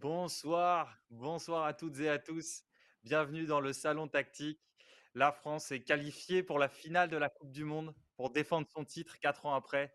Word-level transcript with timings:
Bonsoir, 0.00 0.96
bonsoir 1.10 1.66
à 1.66 1.74
toutes 1.74 2.00
et 2.00 2.08
à 2.08 2.18
tous. 2.18 2.62
Bienvenue 3.04 3.44
dans 3.44 3.60
le 3.60 3.74
Salon 3.74 4.08
Tactique. 4.08 4.58
La 5.12 5.30
France 5.30 5.72
est 5.72 5.82
qualifiée 5.82 6.42
pour 6.42 6.58
la 6.58 6.70
finale 6.70 7.10
de 7.10 7.18
la 7.18 7.28
Coupe 7.28 7.52
du 7.52 7.64
Monde 7.64 7.94
pour 8.16 8.30
défendre 8.30 8.66
son 8.74 8.86
titre 8.86 9.18
quatre 9.18 9.44
ans 9.44 9.54
après. 9.54 9.94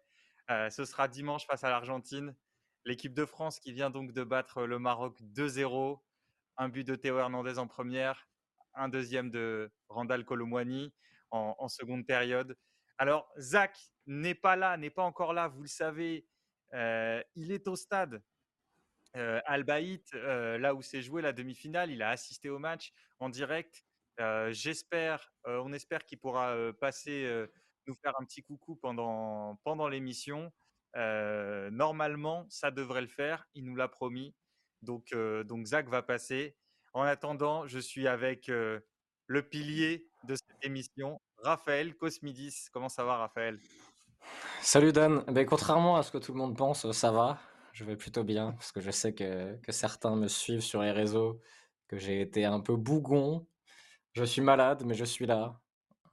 Euh, 0.51 0.69
ce 0.69 0.85
sera 0.85 1.07
dimanche 1.07 1.47
face 1.47 1.63
à 1.63 1.71
l'Argentine. 1.71 2.35
L'équipe 2.83 3.15
de 3.15 3.25
France 3.25 3.59
qui 3.59 3.73
vient 3.73 3.89
donc 3.89 4.11
de 4.11 4.23
battre 4.23 4.67
le 4.67 4.77
Maroc 4.77 5.19
2-0. 5.23 5.99
Un 6.57 6.69
but 6.69 6.83
de 6.83 6.93
Théo 6.93 7.17
Hernandez 7.17 7.57
en 7.57 7.65
première, 7.65 8.29
un 8.75 8.89
deuxième 8.89 9.31
de 9.31 9.71
Randall 9.89 10.23
Colomwani 10.23 10.93
en, 11.31 11.67
seconde 11.67 12.05
période. 12.05 12.55
Alors, 12.99 13.27
Zach 13.39 13.75
n'est 14.05 14.35
pas 14.35 14.55
là, 14.55 14.77
n'est 14.77 14.91
pas 14.91 15.03
encore 15.03 15.33
là, 15.33 15.47
vous 15.47 15.63
le 15.63 15.67
savez. 15.67 16.27
Euh, 16.75 17.23
il 17.33 17.51
est 17.51 17.67
au 17.67 17.75
stade 17.75 18.21
euh, 19.15 19.39
Albaït, 19.45 20.13
euh, 20.13 20.57
là 20.57 20.75
où 20.75 20.81
s'est 20.81 21.01
joué 21.01 21.21
la 21.21 21.31
demi-finale, 21.31 21.91
il 21.91 22.01
a 22.01 22.09
assisté 22.09 22.49
au 22.49 22.59
match 22.59 22.93
en 23.19 23.29
direct. 23.29 23.85
Euh, 24.19 24.51
j'espère, 24.51 25.33
on 25.45 25.73
espère 25.73 26.05
qu'il 26.05 26.19
pourra 26.19 26.55
passer, 26.79 27.47
nous 27.85 27.95
faire 27.95 28.13
un 28.19 28.25
petit 28.25 28.43
coucou 28.43 28.75
pendant, 28.75 29.59
pendant 29.63 29.87
l'émission. 29.87 30.51
normalement, 30.95 32.45
ça 32.49 32.71
devrait 32.71 33.01
le 33.01 33.07
faire. 33.07 33.45
Il 33.53 33.65
nous 33.65 33.75
l'a 33.75 33.87
promis. 33.87 34.33
Donc, 34.81 35.13
donc 35.45 35.65
Zach 35.65 35.87
va 35.89 36.01
passer. 36.01 36.55
En 36.93 37.03
attendant, 37.03 37.67
je 37.67 37.79
suis 37.79 38.07
avec 38.07 38.47
le 38.47 39.49
pilier 39.49 40.07
de 40.23 40.35
cette 40.35 40.63
émission, 40.63 41.21
Raphaël 41.39 41.95
Cosmidis. 41.95 42.67
Comment 42.71 42.89
ça 42.89 43.03
va, 43.03 43.17
Raphaël? 43.17 43.59
Salut 44.61 44.93
Dan. 44.93 45.23
Ben, 45.27 45.45
contrairement 45.45 45.97
à 45.97 46.03
ce 46.03 46.11
que 46.11 46.17
tout 46.17 46.31
le 46.31 46.37
monde 46.37 46.57
pense, 46.57 46.89
ça 46.91 47.11
va 47.11 47.37
je 47.75 47.83
vais 47.83 47.97
plutôt 47.97 48.23
bien 48.23 48.53
parce 48.53 48.71
que 48.71 48.79
je 48.79 48.89
sais 48.89 49.13
que, 49.13 49.59
certains 49.67 50.15
me 50.15 50.29
suivent 50.29 50.61
sur 50.61 50.81
les 50.81 50.91
réseaux, 50.91 51.41
que 51.89 51.97
j'ai 51.97 52.21
été 52.21 52.45
un 52.45 52.61
peu 52.61 52.77
bougon. 52.77 53.45
Je 54.13 54.23
suis 54.23 54.41
malade, 54.41 54.83
mais 54.85 54.93
je 54.93 55.03
suis 55.03 55.25
là. 55.25 55.59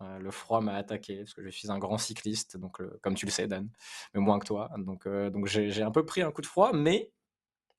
Euh, 0.00 0.18
le 0.18 0.32
froid 0.32 0.60
m'a 0.60 0.74
attaqué 0.74 1.18
parce 1.18 1.34
que 1.34 1.42
je 1.44 1.50
suis 1.50 1.70
un 1.70 1.78
grand 1.78 1.98
cycliste, 1.98 2.56
donc 2.56 2.82
comme 3.00 3.14
tu 3.14 3.26
le 3.26 3.30
sais, 3.30 3.46
Dan, 3.46 3.70
mais 4.12 4.20
moins 4.20 4.40
que 4.40 4.46
toi. 4.46 4.70
Donc, 4.76 5.06
euh, 5.06 5.30
j'ai 5.46 5.82
un 5.82 5.92
peu 5.92 6.04
pris 6.04 6.22
un 6.22 6.32
coup 6.32 6.42
de 6.42 6.46
froid, 6.46 6.72
mais 6.72 7.12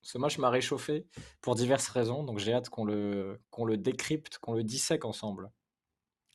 ce 0.02 0.18
match 0.18 0.38
m'a 0.38 0.50
réchauffé 0.50 1.06
pour 1.42 1.56
diverses 1.56 1.90
raisons. 1.90 2.24
Donc 2.24 2.40
j'ai 2.40 2.54
hâte 2.54 2.70
qu'on 2.70 2.86
le, 2.86 3.42
qu'on 3.52 3.66
le 3.66 3.76
décrypte, 3.76 4.38
qu'on 4.38 4.54
le 4.54 4.64
dissèque 4.64 5.04
ensemble. 5.04 5.52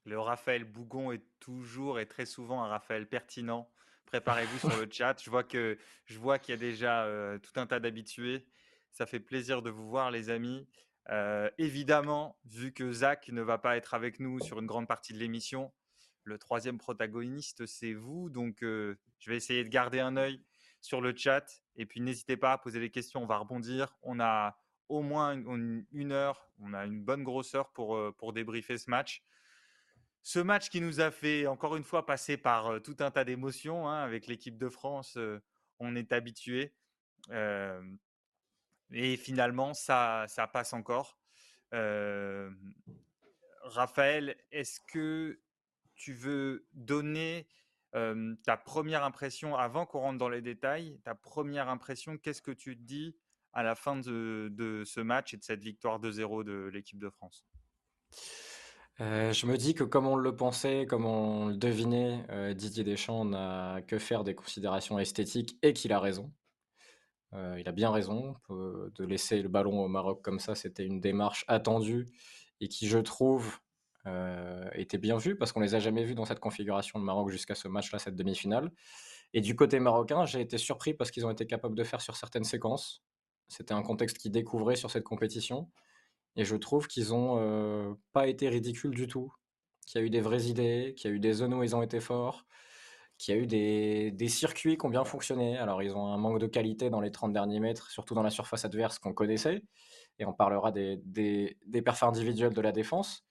Le 0.05 0.20
Raphaël 0.20 0.65
Bougon 0.65 1.12
est 1.12 1.25
toujours 1.41 1.98
et 1.98 2.06
très 2.06 2.27
souvent 2.27 2.62
un 2.62 2.69
Raphaël 2.69 3.09
pertinent 3.09 3.70
Préparez-vous 4.09 4.59
sur 4.59 4.69
le 4.81 4.89
chat. 4.91 5.20
Je 5.23 5.31
vois 5.31 5.45
que 5.45 5.78
je 6.06 6.19
vois 6.19 6.39
qu'il 6.39 6.53
y 6.53 6.56
a 6.56 6.61
déjà 6.61 7.05
euh, 7.05 7.39
tout 7.39 7.53
un 7.61 7.67
tas 7.67 7.78
d'habitués. 7.78 8.47
Ça 8.91 9.05
fait 9.05 9.20
plaisir 9.20 9.61
de 9.61 9.70
vous 9.70 9.89
voir, 9.89 10.11
les 10.11 10.31
amis. 10.31 10.67
Euh, 11.11 11.50
évidemment, 11.59 12.39
vu 12.45 12.73
que 12.73 12.91
Zach 12.91 13.28
ne 13.28 13.42
va 13.42 13.59
pas 13.59 13.77
être 13.77 13.95
avec 13.95 14.19
nous 14.19 14.41
sur 14.41 14.59
une 14.61 14.67
grande 14.67 14.89
partie 14.89 15.12
de 15.12 15.19
l'émission, 15.19 15.73
le 16.25 16.39
troisième 16.39 16.78
protagoniste, 16.78 17.67
c'est 17.67 17.92
vous. 17.92 18.31
Donc, 18.31 18.62
euh, 18.62 18.98
je 19.19 19.31
vais 19.31 19.37
essayer 19.37 19.62
de 19.62 19.69
garder 19.69 20.00
un 20.00 20.17
œil 20.17 20.43
sur 20.81 21.00
le 21.00 21.15
chat. 21.15 21.45
Et 21.77 21.84
puis, 21.84 22.00
n'hésitez 22.00 22.37
pas 22.37 22.53
à 22.53 22.59
poser 22.59 22.81
des 22.81 22.91
questions. 22.91 23.22
On 23.22 23.27
va 23.27 23.37
rebondir. 23.37 23.97
On 24.03 24.20
a 24.20 24.59
au 24.89 25.03
moins 25.03 25.34
une, 25.34 26.12
heure. 26.12 26.50
On 26.59 26.72
a 26.72 26.87
une 26.87 27.03
bonne 27.03 27.25
grosse 27.25 27.55
heure 27.55 27.70
pour, 27.72 27.98
pour 28.17 28.33
débriefer 28.33 28.78
ce 28.78 28.89
match. 28.89 29.22
Ce 30.22 30.38
match 30.38 30.69
qui 30.69 30.80
nous 30.80 31.00
a 31.00 31.11
fait 31.11 31.47
encore 31.47 31.77
une 31.77 31.84
fois 31.84 32.05
passer 32.05 32.36
par 32.36 32.83
tout 32.83 32.97
un 33.00 33.11
tas 33.11 33.24
d'émotions 33.24 33.88
hein, 33.88 34.02
avec 34.02 34.27
l'équipe 34.27 34.58
de 34.58 34.69
France, 34.69 35.19
on 35.78 35.97
est 35.97 36.12
habitué. 36.12 36.75
et 37.30 39.16
finalement, 39.16 39.75
ça, 39.75 40.27
passe 40.52 40.72
encore. 40.72 41.19
Raphaël, 43.62 44.36
est-ce 44.50 44.80
que 44.80 45.41
tu 45.94 46.14
veux 46.14 46.66
donner 46.72 47.48
ta 47.93 48.56
première 48.56 49.04
impression 49.04 49.56
avant 49.56 49.87
qu'on 49.87 50.00
rentre 50.00 50.19
dans 50.19 50.28
les 50.28 50.43
détails 50.43 51.00
Ta 51.04 51.14
première 51.14 51.69
impression, 51.69 52.19
qu'est-ce 52.19 52.43
que 52.43 52.50
tu 52.50 52.76
te 52.76 52.82
dis 52.82 53.16
à 53.53 53.62
la 53.62 53.75
fin 53.75 53.97
de, 53.97 54.48
de 54.53 54.84
ce 54.84 55.00
match 55.00 55.34
et 55.34 55.37
de 55.37 55.43
cette 55.43 55.62
victoire 55.62 56.00
2-0 56.00 56.44
de 56.44 56.70
l'équipe 56.72 56.98
de 56.98 57.10
France? 57.10 57.47
Euh, 59.00 59.32
je 59.32 59.47
me 59.47 59.56
dis 59.56 59.75
que 59.75 59.84
comme 59.84 60.06
on 60.06 60.16
le 60.16 60.34
pensait, 60.34 60.86
comme 60.86 61.04
on 61.04 61.47
le 61.48 61.56
devinait, 61.56 62.25
euh, 62.31 62.53
Didier 62.53 62.82
Deschamps 62.82 63.25
n'a 63.25 63.81
que 63.86 63.98
faire 63.98 64.25
des 64.25 64.34
considérations 64.34 64.98
esthétiques 64.98 65.56
et 65.62 65.72
qu'il 65.72 65.92
a 65.92 66.00
raison. 66.00 66.32
Euh, 67.34 67.56
il 67.60 67.69
a 67.69 67.72
bien 67.72 67.91
raison. 67.91 68.37
de 68.50 69.04
laisser 69.04 69.42
le 69.42 69.48
ballon 69.48 69.84
au 69.84 69.88
Maroc 69.88 70.22
comme 70.22 70.41
ça, 70.41 70.54
c'était 70.54 70.84
une 70.84 71.00
démarche 71.00 71.44
attendue 71.48 72.08
et 72.60 72.69
qui, 72.69 72.88
je 72.88 72.98
trouve, 72.98 73.58
était 74.72 74.97
bien 74.97 75.19
vue 75.19 75.37
parce 75.37 75.53
qu'on 75.53 75.60
les 75.60 75.75
a 75.75 75.81
jamais 75.81 76.03
vus 76.03 76.14
dans 76.14 76.25
cette 76.25 76.41
configuration 76.41 76.98
de 76.98 77.04
Maroc 77.04 77.28
jusqu'à 77.31 77.54
ce 77.54 77.69
match-là, 77.69 77.98
cette 77.98 78.16
demi-finale. 78.16 78.72
Et 79.34 79.42
du 79.42 79.54
côté 79.54 79.78
marocain, 79.81 80.25
j'ai 80.25 80.41
été 80.41 80.56
surpris 80.56 80.94
parce 80.94 81.10
qu'ils 81.10 81.26
ont 81.26 81.31
été 81.31 81.47
capables 81.47 81.75
de 81.75 81.84
faire 81.84 82.00
sur 82.00 82.16
certaines 82.16 82.44
séquences. 82.44 83.03
C'était 83.48 83.75
un 83.75 83.82
contexte 83.82 84.19
qu'ils 84.19 84.32
découvraient 84.32 84.76
sur 84.76 84.91
cette 84.91 85.04
compétition. 85.04 85.70
Et 86.37 86.44
je 86.44 86.56
trouve 86.56 86.87
qu'ils 86.87 87.09
n'ont 87.11 87.97
pas 88.12 88.28
été 88.28 88.49
ridicules 88.49 88.94
du 88.94 89.06
tout. 89.06 89.33
Qu'il 89.87 90.00
y 90.00 90.05
a 90.05 90.06
eu 90.06 90.11
des 90.11 90.21
vraies 90.21 90.44
idées, 90.44 90.94
qu'il 90.97 91.11
y 91.11 91.12
a 91.12 91.16
eu 91.16 91.21
des 91.21 91.33
zones 91.33 91.55
où 91.55 91.62
ils 91.62 91.75
ont 91.75 91.83
été 91.83 91.99
forts, 91.99 92.44
qu'il 93.16 93.34
y 93.34 93.39
a 93.39 93.41
eu 93.41 93.47
des, 93.47 94.11
des, 94.12 94.28
circuits 94.28 94.77
qui 94.77 94.87
ont 94.87 94.91
bien 94.91 95.05
fonctionné. 95.05 95.59
Alors, 95.59 95.83
ils 95.83 95.97
ont 95.97 96.12
un 96.12 96.19
manque 96.19 96.38
de 96.38 96.47
qualité 96.47 96.91
dans 96.91 97.00
les 97.00 97.11
30 97.11 97.33
derniers 97.33 97.61
mètres, 97.61 97.91
surtout 97.91 98.15
dans 98.15 98.22
la 98.22 98.31
surface 98.31 98.65
adverse 98.65 98.99
qu'on 98.99 99.15
connaissait. 99.15 99.62
Et 100.19 100.27
on 100.27 100.33
parlera 100.33 100.72
des, 100.72 100.99
des, 101.05 101.56
des 101.67 101.83
perfs 101.83 102.03
individuels 102.03 102.55
de 102.55 102.61
la 102.61 102.72
défense. 102.72 103.25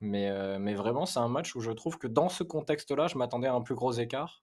Mais, 0.00 0.58
mais 0.58 0.74
vraiment, 0.74 1.06
c'est 1.06 1.20
un 1.20 1.28
match 1.28 1.54
où 1.54 1.60
je 1.60 1.70
trouve 1.70 1.96
que 1.96 2.08
dans 2.08 2.28
ce 2.28 2.42
contexte-là, 2.42 3.06
je 3.06 3.16
m'attendais 3.16 3.46
à 3.46 3.54
un 3.54 3.62
plus 3.62 3.76
gros 3.76 3.92
écart. 3.92 4.42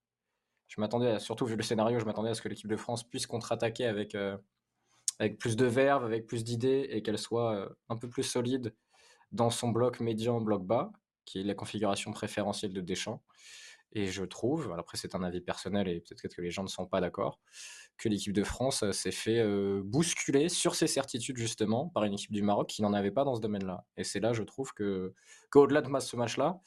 Je 0.70 0.80
m'attendais, 0.80 1.20
surtout 1.20 1.46
vu 1.46 1.58
le 1.58 1.64
scénario, 1.64 2.00
je 2.00 2.06
m'attendais 2.06 2.30
à 2.30 2.34
ce 2.34 2.42
que 2.42 2.48
l'équipe 2.48 2.70
de 2.70 2.78
France 2.78 3.04
puisse 3.04 3.28
contre-attaquer 3.28 3.86
avec, 3.86 4.16
avec 5.20 5.38
plus 5.38 5.56
de 5.56 5.66
verve, 5.66 6.06
avec 6.06 6.26
plus 6.26 6.44
d'idées 6.44 6.88
et 6.90 7.02
qu'elle 7.02 7.18
soit 7.18 7.54
euh, 7.54 7.70
un 7.90 7.98
peu 7.98 8.10
plus 8.10 8.24
solide 8.24 8.74
dans 9.32 9.50
son 9.50 9.70
bloc 9.70 10.00
médian, 10.00 10.42
bloc 10.42 10.66
bas, 10.66 10.92
qui 11.26 11.42
est 11.42 11.44
la 11.44 11.54
configuration 11.54 12.12
préférentielle 12.12 12.74
de 12.74 12.82
Deschamps. 12.82 13.22
Et 13.92 14.08
je 14.08 14.24
trouve, 14.24 14.74
après 14.78 14.98
c'est 14.98 15.16
un 15.16 15.24
avis 15.24 15.42
personnel 15.42 15.88
et 15.88 16.00
peut-être 16.00 16.36
que 16.36 16.42
les 16.42 16.52
gens 16.52 16.64
ne 16.64 16.68
sont 16.68 16.86
pas 16.86 17.02
d'accord, 17.02 17.40
que 17.98 18.08
l'équipe 18.08 18.34
de 18.34 18.44
France 18.44 18.84
euh, 18.84 18.92
s'est 18.94 19.12
fait 19.12 19.40
euh, 19.40 19.82
bousculer 19.84 20.48
sur 20.48 20.74
ses 20.74 20.88
certitudes 20.88 21.38
justement 21.38 21.90
par 21.90 22.06
une 22.06 22.14
équipe 22.14 22.32
du 22.32 22.42
Maroc 22.42 22.70
qui 22.70 22.82
n'en 22.82 22.94
avait 22.94 23.12
pas 23.12 23.26
dans 23.26 23.36
ce 23.36 23.42
domaine-là. 23.42 23.86
Et 23.98 24.06
c'est 24.06 24.22
là, 24.22 24.32
je 24.32 24.44
trouve 24.44 24.72
qu'au-delà 24.74 25.82
de 25.82 26.00
ce 26.00 26.16
match-là, 26.16 26.60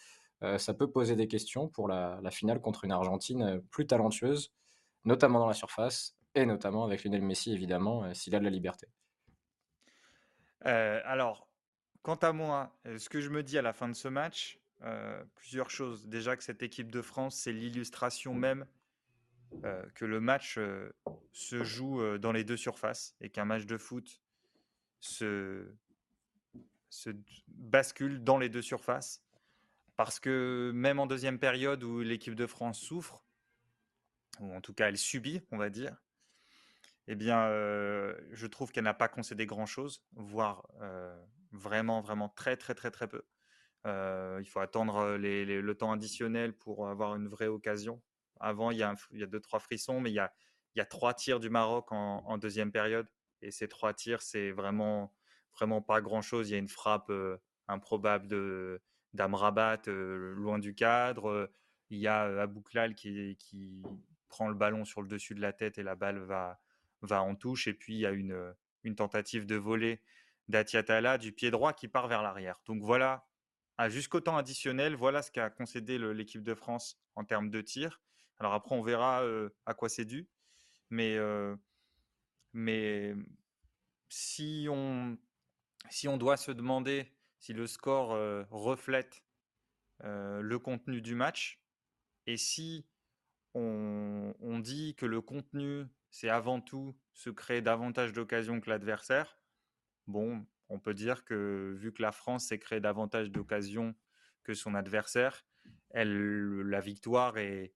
ça 0.59 0.75
peut 0.75 0.91
poser 0.91 1.15
des 1.15 1.29
questions 1.29 1.69
pour 1.69 1.87
la, 1.87 2.21
finale 2.33 2.61
contre 2.61 2.85
une 2.85 2.91
Argentine 2.91 3.63
plus 3.71 3.87
talentueuse, 3.87 4.53
notamment 5.05 5.39
dans 5.39 5.47
la 5.47 5.55
surface, 5.55 6.17
et 6.35 6.47
notamment 6.47 6.85
avec 6.85 7.05
Lionel 7.05 7.23
Messi, 7.23 7.53
évidemment, 7.53 8.05
euh, 8.05 8.15
s'il 8.15 8.35
a 8.35 8.39
de 8.39 8.45
la 8.45 8.51
liberté. 8.51 8.87
Euh, 10.67 11.01
alors, 11.05 11.49
quant 12.03 12.17
à 12.17 12.33
moi, 12.33 12.77
euh, 12.87 12.99
ce 12.99 13.09
que 13.09 13.21
je 13.21 13.31
me 13.31 13.43
dis 13.43 13.59
à 13.59 13.63
la 13.63 13.73
fin 13.73 13.89
de 13.89 13.95
ce 13.95 14.09
match, 14.09 14.59
plusieurs 15.37 15.71
choses. 15.71 16.09
Déjà 16.09 16.37
que 16.37 16.43
cette 16.43 16.65
équipe 16.65 16.91
de 16.91 17.03
France, 17.03 17.37
c'est 17.37 17.53
l'illustration 17.53 18.35
même 18.35 18.67
que 19.95 20.05
le 20.05 20.19
match 20.19 20.59
se 21.31 21.63
joue 21.63 22.19
dans 22.19 22.33
les 22.33 22.43
deux 22.43 22.57
surfaces 22.57 23.15
et 23.21 23.31
qu'un 23.31 23.45
match 23.45 23.65
de 23.65 23.77
foot 23.77 24.21
se, 24.99 25.73
se 26.91 27.11
bascule 27.47 28.25
dans 28.25 28.39
les 28.39 28.49
deux 28.49 28.61
surfaces. 28.61 29.23
Parce 29.95 30.19
que 30.19 30.73
même 30.75 30.99
en 30.99 31.07
deuxième 31.07 31.39
période 31.39 31.85
où 31.85 32.01
l'équipe 32.01 32.35
de 32.35 32.49
France 32.49 32.81
souffre, 32.81 33.23
ou 34.41 34.53
en 34.53 34.61
tout 34.61 34.75
cas 34.75 34.89
elle 34.89 34.99
subit, 34.99 35.43
on 35.53 35.59
va 35.59 35.71
dire, 35.71 35.97
eh 37.09 37.15
bien, 37.15 37.49
je 38.33 38.47
trouve 38.47 38.71
qu'elle 38.71 38.85
n'a 38.85 38.95
pas 38.95 39.09
concédé 39.09 39.47
grand-chose, 39.47 40.05
voire 40.13 40.67
vraiment, 41.53 42.01
vraiment 42.01 42.29
très, 42.29 42.57
très, 42.57 42.75
très, 42.75 42.91
très 42.91 43.09
peu. 43.09 43.23
il 43.85 44.47
faut 44.47 44.61
attendre 44.61 45.17
le 45.17 45.73
temps 45.73 45.93
additionnel 45.93 46.57
pour 46.57 46.89
avoir 46.89 47.17
une 47.17 47.29
vraie 47.29 47.49
occasion. 47.49 48.01
Avant, 48.41 48.71
il 48.71 48.79
y 48.79 48.83
a, 48.83 48.95
deux, 49.27 49.41
trois 49.41 49.61
frissons, 49.61 50.01
mais 50.01 50.11
il 50.11 50.15
y 50.15 50.81
a, 50.81 50.87
trois 50.87 51.15
tirs 51.15 51.41
du 51.41 51.51
Maroc 51.51 51.93
en, 51.93 52.39
deuxième 52.39 52.73
période. 52.73 53.09
Et 53.41 53.51
ces 53.51 53.69
trois 53.69 53.95
tirs, 53.95 54.23
c'est 54.23 54.53
vraiment, 54.53 55.13
vraiment 55.55 55.83
pas 55.83 56.01
grand-chose. 56.01 56.51
Il 56.51 56.53
y 56.53 56.57
a 56.57 56.59
une 56.59 56.69
frappe 56.69 57.13
improbable 57.69 58.81
d'Amrabat 59.13 59.83
loin 59.87 60.59
du 60.59 60.75
cadre. 60.75 61.51
Il 61.91 61.99
y 61.99 62.07
a 62.07 62.43
Abouklal 62.43 62.95
qui 62.95 63.83
prend 64.29 64.49
le 64.49 64.55
ballon 64.55 64.85
sur 64.85 65.03
le 65.03 65.09
dessus 65.09 65.35
de 65.35 65.41
la 65.41 65.53
tête 65.53 65.79
et 65.79 65.83
la 65.83 65.95
balle 65.95 66.19
va, 66.19 66.59
va 67.03 67.23
en 67.23 67.35
touche. 67.35 67.69
Et 67.69 67.75
puis, 67.75 67.95
il 67.95 68.01
y 68.01 68.07
a 68.07 68.11
une, 68.11 68.55
tentative 68.97 69.47
de 69.47 69.57
voler 69.57 70.03
d'Atiatala 70.49 71.19
du 71.19 71.33
pied 71.33 71.51
droit 71.51 71.73
qui 71.73 71.89
part 71.89 72.09
vers 72.09 72.23
l'arrière. 72.23 72.61
Donc 72.67 72.83
voilà, 72.83 73.27
jusqu'au 73.89 74.21
temps 74.21 74.37
additionnel, 74.37 74.97
voilà 74.97 75.23
ce 75.23 75.31
qu'a 75.31 75.51
concédé 75.51 75.99
l'équipe 75.99 76.43
de 76.43 76.55
France 76.55 77.01
en 77.15 77.25
termes 77.25 77.51
de 77.51 77.61
tir. 77.61 78.01
Alors 78.39 78.55
après, 78.55 78.75
on 78.75 78.83
verra 78.83 79.23
à 79.67 79.75
quoi 79.75 79.89
c'est 79.89 80.05
dû. 80.05 80.29
Mais, 80.91 81.17
mais 82.53 83.15
si 84.09 84.67
on, 84.69 85.17
si 85.91 86.09
on 86.09 86.17
doit 86.17 86.37
se 86.37 86.51
demander 86.51 87.13
si 87.39 87.53
le 87.53 87.67
score 87.67 88.11
reflète 88.51 89.25
le 90.01 90.57
contenu 90.57 91.01
du 91.01 91.15
match, 91.15 91.63
et 92.27 92.37
si 92.37 92.85
on 93.55 94.59
dit 94.61 94.95
que 94.97 95.07
le 95.07 95.21
contenu, 95.21 95.87
c'est 96.13 96.29
avant 96.29 96.61
tout 96.61 96.95
se 97.15 97.31
créer 97.31 97.63
davantage 97.63 98.13
d'occasions 98.13 98.61
que 98.61 98.71
l'adversaire, 98.71 99.39
bon, 100.07 100.47
on 100.69 100.79
peut 100.79 100.95
dire 100.95 101.25
que 101.25 101.75
vu 101.79 101.93
que 101.93 102.03
la 102.03 102.13
France 102.13 102.47
s'est 102.47 102.59
créé 102.59 102.81
davantage 102.81 103.31
d'occasions 103.31 103.95
que 104.45 104.55
son 104.55 104.75
adversaire, 104.75 105.45
elle, 105.91 106.61
la 106.61 106.81
victoire 106.81 107.39
est, 107.39 107.75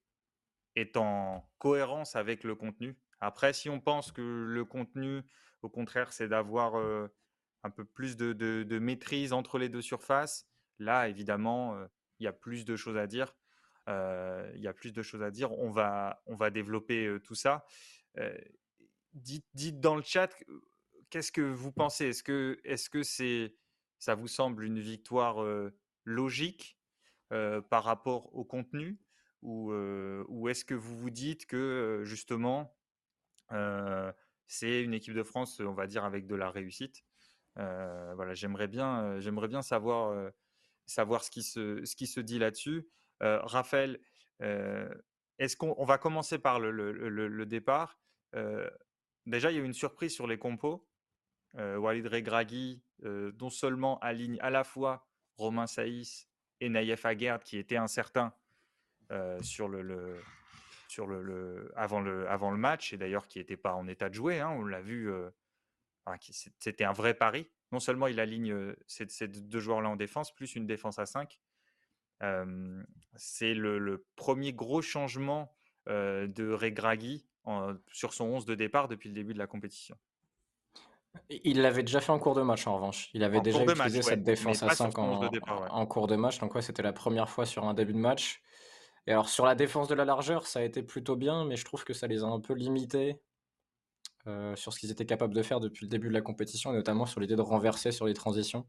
est 0.75 0.97
en 0.97 1.49
cohérence 1.59 2.15
avec 2.15 2.45
le 2.45 2.55
contenu. 2.55 2.97
Après, 3.21 3.53
si 3.53 3.71
on 3.71 3.81
pense 3.81 4.13
que 4.13 4.21
le 4.23 4.65
contenu, 4.65 5.23
au 5.63 5.71
contraire, 5.71 6.13
c'est 6.13 6.29
d'avoir 6.29 6.77
un 7.63 7.71
peu 7.71 7.85
plus 7.85 8.17
de, 8.17 8.79
maîtrise 8.79 9.33
entre 9.33 9.59
les 9.59 9.69
deux 9.69 9.83
surfaces, 9.83 10.47
là, 10.79 11.09
évidemment, 11.09 11.77
il 12.19 12.25
y 12.25 12.27
a 12.27 12.33
plus 12.33 12.65
de 12.65 12.77
choses 12.77 12.99
à 12.99 13.07
dire. 13.07 13.35
Il 13.89 14.61
y 14.61 14.69
a 14.69 14.75
plus 14.75 14.93
de 14.93 15.03
choses 15.03 15.23
à 15.23 15.31
dire. 15.31 15.53
On 15.53 15.71
va, 15.71 16.23
on 16.27 16.35
va 16.35 16.51
développer 16.51 17.19
tout 17.25 17.35
ça. 17.35 17.65
Dites, 19.15 19.47
dites, 19.55 19.81
dans 19.81 19.97
le 19.97 20.03
chat, 20.03 20.29
qu'est-ce 21.11 21.33
que 21.33 21.41
vous 21.41 21.73
pensez? 21.73 22.09
Est-ce 22.09 22.23
que, 22.23 22.59
est-ce 22.65 22.91
que 22.91 23.03
c'est, 23.03 23.55
ça 23.99 24.15
vous 24.15 24.29
semble 24.29 24.65
une 24.65 24.79
victoire 24.79 25.45
logique 26.05 26.79
par 27.31 27.85
rapport 27.85 28.35
au 28.35 28.45
contenu? 28.45 28.99
Ou, 29.43 29.73
ou 30.29 30.49
est-ce 30.49 30.65
que 30.65 30.75
vous 30.75 30.97
vous 30.97 31.11
dites 31.11 31.47
que 31.47 32.03
justement 32.05 32.77
c'est 34.49 34.83
une 34.83 34.95
équipe 34.95 35.15
de 35.15 35.23
France, 35.23 35.61
on 35.61 35.73
va 35.73 35.87
dire, 35.87 36.05
avec 36.05 36.27
de 36.27 36.35
la 36.35 36.51
réussite? 36.51 37.05
Voilà, 37.57 38.35
j'aimerais 38.35 38.69
bien, 38.69 39.19
j'aimerais 39.21 39.49
bien 39.49 39.63
savoir, 39.63 40.31
savoir 40.85 41.25
ce 41.25 41.31
qui 41.31 41.43
se, 41.43 41.85
ce 41.85 41.97
qui 41.97 42.07
se 42.07 42.21
dit 42.21 42.39
là-dessus. 42.39 42.87
Raphaël, 43.21 43.99
est-ce 44.41 45.57
qu'on 45.57 45.75
on 45.79 45.85
va 45.85 45.99
commencer 45.99 46.39
par 46.39 46.61
le, 46.61 46.71
le, 46.71 47.47
départ 47.47 47.99
Déjà, 48.33 49.51
il 49.51 49.57
y 49.57 49.59
a 49.59 49.63
eu 49.63 49.65
une 49.65 49.73
surprise 49.73 50.15
sur 50.15 50.27
les 50.27 50.39
compos. 50.39 50.87
Walid 51.55 52.07
Regragui, 52.07 52.83
non 53.03 53.51
seulement 53.51 53.99
aligne 54.01 54.39
à 54.41 54.51
la 54.51 54.65
fois 54.65 55.09
Romain 55.37 55.67
Saïs 55.67 56.29
et 56.61 56.69
Naïef 56.69 57.05
Aguerd, 57.07 57.43
qui 57.43 57.59
était 57.59 57.77
incertain 57.77 58.35
sur 59.41 59.69
le, 59.69 60.21
sur 60.89 61.07
le, 61.07 61.73
avant, 61.77 62.01
le, 62.01 62.29
avant 62.29 62.51
le 62.51 62.59
match, 62.59 62.93
et 62.93 62.97
d'ailleurs 62.97 63.27
qui 63.27 63.39
n'était 63.39 63.57
pas 63.57 63.75
en 63.75 63.89
état 63.89 64.09
de 64.09 64.15
jouer. 64.15 64.41
Hein, 64.41 64.51
on 64.51 64.65
l'a 64.65 64.81
vu, 64.81 65.11
c'était 66.59 66.85
un 66.85 66.93
vrai 66.93 67.15
pari. 67.15 67.49
Non 67.73 67.81
seulement 67.81 68.07
il 68.07 68.21
aligne 68.21 68.75
ces, 68.87 69.29
deux 69.29 69.61
joueurs-là 69.61 69.89
en 69.89 69.97
défense, 69.97 70.35
plus 70.35 70.55
une 70.55 70.67
défense 70.67 70.99
à 70.99 71.07
5. 71.07 71.39
c'est 73.17 73.55
le, 73.55 74.07
premier 74.17 74.53
gros 74.53 74.83
changement 74.83 75.55
de 75.87 76.53
Regragui 76.53 77.27
sur 77.93 78.13
son 78.13 78.25
11 78.25 78.47
de 78.47 78.55
départ 78.55 78.89
depuis 78.89 79.09
le 79.09 79.15
début 79.15 79.35
de 79.35 79.39
la 79.39 79.47
compétition. 79.47 79.97
Il 81.29 81.63
l'avait 81.63 81.83
déjà 81.83 82.01
fait 82.01 82.13
en 82.13 82.19
cours 82.19 82.35
de 82.35 82.43
match 82.43 82.67
en 82.67 82.75
revanche. 82.75 83.11
Il 83.15 83.25
avait 83.25 83.41
déjà 83.41 83.63
utilisé 83.63 84.03
cette 84.03 84.23
défense 84.23 84.63
à 84.63 84.71
5 84.71 84.99
en, 84.99 85.87
cours 85.87 86.07
de 86.07 86.17
match. 86.17 86.39
Donc 86.39 86.55
ouais, 86.55 86.63
c'était 86.63 86.83
la 86.83 86.93
première 86.93 87.29
fois 87.29 87.47
sur 87.47 87.65
un 87.65 87.75
début 87.75 87.93
de 87.93 87.99
match. 87.99 88.43
Et 89.07 89.13
alors 89.13 89.29
sur 89.29 89.47
la 89.47 89.55
défense 89.55 89.89
de 89.89 89.95
la 89.95 90.05
largeur, 90.05 90.47
ça 90.47 90.61
a 90.61 90.63
été 90.63 90.83
plutôt 90.83 91.17
bien, 91.17 91.45
mais 91.45 91.57
je 91.57 91.65
trouve 91.65 91.85
que 91.85 91.95
ça 91.95 92.07
les 92.07 92.23
a 92.23 92.27
un 92.27 92.41
peu 92.41 92.55
limités 92.55 93.21
euh, 94.27 94.57
sur 94.57 94.73
ce 94.73 94.81
qu'ils 94.81 94.91
étaient 94.91 95.07
capables 95.07 95.35
de 95.35 95.43
faire 95.43 95.61
depuis 95.61 95.87
le 95.87 95.91
début 95.91 96.09
de 96.09 96.13
la 96.13 96.21
compétition, 96.21 96.73
et 96.73 96.75
notamment 96.75 97.07
sur 97.07 97.21
l'idée 97.21 97.37
de 97.37 97.43
renverser 97.43 97.93
sur 97.93 98.07
les 98.07 98.15
transitions. 98.15 98.67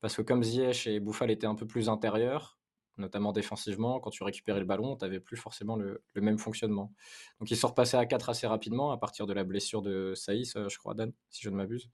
Parce 0.00 0.16
que 0.16 0.22
comme 0.22 0.42
Ziyech 0.42 0.86
et 0.86 0.98
Bouffal 0.98 1.30
étaient 1.30 1.46
un 1.46 1.54
peu 1.54 1.66
plus 1.66 1.90
intérieurs, 1.90 2.58
notamment 3.00 3.32
défensivement, 3.32 3.98
quand 3.98 4.10
tu 4.10 4.22
récupérais 4.22 4.60
le 4.60 4.66
ballon, 4.66 4.96
tu 4.96 5.04
n'avais 5.04 5.20
plus 5.20 5.36
forcément 5.36 5.76
le, 5.76 6.02
même 6.14 6.38
fonctionnement. 6.38 6.92
Donc 7.40 7.50
ils 7.50 7.56
sont 7.56 7.68
repassés 7.68 7.96
à 7.96 8.06
4 8.06 8.28
assez 8.28 8.46
rapidement 8.46 8.92
à 8.92 8.98
partir 8.98 9.26
de 9.26 9.32
la 9.32 9.44
blessure 9.44 9.82
de 9.82 10.14
Saïs, 10.14 10.54
euh, 10.56 10.68
je 10.68 10.78
crois, 10.78 10.94
Dan, 10.94 11.12
si 11.30 11.42
je 11.42 11.50
ne 11.50 11.56
m'abuse. 11.56 11.90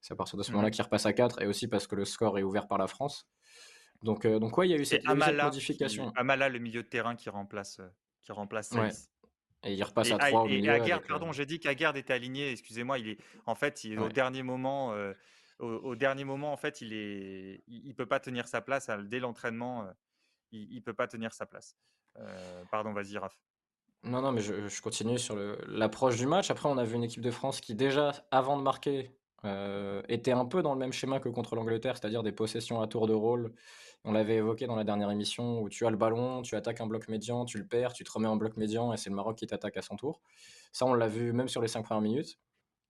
C'est 0.00 0.12
à 0.12 0.16
partir 0.16 0.36
de 0.36 0.42
ce 0.42 0.50
moment-là 0.52 0.70
qu'ils 0.70 0.84
repassent 0.84 1.06
à 1.06 1.12
4 1.12 1.42
et 1.42 1.46
aussi 1.46 1.68
parce 1.68 1.86
que 1.86 1.96
le 1.96 2.04
score 2.04 2.38
est 2.38 2.42
ouvert 2.42 2.68
par 2.68 2.78
la 2.78 2.86
France. 2.86 3.26
Donc, 4.02 4.24
euh, 4.24 4.38
donc 4.38 4.56
ouais, 4.58 4.68
il 4.68 4.70
y 4.70 4.74
a 4.74 4.78
eu 4.78 4.84
cette, 4.84 5.04
modification. 5.04 6.12
Amala, 6.14 6.48
le 6.48 6.58
milieu 6.58 6.82
de 6.82 6.88
terrain 6.88 7.16
qui 7.16 7.30
remplace, 7.30 7.80
euh, 7.80 7.88
qui 8.22 8.32
remplace 8.32 8.68
Saïs. 8.68 9.10
Et 9.64 9.74
il 9.74 9.82
repasse 9.82 10.12
à 10.12 10.18
3 10.18 10.42
au 10.42 10.46
milieu. 10.46 10.72
Et 10.86 10.94
pardon, 11.08 11.32
j'ai 11.32 11.46
dit 11.46 11.58
qu'Aguerd 11.58 11.96
était 11.96 12.12
aligné, 12.12 12.52
excusez-moi, 12.52 12.98
il 12.98 13.08
est 13.08 13.18
en 13.46 13.56
fait, 13.56 13.82
il, 13.82 13.98
au 13.98 14.08
dernier 14.08 14.44
moment, 14.44 14.94
au, 15.58 15.96
dernier 15.96 16.22
moment, 16.22 16.52
en 16.52 16.56
fait, 16.56 16.80
il 16.80 16.92
est, 16.92 17.64
il, 17.66 17.92
peut 17.96 18.06
pas 18.06 18.20
tenir 18.20 18.46
sa 18.46 18.60
place 18.60 18.88
dès 19.06 19.18
l'entraînement 19.18 19.88
il 20.52 20.74
ne 20.74 20.80
peut 20.80 20.94
pas 20.94 21.06
tenir 21.06 21.32
sa 21.32 21.46
place. 21.46 21.76
Euh, 22.18 22.64
pardon, 22.70 22.92
vas-y, 22.92 23.18
Raph. 23.18 23.38
Non, 24.04 24.22
non, 24.22 24.32
mais 24.32 24.40
je, 24.40 24.80
continue 24.80 25.18
sur 25.18 25.36
l'approche 25.66 26.16
du 26.16 26.26
match. 26.26 26.50
Après, 26.50 26.68
on 26.68 26.78
a 26.78 26.84
vu 26.84 26.94
une 26.94 27.04
équipe 27.04 27.22
de 27.22 27.30
France 27.30 27.60
qui, 27.60 27.74
déjà, 27.74 28.12
avant 28.30 28.56
de 28.56 28.62
marquer, 28.62 29.10
euh, 29.44 30.02
était 30.08 30.32
un 30.32 30.44
peu 30.44 30.62
dans 30.62 30.72
le 30.72 30.78
même 30.78 30.92
schéma 30.92 31.20
que 31.20 31.28
contre 31.28 31.56
l'Angleterre, 31.56 31.96
c'est-à-dire 31.96 32.22
des 32.22 32.32
possessions 32.32 32.80
à 32.80 32.86
tour 32.86 33.06
de 33.06 33.14
rôle. 33.14 33.52
On 34.04 34.12
l'avait 34.12 34.36
évoqué 34.36 34.66
dans 34.66 34.76
la 34.76 34.84
dernière 34.84 35.10
émission 35.10 35.60
où 35.60 35.68
tu 35.68 35.84
as 35.84 35.90
le 35.90 35.96
ballon, 35.96 36.42
tu 36.42 36.54
attaques 36.54 36.80
un 36.80 36.86
bloc 36.86 37.08
médian, 37.08 37.44
tu 37.44 37.58
le 37.58 37.66
perds, 37.66 37.92
tu 37.92 38.04
te 38.04 38.10
remets 38.10 38.28
en 38.28 38.36
bloc 38.36 38.56
médian 38.56 38.92
et 38.92 38.96
c'est 38.96 39.10
le 39.10 39.16
Maroc 39.16 39.36
qui 39.36 39.46
t'attaque 39.46 39.76
à 39.76 39.82
son 39.82 39.96
tour. 39.96 40.20
Ça, 40.72 40.86
on 40.86 40.94
l'a 40.94 41.08
vu 41.08 41.32
même 41.32 41.48
sur 41.48 41.60
les 41.60 41.68
cinq 41.68 41.84
premières 41.84 42.02
minutes. 42.02 42.38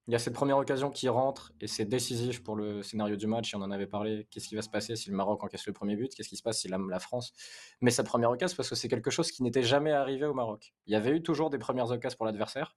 Il 0.09 0.13
y 0.13 0.15
a 0.15 0.19
cette 0.19 0.33
première 0.33 0.57
occasion 0.57 0.91
qui 0.91 1.07
rentre 1.11 1.53
et 1.61 1.67
c'est 1.67 1.85
décisif 1.85 2.43
pour 2.43 2.57
le 2.57 2.83
scénario 2.83 3.17
du 3.17 3.27
match. 3.27 3.55
on 3.55 3.61
en 3.61 3.71
avait 3.71 3.87
parlé. 3.87 4.27
Qu'est-ce 4.31 4.49
qui 4.49 4.55
va 4.55 4.63
se 4.63 4.71
passer 4.71 4.97
si 4.97 5.11
le 5.11 5.17
Maroc 5.17 5.45
encaisse 5.45 5.67
le 5.67 5.75
premier 5.75 5.97
but? 5.97 6.15
Qu'est-ce 6.15 6.31
qui 6.31 6.37
se 6.39 6.43
passe 6.43 6.61
si 6.61 6.67
la, 6.69 6.99
France 6.99 7.35
met 7.83 7.91
sa 7.91 8.05
première 8.05 8.31
occasion? 8.31 8.57
Parce 8.57 8.71
que 8.71 8.75
c'est 8.75 8.89
quelque 8.89 9.11
chose 9.11 9.31
qui 9.31 9.43
n'était 9.43 9.63
jamais 9.63 9.93
arrivé 9.93 10.25
au 10.25 10.33
Maroc. 10.33 10.73
Il 10.87 10.95
y 10.95 10.97
avait 10.97 11.15
eu 11.15 11.23
toujours 11.23 11.51
des 11.51 11.59
premières 11.59 11.91
occasions 11.91 12.17
pour 12.17 12.25
l'adversaire, 12.25 12.75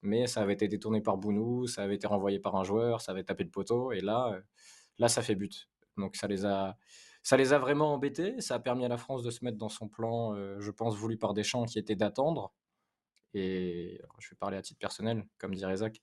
mais 0.00 0.26
ça 0.26 0.40
avait 0.40 0.54
été 0.54 0.68
détourné 0.68 1.02
par 1.02 1.18
Bounou, 1.18 1.66
ça 1.66 1.82
avait 1.82 1.96
été 1.96 2.06
renvoyé 2.06 2.38
par 2.38 2.56
un 2.56 2.64
joueur, 2.64 3.02
ça 3.02 3.12
avait 3.12 3.24
tapé 3.24 3.44
le 3.44 3.50
poteau 3.50 3.92
et 3.92 4.00
là, 4.00 4.32
euh, 4.32 4.40
là 4.96 5.08
ça 5.08 5.20
fait 5.20 5.34
but. 5.34 5.68
Donc 5.98 6.16
ça 6.16 6.28
les 6.28 6.46
a, 6.46 6.78
ça 7.22 7.36
les 7.36 7.52
a 7.52 7.58
vraiment 7.58 7.92
embêtés. 7.92 8.40
Ça 8.40 8.54
a 8.54 8.58
permis 8.58 8.86
à 8.86 8.88
la 8.88 8.96
France 8.96 9.22
de 9.22 9.30
se 9.30 9.44
mettre 9.44 9.58
dans 9.58 9.68
son 9.68 9.86
plan, 9.86 10.34
euh, 10.34 10.58
je 10.60 10.70
pense, 10.70 10.96
voulu 10.96 11.18
par 11.18 11.34
Deschamps, 11.34 11.66
qui 11.66 11.78
était 11.78 11.94
d'attendre 11.94 12.54
et 13.34 14.00
je 14.18 14.30
vais 14.30 14.36
parler 14.36 14.56
à 14.56 14.62
titre 14.62 14.78
personnel, 14.78 15.24
comme 15.38 15.54
dirait 15.54 15.76
Zach. 15.76 16.00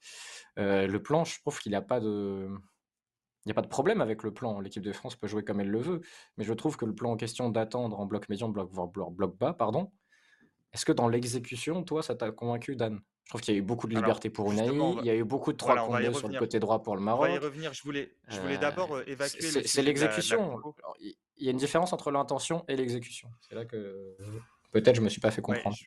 Euh, 0.57 0.87
le 0.87 1.03
plan, 1.03 1.25
je 1.25 1.39
trouve 1.41 1.59
qu'il 1.59 1.71
n'y 1.71 1.75
a 1.75 1.81
pas 1.81 1.99
de. 1.99 2.49
Il 3.45 3.49
n'y 3.49 3.51
a 3.51 3.55
pas 3.55 3.61
de 3.61 3.67
problème 3.67 4.01
avec 4.01 4.23
le 4.23 4.33
plan. 4.33 4.59
L'équipe 4.59 4.83
de 4.83 4.91
France 4.91 5.15
peut 5.15 5.27
jouer 5.27 5.43
comme 5.43 5.61
elle 5.61 5.69
le 5.69 5.79
veut. 5.79 6.01
Mais 6.35 6.43
je 6.43 6.53
trouve 6.53 6.75
que 6.75 6.85
le 6.85 6.93
plan 6.93 7.11
en 7.11 7.17
question 7.17 7.49
d'attendre 7.49 7.97
en 7.97 8.05
bloc 8.05 8.27
médian, 8.27 8.49
bloc, 8.49 8.71
bloc, 8.73 9.13
bloc 9.13 9.37
bas, 9.37 9.53
pardon, 9.53 9.89
est-ce 10.73 10.85
que 10.85 10.91
dans 10.91 11.07
l'exécution, 11.07 11.83
toi, 11.83 12.03
ça 12.03 12.15
t'a 12.15 12.31
convaincu, 12.31 12.75
Dan? 12.75 12.99
Je 13.23 13.29
trouve 13.31 13.41
qu'il 13.41 13.53
y 13.53 13.57
a 13.57 13.59
eu 13.59 13.63
beaucoup 13.63 13.87
de 13.87 13.95
liberté 13.95 14.29
pour 14.29 14.51
Unai, 14.51 14.67
il 14.67 15.05
y 15.05 15.09
a 15.09 15.15
eu 15.15 15.25
beaucoup 15.25 15.51
de 15.51 15.57
3 15.57 15.87
voilà, 15.87 16.13
sur 16.13 16.29
le 16.29 16.39
côté 16.39 16.59
droit 16.59 16.81
pour 16.81 16.95
le 16.95 17.01
Maroc. 17.01 17.25
On 17.25 17.29
va 17.29 17.35
y 17.35 17.37
revenir. 17.37 17.73
Je 17.73 17.83
voulais, 17.83 18.15
je 18.29 18.39
voulais 18.39 18.57
d'abord 18.57 18.95
euh, 18.95 19.03
évacuer. 19.05 19.41
C'est 19.65 19.81
l'exécution. 19.81 20.61
Il 20.99 21.45
y 21.45 21.49
a 21.49 21.51
une 21.51 21.57
différence 21.57 21.91
entre 21.91 22.09
l'intention 22.09 22.63
et 22.69 22.77
l'exécution. 22.77 23.29
C'est 23.41 23.55
là 23.55 23.65
que 23.65 24.15
peut-être 24.71 24.95
je 24.95 25.01
me 25.01 25.09
suis 25.09 25.19
pas 25.19 25.31
fait 25.31 25.41
comprendre. 25.41 25.75
Je 25.75 25.85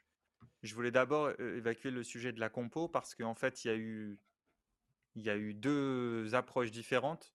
voulais 0.75 0.91
d'abord 0.91 1.31
évacuer 1.41 1.91
le 1.91 2.03
sujet 2.03 2.33
de 2.33 2.41
la 2.41 2.49
compo 2.49 2.89
parce 2.89 3.15
qu'en 3.15 3.35
fait, 3.35 3.65
il 3.65 3.69
y 3.69 3.71
a 3.71 3.77
eu, 3.77 4.19
il 5.15 5.23
y 5.23 5.31
a 5.31 5.37
eu 5.37 5.55
deux 5.55 6.35
approches 6.35 6.71
différentes. 6.71 7.35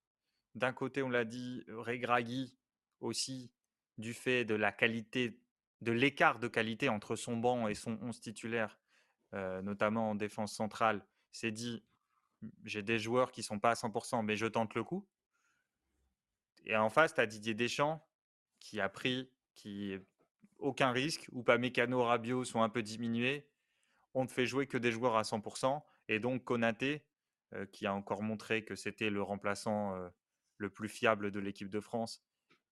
D'un 0.54 0.72
côté, 0.72 1.02
on 1.02 1.10
l'a 1.10 1.24
dit, 1.24 1.64
Regragui 1.68 2.54
aussi, 3.00 3.50
du 3.98 4.14
fait 4.14 4.44
de 4.44 4.54
la 4.54 4.72
qualité, 4.72 5.40
de 5.80 5.92
l'écart 5.92 6.38
de 6.38 6.48
qualité 6.48 6.88
entre 6.88 7.16
son 7.16 7.36
banc 7.36 7.68
et 7.68 7.74
son 7.74 7.98
11 8.00 8.20
titulaire, 8.20 8.78
notamment 9.32 10.10
en 10.10 10.14
défense 10.14 10.54
centrale, 10.54 11.04
s'est 11.32 11.50
dit 11.50 11.82
j'ai 12.64 12.82
des 12.82 12.98
joueurs 12.98 13.32
qui 13.32 13.42
sont 13.42 13.58
pas 13.58 13.70
à 13.70 13.74
100%, 13.74 14.24
mais 14.24 14.36
je 14.36 14.46
tente 14.46 14.74
le 14.74 14.84
coup. 14.84 15.06
Et 16.64 16.76
en 16.76 16.90
face, 16.90 17.14
tu 17.14 17.20
as 17.20 17.26
Didier 17.26 17.54
Deschamps 17.54 18.04
qui 18.60 18.80
a 18.80 18.88
pris, 18.88 19.30
qui 19.54 19.96
aucun 20.58 20.90
risque, 20.92 21.28
ou 21.32 21.42
pas 21.42 21.58
Mécano, 21.58 22.02
Rabiot 22.02 22.44
sont 22.44 22.62
un 22.62 22.68
peu 22.68 22.82
diminués. 22.82 23.46
On 24.14 24.24
ne 24.24 24.28
fait 24.28 24.46
jouer 24.46 24.66
que 24.66 24.78
des 24.78 24.92
joueurs 24.92 25.16
à 25.16 25.22
100%. 25.22 25.82
Et 26.08 26.20
donc 26.20 26.44
Konaté, 26.44 27.04
euh, 27.54 27.66
qui 27.66 27.86
a 27.86 27.94
encore 27.94 28.22
montré 28.22 28.64
que 28.64 28.74
c'était 28.74 29.10
le 29.10 29.22
remplaçant 29.22 29.94
euh, 29.94 30.08
le 30.58 30.70
plus 30.70 30.88
fiable 30.88 31.30
de 31.30 31.40
l'équipe 31.40 31.68
de 31.68 31.80
France, 31.80 32.24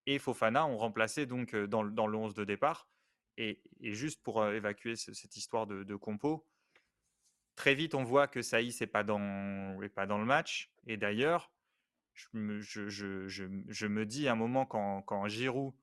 et 0.06 0.18
Fofana 0.18 0.66
ont 0.66 0.76
remplacé 0.76 1.26
donc 1.26 1.54
euh, 1.54 1.66
dans, 1.66 1.84
11 1.84 2.34
de 2.34 2.44
départ. 2.44 2.88
Et, 3.36 3.62
juste 3.80 4.22
pour 4.22 4.46
évacuer 4.46 4.94
cette 4.94 5.36
histoire 5.36 5.66
de, 5.66 5.96
compo, 5.96 6.46
très 7.56 7.74
vite 7.74 7.96
on 7.96 8.04
voit 8.04 8.28
que 8.28 8.42
Saïs 8.42 8.80
n'est 8.80 8.86
pas, 8.86 9.02
dans, 9.02 9.76
pas 9.94 10.06
dans 10.06 10.18
le 10.18 10.24
match. 10.24 10.72
Et 10.86 10.96
d'ailleurs, 10.96 11.52
je, 12.12 12.28
me 13.88 14.04
dis 14.04 14.28
à 14.28 14.32
un 14.32 14.36
moment 14.36 14.66
quand, 14.66 15.02
quand 15.02 15.26
Giroud 15.26 15.74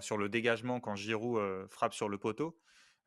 sur 0.00 0.18
le 0.18 0.28
dégagement, 0.28 0.80
quand 0.80 0.94
Giroud 0.94 1.68
frappe 1.68 1.94
sur 1.94 2.08
le 2.08 2.18
poteau, 2.18 2.58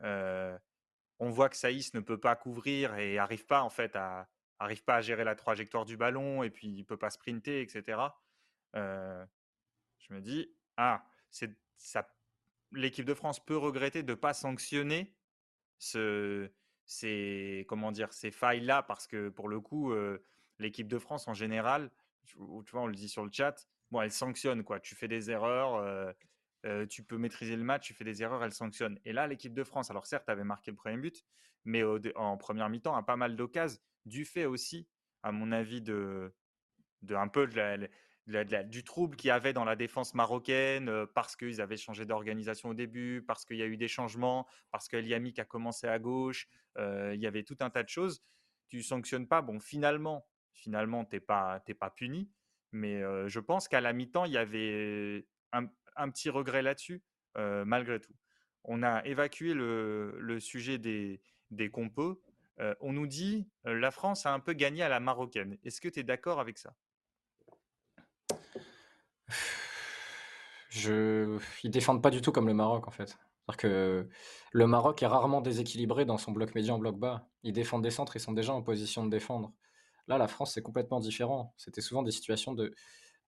on 0.02 1.30
voit 1.30 1.50
que 1.50 1.56
Saïs 1.56 1.94
ne 1.94 2.00
peut 2.00 2.20
pas 2.20 2.36
couvrir 2.36 2.96
et 2.96 3.16
n'arrive 3.16 3.46
pas 3.46 3.62
en 3.62 3.70
fait 3.70 3.96
à, 3.96 4.30
arrive 4.60 4.84
pas 4.84 4.96
à 4.96 5.02
gérer 5.02 5.24
la 5.24 5.36
trajectoire 5.36 5.86
du 5.86 5.98
ballon 5.98 6.44
et 6.44 6.50
puis 6.50 6.68
il 6.68 6.84
peut 6.84 6.98
pas 6.98 7.10
sprinter, 7.10 7.62
etc. 7.62 8.00
je 8.74 10.14
me 10.14 10.22
dis, 10.22 10.52
ah, 10.78 11.06
c'est 11.30 11.58
ça. 11.78 12.08
L'équipe 12.74 13.06
de 13.06 13.14
France 13.14 13.44
peut 13.44 13.58
regretter 13.58 14.04
de 14.04 14.14
pas 14.14 14.34
sanctionner 14.34 15.16
ce, 15.78 16.52
ces, 16.86 17.66
comment 17.68 17.92
dire, 17.92 18.12
ces 18.14 18.32
failles-là 18.32 18.84
parce 18.84 19.08
que 19.08 19.30
pour 19.30 19.50
le 19.50 19.60
coup, 19.60 19.94
l'équipe 20.60 20.88
de 20.88 21.00
France 21.00 21.28
en 21.28 21.34
général, 21.34 21.92
vois, 22.36 22.82
on 22.82 22.88
le 22.88 22.96
dit 22.96 23.10
sur 23.10 23.24
le 23.24 23.32
chat, 23.32 23.68
bon, 23.92 24.02
elle 24.02 24.12
sanctionne 24.12 24.64
quoi. 24.64 24.80
Tu 24.80 24.96
fais 24.96 25.08
des 25.08 25.32
erreurs, 25.32 26.14
tu 26.90 27.04
peux 27.04 27.18
maîtriser 27.18 27.56
le 27.56 27.64
match, 27.64 27.88
tu 27.88 27.94
fais 27.94 28.04
des 28.04 28.22
erreurs, 28.24 28.44
elle 28.44 28.54
sanctionne. 28.54 29.00
Et 29.06 29.14
là, 29.14 29.28
l'équipe 29.28 29.54
de 29.54 29.64
France, 29.64 29.90
alors 29.90 30.06
certes, 30.06 30.28
avait 30.30 30.44
marqué 30.44 30.72
le 30.72 30.78
premier 30.78 30.98
but, 30.98 31.24
mais 31.66 31.84
en 32.16 32.38
première 32.38 32.70
mi-temps, 32.70 32.96
a 32.96 33.04
pas 33.04 33.16
mal 33.16 33.36
d'occasions, 33.36 33.80
du 34.06 34.26
fait 34.26 34.46
aussi, 34.46 34.88
à 35.24 35.32
mon 35.32 35.52
avis, 35.52 35.82
de, 35.82 36.34
un 37.10 37.28
peu 37.28 37.48
du 38.66 38.84
trouble 38.84 39.16
qu'il 39.16 39.28
y 39.28 39.32
avait 39.32 39.54
dans 39.54 39.66
la 39.66 39.76
défense 39.76 40.14
marocaine, 40.14 41.06
parce 41.14 41.36
qu'ils 41.36 41.62
avaient 41.62 41.78
changé 41.78 42.06
d'organisation 42.06 42.70
au 42.70 42.74
début, 42.74 43.24
parce 43.28 43.46
qu'il 43.46 43.58
y 43.58 43.62
a 43.62 43.66
eu 43.66 43.78
des 43.78 43.88
changements, 43.88 44.48
parce 44.72 44.88
que 44.88 44.98
Liamik 44.98 45.40
a 45.40 45.46
commencé 45.46 45.88
à 45.88 46.00
gauche, 46.00 46.48
il 46.78 47.20
y 47.20 47.28
avait 47.28 47.44
tout 47.44 47.58
un 47.60 47.70
tas 47.70 47.84
de 47.84 47.90
choses. 47.90 48.24
Tu 48.70 48.84
sanctionnes 48.84 49.28
pas, 49.28 49.42
bon, 49.42 49.60
finalement, 49.60 50.28
finalement, 50.54 51.06
t'es 51.06 51.20
pas, 51.20 51.62
pas 51.80 51.90
puni, 51.90 52.30
mais 52.72 53.02
je 53.28 53.40
pense 53.40 53.68
qu'à 53.68 53.82
la 53.82 53.94
mi-temps, 53.94 54.26
il 54.26 54.34
y 54.34 54.38
avait 54.38 55.26
un, 55.54 55.68
un 55.98 56.10
petit 56.10 56.30
regret 56.30 56.62
là-dessus, 56.62 57.02
malgré 57.36 58.00
tout. 58.00 58.14
On 58.64 58.84
a 58.84 59.06
évacué 59.06 59.54
le, 59.54 60.38
sujet 60.40 60.78
des, 60.78 61.22
des 61.52 61.70
compos. 61.70 62.22
on 62.82 62.94
nous 62.94 63.08
dit 63.08 63.48
la 63.64 63.92
France 63.92 64.26
a 64.26 64.34
un 64.34 64.40
peu 64.40 64.54
gagné 64.54 64.84
à 64.84 64.90
la 64.90 65.00
marocaine. 65.00 65.58
Est-ce 65.64 65.82
que 65.82 65.88
tu 65.88 66.00
es 66.00 66.04
d'accord 66.04 66.40
avec 66.40 66.58
ça? 66.58 66.74
Je... 70.70 71.40
Ils 71.64 71.72
défendent 71.72 72.04
pas 72.04 72.10
du 72.10 72.22
tout 72.22 72.32
comme 72.32 72.48
le 72.48 72.54
Maroc 72.54 72.88
en 72.88 72.92
fait. 72.92 73.10
cest 73.10 73.60
que 73.60 74.08
le 74.52 74.68
Maroc 74.68 75.02
est 75.02 75.08
rarement 75.08 75.42
déséquilibré 75.42 76.06
dans 76.06 76.18
son 76.18 76.32
bloc 76.32 76.56
médian, 76.56 76.78
bloc 76.78 76.98
bas. 76.98 77.28
Ils 77.44 77.54
défendent 77.54 77.84
des 77.84 77.92
centres, 77.92 78.16
ils 78.16 78.20
sont 78.20 78.34
déjà 78.34 78.54
en 78.54 78.62
position 78.62 79.06
de 79.06 79.10
défendre. 79.10 79.54
Là, 80.08 80.18
la 80.18 80.28
France, 80.28 80.54
c'est 80.54 80.62
complètement 80.62 81.00
différent. 81.00 81.54
C'était 81.58 81.82
souvent 81.82 82.02
des 82.02 82.12
situations 82.12 82.54
de, 82.54 82.74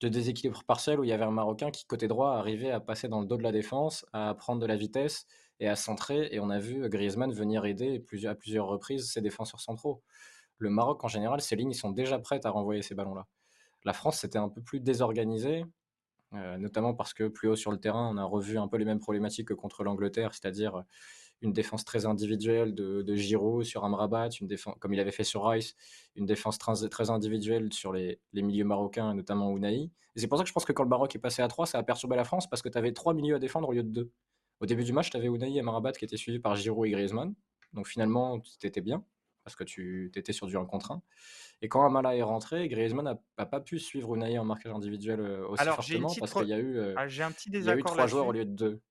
de 0.01 0.07
déséquilibre 0.07 0.63
partiel 0.63 0.99
où 0.99 1.03
il 1.03 1.09
y 1.09 1.13
avait 1.13 1.25
un 1.25 1.31
Marocain 1.31 1.71
qui, 1.71 1.85
côté 1.85 2.07
droit, 2.07 2.35
arrivait 2.35 2.71
à 2.71 2.79
passer 2.79 3.07
dans 3.07 3.19
le 3.19 3.25
dos 3.25 3.37
de 3.37 3.43
la 3.43 3.51
défense, 3.51 4.05
à 4.13 4.33
prendre 4.33 4.61
de 4.61 4.65
la 4.65 4.75
vitesse 4.75 5.25
et 5.59 5.67
à 5.67 5.75
centrer. 5.75 6.29
Et 6.31 6.39
on 6.39 6.49
a 6.49 6.59
vu 6.59 6.87
Griezmann 6.89 7.31
venir 7.33 7.65
aider 7.65 8.03
à 8.25 8.35
plusieurs 8.35 8.67
reprises 8.67 9.11
ses 9.11 9.21
défenseurs 9.21 9.59
centraux. 9.59 10.01
Le 10.57 10.69
Maroc, 10.69 11.03
en 11.03 11.07
général, 11.07 11.41
ses 11.41 11.55
lignes 11.55 11.73
sont 11.73 11.91
déjà 11.91 12.19
prêtes 12.19 12.45
à 12.45 12.49
renvoyer 12.49 12.81
ces 12.81 12.95
ballons-là. 12.95 13.27
La 13.85 13.93
France, 13.93 14.19
c'était 14.19 14.37
un 14.37 14.49
peu 14.49 14.61
plus 14.61 14.79
désorganisé, 14.81 15.65
euh, 16.33 16.57
notamment 16.57 16.93
parce 16.93 17.13
que 17.13 17.27
plus 17.27 17.47
haut 17.47 17.55
sur 17.55 17.71
le 17.71 17.79
terrain, 17.79 18.09
on 18.13 18.17
a 18.17 18.23
revu 18.23 18.57
un 18.57 18.67
peu 18.67 18.77
les 18.77 18.85
mêmes 18.85 18.99
problématiques 18.99 19.47
que 19.47 19.53
contre 19.53 19.83
l'Angleterre, 19.83 20.33
c'est-à-dire 20.33 20.83
une 21.41 21.53
défense 21.53 21.85
très 21.85 22.05
individuelle 22.05 22.75
de, 22.75 23.01
de 23.01 23.15
Giroud 23.15 23.63
sur 23.63 23.85
Amrabat, 23.85 24.29
une 24.41 24.47
défense, 24.47 24.75
comme 24.79 24.93
il 24.93 24.99
avait 24.99 25.11
fait 25.11 25.23
sur 25.23 25.45
Rice, 25.45 25.75
une 26.15 26.25
défense 26.25 26.57
très, 26.57 26.87
très 26.89 27.09
individuelle 27.09 27.71
sur 27.71 27.93
les, 27.93 28.19
les, 28.33 28.41
milieux 28.41 28.65
marocains, 28.65 29.13
notamment 29.13 29.51
Ounaï. 29.51 29.89
c'est 30.15 30.27
pour 30.27 30.37
ça 30.37 30.43
que 30.43 30.49
je 30.49 30.53
pense 30.53 30.65
que 30.65 30.73
quand 30.73 30.83
le 30.83 30.89
Maroc 30.89 31.15
est 31.15 31.19
passé 31.19 31.41
à 31.41 31.47
3, 31.47 31.65
ça 31.65 31.77
a 31.77 31.83
perturbé 31.83 32.15
la 32.15 32.25
France 32.25 32.49
parce 32.49 32.61
que 32.61 32.69
tu 32.69 32.77
avais 32.77 32.91
trois 32.91 33.13
milieux 33.13 33.35
à 33.35 33.39
défendre 33.39 33.69
au 33.69 33.73
lieu 33.73 33.83
de 33.83 33.89
deux. 33.89 34.11
Au 34.59 34.65
début 34.65 34.83
du 34.83 34.91
match, 34.91 35.09
tu 35.09 35.17
avais 35.17 35.29
Ounaï 35.29 35.55
et 35.55 35.59
Amrabat 35.61 35.93
qui 35.93 36.03
étaient 36.03 36.17
suivis 36.17 36.39
par 36.39 36.55
Giroud 36.55 36.87
et 36.87 36.91
Griezmann. 36.91 37.33
Donc 37.73 37.87
finalement, 37.87 38.39
tu 38.39 38.67
étais 38.67 38.81
bien 38.81 39.03
parce 39.43 39.55
que 39.55 39.63
tu 39.63 40.11
étais 40.15 40.33
sur 40.33 40.47
du 40.47 40.57
1 40.57 40.65
contre 40.65 40.91
1. 40.91 41.01
Et 41.61 41.69
quand 41.69 41.85
Amala 41.85 42.15
est 42.15 42.21
rentré, 42.21 42.67
Griezmann 42.67 43.17
n'a 43.37 43.45
pas 43.45 43.59
pu 43.59 43.79
suivre 43.79 44.09
Ounaï 44.09 44.37
en 44.37 44.45
marquage 44.45 44.73
individuel 44.73 45.19
euh, 45.19 45.47
aussi 45.47 45.61
Alors, 45.61 45.75
fortement 45.77 46.13
parce 46.19 46.33
qu'il 46.33 46.47
y 46.47 46.53
a 46.53 46.59
eu, 46.59 46.77
euh, 46.77 46.93
ah, 46.97 47.03
un 47.03 47.31
petit 47.31 47.49
il 47.51 47.63
y 47.63 47.69
a 47.69 47.75
eu 47.75 47.83
trois 47.83 48.07
joueurs 48.07 48.27
au 48.27 48.31
lieu 48.31 48.45
de 48.45 48.51
deux. 48.51 48.81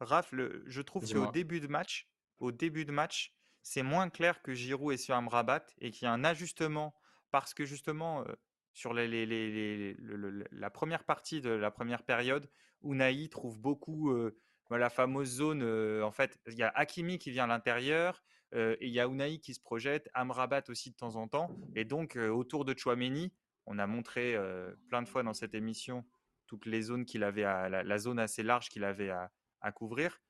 Raph, 0.00 0.32
je 0.32 0.80
trouve 0.82 1.10
qu'au 1.10 1.30
début 1.30 1.60
de 1.60 1.66
match, 1.66 2.08
au 2.38 2.52
début 2.52 2.84
de 2.84 2.92
match, 2.92 3.32
c'est 3.62 3.82
moins 3.82 4.10
clair 4.10 4.42
que 4.42 4.54
Giroud 4.54 4.92
est 4.92 4.98
sur 4.98 5.14
Amrabat 5.14 5.64
et 5.80 5.90
qu'il 5.90 6.04
y 6.04 6.08
a 6.08 6.12
un 6.12 6.24
ajustement 6.24 6.94
parce 7.30 7.54
que 7.54 7.64
justement 7.64 8.24
sur 8.72 8.92
la 8.92 10.70
première 10.70 11.04
partie 11.04 11.40
de 11.40 11.50
la 11.50 11.70
première 11.70 12.02
période, 12.02 12.48
Unai 12.84 13.28
trouve 13.28 13.58
beaucoup 13.58 14.14
la 14.70 14.90
fameuse 14.90 15.30
zone. 15.30 15.62
en 16.02 16.12
fait, 16.12 16.38
il 16.46 16.54
y 16.54 16.62
a 16.62 16.68
Hakimi 16.68 17.18
qui 17.18 17.30
vient 17.30 17.44
à 17.44 17.48
l'intérieur 17.48 18.22
et 18.52 18.76
il 18.86 18.92
y 18.92 19.00
a 19.00 19.06
Unai 19.06 19.38
qui 19.38 19.54
se 19.54 19.60
projette, 19.60 20.08
Amrabat 20.14 20.62
aussi 20.68 20.90
de 20.90 20.96
temps 20.96 21.16
en 21.16 21.26
temps. 21.26 21.56
Et 21.74 21.84
donc 21.84 22.16
autour 22.16 22.64
de 22.64 22.76
Chouameni, 22.76 23.32
on 23.64 23.78
a 23.78 23.86
montré 23.86 24.36
plein 24.88 25.02
de 25.02 25.08
fois 25.08 25.22
dans 25.22 25.34
cette 25.34 25.54
émission 25.54 26.04
toutes 26.46 26.66
les 26.66 26.82
zones 26.82 27.04
qu'il 27.04 27.24
avait, 27.24 27.44
à, 27.44 27.68
la, 27.68 27.98
zone 27.98 28.18
assez 28.18 28.42
large 28.42 28.68
qu'il 28.68 28.84
avait 28.84 29.10
à 29.10 29.30
couvrir 29.72 30.20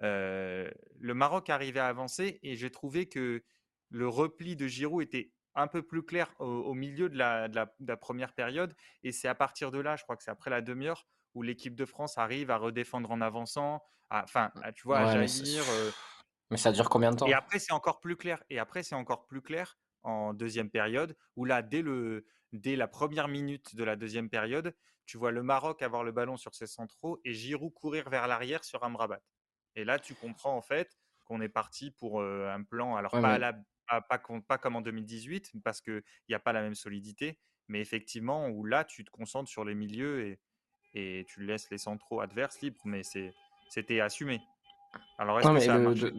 le 0.00 1.14
Maroc 1.14 1.50
arrivait 1.50 1.80
à 1.80 1.88
avancer 1.88 2.38
et 2.42 2.56
j'ai 2.56 2.70
trouvé 2.70 3.08
que 3.08 3.44
le 3.90 4.08
repli 4.08 4.56
de 4.56 4.66
Giroud 4.66 5.02
était 5.02 5.32
un 5.54 5.66
peu 5.66 5.82
plus 5.82 6.02
clair 6.02 6.32
au, 6.38 6.72
milieu 6.72 7.08
de 7.08 7.16
la, 7.16 7.96
première 7.96 8.32
période. 8.32 8.74
Et 9.02 9.12
c'est 9.12 9.28
à 9.28 9.34
partir 9.34 9.70
de 9.70 9.78
là, 9.78 9.96
je 9.96 10.02
crois 10.02 10.16
que 10.16 10.22
c'est 10.22 10.30
après 10.30 10.50
la 10.50 10.62
demi-heure, 10.62 11.06
où 11.34 11.42
l'équipe 11.42 11.74
de 11.74 11.84
France 11.84 12.18
arrive 12.18 12.50
à 12.50 12.56
redéfendre 12.56 13.10
en 13.10 13.20
avançant, 13.20 13.82
enfin, 14.10 14.50
tu 14.74 14.84
vois, 14.84 15.00
à 15.00 15.26
jaillir. 15.26 15.62
Mais, 16.50 16.56
ça 16.56 16.72
dure 16.72 16.88
combien 16.88 17.10
de 17.10 17.16
temps? 17.16 17.26
Et 17.26 17.34
après, 17.34 17.58
c'est 17.58 17.72
encore 17.72 18.00
plus 18.00 18.16
clair. 18.16 18.42
Et 18.50 18.58
après, 18.58 18.82
c'est 18.82 18.94
encore 18.94 19.26
plus 19.26 19.40
clair 19.40 19.78
en 20.02 20.34
deuxième 20.34 20.70
période, 20.70 21.16
où 21.36 21.44
là, 21.44 21.62
dès, 21.62 21.80
le, 21.80 22.26
dès 22.52 22.76
la 22.76 22.88
première 22.88 23.28
minute 23.28 23.74
de 23.74 23.84
la 23.84 23.96
deuxième 23.96 24.28
période, 24.28 24.74
tu 25.06 25.18
vois 25.18 25.32
le 25.32 25.42
Maroc 25.42 25.82
avoir 25.82 26.04
le 26.04 26.12
ballon 26.12 26.36
sur 26.36 26.54
ses 26.54 26.66
centraux 26.66 27.20
et 27.24 27.32
Giroud 27.32 27.72
courir 27.72 28.08
vers 28.08 28.26
l'arrière 28.28 28.64
sur 28.64 28.84
Amrabat. 28.84 29.20
Et 29.74 29.84
là, 29.84 29.98
tu 29.98 30.14
comprends 30.14 30.56
en 30.56 30.62
fait 30.62 30.96
qu'on 31.24 31.40
est 31.40 31.48
parti 31.48 31.90
pour 31.90 32.22
un 32.22 32.62
plan, 32.62 32.96
alors 32.96 33.12
pas, 33.12 33.38
pas, 34.00 34.22
pas, 34.46 34.58
comme 34.58 34.76
en 34.76 34.80
2018, 34.80 35.52
parce 35.64 35.80
qu'il 35.80 36.02
n'y 36.28 36.34
a 36.34 36.40
pas 36.40 36.52
la 36.52 36.62
même 36.62 36.74
solidité, 36.74 37.38
mais 37.68 37.80
effectivement, 37.80 38.48
où 38.48 38.64
là, 38.64 38.84
tu 38.84 39.04
te 39.04 39.10
concentres 39.10 39.50
sur 39.50 39.64
les 39.64 39.74
milieux 39.74 40.26
et, 40.26 40.40
et 40.94 41.24
tu 41.28 41.44
laisses 41.44 41.70
les 41.70 41.78
centraux 41.78 42.20
adverses 42.20 42.60
libres, 42.60 42.80
mais 42.84 43.02
c'était 43.68 44.00
assumé. 44.00 44.40
Alors, 45.18 45.40
est-ce 45.40 45.48
que 45.48 45.60
ça 45.60 45.74
a 45.74 45.78
marché? 45.78 46.12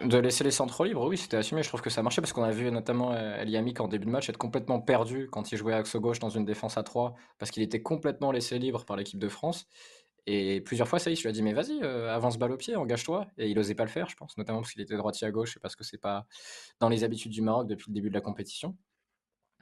De, 0.00 0.18
laisser 0.18 0.44
les 0.44 0.50
centraux 0.50 0.84
libres, 0.84 1.06
oui, 1.06 1.16
c'était 1.16 1.36
assumé. 1.36 1.62
Je 1.62 1.68
trouve 1.68 1.80
que 1.80 1.90
ça 1.90 2.00
a 2.00 2.02
marché 2.02 2.20
parce 2.20 2.32
qu'on 2.32 2.44
a 2.44 2.50
vu 2.50 2.70
notamment 2.70 3.14
Eliamik 3.14 3.80
en 3.80 3.88
début 3.88 4.06
de 4.06 4.10
match 4.10 4.28
être 4.28 4.38
complètement 4.38 4.80
perdu 4.80 5.28
quand 5.30 5.52
il 5.52 5.58
jouait 5.58 5.74
axe 5.74 5.96
gauche 5.96 6.18
dans 6.18 6.30
une 6.30 6.44
défense 6.44 6.78
à 6.78 6.82
3 6.82 7.14
parce 7.38 7.50
qu'il 7.50 7.62
était 7.62 7.82
complètement 7.82 8.32
laissé 8.32 8.58
libre 8.58 8.84
par 8.84 8.96
l'équipe 8.96 9.18
de 9.18 9.28
France. 9.28 9.66
Et 10.30 10.60
plusieurs 10.60 10.86
fois, 10.86 10.98
ça 10.98 11.08
y 11.08 11.14
est, 11.14 11.16
je 11.16 11.22
lui 11.22 11.30
ai 11.30 11.32
dit, 11.32 11.42
mais 11.42 11.54
vas-y, 11.54 11.82
euh, 11.82 12.14
avance 12.14 12.36
balle 12.36 12.52
au 12.52 12.58
pied, 12.58 12.76
engage-toi. 12.76 13.28
Et 13.38 13.48
il 13.48 13.58
osait 13.58 13.74
pas 13.74 13.84
le 13.84 13.88
faire, 13.88 14.10
je 14.10 14.16
pense, 14.16 14.36
notamment 14.36 14.60
parce 14.60 14.72
qu'il 14.72 14.82
était 14.82 14.96
droitier 14.98 15.26
à 15.26 15.30
gauche 15.30 15.56
et 15.56 15.60
parce 15.60 15.74
que 15.74 15.84
c'est 15.84 15.96
pas 15.96 16.26
dans 16.80 16.90
les 16.90 17.02
habitudes 17.02 17.32
du 17.32 17.40
Maroc 17.40 17.66
depuis 17.66 17.86
le 17.88 17.94
début 17.94 18.10
de 18.10 18.14
la 18.14 18.20
compétition. 18.20 18.76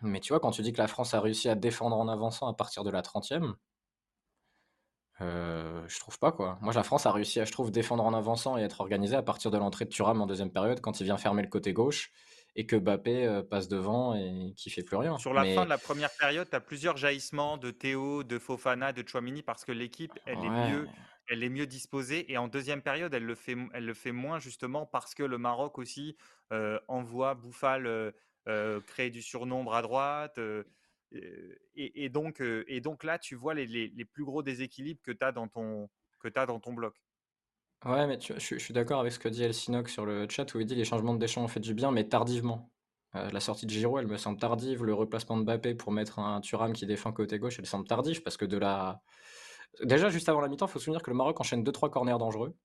Mais 0.02 0.18
tu 0.18 0.32
vois, 0.32 0.40
quand 0.40 0.50
tu 0.50 0.62
dis 0.62 0.72
que 0.72 0.78
la 0.78 0.88
France 0.88 1.14
a 1.14 1.20
réussi 1.20 1.48
à 1.48 1.54
défendre 1.54 1.96
en 1.96 2.08
avançant 2.08 2.48
à 2.48 2.54
partir 2.54 2.82
de 2.82 2.90
la 2.90 3.00
30e, 3.00 3.54
euh, 5.22 5.82
je 5.88 5.98
trouve 5.98 6.18
pas 6.18 6.32
quoi. 6.32 6.58
Moi, 6.60 6.72
la 6.74 6.82
France 6.82 7.06
a 7.06 7.12
réussi 7.12 7.40
à, 7.40 7.44
je 7.44 7.52
trouve, 7.52 7.70
défendre 7.70 8.04
en 8.04 8.12
avançant 8.12 8.58
et 8.58 8.62
être 8.62 8.80
organisée 8.80 9.16
à 9.16 9.22
partir 9.22 9.50
de 9.50 9.56
l'entrée 9.56 9.84
de 9.86 9.90
Thuram 9.90 10.20
en 10.20 10.26
deuxième 10.26 10.50
période 10.50 10.80
quand 10.80 11.00
il 11.00 11.04
vient 11.04 11.16
fermer 11.16 11.42
le 11.42 11.48
côté 11.48 11.72
gauche 11.72 12.12
et 12.54 12.66
que 12.66 12.76
Bappé 12.76 13.26
euh, 13.26 13.42
passe 13.42 13.68
devant 13.68 14.14
et 14.14 14.52
qui 14.56 14.70
fait 14.70 14.82
plus 14.82 14.96
rien. 14.96 15.16
Sur 15.18 15.32
la 15.32 15.44
fin 15.44 15.64
de 15.64 15.70
la 15.70 15.78
première 15.78 16.10
période, 16.18 16.48
tu 16.48 16.56
as 16.56 16.60
plusieurs 16.60 16.96
jaillissements 16.96 17.56
de 17.56 17.70
Théo, 17.70 18.24
de 18.24 18.38
Fofana, 18.38 18.92
de 18.92 19.06
Chouamini 19.06 19.42
parce 19.42 19.64
que 19.64 19.72
l'équipe, 19.72 20.12
elle 20.26 20.38
est 20.38 20.70
mieux. 20.70 20.88
Elle 21.28 21.42
est 21.42 21.48
mieux 21.48 21.66
disposée 21.66 22.30
et 22.30 22.38
en 22.38 22.46
deuxième 22.46 22.82
période, 22.82 23.12
elle 23.12 23.24
le 23.24 23.34
fait, 23.34 23.56
elle 23.74 23.84
le 23.84 23.94
fait 23.94 24.12
moins 24.12 24.38
justement 24.38 24.86
parce 24.86 25.12
que 25.12 25.24
le 25.24 25.38
Maroc 25.38 25.76
aussi 25.76 26.16
euh, 26.52 26.78
envoie 26.86 27.34
Bouffal 27.34 27.86
euh, 27.86 28.80
créer 28.86 29.10
du 29.10 29.22
surnombre 29.22 29.74
à 29.74 29.82
droite. 29.82 30.38
Et, 31.74 32.08
donc, 32.08 32.40
et 32.40 32.80
donc 32.80 33.04
là, 33.04 33.18
tu 33.18 33.34
vois 33.34 33.54
les, 33.54 34.04
plus 34.12 34.24
gros 34.24 34.42
déséquilibres 34.42 35.00
que 35.02 35.12
tu 35.12 35.24
as, 35.24 35.32
dans 35.32 35.48
ton, 35.48 35.88
bloc. 36.72 36.94
Ouais, 37.84 38.06
mais 38.06 38.18
je, 38.20 38.56
suis 38.58 38.74
d'accord 38.74 39.00
avec 39.00 39.12
ce 39.12 39.18
que 39.18 39.28
dit 39.28 39.42
Elsinoc 39.42 39.88
sur 39.88 40.06
le 40.06 40.26
chat 40.28 40.52
où 40.54 40.60
il 40.60 40.66
dit 40.66 40.74
les 40.74 40.84
changements 40.84 41.14
de 41.14 41.18
Deschamps 41.18 41.44
ont 41.44 41.48
fait 41.48 41.60
du 41.60 41.74
bien, 41.74 41.90
mais 41.90 42.08
tardivement. 42.08 42.70
Euh, 43.14 43.30
la 43.30 43.40
sortie 43.40 43.66
de 43.66 43.70
Giroud, 43.70 44.00
elle 44.00 44.08
me 44.08 44.16
semble 44.16 44.38
tardive. 44.38 44.84
Le 44.84 44.94
replacement 44.94 45.36
de 45.36 45.44
Mbappé 45.44 45.74
pour 45.74 45.92
mettre 45.92 46.18
un 46.18 46.40
Thuram 46.40 46.72
qui 46.72 46.86
défend 46.86 47.12
côté 47.12 47.38
gauche, 47.38 47.58
elle 47.58 47.66
semble 47.66 47.86
tardive 47.86 48.22
parce 48.22 48.36
que 48.36 48.44
de 48.44 48.58
la. 48.58 49.00
Déjà, 49.82 50.08
juste 50.08 50.28
avant 50.28 50.40
la 50.40 50.48
mi-temps, 50.48 50.66
il 50.66 50.70
faut 50.70 50.78
se 50.78 50.84
souvenir 50.84 51.02
que 51.02 51.10
le 51.10 51.16
Maroc 51.16 51.38
enchaîne 51.40 51.62
2-3 51.62 51.90
corners 51.90 52.18
dangereux, 52.18 52.56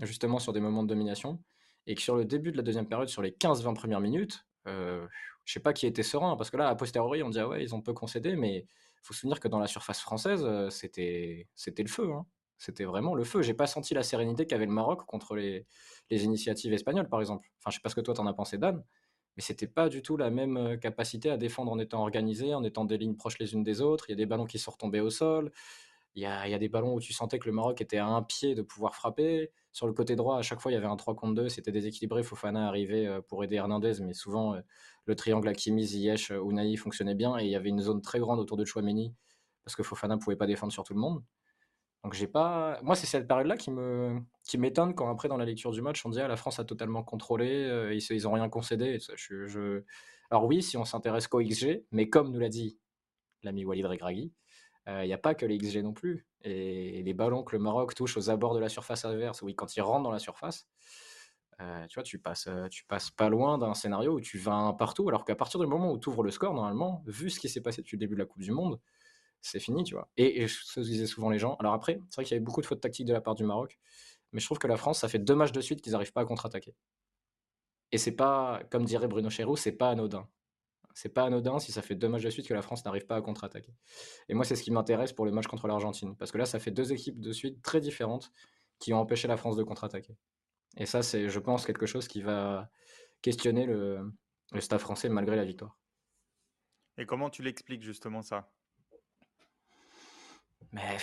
justement 0.00 0.38
sur 0.38 0.52
des 0.52 0.60
moments 0.60 0.82
de 0.82 0.88
domination, 0.88 1.42
et 1.86 1.94
que 1.94 2.00
sur 2.00 2.16
le 2.16 2.24
début 2.24 2.52
de 2.52 2.56
la 2.56 2.62
deuxième 2.62 2.88
période, 2.88 3.08
sur 3.08 3.22
les 3.22 3.32
15-20 3.32 3.74
premières 3.74 4.00
minutes, 4.00 4.46
euh, 4.66 5.06
je 5.44 5.52
sais 5.52 5.60
pas 5.60 5.72
qui 5.72 5.86
était 5.86 6.02
serein, 6.02 6.36
parce 6.36 6.50
que 6.50 6.56
là, 6.56 6.68
a 6.68 6.74
posteriori, 6.74 7.22
on 7.22 7.30
dit 7.30 7.40
ah 7.40 7.48
ouais, 7.48 7.62
ils 7.62 7.74
ont 7.74 7.80
peu 7.82 7.92
concédé, 7.92 8.36
mais 8.36 8.66
faut 9.02 9.14
se 9.14 9.20
souvenir 9.20 9.40
que 9.40 9.48
dans 9.48 9.58
la 9.58 9.66
surface 9.66 10.00
française, 10.00 10.44
euh, 10.44 10.70
c'était 10.70 11.46
le 11.78 11.88
feu. 11.88 12.12
Hein. 12.12 12.26
C'était 12.58 12.84
vraiment 12.84 13.14
le 13.14 13.24
feu. 13.24 13.42
J'ai 13.42 13.54
pas 13.54 13.66
senti 13.66 13.94
la 13.94 14.04
sérénité 14.04 14.46
qu'avait 14.46 14.66
le 14.66 14.72
Maroc 14.72 15.04
contre 15.06 15.34
les, 15.34 15.66
initiatives 16.10 16.72
espagnoles, 16.72 17.08
par 17.08 17.20
exemple. 17.20 17.48
Enfin, 17.58 17.70
je 17.70 17.76
sais 17.76 17.80
pas 17.82 17.88
ce 17.88 17.96
que 17.96 18.00
toi 18.00 18.14
t'en 18.14 18.26
as 18.26 18.34
pensé, 18.34 18.58
Dan, 18.58 18.84
mais 19.36 19.42
c'était 19.42 19.66
pas 19.66 19.88
du 19.88 20.02
tout 20.02 20.16
la 20.16 20.30
même 20.30 20.78
capacité 20.78 21.30
à 21.30 21.36
défendre 21.36 21.72
en 21.72 21.78
étant 21.78 22.02
organisé, 22.02 22.54
en 22.54 22.62
étant 22.62 22.84
des 22.84 22.98
lignes 22.98 23.16
proches 23.16 23.38
les 23.40 23.54
unes 23.54 23.64
des 23.64 23.80
autres. 23.80 24.04
Il 24.08 24.12
y 24.12 24.14
a 24.14 24.16
des 24.16 24.26
ballons 24.26 24.44
qui 24.44 24.58
sont 24.58 24.70
retombés 24.70 25.00
au 25.00 25.10
sol. 25.10 25.50
Il 26.14 26.22
y 26.22 26.26
a 26.26 26.58
des 26.58 26.68
ballons 26.68 26.94
où 26.94 27.00
tu 27.00 27.12
sentais 27.12 27.38
que 27.38 27.46
le 27.46 27.52
Maroc 27.52 27.80
était 27.80 27.96
à 27.98 28.06
un 28.06 28.22
pied 28.22 28.54
de 28.54 28.62
pouvoir 28.62 28.94
frapper. 28.94 29.50
Sur 29.72 29.86
le 29.86 29.92
côté 29.92 30.16
droit, 30.16 30.38
à 30.38 30.42
chaque 30.42 30.60
fois, 30.60 30.70
il 30.70 30.74
y 30.74 30.78
avait 30.78 30.86
un 30.86 30.96
3 30.96 31.14
contre 31.16 31.34
2. 31.34 31.48
C'était 31.48 31.72
déséquilibré. 31.72 32.22
Fofana 32.22 32.68
arrivait 32.68 33.08
pour 33.28 33.42
aider 33.42 33.56
Hernandez, 33.56 33.94
mais 34.02 34.12
souvent, 34.12 34.54
le 35.06 35.16
triangle 35.16 35.48
Hakimi, 35.48 35.84
Ziyech, 35.84 36.30
Unai 36.30 36.76
fonctionnait 36.76 37.14
bien. 37.14 37.38
Et 37.38 37.44
il 37.44 37.50
y 37.50 37.56
avait 37.56 37.70
une 37.70 37.80
zone 37.80 38.02
très 38.02 38.20
grande 38.20 38.38
autour 38.38 38.56
de 38.56 38.64
Chouameni, 38.64 39.14
parce 39.64 39.74
que 39.74 39.82
Fofana 39.82 40.16
ne 40.16 40.20
pouvait 40.20 40.36
pas 40.36 40.46
défendre 40.46 40.72
sur 40.72 40.84
tout 40.84 40.92
le 40.92 41.00
monde. 41.00 41.22
Donc 42.04 42.14
j'ai 42.14 42.26
pas. 42.26 42.80
Moi, 42.82 42.96
c'est 42.96 43.06
cette 43.06 43.28
période-là 43.28 43.56
qui 43.56 43.70
me 43.70 44.20
qui 44.44 44.58
m'étonne 44.58 44.94
quand 44.94 45.10
après 45.10 45.28
dans 45.28 45.36
la 45.36 45.44
lecture 45.44 45.70
du 45.70 45.82
match 45.82 46.04
on 46.04 46.08
dit 46.10 46.20
ah, 46.20 46.26
la 46.26 46.36
France 46.36 46.58
a 46.58 46.64
totalement 46.64 47.04
contrôlé, 47.04 47.64
euh, 47.64 47.94
ils, 47.94 48.02
ils 48.10 48.26
ont 48.26 48.32
rien 48.32 48.48
concédé. 48.48 48.98
je. 49.16 49.82
Alors 50.30 50.46
oui, 50.46 50.62
si 50.62 50.76
on 50.76 50.84
s'intéresse 50.84 51.28
qu'au 51.28 51.40
XG, 51.40 51.84
mais 51.92 52.08
comme 52.08 52.32
nous 52.32 52.40
l'a 52.40 52.48
dit 52.48 52.78
l'ami 53.42 53.64
Walid 53.64 53.86
Regragui, 53.86 54.32
euh, 54.32 54.51
il 54.86 55.06
n'y 55.06 55.12
a 55.12 55.18
pas 55.18 55.34
que 55.34 55.46
les 55.46 55.58
XG 55.58 55.82
non 55.82 55.92
plus. 55.92 56.26
Et 56.42 57.02
les 57.02 57.14
ballons 57.14 57.44
que 57.44 57.54
le 57.54 57.62
Maroc 57.62 57.94
touche 57.94 58.16
aux 58.16 58.30
abords 58.30 58.54
de 58.54 58.60
la 58.60 58.68
surface 58.68 59.04
adverse, 59.04 59.42
oui, 59.42 59.54
quand 59.54 59.76
ils 59.76 59.80
rentrent 59.80 60.02
dans 60.02 60.10
la 60.10 60.18
surface, 60.18 60.66
tu 61.58 61.94
vois, 61.94 62.02
tu 62.02 62.18
passes, 62.18 62.48
tu 62.70 62.84
passes 62.84 63.10
pas 63.10 63.28
loin 63.28 63.58
d'un 63.58 63.74
scénario 63.74 64.14
où 64.14 64.20
tu 64.20 64.38
vas 64.38 64.54
un 64.54 64.72
partout, 64.72 65.08
alors 65.08 65.24
qu'à 65.24 65.36
partir 65.36 65.60
du 65.60 65.66
moment 65.66 65.92
où 65.92 65.98
tu 65.98 66.08
ouvres 66.08 66.24
le 66.24 66.30
score, 66.30 66.54
normalement, 66.54 67.04
vu 67.06 67.30
ce 67.30 67.38
qui 67.38 67.48
s'est 67.48 67.60
passé 67.60 67.82
depuis 67.82 67.96
le 67.96 68.00
début 68.00 68.14
de 68.14 68.20
la 68.20 68.26
Coupe 68.26 68.42
du 68.42 68.50
Monde, 68.50 68.80
c'est 69.42 69.60
fini, 69.60 69.84
tu 69.84 69.94
vois. 69.94 70.08
Et, 70.16 70.46
ce 70.48 70.74
que 70.74 70.80
disaient 70.80 71.06
souvent 71.06 71.28
les 71.28 71.38
gens. 71.38 71.56
Alors 71.56 71.74
après, 71.74 72.00
c'est 72.08 72.16
vrai 72.16 72.24
qu'il 72.24 72.34
y 72.34 72.36
avait 72.36 72.44
beaucoup 72.44 72.60
de 72.60 72.66
fautes 72.66 72.80
tactiques 72.80 73.06
de 73.06 73.12
la 73.12 73.20
part 73.20 73.34
du 73.34 73.44
Maroc, 73.44 73.78
mais 74.32 74.40
je 74.40 74.46
trouve 74.46 74.58
que 74.58 74.68
la 74.68 74.76
France, 74.76 75.00
ça 75.00 75.08
fait 75.08 75.18
deux 75.18 75.34
matchs 75.34 75.52
de 75.52 75.60
suite 75.60 75.82
qu'ils 75.82 75.92
n'arrivent 75.92 76.12
pas 76.12 76.22
à 76.22 76.24
contre-attaquer. 76.24 76.74
Et 77.90 77.98
c'est 77.98 78.12
pas, 78.12 78.62
comme 78.70 78.84
dirait 78.84 79.08
Bruno 79.08 79.28
Chéroux, 79.28 79.56
c'est 79.56 79.72
pas 79.72 79.90
anodin. 79.90 80.26
C'est 80.94 81.08
pas 81.08 81.24
anodin 81.24 81.58
si 81.58 81.72
ça 81.72 81.82
fait 81.82 81.94
deux 81.94 82.08
matchs 82.08 82.22
de 82.22 82.30
suite 82.30 82.46
que 82.46 82.54
la 82.54 82.62
France 82.62 82.84
n'arrive 82.84 83.06
pas 83.06 83.16
à 83.16 83.22
contre-attaquer. 83.22 83.74
Et 84.28 84.34
moi, 84.34 84.44
c'est 84.44 84.56
ce 84.56 84.62
qui 84.62 84.70
m'intéresse 84.70 85.12
pour 85.12 85.24
le 85.24 85.32
match 85.32 85.46
contre 85.46 85.66
l'Argentine. 85.66 86.16
Parce 86.16 86.32
que 86.32 86.38
là, 86.38 86.46
ça 86.46 86.58
fait 86.58 86.70
deux 86.70 86.92
équipes 86.92 87.20
de 87.20 87.32
suite 87.32 87.62
très 87.62 87.80
différentes 87.80 88.30
qui 88.78 88.92
ont 88.92 89.00
empêché 89.00 89.28
la 89.28 89.36
France 89.36 89.56
de 89.56 89.62
contre-attaquer. 89.62 90.16
Et 90.76 90.86
ça, 90.86 91.02
c'est, 91.02 91.28
je 91.28 91.38
pense, 91.38 91.64
quelque 91.66 91.86
chose 91.86 92.08
qui 92.08 92.22
va 92.22 92.70
questionner 93.20 93.66
le, 93.66 94.12
le 94.52 94.60
staff 94.60 94.82
français 94.82 95.08
malgré 95.08 95.36
la 95.36 95.44
victoire. 95.44 95.78
Et 96.98 97.06
comment 97.06 97.30
tu 97.30 97.42
l'expliques 97.42 97.82
justement 97.82 98.22
ça? 98.22 98.52
Mais 100.72 100.96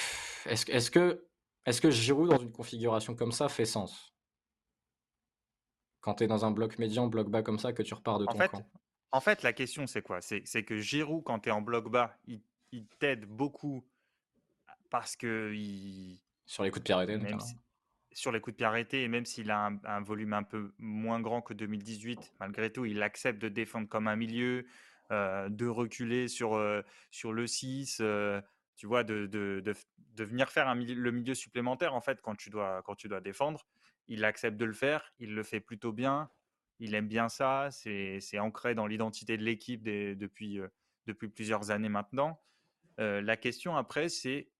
est-ce 0.46 0.69
est 0.72 0.89
que, 0.91 1.27
est 1.65 1.79
que 1.79 1.89
Giroud, 1.89 2.29
dans 2.29 2.38
une 2.38 2.51
configuration 2.51 3.15
comme 3.15 3.31
ça, 3.31 3.50
fait 3.50 3.65
sens? 3.65 4.13
Quand 6.01 6.15
tu 6.15 6.24
es 6.24 6.27
dans 6.27 6.46
un 6.46 6.51
bloc 6.51 6.79
médian, 6.79 7.08
bloc 7.08 7.29
bas 7.29 7.43
comme 7.43 7.60
ça, 7.60 7.74
que 7.74 7.84
tu 7.84 7.93
repars 7.93 8.19
de 8.19 8.25
ton 8.25 8.38
fait, 8.38 8.50
camp 8.50 8.65
En 9.12 9.22
fait, 9.22 9.42
la 9.44 9.54
question, 9.54 9.88
c'est 9.88 10.01
quoi? 10.01 10.20
C'est 10.22 10.63
que 10.63 10.78
Giroud, 10.78 11.24
quand 11.24 11.39
tu 11.39 11.50
es 11.50 11.51
en 11.51 11.62
bloc 11.62 11.89
bas, 11.89 12.18
il, 12.28 12.42
t'aide 13.00 13.25
beaucoup 13.25 13.84
parce 14.89 15.16
que. 15.16 15.54
Il... 15.56 16.20
Sur 16.46 16.63
les 16.63 16.72
coups 16.72 16.82
de 16.82 16.86
pied 16.86 16.94
arrêtés, 16.94 17.18
notamment. 17.18 17.46
sur 18.12 18.32
les 18.32 18.39
coups 18.39 18.56
de 18.56 18.58
pied 18.58 18.66
arrêtés, 18.66 19.04
et 19.04 19.08
même 19.08 19.25
s'il 19.25 19.50
a 19.51 19.72
un, 19.84 20.01
volume 20.01 20.34
un 20.34 20.44
peu 20.44 20.74
moins 20.78 21.20
grand 21.20 21.42
que 21.42 21.54
2018, 21.54 22.36
malgré 22.39 22.72
tout, 22.72 22.86
il 22.86 23.01
accepte 23.01 23.42
de 23.42 23.50
défendre 23.50 23.88
comme 23.88 24.08
un 24.08 24.16
milieu, 24.16 24.66
euh, 25.12 25.50
de 25.50 25.68
reculer 25.68 26.28
sur, 26.28 26.56
euh, 26.56 26.82
sur 27.10 27.34
le 27.34 27.48
6 27.48 28.01
tu 28.80 28.88
vois, 28.88 29.04
de, 29.04 29.25
de, 29.25 29.62
de, 30.16 30.24
venir 30.24 30.50
faire 30.50 30.70
un 30.70 30.75
le 30.75 31.12
milieu 31.12 31.36
supplémentaire, 31.36 31.94
en 31.94 32.00
fait, 32.00 32.22
quand 32.22 32.36
tu 32.36 32.50
dois, 32.50 32.82
quand 32.84 32.96
tu 32.96 33.10
dois 33.10 33.20
défendre. 33.20 33.68
Il 34.08 34.24
accepte 34.24 34.56
de 34.56 34.63
le 34.63 34.72
faire, 34.74 35.13
il 35.20 35.36
le 35.36 35.44
fait 35.44 35.60
plutôt 35.60 35.92
bien, 35.92 36.30
il 36.80 36.96
aime 36.96 37.08
bien 37.08 37.30
ça, 37.30 37.70
c'est 37.72 38.40
ancré 38.40 38.76
dans 38.76 38.88
l'identité 38.88 39.38
de 39.38 39.44
l'équipe 39.44 39.84
depuis, 39.84 40.60
euh, 40.60 40.70
depuis 41.08 41.30
plusieurs 41.30 41.72
années 41.72 41.90
maintenant. 41.90 42.42
Euh, 43.00 43.22
la 43.22 43.38
question 43.38 43.76
après, 43.78 44.10
c'est, 44.10 44.54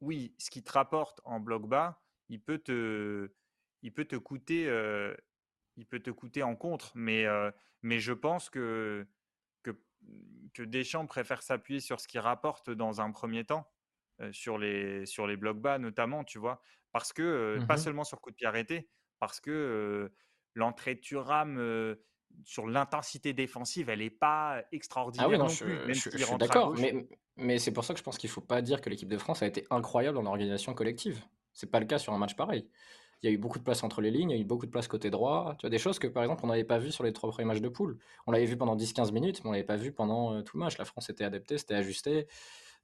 oui, 0.00 0.34
ce 0.38 0.50
qui 0.50 0.62
te 0.64 0.72
rapporte 0.72 1.20
en 1.24 1.40
bloc 1.40 1.68
bas, 1.68 2.02
il 2.28 2.42
peut 2.42 2.58
te, 2.58 3.34
il 3.82 3.94
peut 3.94 4.06
te 4.06 4.16
coûter, 4.16 4.68
euh, 4.68 5.14
il 5.76 5.86
peut 5.86 6.00
te 6.00 6.10
coûter 6.10 6.42
en 6.42 6.56
contre, 6.56 6.92
mais, 6.96 7.26
mais 7.82 8.00
je 8.00 8.12
pense 8.12 8.50
que 8.50 9.06
que 10.54 10.62
Deschamps 10.62 11.06
préfère 11.06 11.42
s'appuyer 11.42 11.80
sur 11.80 12.00
ce 12.00 12.08
qui 12.08 12.18
rapporte 12.18 12.70
dans 12.70 13.00
un 13.00 13.10
premier 13.12 13.44
temps, 13.44 13.70
sur, 14.30 14.58
les, 14.58 15.06
sur 15.06 15.26
les 15.26 15.36
blocs 15.36 15.60
bas 15.60 15.78
notamment, 15.78 16.24
tu 16.24 16.38
vois? 16.38 16.62
Parce 16.92 17.12
que, 17.12 17.62
pas 17.66 17.76
mmh 17.76 17.78
seulement 17.78 18.04
sur 18.04 18.20
coup 18.20 18.30
de 18.30 18.36
pied 18.36 18.46
arrêté, 18.46 18.90
parce 19.18 19.40
que 19.40 20.12
l'entrée 20.54 20.94
de 20.94 21.00
Thuram 21.00 21.96
sur 22.44 22.66
l'intensité 22.66 23.32
défensive, 23.32 23.88
elle 23.88 23.98
n'est 23.98 24.10
pas 24.10 24.58
ah 24.58 24.62
extraordinaire 24.72 25.38
non 25.38 25.46
plus, 25.46 25.66
même 25.66 25.94
je, 25.94 26.10
suis 26.10 26.38
d'accord, 26.38 26.74
mais, 26.78 27.06
mais 27.36 27.58
c'est 27.58 27.72
pour 27.72 27.84
ça 27.84 27.92
que 27.92 27.98
je 27.98 28.04
pense 28.04 28.18
qu'il 28.18 28.28
ne 28.28 28.32
faut 28.32 28.40
pas 28.40 28.62
dire 28.62 28.80
que 28.80 28.88
l'équipe 28.88 29.08
de 29.08 29.18
France 29.18 29.42
a 29.42 29.46
été 29.46 29.66
incroyable 29.70 30.18
en 30.18 30.26
organisation 30.26 30.74
collective. 30.74 31.22
C'est 31.52 31.70
pas 31.70 31.80
le 31.80 31.86
cas 31.86 31.98
sur 31.98 32.14
un 32.14 32.18
match 32.18 32.34
pareil 32.34 32.66
il 33.22 33.26
y 33.26 33.28
a 33.30 33.32
eu 33.32 33.38
beaucoup 33.38 33.58
de 33.58 33.64
place 33.64 33.84
entre 33.84 34.00
les 34.00 34.10
lignes, 34.10 34.30
il 34.30 34.36
y 34.36 34.38
a 34.38 34.42
eu 34.42 34.44
beaucoup 34.44 34.66
de 34.66 34.70
place 34.70 34.88
côté 34.88 35.08
droit. 35.08 35.54
Tu 35.58 35.62
vois, 35.62 35.70
des 35.70 35.78
choses 35.78 36.00
que, 36.00 36.08
par 36.08 36.24
exemple, 36.24 36.42
on 36.44 36.48
n'avait 36.48 36.64
pas 36.64 36.78
vu 36.78 36.90
sur 36.90 37.04
les 37.04 37.12
trois 37.12 37.30
premiers 37.30 37.46
matchs 37.46 37.60
de 37.60 37.68
poule. 37.68 37.98
On 38.26 38.32
l'avait 38.32 38.46
vu 38.46 38.56
pendant 38.56 38.76
10-15 38.76 39.12
minutes, 39.12 39.42
mais 39.44 39.50
on 39.50 39.52
l'avait 39.52 39.64
pas 39.64 39.76
vu 39.76 39.92
pendant 39.92 40.42
tout 40.42 40.56
le 40.56 40.64
match. 40.64 40.76
La 40.76 40.84
France 40.84 41.08
était 41.08 41.22
adaptée, 41.22 41.56
c'était 41.56 41.74
ajusté. 41.74 42.26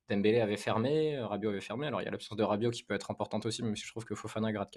Dembélé 0.09 0.41
avait 0.41 0.57
fermé, 0.57 1.17
euh, 1.17 1.27
Rabiot 1.27 1.51
avait 1.51 1.61
fermé. 1.61 1.87
Alors, 1.87 2.01
il 2.01 2.05
y 2.05 2.09
a 2.09 2.11
l'absence 2.11 2.37
de 2.37 2.43
Rabiot 2.43 2.71
qui 2.71 2.83
peut 2.83 2.95
être 2.95 3.11
importante 3.11 3.47
aussi, 3.47 3.63
même 3.63 3.77
si 3.77 3.85
je 3.85 3.91
trouve 3.91 4.05
que 4.05 4.15
Fofana 4.15 4.53
gratte 4.53 4.73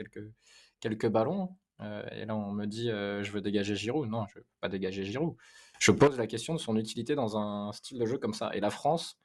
quelques, 0.79 1.07
ballons. 1.07 1.55
Euh, 1.81 2.03
et 2.11 2.25
là, 2.25 2.35
on 2.35 2.51
me 2.51 2.65
dit, 2.65 2.87
je 2.87 3.31
veux 3.31 3.41
dégager 3.41 3.75
Giroud. 3.75 4.09
Non, 4.09 4.25
je 4.27 4.39
veux 4.39 4.45
pas 4.59 4.69
dégager 4.69 5.03
Giroud. 5.03 5.35
Je 5.79 5.91
pose 5.91 6.17
la 6.17 6.27
question 6.27 6.53
de 6.53 6.59
son 6.59 6.77
utilité 6.77 7.15
dans 7.15 7.37
un 7.37 7.71
style 7.71 7.97
de 7.97 8.05
jeu 8.05 8.17
comme 8.17 8.33
ça. 8.33 8.51
Et 8.53 8.59
la 8.59 8.69
France 8.69 9.19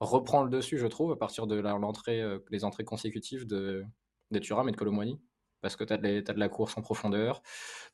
reprend 0.00 0.42
le 0.42 0.50
dessus, 0.50 0.78
je 0.78 0.86
trouve, 0.86 1.12
à 1.12 1.16
partir 1.16 1.46
de 1.46 1.56
l'entrée, 1.56 2.22
les 2.50 2.64
entrées 2.64 2.84
consécutives 2.84 3.46
de, 3.46 3.84
de 4.30 4.38
Thuram 4.38 4.68
et 4.68 4.72
de 4.72 4.76
Colomwani 4.76 5.20
parce 5.60 5.76
que 5.76 5.84
tu 5.84 5.92
as, 5.92 5.98
de 5.98 6.38
la 6.38 6.48
course 6.48 6.76
en 6.76 6.82
profondeur. 6.82 7.42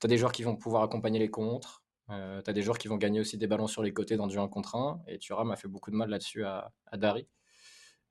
Tu 0.01 0.07
as 0.07 0.09
des 0.09 0.17
joueurs 0.17 0.33
qui 0.33 0.43
vont 0.43 0.57
pouvoir 0.57 0.83
accompagner 0.83 1.19
les 1.19 1.31
contres. 1.31 1.83
Euh, 2.11 2.43
tu 2.43 2.51
as 2.51 2.53
des 2.53 2.63
joueurs 2.63 2.79
qui 2.79 2.89
vont 2.89 2.97
gagner 2.97 3.21
aussi 3.21 3.39
des 3.39 3.47
ballons 3.47 3.67
sur 3.67 3.83
les 3.83 3.93
côtés 3.93 4.17
dans 4.17 4.27
du 4.27 4.39
1 4.39 4.49
contre 4.49 4.77
1. 4.77 5.03
Et 5.09 5.19
Thuram 5.19 5.51
a 5.51 5.57
fait 5.57 5.69
beaucoup 5.69 5.91
de 5.91 5.97
mal 5.97 6.11
là-dessus 6.11 6.45
à, 6.45 6.73
Dari. 6.93 7.27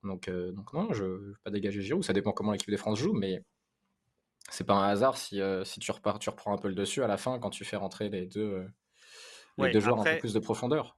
Donc, 0.03 0.27
euh, 0.27 0.51
donc 0.51 0.73
non, 0.73 0.91
je 0.93 1.03
ne 1.03 1.29
vais 1.29 1.33
pas 1.43 1.51
dégager 1.51 1.81
Giroud. 1.81 2.03
Ça 2.03 2.13
dépend 2.13 2.31
comment 2.31 2.51
l'équipe 2.51 2.69
de 2.69 2.77
France 2.77 2.99
joue, 2.99 3.13
mais 3.13 3.41
c'est 4.49 4.65
pas 4.65 4.75
un 4.75 4.89
hasard 4.89 5.17
si, 5.17 5.41
euh, 5.41 5.63
si 5.63 5.79
tu, 5.79 5.91
repars, 5.91 6.19
tu 6.19 6.29
reprends 6.29 6.53
un 6.53 6.57
peu 6.57 6.67
le 6.67 6.75
dessus 6.75 7.03
à 7.03 7.07
la 7.07 7.17
fin 7.17 7.39
quand 7.39 7.49
tu 7.49 7.63
fais 7.65 7.77
rentrer 7.77 8.09
les 8.09 8.25
deux, 8.25 8.65
les 9.57 9.71
deux 9.71 9.79
joueurs 9.79 9.99
un 9.99 10.03
peu 10.03 10.17
plus 10.17 10.33
de 10.33 10.39
profondeur. 10.39 10.97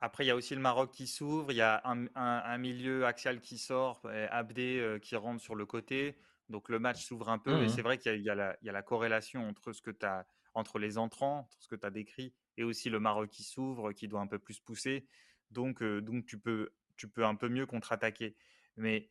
Après, 0.00 0.24
il 0.24 0.28
y 0.28 0.30
a 0.30 0.36
aussi 0.36 0.54
le 0.54 0.60
Maroc 0.60 0.90
qui 0.90 1.06
s'ouvre, 1.06 1.52
il 1.52 1.56
y 1.56 1.62
a 1.62 1.80
un, 1.84 2.06
un, 2.16 2.58
milieu 2.58 3.06
axial 3.06 3.40
qui 3.40 3.56
sort, 3.56 4.02
Abdé 4.30 4.98
qui 5.00 5.14
rentre 5.14 5.40
sur 5.40 5.54
le 5.54 5.64
côté. 5.64 6.16
Donc 6.48 6.68
le 6.68 6.80
match 6.80 7.04
s'ouvre 7.04 7.28
un 7.28 7.38
peu 7.38 7.62
et 7.62 7.66
mmh 7.66 7.68
c'est 7.68 7.82
vrai 7.82 7.98
qu'il 7.98 8.20
y, 8.20 8.28
a 8.28 8.56
la 8.62 8.82
corrélation 8.82 9.48
entre 9.48 9.72
ce 9.72 9.80
que 9.80 9.90
as 10.04 10.26
entre 10.54 10.78
les 10.78 10.98
entrants, 10.98 11.40
entre 11.40 11.56
ce 11.60 11.68
que 11.68 11.76
tu 11.76 11.86
as 11.86 11.90
décrit 11.90 12.34
et 12.56 12.64
aussi 12.64 12.90
le 12.90 13.00
Maroc 13.00 13.30
qui 13.30 13.42
s'ouvre, 13.42 13.92
qui 13.92 14.08
doit 14.08 14.20
un 14.20 14.26
peu 14.26 14.38
plus 14.38 14.60
pousser. 14.60 15.06
Donc, 15.50 15.82
donc 15.82 16.26
tu, 16.26 16.38
peux, 16.38 16.70
tu 16.96 17.08
peux 17.08 17.24
un 17.24 17.34
peu 17.34 17.48
mieux 17.48 17.66
contre-attaquer. 17.66 18.36
Mais 18.76 19.08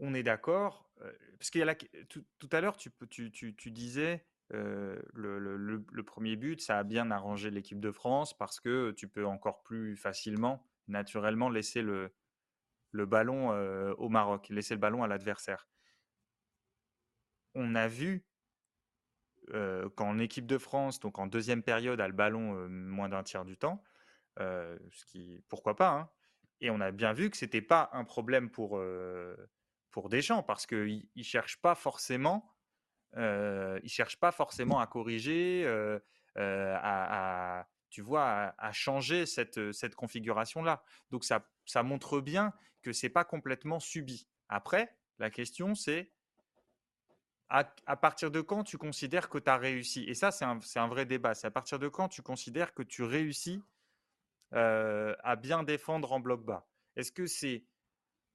on 0.00 0.14
est 0.14 0.22
d'accord, 0.22 0.90
parce 1.38 1.50
qu'il 1.50 1.76
tout, 2.08 2.48
à 2.52 2.60
l'heure, 2.60 2.76
tu, 2.76 2.90
disais 3.70 4.24
le, 4.50 6.02
premier 6.02 6.36
but, 6.36 6.60
ça 6.60 6.78
a 6.78 6.84
bien 6.84 7.10
arrangé 7.10 7.50
l'équipe 7.50 7.80
de 7.80 7.90
France 7.90 8.36
parce 8.36 8.60
que 8.60 8.92
tu 8.92 9.08
peux 9.08 9.26
encore 9.26 9.62
plus 9.62 9.96
facilement, 9.96 10.66
naturellement, 10.86 11.48
laisser 11.50 11.82
le, 11.82 12.12
ballon 12.92 13.50
au 13.98 14.08
Maroc, 14.08 14.48
laisser 14.50 14.74
le 14.74 14.80
ballon 14.80 15.02
à 15.02 15.08
l'adversaire 15.08 15.68
on 17.54 17.74
a 17.74 17.88
vu 17.88 18.24
qu'en 19.96 20.18
équipe 20.18 20.46
de 20.46 20.58
France, 20.58 21.00
donc 21.00 21.18
en 21.18 21.26
deuxième 21.26 21.62
période, 21.62 22.00
a 22.00 22.06
le 22.06 22.12
ballon 22.12 22.68
moins 22.68 23.08
d'un 23.08 23.22
tiers 23.22 23.44
du 23.44 23.56
temps, 23.56 23.82
pourquoi 25.48 25.74
pas, 25.74 25.90
hein. 25.90 26.10
Et 26.60 26.70
on 26.70 26.80
a 26.80 26.90
bien 26.90 27.12
vu 27.12 27.30
que 27.30 27.36
c'était 27.36 27.62
pas 27.62 27.90
un 27.92 28.04
problème 28.04 28.50
pour, 28.50 28.80
pour 29.90 30.08
Deschamps, 30.08 30.42
parce 30.42 30.66
qu'il 30.66 31.08
ne 31.16 31.22
cherche 31.22 31.60
pas 31.60 31.74
forcément, 31.74 32.52
il 33.16 33.88
cherche 33.88 34.18
pas 34.18 34.32
forcément 34.32 34.80
à 34.80 34.86
corriger, 34.86 35.66
à, 36.36 37.66
tu 37.90 38.02
vois, 38.02 38.54
à, 38.58 38.72
changer 38.72 39.26
cette, 39.26 39.72
cette 39.72 39.94
configuration-là. 39.94 40.82
Donc 41.10 41.24
ça, 41.24 41.48
ça 41.64 41.82
montre 41.82 42.20
bien 42.20 42.52
que 42.82 42.92
c'est 42.92 43.08
pas 43.08 43.24
complètement 43.24 43.80
subi. 43.80 44.28
Après, 44.48 44.96
la 45.18 45.30
question 45.30 45.74
c'est 45.74 46.12
à, 47.50 47.96
partir 47.96 48.30
de 48.30 48.40
quand 48.40 48.64
tu 48.64 48.78
considères 48.78 49.28
que 49.28 49.38
tu 49.38 49.48
as 49.48 49.56
réussi? 49.56 50.04
Et 50.04 50.14
ça, 50.14 50.30
c'est 50.30 50.44
un, 50.44 50.88
vrai 50.88 51.06
débat. 51.06 51.34
C'est 51.34 51.46
à 51.46 51.50
partir 51.50 51.78
de 51.78 51.88
quand 51.88 52.08
tu 52.08 52.22
considères 52.22 52.74
que 52.74 52.82
tu 52.82 53.02
réussis 53.02 53.62
euh, 54.54 55.14
à 55.22 55.36
bien 55.36 55.62
défendre 55.62 56.12
en 56.12 56.20
bloc 56.20 56.44
bas 56.44 56.66
Est-ce 56.96 57.12
que 57.12 57.26
c'est 57.26 57.64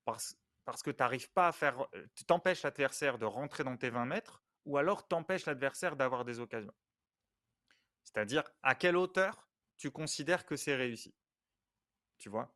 parce, 0.05 0.35
que 0.83 0.91
tu 0.91 0.97
n'arrives 0.99 1.31
pas 1.31 1.47
à 1.47 1.51
faire. 1.51 1.87
Euh, 1.95 2.05
tu 2.15 2.25
t'empêches 2.25 2.63
l'adversaire 2.63 3.17
de 3.17 3.25
rentrer 3.25 3.63
dans 3.63 3.77
tes 3.77 3.89
20 3.89 4.05
mètres 4.05 4.43
ou 4.65 4.77
alors 4.77 5.07
t'empêches 5.07 5.45
l'adversaire 5.45 5.95
d'avoir 5.95 6.25
des 6.25 6.39
occasions? 6.39 6.73
C'est-à-dire, 8.03 8.43
à 8.61 8.75
quelle 8.75 8.97
hauteur 8.97 9.47
tu 9.77 9.91
considères 9.91 10.45
que 10.45 10.55
c'est 10.55 10.75
réussi? 10.75 11.13
Tu 12.17 12.29
vois? 12.29 12.53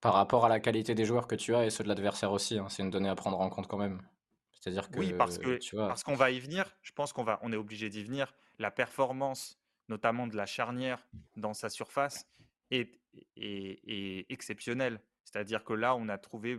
Par 0.00 0.14
rapport 0.14 0.44
à 0.44 0.48
la 0.48 0.60
qualité 0.60 0.94
des 0.94 1.04
joueurs 1.04 1.26
que 1.26 1.34
tu 1.34 1.54
as 1.54 1.66
et 1.66 1.70
ceux 1.70 1.84
de 1.84 1.88
l'adversaire 1.88 2.32
aussi, 2.32 2.58
hein, 2.58 2.68
c'est 2.68 2.82
une 2.82 2.90
donnée 2.90 3.08
à 3.08 3.14
prendre 3.14 3.40
en 3.40 3.50
compte 3.50 3.66
quand 3.66 3.76
même. 3.76 4.00
C'est-à-dire 4.52 4.90
que, 4.90 4.98
oui, 4.98 5.12
parce 5.14 5.38
que 5.38 5.56
tu 5.56 5.76
vois, 5.76 5.88
parce 5.88 6.02
qu'on 6.02 6.14
va 6.14 6.30
y 6.30 6.38
venir. 6.38 6.76
Je 6.82 6.92
pense 6.92 7.12
qu'on 7.12 7.24
va, 7.24 7.38
on 7.42 7.52
est 7.52 7.56
obligé 7.56 7.88
d'y 7.88 8.04
venir. 8.04 8.34
La 8.58 8.70
performance, 8.70 9.58
notamment 9.88 10.26
de 10.26 10.36
la 10.36 10.46
charnière 10.46 11.06
dans 11.36 11.54
sa 11.54 11.70
surface, 11.70 12.26
est, 12.70 14.30
exceptionnelle. 14.30 15.00
C'est-à-dire 15.24 15.64
que 15.64 15.72
là, 15.72 15.94
on 15.96 16.08
a 16.08 16.18
trouvé. 16.18 16.58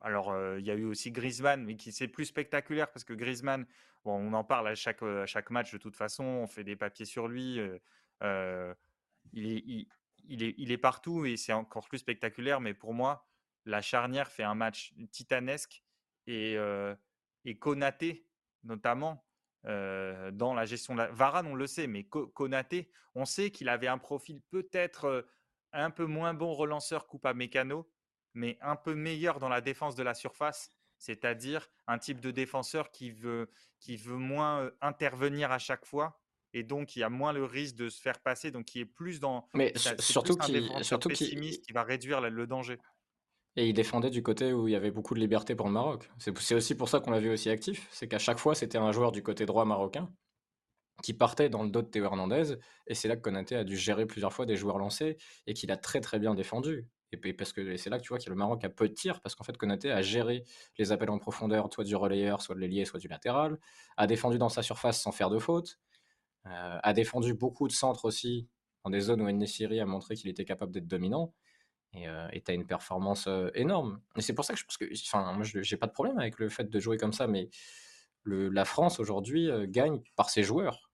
Alors, 0.00 0.34
il 0.58 0.64
y 0.64 0.70
a 0.70 0.74
eu 0.74 0.84
aussi 0.84 1.12
Griezmann, 1.12 1.64
mais 1.64 1.76
qui 1.76 1.92
c'est 1.92 2.08
plus 2.08 2.26
spectaculaire 2.26 2.90
parce 2.90 3.04
que 3.04 3.12
Griezmann, 3.12 3.66
bon, 4.04 4.14
on 4.14 4.32
en 4.32 4.44
parle 4.44 4.68
à 4.68 4.74
chaque, 4.74 5.02
à 5.02 5.26
chaque 5.26 5.50
match 5.50 5.72
de 5.72 5.78
toute 5.78 5.96
façon. 5.96 6.24
On 6.24 6.46
fait 6.46 6.64
des 6.64 6.76
papiers 6.76 7.06
sur 7.06 7.28
lui. 7.28 7.60
Il, 9.32 9.46
est, 9.46 9.86
il, 10.24 10.42
est, 10.42 10.54
il 10.56 10.72
est 10.72 10.78
partout 10.78 11.26
et 11.26 11.36
c'est 11.36 11.52
encore 11.52 11.88
plus 11.88 11.98
spectaculaire. 11.98 12.60
Mais 12.60 12.74
pour 12.74 12.94
moi, 12.94 13.26
la 13.66 13.82
charnière 13.82 14.30
fait 14.30 14.42
un 14.42 14.54
match 14.54 14.94
titanesque 15.12 15.82
et, 16.26 16.56
et 17.44 17.58
Konaté, 17.58 18.26
notamment, 18.64 19.24
dans 19.64 20.54
la 20.54 20.64
gestion 20.64 20.94
de 20.94 21.00
la... 21.00 21.06
Varane, 21.08 21.46
on 21.46 21.54
le 21.54 21.66
sait, 21.66 21.86
mais 21.86 22.04
Konaté, 22.04 22.90
on 23.14 23.24
sait 23.24 23.50
qu'il 23.50 23.68
avait 23.68 23.88
un 23.88 23.98
profil 23.98 24.40
peut-être 24.50 25.26
un 25.72 25.90
peu 25.90 26.06
moins 26.06 26.34
bon 26.34 26.52
relanceur 26.52 27.06
coupa 27.06 27.34
mécano, 27.34 27.90
mais 28.34 28.58
un 28.60 28.76
peu 28.76 28.94
meilleur 28.94 29.38
dans 29.38 29.48
la 29.48 29.60
défense 29.60 29.96
de 29.96 30.02
la 30.02 30.14
surface, 30.14 30.72
c'est-à-dire 30.98 31.68
un 31.86 31.98
type 31.98 32.20
de 32.20 32.30
défenseur 32.30 32.90
qui 32.90 33.10
veut, 33.10 33.50
qui 33.78 33.96
veut 33.96 34.16
moins 34.16 34.70
intervenir 34.80 35.52
à 35.52 35.58
chaque 35.58 35.84
fois 35.84 36.20
et 36.52 36.62
donc 36.62 36.96
il 36.96 37.00
y 37.00 37.02
a 37.02 37.10
moins 37.10 37.32
le 37.32 37.44
risque 37.44 37.76
de 37.76 37.88
se 37.88 38.00
faire 38.00 38.18
passer, 38.20 38.50
donc 38.50 38.66
qui 38.66 38.80
est 38.80 38.86
plus 38.86 39.20
dans. 39.20 39.48
Mais 39.54 39.72
surtout 39.98 40.36
qui, 40.36 40.68
surtout 40.82 41.08
qui, 41.10 41.60
qui 41.60 41.72
va 41.72 41.82
réduire 41.82 42.20
le 42.20 42.46
danger. 42.46 42.78
Et 43.56 43.68
il 43.68 43.72
défendait 43.74 44.10
du 44.10 44.22
côté 44.22 44.52
où 44.52 44.68
il 44.68 44.72
y 44.72 44.76
avait 44.76 44.90
beaucoup 44.90 45.14
de 45.14 45.20
liberté 45.20 45.54
pour 45.54 45.66
le 45.66 45.72
Maroc. 45.72 46.10
C'est 46.18 46.54
aussi 46.54 46.74
pour 46.76 46.88
ça 46.88 47.00
qu'on 47.00 47.10
l'a 47.10 47.18
vu 47.20 47.30
aussi 47.30 47.50
actif. 47.50 47.88
C'est 47.90 48.08
qu'à 48.08 48.18
chaque 48.18 48.38
fois, 48.38 48.54
c'était 48.54 48.78
un 48.78 48.92
joueur 48.92 49.12
du 49.12 49.22
côté 49.22 49.44
droit 49.46 49.64
marocain 49.64 50.08
qui 51.02 51.14
partait 51.14 51.48
dans 51.48 51.62
le 51.62 51.70
dos 51.70 51.82
de 51.82 51.88
Théo 51.88 52.04
Hernandez. 52.04 52.56
Et 52.86 52.94
c'est 52.94 53.08
là 53.08 53.16
que 53.16 53.22
Konaté 53.22 53.56
a 53.56 53.64
dû 53.64 53.76
gérer 53.76 54.06
plusieurs 54.06 54.32
fois 54.32 54.46
des 54.46 54.56
joueurs 54.56 54.78
lancés 54.78 55.16
et 55.46 55.54
qu'il 55.54 55.70
a 55.70 55.76
très 55.76 56.00
très 56.00 56.18
bien 56.18 56.34
défendu. 56.34 56.86
Et 57.12 57.32
parce 57.32 57.52
que 57.52 57.76
c'est 57.76 57.90
là 57.90 57.98
que 57.98 58.04
tu 58.04 58.10
vois 58.10 58.18
que 58.18 58.30
le 58.30 58.36
Maroc 58.36 58.64
a 58.64 58.68
peu 58.68 58.88
de 58.88 58.94
tirs 58.94 59.20
parce 59.20 59.34
qu'en 59.34 59.42
fait 59.42 59.56
Konaté 59.56 59.90
a 59.90 60.00
géré 60.00 60.44
les 60.78 60.92
appels 60.92 61.10
en 61.10 61.18
profondeur, 61.18 61.68
soit 61.72 61.82
du 61.84 61.96
relayeur, 61.96 62.40
soit 62.40 62.54
de 62.54 62.60
l'ailier, 62.60 62.84
soit 62.84 63.00
du 63.00 63.08
latéral, 63.08 63.58
a 63.96 64.06
défendu 64.06 64.38
dans 64.38 64.48
sa 64.48 64.62
surface 64.62 65.00
sans 65.00 65.10
faire 65.10 65.28
de 65.28 65.38
faute, 65.38 65.80
euh, 66.46 66.78
a 66.82 66.92
défendu 66.92 67.34
beaucoup 67.34 67.66
de 67.66 67.72
centres 67.72 68.04
aussi 68.04 68.48
dans 68.84 68.90
des 68.90 69.00
zones 69.00 69.22
où 69.22 69.30
Nessiri 69.30 69.80
a 69.80 69.86
montré 69.86 70.14
qu'il 70.14 70.30
était 70.30 70.44
capable 70.44 70.72
d'être 70.72 70.86
dominant. 70.86 71.34
Et 71.94 72.40
tu 72.44 72.50
as 72.50 72.54
une 72.54 72.66
performance 72.66 73.28
énorme. 73.54 74.00
Et 74.16 74.22
c'est 74.22 74.34
pour 74.34 74.44
ça 74.44 74.54
que 74.54 74.60
je 74.60 74.64
pense 74.64 74.76
que. 74.76 74.84
Enfin, 75.06 75.32
moi, 75.32 75.44
j'ai 75.44 75.76
pas 75.76 75.86
de 75.86 75.92
problème 75.92 76.18
avec 76.18 76.38
le 76.38 76.48
fait 76.48 76.70
de 76.70 76.80
jouer 76.80 76.96
comme 76.96 77.12
ça, 77.12 77.26
mais 77.26 77.48
la 78.24 78.64
France 78.64 79.00
aujourd'hui 79.00 79.50
gagne 79.68 80.00
par 80.14 80.30
ses 80.30 80.42
joueurs, 80.42 80.90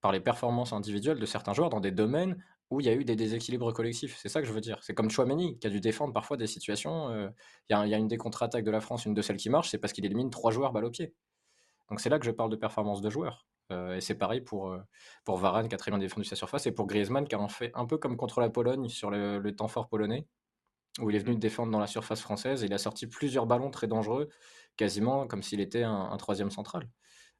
par 0.00 0.12
les 0.12 0.20
performances 0.20 0.72
individuelles 0.72 1.18
de 1.18 1.26
certains 1.26 1.52
joueurs 1.52 1.70
dans 1.70 1.80
des 1.80 1.90
domaines 1.90 2.42
où 2.70 2.80
il 2.80 2.86
y 2.86 2.88
a 2.88 2.94
eu 2.94 3.04
des 3.04 3.16
déséquilibres 3.16 3.72
collectifs. 3.72 4.16
C'est 4.16 4.28
ça 4.28 4.40
que 4.40 4.46
je 4.46 4.52
veux 4.52 4.60
dire. 4.60 4.78
C'est 4.82 4.94
comme 4.94 5.10
Chouameni 5.10 5.58
qui 5.58 5.66
a 5.66 5.70
dû 5.70 5.80
défendre 5.80 6.12
parfois 6.12 6.36
des 6.36 6.46
situations. 6.46 7.10
Il 7.68 7.72
y, 7.72 7.74
a 7.74 7.98
une 7.98 8.06
des 8.06 8.16
contre-attaques 8.16 8.64
de 8.64 8.70
la 8.70 8.80
France, 8.80 9.06
une 9.06 9.14
de 9.14 9.22
celles 9.22 9.38
qui 9.38 9.50
marche, 9.50 9.70
c'est 9.70 9.78
parce 9.78 9.92
qu'il 9.92 10.06
élimine 10.06 10.30
trois 10.30 10.52
joueurs 10.52 10.72
balle 10.72 10.84
au 10.84 10.90
pied. 10.90 11.12
Donc 11.88 12.00
c'est 12.00 12.08
là 12.08 12.20
que 12.20 12.24
je 12.24 12.30
parle 12.30 12.50
de 12.50 12.56
performance 12.56 13.00
de 13.00 13.10
joueurs. 13.10 13.44
Euh, 13.70 13.96
et 13.96 14.00
c'est 14.00 14.16
pareil 14.16 14.40
pour, 14.40 14.70
euh, 14.70 14.80
pour 15.24 15.36
Varane 15.36 15.68
qui 15.68 15.74
a 15.74 15.78
très 15.78 15.90
bien 15.90 15.98
défendu 15.98 16.24
sa 16.26 16.36
surface 16.36 16.66
et 16.66 16.72
pour 16.72 16.86
Griezmann 16.86 17.26
qui 17.26 17.34
a 17.34 17.40
en 17.40 17.48
fait 17.48 17.70
un 17.74 17.86
peu 17.86 17.98
comme 17.98 18.16
contre 18.16 18.40
la 18.40 18.50
Pologne 18.50 18.88
sur 18.88 19.10
le, 19.10 19.40
temps 19.54 19.68
fort 19.68 19.88
polonais 19.88 20.26
où 21.00 21.10
il 21.10 21.16
est 21.16 21.20
venu 21.20 21.36
défendre 21.36 21.70
dans 21.72 21.78
la 21.78 21.86
surface 21.86 22.20
française 22.20 22.62
et 22.62 22.66
il 22.66 22.72
a 22.72 22.78
sorti 22.78 23.06
plusieurs 23.06 23.46
ballons 23.46 23.70
très 23.70 23.86
dangereux, 23.86 24.28
quasiment 24.76 25.26
comme 25.26 25.42
s'il 25.42 25.60
était 25.60 25.84
un, 25.84 26.16
troisième 26.16 26.50
central. 26.50 26.88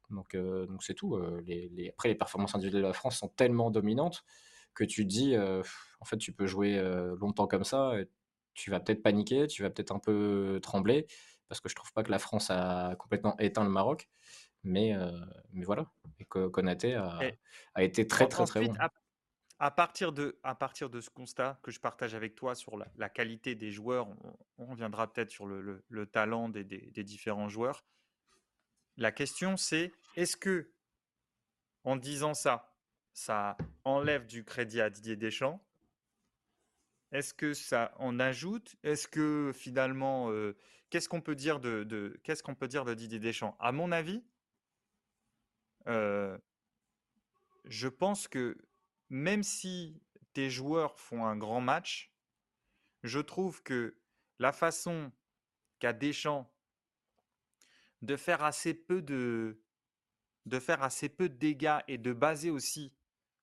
Donc 0.09 0.35
euh, 0.35 0.65
donc 0.67 0.83
c'est 0.83 0.93
tout. 0.93 1.19
Les, 1.45 1.89
après, 1.89 2.09
les 2.09 2.15
performances 2.15 2.55
individuelles 2.55 2.83
de 2.83 2.87
la 2.87 2.93
France 2.93 3.17
sont 3.17 3.27
tellement 3.27 3.69
dominantes 3.69 4.23
que 4.73 4.85
tu 4.85 5.05
dis, 5.05 5.35
en 5.37 6.05
fait, 6.05 6.17
tu 6.17 6.31
peux 6.31 6.47
jouer 6.47 6.81
longtemps 7.19 7.45
comme 7.45 7.65
ça, 7.65 7.93
tu 8.53 8.71
vas 8.71 8.79
peut-être 8.79 9.03
paniquer, 9.03 9.47
tu 9.47 9.63
vas 9.63 9.69
peut-être 9.69 9.91
un 9.91 9.99
peu 9.99 10.59
trembler, 10.63 11.05
parce 11.49 11.59
que 11.59 11.67
je 11.67 11.75
trouve 11.75 11.91
pas 11.91 12.03
que 12.03 12.11
la 12.11 12.19
France 12.19 12.49
a 12.49 12.95
complètement 12.95 13.35
éteint 13.37 13.65
le 13.65 13.69
Maroc. 13.69 14.09
Mais, 14.63 14.95
euh, 14.95 15.11
mais 15.53 15.65
voilà, 15.65 15.91
et 16.19 16.25
Konaté 16.25 16.93
a, 16.95 17.19
a 17.73 17.83
été 17.83 18.07
très 18.07 18.27
très 18.27 18.45
très 18.45 18.65
bon. 18.65 18.75
À, 19.59 19.71
partir 19.71 20.11
de, 20.11 20.39
à 20.43 20.55
partir 20.55 20.89
de 20.89 21.01
ce 21.01 21.09
constat 21.09 21.59
que 21.61 21.71
je 21.71 21.79
partage 21.79 22.15
avec 22.15 22.35
toi 22.35 22.55
sur 22.55 22.77
la, 22.77 23.09
qualité 23.09 23.55
des 23.55 23.71
joueurs, 23.71 24.07
on, 24.57 24.65
reviendra 24.65 25.11
peut-être 25.11 25.31
sur 25.31 25.45
le, 25.45 25.83
le, 25.87 26.05
talent 26.05 26.49
des, 26.49 26.63
des, 26.63 27.03
différents 27.03 27.49
joueurs. 27.49 27.83
La 28.97 29.11
question 29.11 29.57
c'est, 29.57 29.91
est-ce 30.15 30.37
que 30.37 30.71
en 31.83 31.95
disant 31.95 32.33
ça, 32.33 32.75
ça 33.13 33.57
enlève 33.83 34.25
du 34.25 34.43
crédit 34.43 34.81
à 34.81 34.89
Didier 34.89 35.15
Deschamps? 35.15 35.63
Est-ce 37.11 37.33
que 37.33 37.53
ça 37.53 37.93
en 37.97 38.19
ajoute? 38.19 38.75
Est-ce 38.83 39.07
que 39.07 39.51
finalement, 39.53 40.31
euh, 40.31 40.55
qu'est-ce 40.89 41.09
qu'on 41.09 41.21
peut 41.21 41.35
dire 41.35 41.59
de, 41.59 41.83
de 41.83 42.19
qu'est-ce 42.23 42.41
qu'on 42.41 42.55
peut 42.55 42.67
dire 42.67 42.85
de 42.85 42.93
Didier 42.93 43.19
Deschamps? 43.19 43.57
À 43.59 43.71
mon 43.71 43.91
avis, 43.91 44.23
je 45.87 47.87
pense 47.87 48.27
que 48.27 48.57
même 49.09 49.43
si 49.43 50.01
tes 50.33 50.49
joueurs 50.49 50.99
font 50.99 51.25
un 51.25 51.35
grand 51.35 51.61
match, 51.61 52.13
je 53.03 53.19
trouve 53.19 53.61
que 53.63 53.97
la 54.39 54.51
façon 54.51 55.11
qu'a 55.79 55.93
Deschamps 55.93 56.51
de 58.01 58.15
faire 58.15 58.43
assez 58.43 58.73
peu 58.73 59.01
de 59.01 59.61
de 60.47 60.59
faire 60.59 60.81
assez 60.81 61.07
peu 61.07 61.29
de 61.29 61.35
dégâts 61.35 61.81
et 61.87 61.99
de 61.99 62.13
baser 62.13 62.49
aussi 62.49 62.91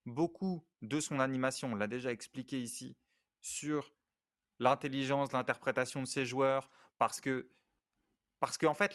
beaucoup 0.05 0.67
de 0.83 0.99
son 0.99 1.21
animation, 1.21 1.73
on 1.73 1.77
l'a 1.77 1.87
déjà 1.87 2.11
expliqué 2.11 2.61
ici, 2.61 2.97
sur 3.41 3.95
l'intelligence, 4.59 5.33
l'interprétation 5.33 6.03
de 6.03 6.07
ses 6.07 6.27
joueurs, 6.27 6.69
parce 6.99 7.21
que 7.21 7.53
parce 8.41 8.57
qu'en 8.57 8.75
fait, 8.75 8.95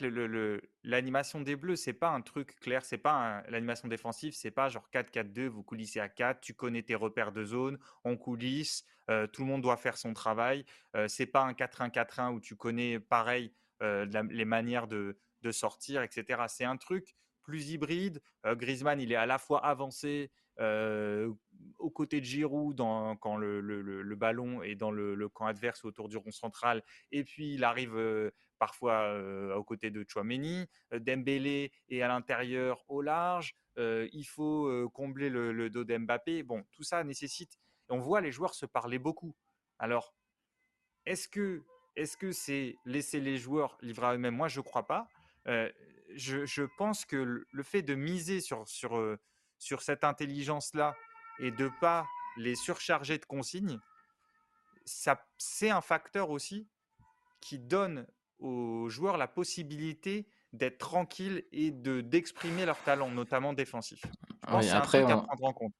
l'animation 0.84 1.39
le, 1.39 1.45
des 1.45 1.56
Bleus, 1.56 1.75
c'est 1.75 1.93
pas 1.93 2.10
un 2.10 2.21
truc 2.21 2.60
clair, 2.62 2.86
c'est 2.86 2.97
pas 2.97 3.43
l'animation 3.49 3.88
défensive, 3.89 4.34
c'est 4.34 4.51
pas 4.51 4.69
genre 4.69 4.88
4-4-2, 4.93 5.47
vous 5.47 5.63
coulissez 5.63 5.99
à 5.99 6.08
4, 6.08 6.39
tu 6.39 6.53
connais 6.53 6.82
tes 6.82 6.95
repères 6.95 7.34
de 7.34 7.43
zone, 7.43 7.77
on 8.06 8.15
coulisse, 8.15 8.86
euh, 9.10 9.27
tout 9.27 9.41
le 9.41 9.49
monde 9.49 9.62
doit 9.62 9.75
faire 9.75 9.97
son 9.97 10.13
travail. 10.13 10.65
Euh, 10.95 11.08
c'est 11.08 11.25
pas 11.25 11.41
un 11.41 11.51
4-1-4-1 11.51 12.34
où 12.34 12.39
tu 12.39 12.56
connais 12.56 12.99
pareil 12.99 13.53
euh, 13.82 14.06
les 14.29 14.45
manières 14.45 14.88
de, 14.88 15.17
sortir, 15.51 16.03
etc. 16.03 16.43
C'est 16.47 16.63
un 16.63 16.77
truc 16.77 17.15
plus 17.41 17.71
hybride. 17.71 18.21
Griezmann, 18.45 19.01
il 19.01 19.12
est 19.12 19.17
à 19.17 19.25
la 19.25 19.38
fois 19.38 19.65
avancé 19.65 20.32
aux 20.58 21.89
côtés 21.89 22.21
de 22.21 22.25
Giroud 22.25 22.77
dans, 22.77 23.17
quand 23.17 23.36
le, 23.36 23.60
le, 23.60 24.15
ballon 24.15 24.63
est 24.63 24.75
dans 24.75 24.91
le, 24.91 25.27
camp 25.27 25.47
adverse 25.47 25.84
autour 25.84 26.08
du 26.08 26.15
rond 26.15 26.32
central, 26.32 26.82
et 27.12 27.25
puis 27.25 27.56
il 27.56 27.65
arrive 27.65 28.32
parfois 28.63 29.13
aux 29.58 29.63
côtés 29.65 29.91
de 29.91 30.06
Chouameni, 30.08 30.69
Dembélé 30.93 31.73
est 31.89 32.02
à 32.02 32.08
l'intérieur 32.08 32.86
au 32.88 33.02
large, 33.02 33.58
il 33.78 34.23
faut 34.23 34.89
combler 34.93 35.30
le, 35.30 35.69
dos 35.69 35.84
d'Mbappé. 35.84 36.43
Bon, 36.43 36.63
tout 36.71 36.84
ça 36.84 37.04
nécessite. 37.04 37.58
On 37.89 37.99
voit 37.99 38.21
les 38.21 38.32
joueurs 38.32 38.56
se 38.56 38.65
parler 38.65 38.99
beaucoup. 38.99 39.36
Alors, 39.80 40.15
est-ce 41.06 41.28
que 41.28 41.62
est-ce 41.97 42.15
que 42.15 42.32
c'est 42.32 42.78
laisser 42.86 43.19
les 43.19 43.36
joueurs 43.36 43.78
livrer 43.82 44.08
à 44.08 44.13
eux-mêmes? 44.13 44.34
Moi, 44.36 44.47
je 44.47 44.62
ne 44.62 44.63
crois 44.63 44.88
pas. 44.88 45.10
Je, 45.45 46.45
je, 46.45 46.63
pense 46.78 47.04
que 47.04 47.45
le 47.45 47.63
fait 47.63 47.82
de 47.82 47.95
miser 47.95 48.39
sur, 48.39 48.65
sur, 48.65 49.17
sur 49.58 49.82
cette 49.82 50.06
intelligence-là 50.06 50.95
et 51.39 51.52
de 51.52 51.69
pas 51.82 52.08
les 52.38 52.56
surcharger 52.56 53.17
de 53.17 53.26
consignes, 53.26 53.80
c'est 54.86 55.69
un 55.69 55.82
facteur 55.82 56.30
aussi 56.30 56.69
qui 57.43 57.60
donne 57.60 58.08
aux 58.43 58.89
joueurs 58.89 59.17
la 59.17 59.27
possibilité 59.27 60.27
d'être 60.51 60.77
tranquilles 60.77 61.43
et 61.51 61.71
de 61.71 62.01
d'exprimer 62.01 62.65
leur 62.65 62.82
talent, 62.84 63.10
notamment 63.10 63.53
défensif. 63.53 64.03
Je 64.47 64.75
après, 64.75 65.01
à 65.03 65.17
prendre 65.17 65.43
en 65.43 65.53
compte. 65.53 65.73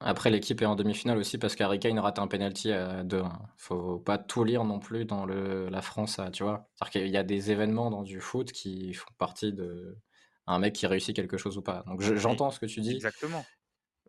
Après, 0.00 0.30
l'équipe 0.30 0.60
est 0.60 0.66
en 0.66 0.74
demi-finale 0.74 1.18
aussi 1.18 1.38
parce 1.38 1.54
qu'Harry 1.54 1.78
Kane 1.78 1.98
rate 1.98 2.18
un 2.18 2.26
penalty 2.26 2.72
à 2.72 3.04
2 3.04 3.20
1 3.20 3.38
Faut 3.56 3.98
pas 3.98 4.18
tout 4.18 4.44
lire 4.44 4.64
non 4.64 4.78
plus 4.78 5.04
dans 5.04 5.24
le, 5.24 5.68
la 5.68 5.82
France, 5.82 6.20
tu 6.32 6.42
vois. 6.42 6.68
cest 6.74 6.90
qu'il 6.90 7.08
y 7.08 7.16
a 7.16 7.22
des 7.22 7.50
événements 7.50 7.90
dans 7.90 8.02
du 8.02 8.20
foot 8.20 8.52
qui 8.52 8.92
font 8.94 9.10
partie 9.18 9.52
de 9.52 9.98
un 10.46 10.58
mec 10.58 10.74
qui 10.74 10.86
réussit 10.86 11.16
quelque 11.16 11.38
chose 11.38 11.56
ou 11.56 11.62
pas. 11.62 11.84
Donc 11.86 12.02
j'entends 12.02 12.50
ce 12.50 12.60
que 12.60 12.66
tu 12.66 12.80
dis. 12.80 12.92
Exactement. 12.92 13.44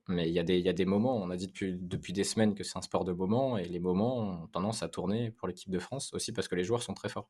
Mais 0.08 0.30
il 0.30 0.34
y, 0.34 0.40
a 0.40 0.44
des, 0.44 0.60
y 0.60 0.70
a 0.70 0.74
des 0.74 0.86
moments, 0.86 1.18
on 1.18 1.32
a 1.32 1.36
dit 1.36 1.48
depuis, 1.48 1.76
depuis 1.80 2.14
des 2.14 2.24
semaines 2.24 2.54
que 2.54 2.64
c'est 2.64 2.78
un 2.78 2.82
sport 2.84 3.06
de 3.06 3.12
moments, 3.12 3.58
et 3.58 3.66
les 3.66 3.80
moments 3.80 4.44
ont 4.44 4.48
tendance 4.48 4.84
à 4.84 4.90
tourner 4.90 5.32
pour 5.32 5.48
l'équipe 5.48 5.72
de 5.72 5.80
France 5.80 6.14
aussi 6.14 6.32
parce 6.32 6.48
que 6.48 6.54
les 6.54 6.64
joueurs 6.64 6.84
sont 6.84 6.94
très 6.94 7.10
forts. 7.10 7.30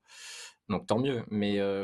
Donc 0.67 0.85
tant 0.85 0.99
mieux. 0.99 1.23
Mais 1.29 1.59
euh, 1.59 1.83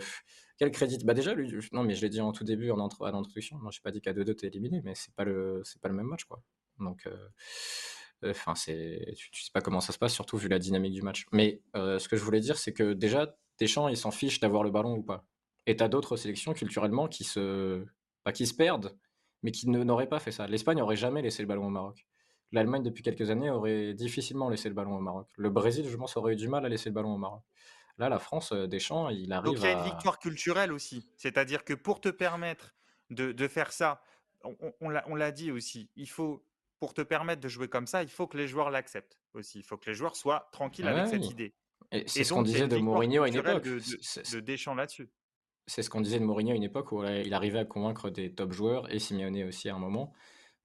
quel 0.57 0.71
crédit? 0.71 0.97
Bah 1.05 1.13
déjà, 1.13 1.33
non, 1.71 1.83
mais 1.83 1.95
je 1.95 2.01
l'ai 2.01 2.09
dit 2.09 2.19
en 2.19 2.33
tout 2.33 2.43
début, 2.43 2.71
en 2.71 2.87
à 2.87 3.11
l'introduction. 3.11 3.57
Non, 3.59 3.71
j'ai 3.71 3.81
pas 3.81 3.91
dit 3.91 4.01
qu'à 4.01 4.13
2-2 4.13 4.35
t'es 4.35 4.47
éliminé, 4.47 4.81
mais 4.83 4.93
c'est 4.95 5.13
pas 5.15 5.23
pas 5.23 5.89
le 5.89 5.95
même 5.95 6.07
match, 6.07 6.25
quoi. 6.25 6.43
Donc, 6.79 7.07
euh, 7.07 8.31
enfin, 8.31 8.55
c'est, 8.55 9.13
tu, 9.15 9.43
sais 9.43 9.51
pas 9.53 9.61
comment 9.61 9.81
ça 9.81 9.93
se 9.93 9.97
passe, 9.97 10.13
surtout 10.13 10.37
vu 10.37 10.49
la 10.49 10.59
dynamique 10.59 10.93
du 10.93 11.01
match. 11.01 11.25
Mais 11.31 11.61
ce 11.75 12.07
que 12.09 12.17
je 12.17 12.23
voulais 12.23 12.41
dire, 12.41 12.57
c'est 12.57 12.73
que 12.73 12.93
déjà, 12.93 13.33
Deschamps, 13.59 13.87
il 13.87 13.97
s'en 13.97 14.11
fiche 14.11 14.39
d'avoir 14.39 14.63
le 14.63 14.71
ballon 14.71 14.97
ou 14.97 15.03
pas. 15.03 15.25
Et 15.67 15.75
t'as 15.75 15.87
d'autres 15.87 16.17
sélections 16.17 16.53
culturellement 16.53 17.07
qui 17.07 17.23
se, 17.23 17.85
pas 18.23 18.31
qui 18.31 18.47
se 18.47 18.53
perdent, 18.55 18.97
mais 19.43 19.51
qui 19.51 19.69
n'auraient 19.69 20.07
pas 20.07 20.19
fait 20.19 20.31
ça. 20.31 20.47
L'Espagne 20.47 20.81
aurait 20.81 20.95
jamais 20.95 21.21
laissé 21.21 21.41
le 21.41 21.47
ballon 21.47 21.67
au 21.67 21.69
Maroc. 21.69 22.05
L'Allemagne, 22.51 22.83
depuis 22.83 23.01
quelques 23.01 23.29
années, 23.29 23.49
aurait 23.49 23.93
difficilement 23.93 24.49
laissé 24.49 24.67
le 24.67 24.75
ballon 24.75 24.97
au 24.97 24.99
Maroc. 24.99 25.27
Le 25.37 25.49
Brésil, 25.49 25.87
je 25.89 25.95
pense, 25.95 26.17
aurait 26.17 26.33
eu 26.33 26.35
du 26.35 26.49
mal 26.49 26.65
à 26.65 26.69
laisser 26.69 26.89
le 26.89 26.93
ballon 26.95 27.13
au 27.13 27.17
Maroc. 27.17 27.41
Là, 27.97 28.09
la 28.09 28.19
France, 28.19 28.51
euh, 28.51 28.67
Deschamps, 28.67 29.09
il 29.09 29.31
arrive. 29.31 29.53
Donc 29.53 29.57
il 29.57 29.63
y 29.63 29.67
a 29.67 29.73
une 29.73 29.83
victoire 29.83 30.19
culturelle 30.19 30.71
aussi. 30.71 31.07
C'est-à-dire 31.17 31.63
que 31.63 31.73
pour 31.73 32.01
te 32.01 32.09
permettre 32.09 32.73
de, 33.09 33.47
faire 33.47 33.71
ça, 33.71 34.01
on, 34.79 34.89
l'a 34.89 35.31
dit 35.31 35.51
aussi, 35.51 35.89
il 35.95 36.09
faut, 36.09 36.43
pour 36.79 36.93
te 36.93 37.01
permettre 37.01 37.41
de 37.41 37.47
jouer 37.47 37.67
comme 37.67 37.87
ça, 37.87 38.03
il 38.03 38.09
faut 38.09 38.27
que 38.27 38.37
les 38.37 38.47
joueurs 38.47 38.69
l'acceptent 38.69 39.19
aussi. 39.33 39.59
Il 39.59 39.63
faut 39.63 39.77
que 39.77 39.89
les 39.89 39.93
joueurs 39.93 40.15
soient 40.15 40.49
tranquilles 40.51 40.87
avec 40.87 41.07
cette 41.07 41.29
idée. 41.29 41.53
Et 41.91 42.07
c'est 42.07 42.23
ce 42.23 42.33
qu'on 42.33 42.41
disait 42.41 42.67
de 42.67 42.77
Mourinho 42.77 43.23
à 43.23 43.27
une 43.27 43.35
époque. 43.35 43.63
De, 43.63 43.79
de 43.79 44.39
Deschamps 44.39 44.75
là-dessus. 44.75 45.09
C'est 45.71 45.83
ce 45.83 45.89
qu'on 45.89 46.01
disait 46.01 46.19
de 46.19 46.25
Mourinho 46.25 46.51
à 46.51 46.55
une 46.55 46.63
époque 46.63 46.91
où 46.91 47.01
il 47.05 47.33
arrivait 47.33 47.59
à 47.59 47.63
convaincre 47.63 48.09
des 48.09 48.33
top 48.35 48.51
joueurs 48.51 48.93
et 48.93 48.99
Simeone 48.99 49.41
aussi 49.43 49.69
à 49.69 49.75
un 49.75 49.79
moment 49.79 50.11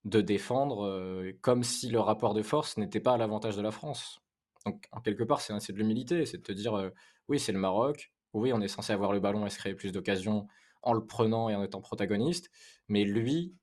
de 0.05 0.21
défendre 0.21 0.85
euh, 0.85 1.31
comme 1.43 1.63
si 1.63 1.89
le 1.91 2.01
rapport 2.01 2.35
de 2.35 2.43
force 2.43 2.77
n'était 2.77 2.99
pas 2.99 3.13
à 3.13 3.17
l'avantage 3.17 3.57
de 3.57 3.63
la 3.63 3.71
France. 3.71 4.21
Donc, 4.65 4.85
en 4.91 5.01
quelque 5.01 5.23
part, 5.23 5.41
c'est 5.41 5.73
de 5.73 5.79
l'humilité, 5.79 6.27
c'est 6.27 6.39
de 6.39 6.43
te 6.43 6.51
dire 6.51 6.77
euh, 6.77 6.91
oui, 7.29 7.39
c'est 7.39 7.53
le 7.53 7.61
Maroc, 7.61 8.11
oui, 8.33 8.53
on 8.53 8.61
est 8.61 8.67
censé 8.67 8.93
avoir 8.93 9.13
le 9.13 9.21
ballon 9.21 9.47
et 9.47 9.51
se 9.51 9.59
créer 9.59 9.77
plus 9.77 9.93
d'occasions 9.93 10.49
en 10.83 10.93
le 10.93 11.07
prenant 11.07 11.49
et 11.49 11.55
en 11.55 11.63
étant 11.63 11.81
protagoniste, 11.81 12.51
mais 12.89 13.05
lui, 13.05 13.55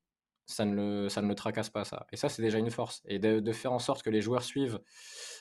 ça 0.46 0.66
ne 0.66 0.76
le, 0.76 1.10
ça 1.10 1.22
ne 1.22 1.28
le 1.28 1.36
tracasse 1.36 1.70
pas, 1.70 1.86
ça. 1.86 2.06
Et 2.12 2.18
ça, 2.18 2.30
c'est 2.30 2.42
déjà 2.42 2.58
une 2.58 2.72
force. 2.72 3.02
Et 3.06 3.20
de, 3.20 3.52
faire 3.52 3.72
en 3.72 3.80
sorte 3.80 4.04
que 4.04 4.10
les 4.10 4.22
joueurs 4.22 4.44
suivent, 4.44 4.80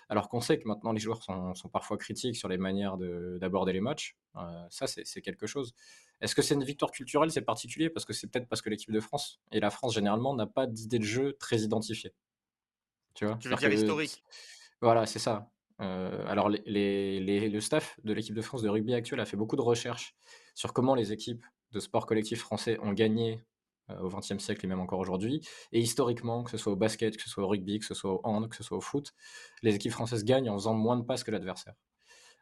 alors 0.09 0.29
qu'on 0.29 0.41
sait 0.41 0.59
que 0.59 0.69
maintenant 0.69 0.93
les 0.93 1.01
joueurs 1.01 1.23
sont, 1.23 1.69
parfois 1.73 1.99
critiques 1.99 2.37
sur 2.37 2.49
les 2.49 2.59
manières 2.59 2.97
d'aborder 2.99 3.73
les 3.73 3.81
matchs, 3.81 4.17
euh, 4.37 4.65
ça, 4.71 4.87
c'est 4.87 5.23
quelque 5.23 5.47
chose. 5.47 5.75
Est-ce 6.21 6.35
que 6.35 6.43
c'est 6.43 6.55
une 6.55 6.65
victoire 6.65 6.93
culturelle? 6.93 7.31
C'est 7.31 7.43
particulier 7.43 7.91
parce 7.91 8.05
que 8.05 8.13
c'est 8.13 8.29
peut-être 8.29 8.49
parce 8.49 8.63
que 8.63 8.71
l'équipe 8.71 8.93
de 8.93 9.01
France 9.01 9.41
et 9.51 9.61
la 9.61 9.71
France 9.71 9.95
généralement 9.95 10.35
n'a 10.35 10.47
pas 10.47 10.67
d'idée 10.67 10.99
de 10.99 11.05
jeu 11.05 11.37
très 11.39 11.59
identifiée. 11.59 12.15
Tu 13.15 13.27
vois? 13.27 13.37
Tu 13.37 13.49
veux 13.49 13.57
dire 13.57 13.73
historique? 13.73 14.23
Voilà, 14.81 15.07
c'est 15.07 15.19
ça. 15.19 15.51
Euh, 15.81 16.25
alors, 16.29 16.49
les, 16.49 17.49
le 17.49 17.61
staff 17.61 17.99
de 18.05 18.13
l'équipe 18.13 18.35
de 18.35 18.43
France 18.43 18.63
de 18.63 18.69
rugby 18.69 18.95
actuelle 18.95 19.21
a 19.21 19.25
fait 19.25 19.37
beaucoup 19.37 19.57
de 19.57 19.63
recherches 19.63 20.15
sur 20.55 20.73
comment 20.73 20.95
les 20.95 21.13
équipes 21.13 21.45
de 21.73 21.81
sport 21.81 22.07
collectif 22.07 22.41
français 22.41 22.79
ont 22.83 22.93
gagné 22.93 23.41
au 24.01 24.09
XXe 24.09 24.39
siècle 24.39 24.65
et 24.65 24.69
même 24.69 24.81
encore 24.81 24.99
aujourd'hui. 24.99 25.47
Et 25.73 25.81
historiquement, 25.81 26.43
que 26.43 26.51
ce 26.51 26.57
soit 26.57 26.73
au 26.73 26.77
basket, 26.77 27.17
que 27.17 27.23
ce 27.23 27.29
soit 27.29 27.45
au 27.45 27.49
rugby, 27.49 27.79
que 27.79 27.85
ce 27.85 27.95
soit 27.95 28.13
au 28.13 28.21
hand, 28.25 28.49
que 28.49 28.57
ce 28.57 28.63
soit 28.63 28.77
au 28.77 28.81
foot, 28.81 29.13
les 29.63 29.75
équipes 29.75 29.93
françaises 29.93 30.25
gagnent 30.25 30.51
en 30.51 30.55
faisant 30.55 30.75
moins 30.75 30.97
de 30.97 31.03
passes 31.03 31.25
que 31.25 31.31
l'adversaire. 31.31 31.75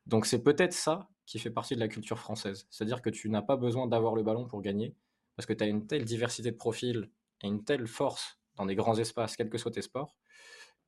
Donc 0.06 0.26
c'est 0.26 0.42
peut-être 0.42 0.72
ça 0.72 1.08
qui 1.26 1.38
fait 1.38 1.50
partie 1.50 1.74
de 1.74 1.80
la 1.80 1.88
culture 1.88 2.18
française. 2.18 2.66
C'est-à-dire 2.70 3.02
que 3.02 3.10
tu 3.10 3.30
n'as 3.30 3.42
pas 3.42 3.56
besoin 3.56 3.86
d'avoir 3.86 4.14
le 4.14 4.22
ballon 4.22 4.46
pour 4.46 4.62
gagner, 4.62 4.96
parce 5.36 5.46
que 5.46 5.52
tu 5.52 5.62
as 5.64 5.66
une 5.66 5.86
telle 5.86 6.04
diversité 6.04 6.50
de 6.50 6.56
profils 6.56 7.10
et 7.42 7.46
une 7.46 7.64
telle 7.64 7.86
force 7.86 8.40
dans 8.56 8.66
des 8.66 8.74
grands 8.74 8.98
espaces, 8.98 9.36
quels 9.36 9.48
que 9.48 9.58
soient 9.58 9.70
tes 9.70 9.82
sports, 9.82 10.16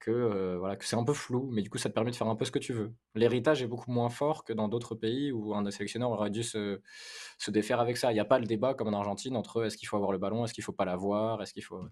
que, 0.03 0.11
euh, 0.11 0.59
voilà, 0.59 0.75
que 0.75 0.85
c'est 0.85 0.97
un 0.97 1.05
peu 1.05 1.13
flou, 1.13 1.49
mais 1.53 1.63
du 1.63 1.71
coup 1.71 1.79
ça 1.79 1.89
te 1.89 1.95
permet 1.95 2.11
de 2.11 2.17
faire 2.17 2.27
un 2.27 2.35
peu 2.35 2.45
ce 2.45 2.51
que 2.51 2.59
tu 2.59 2.73
veux. 2.73 2.93
L'héritage 3.15 3.63
est 3.63 3.69
beaucoup 3.69 3.93
moins 3.93 4.11
fort 4.11 4.45
que 4.45 4.53
dans 4.53 4.67
d'autres 4.67 4.97
pays 4.97 5.31
où 5.31 5.55
un 5.55 5.71
sélectionneur 5.71 6.11
aurait 6.11 6.31
dû 6.31 6.43
se, 6.43 6.81
se 7.39 7.51
défaire 7.53 7.79
avec 7.79 7.97
ça. 7.97 8.11
Il 8.11 8.15
n'y 8.15 8.21
a 8.21 8.25
pas 8.25 8.41
le 8.41 8.47
débat 8.47 8.75
comme 8.75 8.89
en 8.89 8.99
Argentine 8.99 9.37
entre 9.37 9.65
est-ce 9.65 9.77
qu'il 9.77 9.87
faut 9.87 9.97
avoir 9.97 10.11
le 10.11 10.19
ballon, 10.19 10.45
est-ce 10.45 10.55
qu'il 10.55 10.63
ne 10.63 10.67
faut 10.67 10.73
pas 10.73 10.85
l'avoir, 10.85 11.41
est-ce 11.41 11.55
qu'il 11.55 11.63
faut 11.63 11.85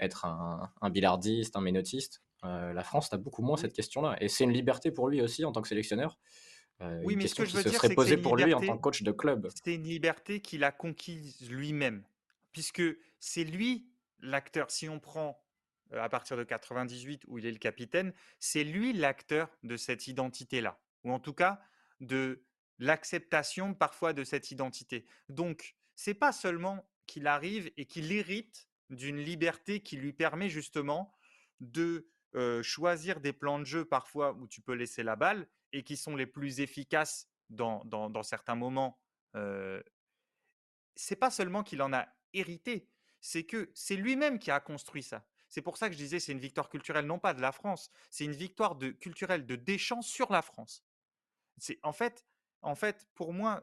être 0.00 0.24
un, 0.24 0.70
un 0.80 0.90
billardiste, 0.90 1.54
un 1.56 1.60
ménotiste. 1.60 2.22
Euh, 2.44 2.72
la 2.72 2.82
France 2.82 3.12
n'a 3.12 3.18
beaucoup 3.18 3.42
moins 3.42 3.58
cette 3.58 3.74
question-là. 3.74 4.16
Et 4.22 4.28
c'est 4.28 4.44
une 4.44 4.52
liberté 4.52 4.90
pour 4.90 5.08
lui 5.08 5.20
aussi 5.20 5.44
en 5.44 5.52
tant 5.52 5.60
que 5.60 5.68
sélectionneur 5.68 6.18
euh, 6.82 7.02
oui, 7.04 7.14
mais 7.14 7.26
ce 7.26 7.34
que 7.34 7.44
je 7.44 7.54
veux 7.54 7.62
dire, 7.62 7.78
c'est 7.78 7.94
posée 7.94 8.16
pour 8.16 8.36
lui 8.36 8.54
en 8.54 8.60
tant 8.62 8.74
que 8.78 8.80
coach 8.80 9.02
de 9.02 9.12
club. 9.12 9.50
C'est 9.62 9.74
une 9.74 9.82
liberté 9.82 10.40
qu'il 10.40 10.64
a 10.64 10.72
conquise 10.72 11.50
lui-même, 11.50 12.04
puisque 12.52 12.82
c'est 13.18 13.44
lui 13.44 13.90
l'acteur. 14.20 14.70
Si 14.70 14.88
on 14.88 14.98
prend 14.98 15.38
à 15.92 16.08
partir 16.08 16.36
de 16.36 16.44
98 16.44 17.24
où 17.26 17.38
il 17.38 17.46
est 17.46 17.52
le 17.52 17.58
capitaine, 17.58 18.12
c'est 18.38 18.64
lui 18.64 18.92
l'acteur 18.92 19.50
de 19.62 19.76
cette 19.76 20.06
identité-là, 20.06 20.80
ou 21.04 21.12
en 21.12 21.20
tout 21.20 21.34
cas 21.34 21.60
de 22.00 22.44
l'acceptation 22.78 23.74
parfois 23.74 24.12
de 24.12 24.24
cette 24.24 24.50
identité. 24.50 25.06
Donc, 25.28 25.76
c'est 25.94 26.14
pas 26.14 26.32
seulement 26.32 26.88
qu'il 27.06 27.26
arrive 27.26 27.70
et 27.76 27.86
qu'il 27.86 28.10
hérite 28.12 28.68
d'une 28.88 29.18
liberté 29.18 29.80
qui 29.80 29.96
lui 29.96 30.12
permet 30.12 30.48
justement 30.48 31.14
de 31.60 32.08
euh, 32.34 32.62
choisir 32.62 33.20
des 33.20 33.32
plans 33.32 33.58
de 33.58 33.64
jeu 33.64 33.84
parfois 33.84 34.32
où 34.34 34.46
tu 34.46 34.60
peux 34.60 34.72
laisser 34.72 35.02
la 35.02 35.16
balle 35.16 35.46
et 35.72 35.82
qui 35.82 35.96
sont 35.96 36.16
les 36.16 36.26
plus 36.26 36.60
efficaces 36.60 37.28
dans, 37.50 37.84
dans, 37.84 38.22
certains 38.22 38.54
moments, 38.54 39.00
euh, 39.34 39.82
c'est 40.94 41.16
pas 41.16 41.30
seulement 41.30 41.62
qu'il 41.62 41.82
en 41.82 41.92
a 41.92 42.06
hérité, 42.32 42.88
c'est 43.20 43.44
que 43.44 43.70
c'est 43.74 43.96
lui-même 43.96 44.38
qui 44.38 44.50
a 44.50 44.60
construit 44.60 45.02
ça. 45.02 45.26
C'est 45.50 45.62
pour 45.62 45.76
ça 45.76 45.88
que 45.88 45.92
je 45.92 45.98
disais 45.98 46.20
c'est 46.20 46.32
une 46.32 46.40
victoire 46.40 46.68
culturelle 46.68 47.06
non 47.06 47.18
pas 47.18 47.34
de 47.34 47.40
la 47.40 47.52
France, 47.52 47.90
c'est 48.08 48.24
une 48.24 48.32
victoire 48.32 48.78
culturelle 49.00 49.44
de 49.44 49.56
Deschamps 49.56 50.00
sur 50.00 50.32
la 50.32 50.42
France. 50.42 50.84
C'est 51.58 51.78
en 51.82 51.92
fait, 51.92 52.24
pour 53.14 53.32
moi, 53.34 53.62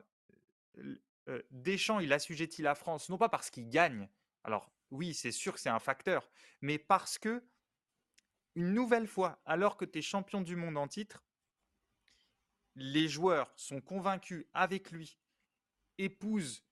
Deschamps 1.49 1.99
il 1.99 2.13
assujettit 2.13 2.61
la 2.61 2.75
France 2.75 3.09
non 3.09 3.17
pas 3.17 3.29
parce 3.29 3.49
qu'il 3.49 3.69
gagne. 3.69 4.09
Alors 4.43 4.69
oui, 4.91 5.13
c'est 5.13 5.31
sûr 5.31 5.53
que 5.53 5.59
c'est 5.59 5.69
un 5.69 5.79
facteur, 5.79 6.29
mais 6.61 6.77
parce 6.77 7.17
que 7.17 7.43
une 8.55 8.73
nouvelle 8.73 9.07
fois, 9.07 9.41
alors 9.45 9.77
que 9.77 9.85
tu 9.85 9.99
es 9.99 10.01
champion 10.01 10.41
du 10.41 10.55
monde 10.55 10.77
en 10.77 10.87
titre, 10.87 11.23
les 12.75 13.07
joueurs 13.07 13.51
sont 13.55 13.81
convaincus 13.81 14.45
avec 14.53 14.91
lui, 14.91 15.17
épousent 15.97 16.63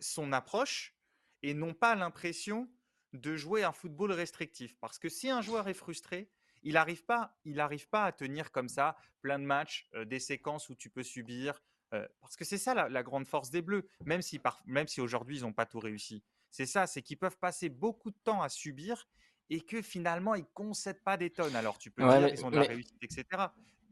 son 0.00 0.32
approche 0.32 0.96
et 1.42 1.52
n'ont 1.54 1.74
pas 1.74 1.94
l'impression 1.94 2.68
de 3.14 3.36
jouer 3.36 3.64
un 3.64 3.72
football 3.72 4.12
restrictif. 4.12 4.76
Parce 4.80 4.98
que 4.98 5.08
si 5.08 5.30
un 5.30 5.40
joueur 5.40 5.68
est 5.68 5.74
frustré, 5.74 6.28
il 6.62 6.74
n'arrive 6.74 7.04
pas, 7.04 7.36
il 7.44 7.56
pas 7.90 8.04
à 8.04 8.12
tenir 8.12 8.50
comme 8.50 8.68
ça 8.68 8.96
plein 9.20 9.38
de 9.38 9.44
matchs, 9.44 9.88
euh, 9.94 10.04
des 10.04 10.18
séquences 10.18 10.68
où 10.68 10.74
tu 10.74 10.90
peux 10.90 11.02
subir. 11.02 11.62
Euh, 11.92 12.06
parce 12.20 12.36
que 12.36 12.44
c'est 12.44 12.58
ça 12.58 12.88
la, 12.88 13.02
grande 13.02 13.26
force 13.26 13.50
des 13.50 13.62
Bleus, 13.62 13.88
même 14.04 14.22
si, 14.22 14.40
même 14.66 14.88
si 14.88 15.00
aujourd'hui 15.00 15.38
ils 15.38 15.42
n'ont 15.42 15.52
pas 15.52 15.66
tout 15.66 15.78
réussi. 15.78 16.22
C'est 16.50 16.66
ça, 16.66 16.86
c'est 16.86 17.02
qu'ils 17.02 17.18
peuvent 17.18 17.38
passer 17.38 17.68
beaucoup 17.68 18.10
de 18.10 18.16
temps 18.24 18.42
à 18.42 18.48
subir 18.48 19.08
et 19.50 19.60
que 19.60 19.82
finalement 19.82 20.34
ils 20.34 20.42
ne 20.42 20.52
concèdent 20.54 21.02
pas 21.02 21.16
des 21.16 21.30
tonnes. 21.30 21.54
Alors 21.54 21.78
tu 21.78 21.90
peux 21.90 22.02
dire 22.02 22.28
qu'ils 22.28 22.44
ont 22.44 22.50
de 22.50 22.56
la 22.56 22.62
réussite, 22.62 23.02
etc. 23.02 23.24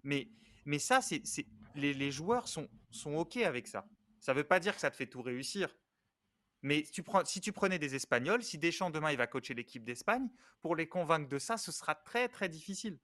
Mais 0.02 0.28
mais 0.64 0.78
ça, 0.78 1.00
c'est, 1.00 1.22
les, 1.74 1.92
les, 1.92 2.10
joueurs 2.10 2.48
sont, 2.48 2.68
sont 2.90 3.14
OK 3.14 3.36
avec 3.38 3.66
ça. 3.66 3.86
Ça 4.20 4.32
ne 4.32 4.38
veut 4.38 4.44
pas 4.44 4.60
dire 4.60 4.74
que 4.74 4.80
ça 4.80 4.90
te 4.90 4.96
fait 4.96 5.06
tout 5.06 5.22
réussir. 5.22 5.74
Mais 6.62 6.84
si 6.84 7.40
tu, 7.40 7.52
prenais 7.52 7.78
des 7.78 7.96
Espagnols, 7.96 8.42
si 8.42 8.56
Deschamps 8.56 8.90
demain 8.90 9.10
il 9.10 9.16
va 9.16 9.26
coacher 9.26 9.54
l'équipe 9.54 9.84
d'Espagne, 9.84 10.28
pour 10.60 10.76
les 10.76 10.86
convaincre 10.86 11.28
de 11.28 11.38
ça, 11.38 11.56
ce 11.56 11.72
sera 11.72 11.94
très 11.94 12.28
très 12.28 12.48
difficile. 12.48 12.98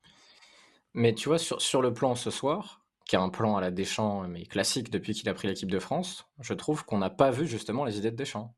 Mais 0.94 1.14
tu 1.14 1.28
vois, 1.28 1.38
sur, 1.38 1.82
le 1.82 1.92
plan 1.92 2.14
ce 2.14 2.30
soir, 2.30 2.82
qui 3.04 3.16
est 3.16 3.18
un 3.18 3.28
plan 3.28 3.56
à 3.56 3.60
la 3.60 3.70
Deschamps, 3.70 4.28
mais 4.28 4.44
classique 4.44 4.90
depuis 4.90 5.12
qu'il 5.12 5.28
a 5.28 5.34
pris 5.34 5.48
l'équipe 5.48 5.70
de 5.70 5.78
France, 5.78 6.26
je 6.40 6.54
trouve 6.54 6.84
qu'on 6.84 6.98
n'a 6.98 7.10
pas 7.10 7.30
vu 7.30 7.46
justement 7.46 7.84
les 7.84 7.98
idées 7.98 8.12
de 8.12 8.16
Deschamps. 8.16 8.54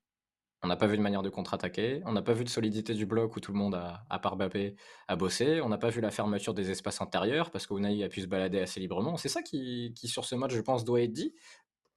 On 0.62 0.68
n'a 0.68 0.76
pas 0.76 0.86
vu 0.86 0.98
de 0.98 1.02
manière 1.02 1.22
de 1.22 1.30
contre-attaquer, 1.30 2.02
on 2.04 2.12
n'a 2.12 2.20
pas 2.20 2.34
vu 2.34 2.44
de 2.44 2.50
solidité 2.50 2.92
du 2.92 3.06
bloc 3.06 3.34
où 3.34 3.40
tout 3.40 3.52
le 3.52 3.58
monde, 3.58 3.74
a, 3.74 4.04
à 4.10 4.18
part 4.18 4.36
Bappé, 4.36 4.76
a 5.08 5.16
bossé, 5.16 5.62
on 5.62 5.70
n'a 5.70 5.78
pas 5.78 5.88
vu 5.88 6.02
la 6.02 6.10
fermeture 6.10 6.52
des 6.52 6.70
espaces 6.70 7.00
intérieurs 7.00 7.50
parce 7.50 7.66
qu'Ounaï 7.66 8.04
a 8.04 8.10
pu 8.10 8.20
se 8.20 8.26
balader 8.26 8.60
assez 8.60 8.78
librement. 8.78 9.16
C'est 9.16 9.30
ça 9.30 9.40
qui, 9.40 9.94
qui, 9.96 10.06
sur 10.06 10.26
ce 10.26 10.34
match, 10.34 10.52
je 10.52 10.60
pense, 10.60 10.84
doit 10.84 11.00
être 11.00 11.12
dit 11.12 11.34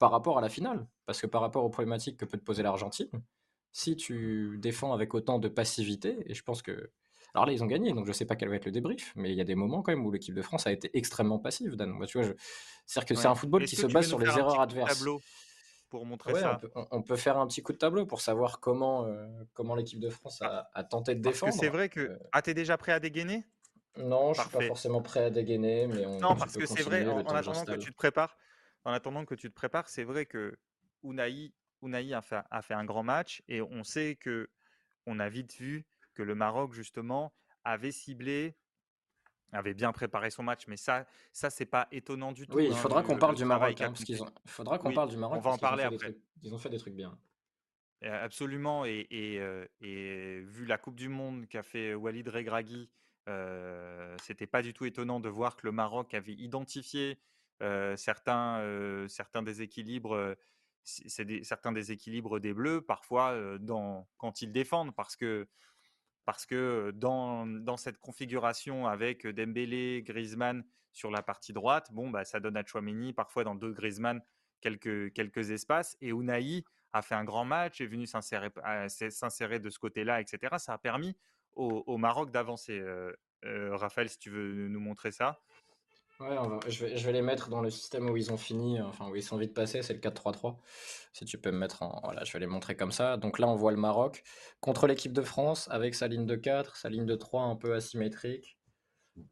par 0.04 0.10
rapport 0.10 0.36
à 0.36 0.42
la 0.42 0.50
finale. 0.50 0.86
Parce 1.06 1.18
que 1.18 1.26
par 1.26 1.40
rapport 1.40 1.64
aux 1.64 1.70
problématiques 1.70 2.18
que 2.18 2.26
peut 2.26 2.36
te 2.36 2.44
poser 2.44 2.62
l'Argentine, 2.62 3.08
si 3.72 3.96
tu 3.96 4.58
défends 4.58 4.92
avec 4.92 5.14
autant 5.14 5.38
de 5.38 5.48
passivité, 5.48 6.18
et 6.26 6.34
je 6.34 6.42
pense 6.42 6.60
que. 6.60 6.90
Alors 7.32 7.46
là, 7.46 7.52
ils 7.52 7.64
ont 7.64 7.66
gagné, 7.66 7.92
donc 7.94 8.04
je 8.04 8.10
ne 8.10 8.14
sais 8.14 8.26
pas 8.26 8.36
quel 8.36 8.50
va 8.50 8.56
être 8.56 8.66
le 8.66 8.70
débrief, 8.70 9.14
mais 9.16 9.32
il 9.32 9.36
y 9.36 9.40
a 9.40 9.44
des 9.44 9.54
moments 9.54 9.80
quand 9.80 9.92
même 9.92 10.04
où 10.04 10.10
l'équipe 10.12 10.34
de 10.34 10.42
France 10.42 10.66
a 10.66 10.72
été 10.72 10.90
extrêmement 10.92 11.38
passive, 11.38 11.74
Dan. 11.74 11.92
tu 12.06 12.18
vois, 12.18 12.28
C'est-à-dire 12.84 13.08
que 13.08 13.14
c'est 13.14 13.28
un 13.28 13.34
football 13.34 13.64
qui 13.64 13.76
se 13.76 13.86
base 13.86 14.06
sur 14.06 14.18
les 14.18 14.28
erreurs 14.28 14.60
adverses 14.60 15.02
montrer 16.02 16.34
ça. 16.34 16.58
On 16.90 17.02
peut, 17.02 17.14
faire 17.14 17.38
un 17.38 17.46
petit 17.46 17.62
coup 17.62 17.72
de 17.72 17.78
tableau 17.78 18.06
pour 18.06 18.20
savoir 18.20 18.58
comment, 18.58 19.06
euh, 19.06 19.26
comment 19.52 19.76
l'équipe 19.76 20.00
de 20.00 20.10
France 20.10 20.42
a, 20.42 20.84
tenté 20.84 21.14
de 21.14 21.20
défendre. 21.20 21.52
c'est 21.52 21.68
vrai 21.68 21.88
que. 21.88 22.00
Euh, 22.00 22.18
ah, 22.32 22.42
t'es 22.42 22.54
déjà 22.54 22.76
prêt 22.76 22.90
à 22.90 22.98
dégainer? 22.98 23.44
Non, 23.96 24.32
je 24.32 24.40
suis 24.40 24.50
pas 24.50 24.62
forcément 24.62 25.02
prêt 25.02 25.24
à 25.26 25.30
dégainer, 25.30 25.86
mais 25.86 26.04
on. 26.04 26.18
Non, 26.18 26.34
parce 26.34 26.56
que 26.56 26.66
c'est 26.66 26.82
vrai, 26.82 27.06
en, 27.06 27.18
attendant 27.18 27.64
que 27.64 27.76
tu 27.76 27.92
te 27.92 27.96
prépares, 27.96 28.36
en 28.84 28.92
attendant 28.92 29.24
que 29.24 29.34
tu 29.34 29.48
te 29.48 29.54
prépares, 29.54 29.88
c'est 29.88 30.04
vrai 30.04 30.26
que 30.26 30.58
Unai, 31.02 31.52
Unai 31.82 32.12
a, 32.14 32.22
fait, 32.22 32.42
a 32.50 32.62
fait 32.62 32.74
un 32.74 32.84
grand 32.84 33.02
match 33.02 33.42
et 33.48 33.60
on 33.62 33.84
sait 33.84 34.16
que 34.16 34.50
on 35.06 35.18
a 35.18 35.28
vite 35.28 35.54
vu 35.54 35.84
que 36.14 36.22
le 36.22 36.34
Maroc 36.34 36.72
justement 36.72 37.32
avait 37.64 37.92
ciblé 37.92 38.56
avait 39.52 39.74
bien 39.74 39.92
préparé 39.92 40.30
son 40.30 40.42
match, 40.42 40.66
mais 40.66 40.76
ça, 40.76 41.06
ça 41.32 41.48
c'est 41.48 41.66
pas 41.66 41.86
étonnant 41.92 42.32
du 42.32 42.46
tout. 42.46 42.56
Oui, 42.56 42.66
il 42.66 42.72
hein, 42.72 42.76
faudra 42.76 43.02
qu'on 43.02 43.14
le, 43.14 43.18
parle 43.20 43.34
le 43.34 43.38
du 43.38 43.44
Maroc, 43.44 43.80
hein, 43.80 43.88
parce 43.90 44.04
qu'ils 44.04 44.20
ont... 44.20 44.28
il 44.44 44.50
faudra 44.50 44.78
qu'on 44.78 44.88
Oui, 44.88 44.94
parle 44.94 45.10
du 45.10 45.16
on 45.16 45.20
Maroc 45.20 45.36
va 45.36 45.42
parce 45.42 45.56
en 45.56 45.58
parler 45.58 45.84
après. 45.84 45.96
trucs, 46.12 46.18
ils 46.42 46.54
ont 46.54 46.58
fait 46.58 46.70
des 46.70 46.78
trucs 46.78 46.94
bien. 46.94 47.16
Absolument, 48.02 48.84
et, 48.84 49.06
et, 49.10 49.40
euh, 49.40 49.66
et 49.80 50.40
vu 50.40 50.66
la 50.66 50.76
Coupe 50.76 50.96
du 50.96 51.08
Monde 51.08 51.46
qu'a 51.48 51.62
fait 51.62 51.94
Walid 51.94 52.28
Regragui, 52.28 52.90
euh, 53.28 54.14
c'était 54.22 54.46
pas 54.46 54.60
du 54.60 54.74
tout 54.74 54.84
étonnant 54.84 55.20
de 55.20 55.28
voir 55.30 55.56
que 55.56 55.66
le 55.66 55.72
Maroc 55.72 56.12
avait 56.12 56.34
identifié 56.34 57.18
certains, 57.96 58.58
euh, 58.60 59.08
certains 59.08 59.42
déséquilibres, 59.42 60.14
euh, 60.14 60.34
c'est 60.84 61.24
des- 61.24 61.44
certains 61.44 61.72
déséquilibres 61.72 62.40
des 62.40 62.52
Bleus, 62.52 62.82
parfois 62.82 63.32
euh, 63.32 63.58
dans, 63.58 64.08
quand 64.18 64.42
ils 64.42 64.52
défendent, 64.52 64.94
parce 64.94 65.16
que 65.16 65.48
parce 66.24 66.46
que 66.46 66.90
dans, 66.94 67.46
dans 67.46 67.76
cette 67.76 67.98
configuration 67.98 68.86
avec 68.86 69.26
Dembélé, 69.26 70.02
Griezmann 70.02 70.64
sur 70.90 71.10
la 71.10 71.22
partie 71.22 71.52
droite, 71.52 71.92
bon, 71.92 72.08
bah, 72.08 72.24
ça 72.24 72.40
donne 72.40 72.56
à 72.56 72.64
Chouameni, 72.64 73.12
parfois 73.12 73.44
dans 73.44 73.54
deux 73.54 73.72
Griezmann, 73.72 74.22
quelques, 74.62 75.12
quelques 75.12 75.50
espaces. 75.50 75.98
Et 76.00 76.08
Unai 76.08 76.64
a 76.94 77.02
fait 77.02 77.14
un 77.14 77.24
grand 77.24 77.44
match, 77.44 77.82
est 77.82 77.86
venu 77.86 78.06
s'insérer, 78.06 78.48
s'insérer 78.88 79.58
de 79.58 79.68
ce 79.68 79.78
côté-là, 79.78 80.22
etc. 80.22 80.54
Ça 80.58 80.72
a 80.72 80.78
permis 80.78 81.14
au, 81.52 81.98
Maroc 81.98 82.30
d'avancer. 82.30 82.78
Euh, 82.78 83.12
euh, 83.44 83.76
Raphaël, 83.76 84.08
si 84.08 84.18
tu 84.18 84.30
veux 84.30 84.68
nous 84.68 84.80
montrer 84.80 85.12
ça. 85.12 85.42
Ouais, 86.20 86.36
je 86.68 86.84
vais, 86.84 86.96
je 86.96 87.06
vais 87.06 87.12
les 87.12 87.22
mettre 87.22 87.48
dans 87.48 87.60
le 87.60 87.70
système 87.70 88.08
où 88.08 88.16
ils 88.16 88.32
ont 88.32 88.36
fini, 88.36 88.80
enfin 88.80 89.10
où 89.10 89.16
ils 89.16 89.22
sont 89.22 89.36
vite 89.36 89.52
passés, 89.52 89.82
c'est 89.82 89.94
le 89.94 90.00
4-3-3. 90.00 90.56
Si 91.12 91.24
tu 91.24 91.38
peux 91.38 91.50
me 91.50 91.58
mettre 91.58 91.82
en. 91.82 92.00
Voilà, 92.04 92.22
je 92.24 92.32
vais 92.32 92.38
les 92.38 92.46
montrer 92.46 92.76
comme 92.76 92.92
ça. 92.92 93.16
Donc 93.16 93.40
là, 93.40 93.48
on 93.48 93.56
voit 93.56 93.72
le 93.72 93.78
Maroc 93.78 94.22
contre 94.60 94.86
l'équipe 94.86 95.12
de 95.12 95.22
France 95.22 95.68
avec 95.70 95.94
sa 95.94 96.06
ligne 96.06 96.26
de 96.26 96.36
4, 96.36 96.76
sa 96.76 96.88
ligne 96.88 97.06
de 97.06 97.16
3 97.16 97.42
un 97.42 97.56
peu 97.56 97.74
asymétrique, 97.74 98.58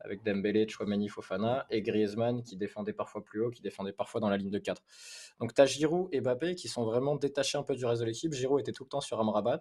avec 0.01 0.25
Dembélé, 0.25 0.69
Chouameni, 0.69 1.09
Fofana 1.09 1.67
et 1.71 1.83
Griezmann 1.83 2.43
qui 2.43 2.57
défendait 2.57 2.93
parfois 2.93 3.25
plus 3.25 3.45
haut, 3.45 3.51
qui 3.51 3.63
défendait 3.63 3.93
parfois 3.93 4.21
dans 4.21 4.29
la 4.29 4.37
ligne 4.37 4.51
de 4.51 4.59
4. 4.59 4.83
Donc 5.41 5.55
tu 5.55 5.61
as 5.61 5.67
Giroud 5.67 6.09
et 6.13 6.21
Mbappé 6.21 6.57
qui 6.57 6.69
sont 6.69 6.85
vraiment 6.85 7.15
détachés 7.17 7.59
un 7.59 7.63
peu 7.63 7.77
du 7.77 7.85
reste 7.87 8.01
de 8.01 8.07
l'équipe. 8.07 8.33
Giroud 8.33 8.61
était 8.61 8.73
tout 8.73 8.85
le 8.85 8.89
temps 8.89 9.01
sur 9.01 9.21
Amrabat. 9.21 9.61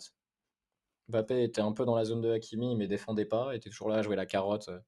Mbappé 1.10 1.44
était 1.44 1.62
un 1.62 1.72
peu 1.72 1.86
dans 1.86 1.96
la 1.96 2.06
zone 2.06 2.22
de 2.22 2.32
Hakimi, 2.32 2.76
mais 2.76 2.88
défendait 2.88 3.26
pas, 3.26 3.56
était 3.56 3.70
toujours 3.70 3.90
là 3.90 3.98
à 3.98 4.02
jouer 4.02 4.16
la 4.16 4.26
carotte 4.26 4.70
euh, 4.70 4.80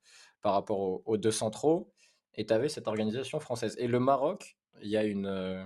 par 0.41 0.54
rapport 0.54 1.02
aux 1.08 1.17
deux 1.17 1.32
centraux. 1.32 1.93
Et 2.36 2.46
tu 2.46 2.54
avais 2.54 2.69
cette 2.69 2.88
organisation 2.88 3.39
française. 3.39 3.76
Et 3.80 3.88
le 3.88 4.00
Maroc, 4.00 4.58
il 4.82 4.89
y 4.89 4.98
a 4.98 5.04
une, 5.04 5.28
euh, 5.28 5.63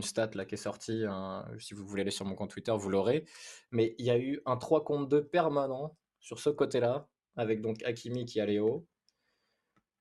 stat 0.00 0.30
là 0.34 0.44
qui 0.44 0.54
est 0.54 0.58
sortie, 0.58 1.04
hein, 1.06 1.46
si 1.58 1.74
vous 1.74 1.86
voulez 1.86 2.02
aller 2.02 2.10
sur 2.10 2.24
mon 2.24 2.34
compte 2.34 2.50
Twitter, 2.50 2.72
vous 2.76 2.88
l'aurez. 2.88 3.24
Mais 3.70 3.94
il 3.98 4.06
y 4.06 4.10
a 4.10 4.18
eu 4.18 4.40
un 4.46 4.56
3 4.56 4.84
contre 4.84 5.08
2 5.08 5.26
permanent 5.26 5.96
sur 6.20 6.40
ce 6.40 6.50
côté-là, 6.50 7.08
avec 7.36 7.60
donc 7.60 7.82
Hakimi 7.84 8.24
qui 8.24 8.40
allait 8.40 8.58
haut, 8.58 8.86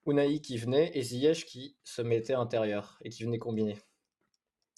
Unai 0.05 0.39
qui 0.41 0.57
venait 0.57 0.91
et 0.97 1.01
Ziyech 1.01 1.45
qui 1.45 1.77
se 1.83 2.01
mettait 2.01 2.33
intérieur 2.33 2.97
et 3.03 3.09
qui 3.09 3.23
venait 3.23 3.39
combiner. 3.39 3.77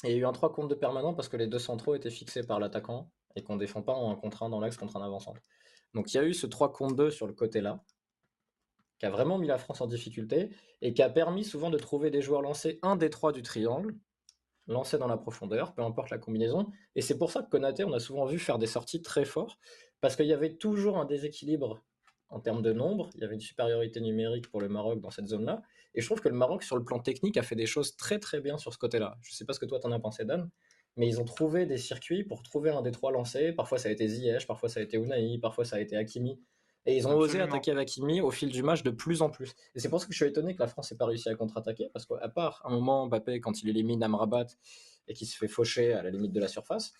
Il 0.03 0.11
y 0.11 0.13
a 0.13 0.17
eu 0.17 0.25
un 0.25 0.33
3 0.33 0.53
contre 0.53 0.69
2 0.69 0.77
permanent 0.77 1.13
parce 1.13 1.29
que 1.29 1.37
les 1.37 1.47
deux 1.47 1.59
centraux 1.59 1.95
étaient 1.95 2.11
fixés 2.11 2.43
par 2.43 2.59
l'attaquant 2.59 3.11
et 3.35 3.43
qu'on 3.43 3.57
défend 3.57 3.81
pas 3.81 3.93
en 3.93 4.11
un 4.11 4.15
contre 4.15 4.43
1 4.43 4.49
dans 4.49 4.59
l'axe 4.59 4.77
contre 4.77 4.97
un 4.97 5.05
avançant. 5.05 5.33
Donc 5.93 6.13
il 6.13 6.17
y 6.17 6.19
a 6.19 6.23
eu 6.23 6.33
ce 6.33 6.45
3 6.45 6.71
contre 6.73 6.95
2 6.95 7.09
sur 7.09 7.25
le 7.27 7.33
côté 7.33 7.61
là, 7.61 7.83
qui 8.99 9.05
a 9.05 9.10
vraiment 9.10 9.38
mis 9.38 9.47
la 9.47 9.58
France 9.58 9.81
en 9.81 9.88
difficulté 9.88 10.49
et 10.81 10.93
qui 10.93 11.01
a 11.01 11.10
permis 11.10 11.43
souvent 11.43 11.69
de 11.69 11.77
trouver 11.77 12.12
des 12.12 12.21
joueurs 12.21 12.41
lancés 12.41 12.79
un 12.81 12.95
des 12.95 13.10
trois 13.10 13.31
du 13.31 13.41
triangle, 13.41 13.95
lancés 14.67 14.97
dans 14.97 15.08
la 15.08 15.17
profondeur, 15.17 15.73
peu 15.73 15.81
importe 15.81 16.10
la 16.10 16.17
combinaison. 16.17 16.67
Et 16.95 17.01
c'est 17.01 17.17
pour 17.17 17.31
ça 17.31 17.43
que 17.43 17.49
Konaté, 17.49 17.84
on 17.84 17.93
a 17.93 17.99
souvent 17.99 18.25
vu 18.25 18.39
faire 18.39 18.58
des 18.58 18.67
sorties 18.67 19.01
très 19.01 19.25
fortes, 19.25 19.58
parce 20.01 20.15
qu'il 20.15 20.27
y 20.27 20.34
avait 20.34 20.55
toujours 20.55 20.97
un 20.97 21.05
déséquilibre 21.05 21.84
en 22.29 22.39
termes 22.39 22.62
de 22.62 22.73
nombre, 22.73 23.10
il 23.15 23.21
y 23.21 23.23
avait 23.23 23.36
une 23.36 23.41
supériorité 23.41 24.01
numérique 24.01 24.49
pour 24.49 24.60
le 24.60 24.67
Maroc 24.67 24.99
dans 24.99 25.12
cette 25.12 25.27
zone-là. 25.27 25.62
Et 25.93 26.01
je 26.01 26.05
trouve 26.05 26.19
que 26.19 26.29
le 26.29 26.36
Maroc, 26.36 26.63
sur 26.63 26.75
le 26.75 26.84
plan 26.84 26.99
technique, 26.99 27.38
a 27.38 27.43
fait 27.43 27.55
des 27.55 27.67
choses 27.67 27.95
très 27.95 28.19
très 28.19 28.41
bien 28.41 28.58
sur 28.58 28.73
ce 28.73 28.77
côté-là. 28.77 29.17
Je 29.21 29.31
ne 29.31 29.36
sais 29.36 29.45
pas 29.45 29.53
ce 29.53 29.60
que 29.60 29.65
toi 29.65 29.79
t'en 29.79 29.91
as 29.91 29.99
pensé, 29.99 30.25
Dan, 30.25 30.49
mais 30.97 31.08
ils 31.08 31.21
ont 31.21 31.25
trouvé 31.25 31.65
des 31.65 31.77
circuits 31.77 32.23
pour 32.23 32.43
trouver 32.43 32.71
un 32.71 32.81
des 32.81 32.91
trois 32.91 33.12
lancés. 33.12 33.53
Parfois 33.53 33.77
ça 33.77 33.89
a 33.89 33.91
été 33.91 34.08
Ziyech, 34.08 34.47
parfois 34.47 34.69
ça 34.69 34.79
a 34.79 34.84
été 34.84 34.97
Unai, 34.97 35.38
parfois 35.39 35.65
ça 35.65 35.77
a 35.77 35.79
été 35.79 35.95
Hakimi. 35.95 36.41
Et 36.85 36.95
ils 36.95 37.07
ont 37.07 37.15
osé 37.15 37.41
attaquer 37.41 37.71
avec 37.71 37.89
Hakimi 37.89 38.21
au 38.21 38.29
fil 38.29 38.49
du 38.49 38.61
match 38.61 38.83
de 38.83 38.91
plus 38.91 39.21
en 39.21 39.29
plus. 39.29 39.55
Et 39.73 39.79
c'est 39.79 39.89
pour 39.89 39.99
ça 39.99 40.05
que 40.05 40.13
je 40.13 40.17
suis 40.17 40.27
étonné 40.27 40.53
que 40.53 40.59
la 40.59 40.67
France 40.67 40.91
n'ait 40.91 40.97
pas 40.97 41.05
réussi 41.05 41.29
à 41.29 41.35
contre-attaquer, 41.35 41.89
parce 41.91 42.05
qu'à 42.05 42.29
part 42.29 42.61
un 42.63 42.69
moment, 42.69 43.07
Mbappé, 43.07 43.39
quand 43.39 43.63
il 43.63 43.69
élimine 43.69 44.03
Amrabat 44.03 44.47
et 45.07 45.13
qu'il 45.13 45.27
se 45.27 45.35
fait 45.35 45.47
faucher 45.47 45.93
à 45.93 46.03
la 46.03 46.11
limite 46.11 46.31
de 46.31 46.39
la 46.39 46.47
surface, 46.47 46.93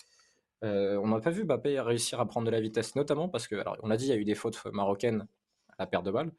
euh, 0.64 0.98
on 0.98 1.08
n'a 1.10 1.20
pas 1.20 1.30
vu 1.30 1.44
Mbappé 1.44 1.80
réussir 1.82 2.20
à 2.20 2.26
prendre 2.28 2.48
de 2.48 2.52
la 2.52 2.62
vitesse, 2.62 2.96
notamment 2.96 3.30
parce 3.30 3.48
que, 3.48 3.56
alors 3.56 3.78
on 3.84 3.92
a 3.92 3.98
dit, 3.98 4.06
il 4.06 4.10
y 4.10 4.14
a 4.14 4.18
eu 4.18 4.26
des 4.26 4.36
fautes 4.36 4.64
marocaines 4.74 5.28
à 5.70 5.84
la 5.84 5.88
perte 5.88 6.06
de 6.06 6.12
balle, 6.12 6.32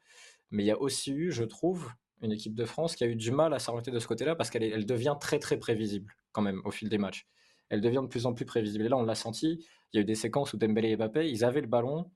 mais 0.51 0.63
il 0.63 0.67
y 0.67 0.71
a 0.71 0.79
aussi 0.79 1.11
eu, 1.11 1.31
je 1.31 1.43
trouve, 1.43 1.89
une 2.21 2.31
équipe 2.31 2.55
de 2.55 2.65
France 2.65 2.95
qui 2.95 3.03
a 3.03 3.07
eu 3.07 3.15
du 3.15 3.31
mal 3.31 3.53
à 3.53 3.59
s'orienter 3.59 3.91
de 3.91 3.99
ce 3.99 4.07
côté-là 4.07 4.35
parce 4.35 4.49
qu'elle 4.49 4.63
elle 4.63 4.85
devient 4.85 5.15
très 5.19 5.39
très 5.39 5.57
prévisible 5.57 6.15
quand 6.31 6.41
même 6.41 6.61
au 6.65 6.71
fil 6.71 6.89
des 6.89 6.97
matchs. 6.97 7.27
Elle 7.69 7.81
devient 7.81 8.01
de 8.01 8.07
plus 8.07 8.25
en 8.25 8.33
plus 8.33 8.45
prévisible. 8.45 8.85
Et 8.85 8.89
là, 8.89 8.97
on 8.97 9.03
l'a 9.03 9.15
senti, 9.15 9.65
il 9.91 9.97
y 9.97 9.99
a 9.99 10.01
eu 10.01 10.05
des 10.05 10.15
séquences 10.15 10.53
où 10.53 10.57
Dembélé 10.57 10.89
et 10.89 10.95
Mbappé, 10.95 11.29
ils 11.29 11.43
avaient 11.43 11.61
le 11.61 11.67
ballon 11.67 12.09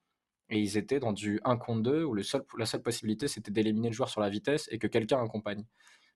et 0.51 0.59
ils 0.59 0.77
étaient 0.77 0.99
dans 0.99 1.13
du 1.13 1.41
1 1.45 1.57
contre 1.57 1.83
2 1.83 2.03
où 2.05 2.13
le 2.15 2.23
seul, 2.23 2.43
la 2.59 2.67
seule 2.67 2.83
possibilité 2.83 3.27
c'était 3.29 3.51
d'éliminer 3.51 3.89
le 3.89 3.95
joueur 3.95 4.09
sur 4.09 4.21
la 4.21 4.29
vitesse 4.29 4.69
et 4.71 4.79
que 4.79 4.87
quelqu'un 4.87 5.23
accompagne. 5.23 5.65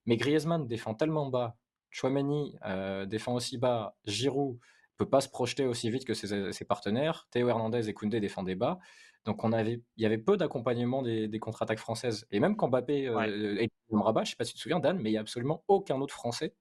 Mais 0.06 0.16
Griezmann 0.16 0.66
défend 0.66 0.94
tellement 0.94 1.28
bas, 1.28 1.56
Chouameni 1.90 2.56
euh, 2.64 3.06
défend 3.06 3.34
aussi 3.34 3.58
bas, 3.58 3.96
Giroud 4.04 4.58
peut 4.96 5.08
pas 5.08 5.20
se 5.20 5.28
projeter 5.28 5.66
aussi 5.66 5.90
vite 5.90 6.04
que 6.06 6.14
ses, 6.14 6.52
ses 6.52 6.64
partenaires, 6.64 7.28
Théo 7.30 7.48
Hernandez 7.48 7.88
et 7.88 7.94
Koundé 7.94 8.20
défendaient 8.20 8.54
bas. 8.54 8.78
Donc 9.24 9.44
on 9.44 9.52
avait, 9.52 9.82
il 9.96 10.02
y 10.02 10.06
avait 10.06 10.18
peu 10.18 10.36
d'accompagnement 10.36 11.02
des, 11.02 11.28
des 11.28 11.38
contre-attaques 11.38 11.78
françaises. 11.80 12.26
Et 12.30 12.40
même 12.40 12.56
quand 12.56 12.68
Mbappé 12.68 13.08
Ouais. 13.12 13.32
euh, 13.60 13.66
au 13.90 14.02
Rabat, 14.02 14.24
je 14.24 14.30
sais 14.30 14.36
pas 14.36 14.44
si 14.44 14.52
tu 14.52 14.58
te 14.58 14.62
souviens 14.62 14.80
Dan, 14.80 14.98
mais 15.00 15.10
il 15.10 15.14
y 15.14 15.18
a 15.18 15.20
absolument 15.20 15.64
aucun 15.68 16.00
autre 16.00 16.14
Français 16.14 16.54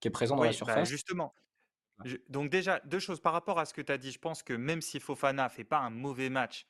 qui 0.00 0.08
est 0.08 0.10
présent 0.12 0.36
dans 0.36 0.44
la 0.44 0.52
bah 0.64 0.84
surface. 0.84 0.84
justement. 0.84 1.34
Je- 2.04 2.18
donc 2.28 2.50
déjà, 2.50 2.80
deux 2.86 3.00
choses 3.00 3.20
par 3.20 3.34
rapport 3.34 3.58
à 3.60 3.66
ce 3.66 3.74
que 3.74 3.82
tu 3.82 3.92
as 3.92 3.98
dit. 3.98 4.12
Je 4.12 4.18
pense 4.20 4.42
que 4.44 4.54
même 4.54 4.82
si 4.82 5.00
Fofana 5.00 5.48
fait 5.50 5.64
pas 5.64 5.80
un 5.80 5.90
mauvais 5.90 6.30
match, 6.30 6.66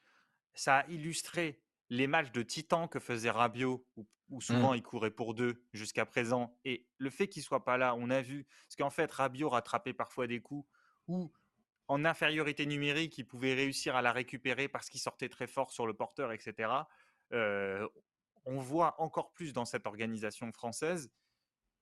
ça 0.54 0.78
a 0.78 0.86
illustré 0.88 1.60
les 1.88 2.06
matchs 2.06 2.30
de 2.32 2.42
titan 2.42 2.88
que 2.88 3.00
faisait 3.00 3.30
Rabiot, 3.30 3.84
où, 3.96 4.06
où 4.30 4.40
souvent 4.40 4.74
il 4.74 4.82
courait 4.82 5.10
pour 5.10 5.34
deux 5.34 5.62
jusqu'à 5.72 6.06
présent. 6.06 6.56
Et 6.64 6.86
le 6.98 7.10
fait 7.10 7.28
qu'il 7.28 7.42
soit 7.42 7.64
pas 7.64 7.76
là, 7.76 7.94
on 7.96 8.10
a 8.10 8.22
vu, 8.22 8.46
parce 8.66 8.76
qu'en 8.76 8.90
fait, 8.90 9.10
Rabiot 9.10 9.48
rattrapait 9.48 9.92
parfois 9.92 10.26
des 10.26 10.40
coups 10.40 10.68
où, 11.08 11.32
en 11.88 12.04
infériorité 12.04 12.66
numérique, 12.66 13.18
il 13.18 13.24
pouvait 13.24 13.54
réussir 13.54 13.96
à 13.96 14.02
la 14.02 14.12
récupérer 14.12 14.68
parce 14.68 14.88
qu'il 14.88 15.00
sortait 15.00 15.28
très 15.28 15.48
fort 15.48 15.72
sur 15.72 15.86
le 15.86 15.94
porteur, 15.94 16.32
etc. 16.32 16.70
Euh, 17.32 17.86
on 18.44 18.60
voit 18.60 19.00
encore 19.00 19.32
plus 19.32 19.52
dans 19.52 19.64
cette 19.64 19.86
organisation 19.86 20.50
française 20.52 21.10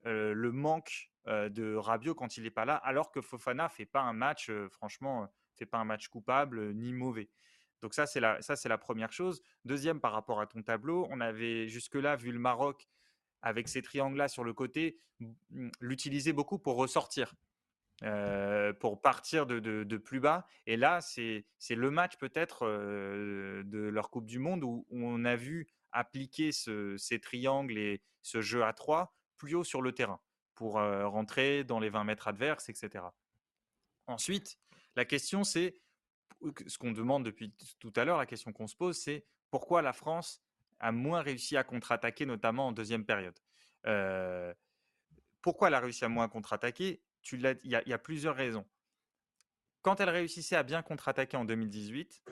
euh, 0.07 0.33
le 0.33 0.52
manque 0.52 1.11
euh, 1.26 1.48
de 1.50 1.74
Rabiot 1.74 2.14
quand 2.14 2.38
il 2.38 2.44
n'est 2.44 2.50
pas 2.50 2.64
là, 2.64 2.76
alors 2.76 3.11
que 3.11 3.20
Fofana 3.20 3.68
fait 3.68 3.87
pas 3.87 4.00
un 4.00 4.14
match, 4.14 4.50
franchement, 4.70 5.28
fait 5.57 5.66
pas 5.66 5.78
un 5.78 5.85
match 5.85 6.09
coupable 6.09 6.72
ni 6.72 6.94
mauvais. 6.94 7.28
Donc 7.82 7.94
ça 7.94 8.06
c'est 8.06 8.20
la 8.20 8.40
ça 8.42 8.56
c'est 8.56 8.68
la 8.68 8.78
première 8.78 9.12
chose. 9.12 9.42
Deuxième 9.64 10.00
par 10.00 10.12
rapport 10.12 10.40
à 10.40 10.46
ton 10.46 10.62
tableau, 10.62 11.06
on 11.10 11.20
avait 11.20 11.68
jusque-là 11.68 12.16
vu 12.16 12.32
le 12.32 12.38
Maroc 12.38 12.88
avec 13.42 13.68
ces 13.68 13.82
triangles 13.82 14.16
là 14.16 14.28
sur 14.28 14.44
le 14.44 14.52
côté 14.52 14.98
l'utiliser 15.80 16.32
beaucoup 16.32 16.58
pour 16.58 16.76
ressortir. 16.76 17.34
euh, 18.04 18.72
pour 18.74 19.02
partir 19.02 19.44
de, 19.44 19.96
plus 19.96 20.20
bas. 20.20 20.46
Et 20.66 20.76
là, 20.76 21.00
c'est 21.00 21.44
le 21.70 21.90
match 21.90 22.16
peut-être 22.18 22.64
euh, 22.64 23.64
de 23.64 23.80
leur 23.80 24.10
Coupe 24.10 24.26
du 24.26 24.38
Monde 24.38 24.62
où, 24.62 24.86
on 24.90 25.24
a 25.24 25.34
vu 25.34 25.66
appliquer 25.90 26.52
ce- 26.52 26.96
ces 26.96 27.18
triangles 27.18 27.76
et 27.76 28.00
ce 28.22 28.40
jeu 28.40 28.62
à 28.64 28.72
trois 28.72 29.16
plus 29.36 29.56
haut 29.56 29.64
sur 29.64 29.82
le 29.82 29.90
terrain 29.92 30.20
pour 30.54 30.78
euh, 30.78 31.08
rentrer 31.08 31.64
dans 31.64 31.80
les 31.80 31.90
20 31.90 32.04
mètres 32.04 32.28
adverses, 32.28 32.68
etc. 32.68 33.04
Ensuite, 34.06 34.58
la 34.94 35.04
question 35.04 35.42
c'est, 35.42 35.74
ce 36.66 36.79
qu'on 36.79 36.92
demande 36.92 37.24
depuis 37.24 37.53
tout 37.79 37.92
à 37.96 38.05
l'heure, 38.05 38.18
la 38.18 38.27
question 38.27 38.53
qu'on 38.53 38.66
se 38.66 38.77
pose, 38.77 38.96
c'est 38.98 39.27
pourquoi 39.51 39.83
la 39.83 39.92
France 39.92 40.42
a 40.79 40.92
moins 40.92 41.20
réussi 41.22 41.57
à 41.57 41.64
contre-attaquer, 41.64 42.27
notamment 42.27 42.68
en 42.68 42.72
deuxième 42.72 43.05
période? 43.05 43.38
Euh, 43.87 44.55
pourquoi 45.42 45.68
elle 45.68 45.74
a 45.74 45.81
réussi 45.81 46.05
à 46.05 46.09
moins 46.09 46.29
contre-attaquer? 46.29 47.03
Tu 47.22 47.37
Il 47.37 47.42
y, 47.42 47.46
a- 47.74 47.83
il 47.83 47.88
y 47.88 47.92
a 47.92 47.98
plusieurs 47.98 48.37
raisons. 48.37 48.66
Quand 49.83 50.01
elle 50.01 50.11
réussissait 50.11 50.57
à 50.57 50.62
bien 50.62 50.83
contre-attaquer 50.83 51.37
en 51.37 51.44
2018, 51.44 52.22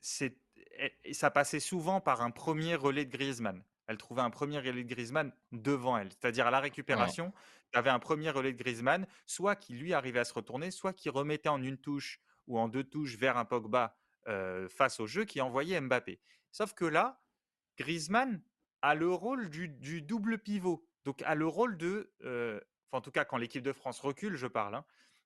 c'est- 0.00 0.38
et- 0.78 0.92
et 1.04 1.14
ça 1.14 1.30
passait 1.30 1.60
souvent 1.60 2.00
par 2.00 2.22
un 2.22 2.30
premier 2.30 2.74
relais 2.74 3.04
de 3.04 3.10
Griezmann. 3.10 3.62
Elle 3.86 3.98
trouvait 3.98 4.22
un 4.22 4.30
premier 4.30 4.58
relais 4.58 4.84
de 4.84 4.88
Griezmann 4.88 5.32
devant 5.50 5.96
elle. 5.98 6.10
C'est-à-dire 6.12 6.46
à 6.46 6.50
la 6.50 6.58
Ouais. 6.58 6.64
récupération, 6.64 7.32
tu 7.72 7.78
avais 7.78 7.90
un 7.90 7.98
premier 7.98 8.30
relais 8.30 8.52
de 8.52 8.58
Griezmann, 8.58 9.06
soit 9.26 9.56
qui 9.56 9.74
lui 9.74 9.92
arrivait 9.92 10.20
à 10.20 10.24
se 10.24 10.34
retourner, 10.34 10.70
soit 10.70 10.92
qui 10.92 11.08
remettait 11.08 11.48
en 11.48 11.62
une 11.62 11.78
touche 11.78 12.20
ou 12.46 12.58
en 12.58 12.68
deux 12.68 12.84
touches 12.84 13.16
vers 13.16 13.36
un 13.36 13.44
Pogba 13.44 13.96
euh, 14.28 14.68
face 14.68 15.00
au 15.00 15.06
jeu 15.06 15.24
qui 15.24 15.40
envoyait 15.40 15.80
Mbappé. 15.80 16.20
Sauf 16.50 16.74
que 16.74 16.84
là, 16.84 17.22
Griezmann 17.78 18.42
a 18.82 18.94
le 18.94 19.10
rôle 19.10 19.48
du, 19.48 20.02
double 20.02 20.38
pivot. 20.38 20.86
Donc 21.04 21.22
a 21.22 21.34
le 21.34 21.46
rôle 21.46 21.76
de, 21.76 22.12
en 22.92 23.00
tout 23.00 23.10
cas 23.10 23.24
quand 23.24 23.36
l'équipe 23.36 23.62
de 23.62 23.72
France 23.72 24.00
recule, 24.00 24.36
je 24.36 24.46
parle, 24.46 24.74
hein, 24.74 24.84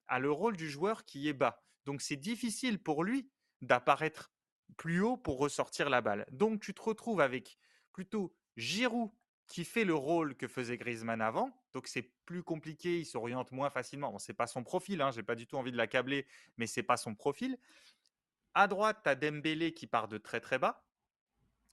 a 0.08 0.18
le 0.18 0.30
rôle 0.30 0.56
du 0.56 0.70
joueur 0.70 1.04
qui 1.04 1.28
est 1.28 1.32
bas. 1.32 1.62
Donc 1.84 2.00
c'est 2.00 2.16
difficile 2.16 2.82
pour 2.82 3.04
lui 3.04 3.30
d'apparaître 3.60 4.32
plus 4.76 5.00
haut 5.00 5.16
pour 5.16 5.38
ressortir 5.38 5.90
la 5.90 6.00
balle. 6.00 6.26
Donc 6.30 6.60
tu 6.60 6.74
te 6.74 6.82
retrouves 6.82 7.20
avec 7.20 7.58
plutôt 7.92 8.34
Giroud 8.56 9.10
qui 9.47 9.64
fait 9.64 9.84
le 9.84 9.94
rôle 9.94 10.34
que 10.36 10.49
faisait 10.49 10.76
Griezmann 10.76 11.20
avant. 11.20 11.51
Donc 11.72 11.86
c'est 11.86 12.11
plus 12.24 12.42
compliqué, 12.42 12.99
il 13.01 13.07
s'oriente 13.07 13.53
moins 13.53 13.70
facilement. 13.70 14.12
Bon, 14.12 14.18
c'est 14.18 14.34
pas 14.34 14.47
son 14.47 14.64
profil, 14.64 15.01
hein, 15.01 15.11
j'ai 15.12 15.22
pas 15.22 15.34
du 15.34 15.47
tout 15.47 15.57
envie 15.57 15.72
de 15.72 15.76
l'accabler, 15.76 16.26
mais 16.57 16.66
c'est 16.66 16.82
pas 16.82 16.97
son 16.97 17.14
profil. 17.14 17.59
À 18.55 18.68
droite, 18.68 19.01
tu 19.05 19.09
as 19.09 19.14
Dembélé 19.14 19.74
qui 19.74 19.86
part 19.86 20.09
de 20.09 20.18
très 20.18 20.40
très 20.40 20.59
bas. 20.59 20.86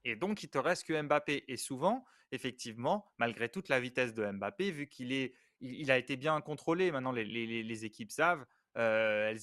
Et 0.04 0.16
donc, 0.16 0.44
il 0.44 0.50
te 0.50 0.58
reste 0.58 0.86
que 0.86 1.02
Mbappé. 1.02 1.46
Et 1.48 1.58
souvent, 1.58 2.06
effectivement, 2.32 3.06
malgré 3.18 3.50
toute 3.50 3.70
la 3.70 3.80
vitesse 3.80 4.14
de 4.14 4.30
Mbappé, 4.30 4.72
vu 4.72 4.88
qu'il 4.88 5.14
est, 5.14 5.34
il, 5.62 5.92
a 5.92 5.98
été 5.98 6.18
bien 6.18 6.40
contrôlé, 6.42 6.92
maintenant 6.92 7.12
les, 7.12 7.86
équipes 7.86 8.12
savent, 8.12 8.46
euh, 8.78 9.34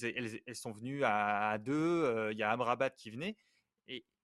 elles, 0.46 0.56
sont 0.56 0.72
venues 0.72 1.02
à, 1.04 1.56
deux, 1.58 1.72
euh, 1.72 2.32
il 2.32 2.38
y 2.38 2.42
a 2.42 2.50
Amrabat 2.50 2.90
qui 2.90 3.10
venait. 3.10 3.36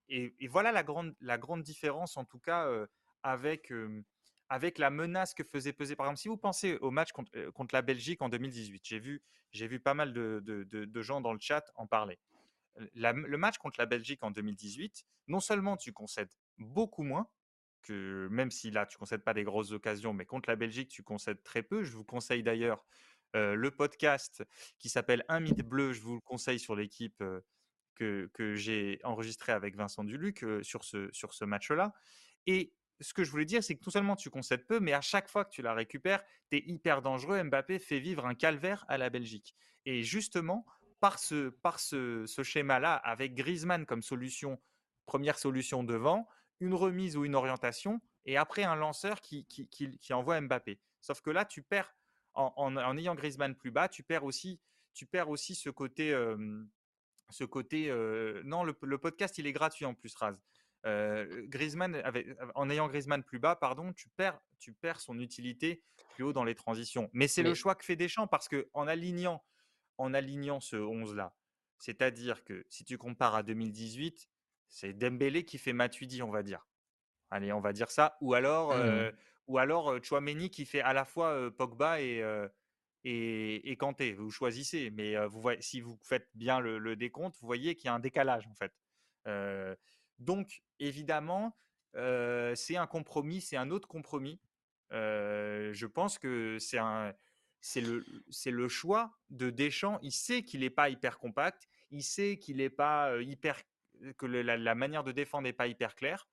Et, 0.08 0.46
voilà 0.48 0.70
la 0.70 0.84
grande, 0.84 1.16
la 1.20 1.36
grande 1.36 1.62
différence, 1.62 2.16
en 2.16 2.24
tout 2.24 2.38
cas, 2.38 2.68
euh, 2.68 2.86
avec, 3.26 3.72
avec 4.48 4.78
la 4.78 4.90
menace 4.90 5.34
que 5.34 5.42
faisait 5.42 5.72
peser. 5.72 5.96
Par 5.96 6.06
exemple, 6.06 6.20
si 6.20 6.28
vous 6.28 6.36
pensez 6.36 6.76
au 6.76 6.92
match 6.92 7.10
contre, 7.12 7.74
la 7.74 7.82
Belgique 7.82 8.22
en 8.22 8.28
2018, 8.28 8.82
j'ai 8.84 9.00
vu, 9.00 9.22
j'ai 9.50 9.66
vu 9.66 9.80
pas 9.80 9.94
mal 9.94 10.12
de, 10.12 10.40
de, 10.44 10.62
de, 10.64 11.02
gens 11.02 11.20
dans 11.20 11.32
le 11.32 11.40
chat 11.40 11.72
en 11.74 11.88
parler. 11.88 12.18
le 12.94 13.36
match 13.36 13.58
contre 13.58 13.80
la 13.80 13.86
Belgique 13.86 14.22
en 14.22 14.30
2018, 14.30 15.04
non 15.26 15.40
seulement 15.40 15.76
tu 15.76 15.92
concèdes 15.92 16.30
beaucoup 16.58 17.02
moins, 17.02 17.28
que 17.82 18.28
même 18.30 18.52
si 18.52 18.70
là 18.70 18.86
tu 18.86 18.96
concèdes 18.96 19.24
pas 19.24 19.34
des 19.34 19.44
grosses 19.44 19.72
occasions, 19.72 20.12
mais 20.12 20.24
contre 20.24 20.48
la 20.48 20.56
Belgique 20.56 20.88
tu 20.88 21.02
concèdes 21.02 21.42
très 21.42 21.64
peu. 21.64 21.82
Je 21.82 21.96
vous 21.96 22.04
conseille 22.04 22.44
d'ailleurs 22.44 22.84
le 23.34 23.70
podcast 23.70 24.44
qui 24.78 24.88
s'appelle 24.88 25.24
Un 25.28 25.40
mythe 25.40 25.62
bleu. 25.62 25.92
Je 25.92 26.00
vous 26.00 26.14
le 26.14 26.20
conseille 26.20 26.60
sur 26.60 26.76
l'équipe 26.76 27.22
que, 27.96 28.30
que 28.32 28.54
j'ai 28.54 29.00
enregistré 29.02 29.50
avec 29.50 29.74
Vincent 29.76 30.04
Duluc 30.04 30.44
sur 30.62 30.84
ce, 30.84 31.08
sur 31.12 31.34
ce 31.34 31.44
match-là. 31.44 31.92
Et 32.46 32.72
ce 33.00 33.12
que 33.14 33.24
je 33.24 33.30
voulais 33.30 33.44
dire, 33.44 33.62
c'est 33.62 33.76
que 33.76 33.84
non 33.84 33.90
seulement 33.90 34.16
tu 34.16 34.30
concèdes 34.30 34.66
peu, 34.66 34.80
mais 34.80 34.92
à 34.92 35.00
chaque 35.00 35.28
fois 35.28 35.44
que 35.44 35.50
tu 35.50 35.62
la 35.62 35.74
récupères, 35.74 36.22
tu 36.50 36.58
es 36.58 36.62
hyper 36.66 37.02
dangereux. 37.02 37.42
Mbappé 37.42 37.78
fait 37.78 37.98
vivre 37.98 38.26
un 38.26 38.34
calvaire 38.34 38.84
à 38.88 38.98
la 38.98 39.10
Belgique. 39.10 39.54
Et 39.84 40.02
justement, 40.02 40.64
par 41.00 41.18
ce, 41.18 41.50
par 41.50 41.78
ce, 41.78 42.24
schéma-là, 42.42 42.94
avec 42.94 43.34
Griezmann 43.34 43.86
comme 43.86 44.02
solution, 44.02 44.60
première 45.04 45.38
solution 45.38 45.84
devant, 45.84 46.26
une 46.60 46.74
remise 46.74 47.16
ou 47.16 47.24
une 47.24 47.34
orientation, 47.34 48.00
et 48.24 48.36
après 48.36 48.64
un 48.64 48.76
lanceur 48.76 49.20
qui, 49.20 49.46
qui, 49.46 49.68
qui, 49.68 50.12
envoie 50.12 50.40
Mbappé. 50.40 50.80
Sauf 51.00 51.20
que 51.20 51.30
là, 51.30 51.44
tu 51.44 51.62
perds, 51.62 51.94
en, 52.34 52.96
ayant 52.96 53.14
Griezmann 53.14 53.54
plus 53.54 53.70
bas, 53.70 53.88
tu 53.88 54.02
perds 54.02 54.24
aussi, 54.24 54.60
tu 54.94 55.06
perds 55.06 55.28
aussi 55.28 55.54
ce 55.54 55.70
côté... 55.70 56.10
ce 57.30 57.44
côté 57.44 57.90
non, 58.44 58.64
le, 58.64 58.74
le, 58.82 58.98
podcast, 58.98 59.36
il 59.38 59.46
est 59.46 59.52
gratuit 59.52 59.84
en 59.84 59.94
plus, 59.94 60.14
Raz. 60.14 60.40
Griezmann, 60.86 62.02
en 62.54 62.70
ayant 62.70 62.88
Griezmann 62.88 63.22
plus 63.22 63.38
bas, 63.38 63.56
pardon, 63.56 63.92
tu 63.92 64.08
perds, 64.10 64.40
tu 64.58 64.72
perds 64.72 65.00
son 65.00 65.18
utilité 65.18 65.82
plus 66.14 66.24
haut 66.24 66.32
dans 66.32 66.44
les 66.44 66.54
transitions. 66.54 67.10
Mais 67.12 67.28
c'est 67.28 67.42
le 67.42 67.54
choix 67.54 67.74
que 67.74 67.84
fait 67.84 67.96
Deschamps 67.96 68.26
parce 68.26 68.48
que 68.48 68.68
en 68.72 68.86
alignant, 68.86 69.44
en 69.98 70.14
alignant 70.14 70.60
ce 70.60 70.76
11 70.76 71.14
là, 71.14 71.34
c'est-à-dire 71.78 72.44
que 72.44 72.64
si 72.68 72.84
tu 72.84 72.98
compares 72.98 73.34
à 73.34 73.42
2018, 73.42 74.28
c'est 74.68 74.92
Dembélé 74.92 75.44
qui 75.44 75.58
fait 75.58 75.72
Matuidi, 75.72 76.22
on 76.22 76.30
va 76.30 76.42
dire. 76.42 76.66
Allez, 77.30 77.52
on 77.52 77.60
va 77.60 77.72
dire 77.72 77.90
ça. 77.90 78.16
Ou 78.20 78.34
alors, 78.34 78.76
mmh 78.76 79.12
ou 79.48 79.58
alors 79.58 80.02
Chouameni 80.02 80.50
qui 80.50 80.66
fait 80.66 80.80
à 80.80 80.92
la 80.92 81.04
fois 81.04 81.52
Pogba 81.56 82.00
et, 82.00 82.20
et, 83.04 83.70
et, 83.70 83.76
Kanté. 83.76 84.12
Vous 84.14 84.32
choisissez. 84.32 84.90
Mais 84.90 85.24
vous 85.28 85.40
voyez, 85.40 85.62
si 85.62 85.80
vous 85.80 85.96
faites 86.02 86.28
bien 86.34 86.58
le, 86.58 86.78
le 86.78 86.96
décompte, 86.96 87.36
vous 87.40 87.46
voyez 87.46 87.76
qu'il 87.76 87.86
y 87.86 87.88
a 87.88 87.94
un 87.94 88.00
décalage 88.00 88.48
en 88.48 88.54
fait. 88.56 88.72
Donc, 90.18 90.62
évidemment, 90.78 91.56
c'est 91.94 92.76
un 92.76 92.86
compromis, 92.86 93.40
c'est 93.40 93.56
un 93.56 93.70
autre 93.70 93.88
compromis. 93.88 94.40
je 94.90 95.86
pense 95.86 96.18
que 96.18 96.58
c'est 96.58 96.78
un, 96.78 97.14
c'est 97.60 97.80
le, 97.80 98.04
c'est 98.30 98.50
le 98.50 98.68
choix 98.68 99.18
de 99.30 99.50
Deschamps. 99.50 99.98
Il 100.02 100.12
sait 100.12 100.42
qu'il 100.42 100.60
n'est 100.60 100.70
pas 100.70 100.88
hyper 100.88 101.18
compact, 101.18 101.68
il 101.90 102.02
sait 102.02 102.38
qu'il 102.38 102.58
n'est 102.58 102.70
pas 102.70 103.20
hyper, 103.20 103.60
que 104.18 104.26
la, 104.26 104.74
manière 104.74 105.04
de 105.04 105.12
défendre 105.12 105.44
n'est 105.44 105.52
pas 105.52 105.66
hyper 105.66 105.94
claire. 105.94 106.28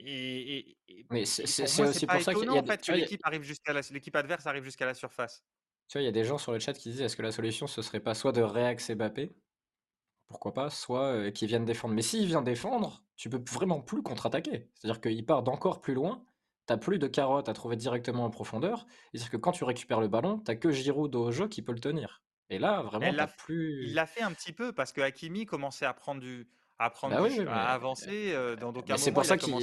et, 0.00 0.76
Mais 1.10 1.24
c'est, 1.24 1.82
aussi 1.82 2.06
pour 2.06 2.20
ça 2.20 2.34
que 2.34 2.92
l'équipe 2.92 3.20
arrive 3.24 3.42
jusqu'à 3.42 3.72
l'équipe 3.72 4.16
adverse 4.16 4.46
arrive 4.46 4.64
jusqu'à 4.64 4.86
la 4.86 4.94
surface. 4.94 5.44
Tu 5.88 5.98
vois, 5.98 6.02
il 6.02 6.06
y 6.06 6.08
a 6.08 6.12
des 6.12 6.24
gens 6.24 6.38
sur 6.38 6.52
le 6.52 6.58
chat 6.58 6.72
qui 6.72 6.90
disent 6.90 7.02
est-ce 7.02 7.16
que 7.16 7.22
la 7.22 7.30
solution 7.30 7.66
ce 7.68 7.80
serait 7.80 8.00
pas 8.00 8.14
soit 8.14 8.32
de 8.32 8.42
réaxer 8.42 8.96
Mbappé 8.96 9.32
pourquoi 10.28 10.52
pas, 10.54 10.70
soit 10.70 11.12
euh, 11.12 11.30
qu'il 11.30 11.48
vienne 11.48 11.64
défendre. 11.64 11.94
Mais 11.94 12.02
s'il 12.02 12.26
vient 12.26 12.42
défendre, 12.42 13.02
tu 13.16 13.30
peux 13.30 13.42
vraiment 13.50 13.80
plus 13.80 14.02
contre-attaquer. 14.02 14.68
C'est-à-dire 14.74 15.00
qu'il 15.00 15.24
part 15.24 15.42
d'encore 15.42 15.80
plus 15.80 15.94
loin, 15.94 16.24
t'as 16.66 16.76
plus 16.76 16.98
de 16.98 17.06
carottes 17.06 17.48
à 17.48 17.52
trouver 17.52 17.76
directement 17.76 18.24
en 18.24 18.30
profondeur. 18.30 18.86
C'est-à-dire 19.12 19.30
que 19.30 19.36
quand 19.36 19.52
tu 19.52 19.64
récupères 19.64 20.00
le 20.00 20.08
ballon, 20.08 20.38
t'as 20.38 20.56
que 20.56 20.70
Giroud 20.70 21.14
au 21.14 21.30
jeu 21.30 21.48
qui 21.48 21.62
peut 21.62 21.72
le 21.72 21.80
tenir. 21.80 22.22
Et 22.50 22.58
là, 22.58 22.82
vraiment, 22.82 23.12
t'as 23.16 23.26
plus. 23.26 23.86
Il 23.86 23.94
l'a 23.94 24.06
fait 24.06 24.22
un 24.22 24.32
petit 24.32 24.52
peu 24.52 24.72
parce 24.72 24.92
que 24.92 25.00
Hakimi 25.00 25.46
commençait 25.46 25.86
à 25.86 25.94
prendre 25.94 26.20
du, 26.20 26.48
à 26.78 26.90
prendre 26.90 27.16
bah 27.16 27.52
à 27.52 27.72
avancer 27.72 28.34
dans 28.60 28.72
c'est 28.96 29.12
pour, 29.12 29.24
ça 29.24 29.36
qu'il 29.36 29.54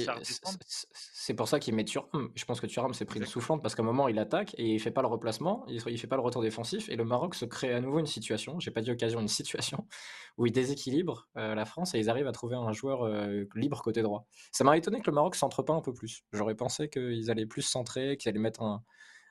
c'est 1.12 1.34
pour 1.34 1.46
ça 1.46 1.60
qu'il 1.60 1.74
met 1.74 1.84
Thuram. 1.84 2.30
Je 2.34 2.44
pense 2.44 2.60
que 2.60 2.66
Thuram 2.66 2.92
s'est 2.92 3.04
pris 3.04 3.20
une 3.20 3.26
soufflante 3.26 3.62
parce 3.62 3.74
qu'à 3.74 3.82
un 3.82 3.86
moment 3.86 4.08
il 4.08 4.18
attaque 4.18 4.54
et 4.58 4.74
il 4.74 4.80
fait 4.80 4.90
pas 4.90 5.02
le 5.02 5.08
replacement 5.08 5.64
il, 5.68 5.80
fait 5.80 6.06
pas 6.06 6.16
le 6.16 6.22
retour 6.22 6.42
défensif 6.42 6.88
et 6.88 6.96
le 6.96 7.04
Maroc 7.04 7.34
se 7.34 7.44
crée 7.44 7.72
à 7.72 7.80
nouveau 7.80 8.00
une 8.00 8.06
situation 8.06 8.58
j'ai 8.58 8.70
pas 8.70 8.80
dit 8.80 8.90
occasion 8.90 9.20
une 9.20 9.28
situation 9.28 9.86
où 10.38 10.46
il 10.46 10.52
déséquilibre 10.52 11.28
la 11.36 11.64
France 11.64 11.94
et 11.94 11.98
ils 11.98 12.10
arrivent 12.10 12.26
à 12.26 12.32
trouver 12.32 12.56
un 12.56 12.72
joueur 12.72 13.08
libre 13.54 13.82
côté 13.82 14.02
droit. 14.02 14.26
Ça 14.50 14.64
m'a 14.64 14.76
étonné 14.76 15.00
que 15.00 15.10
le 15.10 15.14
Maroc 15.14 15.36
centre 15.36 15.62
pas 15.62 15.72
un 15.72 15.80
peu 15.80 15.92
plus. 15.92 16.24
J'aurais 16.32 16.56
pensé 16.56 16.88
qu'ils 16.88 17.30
allaient 17.30 17.46
plus 17.46 17.62
centrer 17.62 18.16
qu'ils 18.16 18.28
allaient 18.28 18.38
mettre 18.40 18.62
un, 18.62 18.82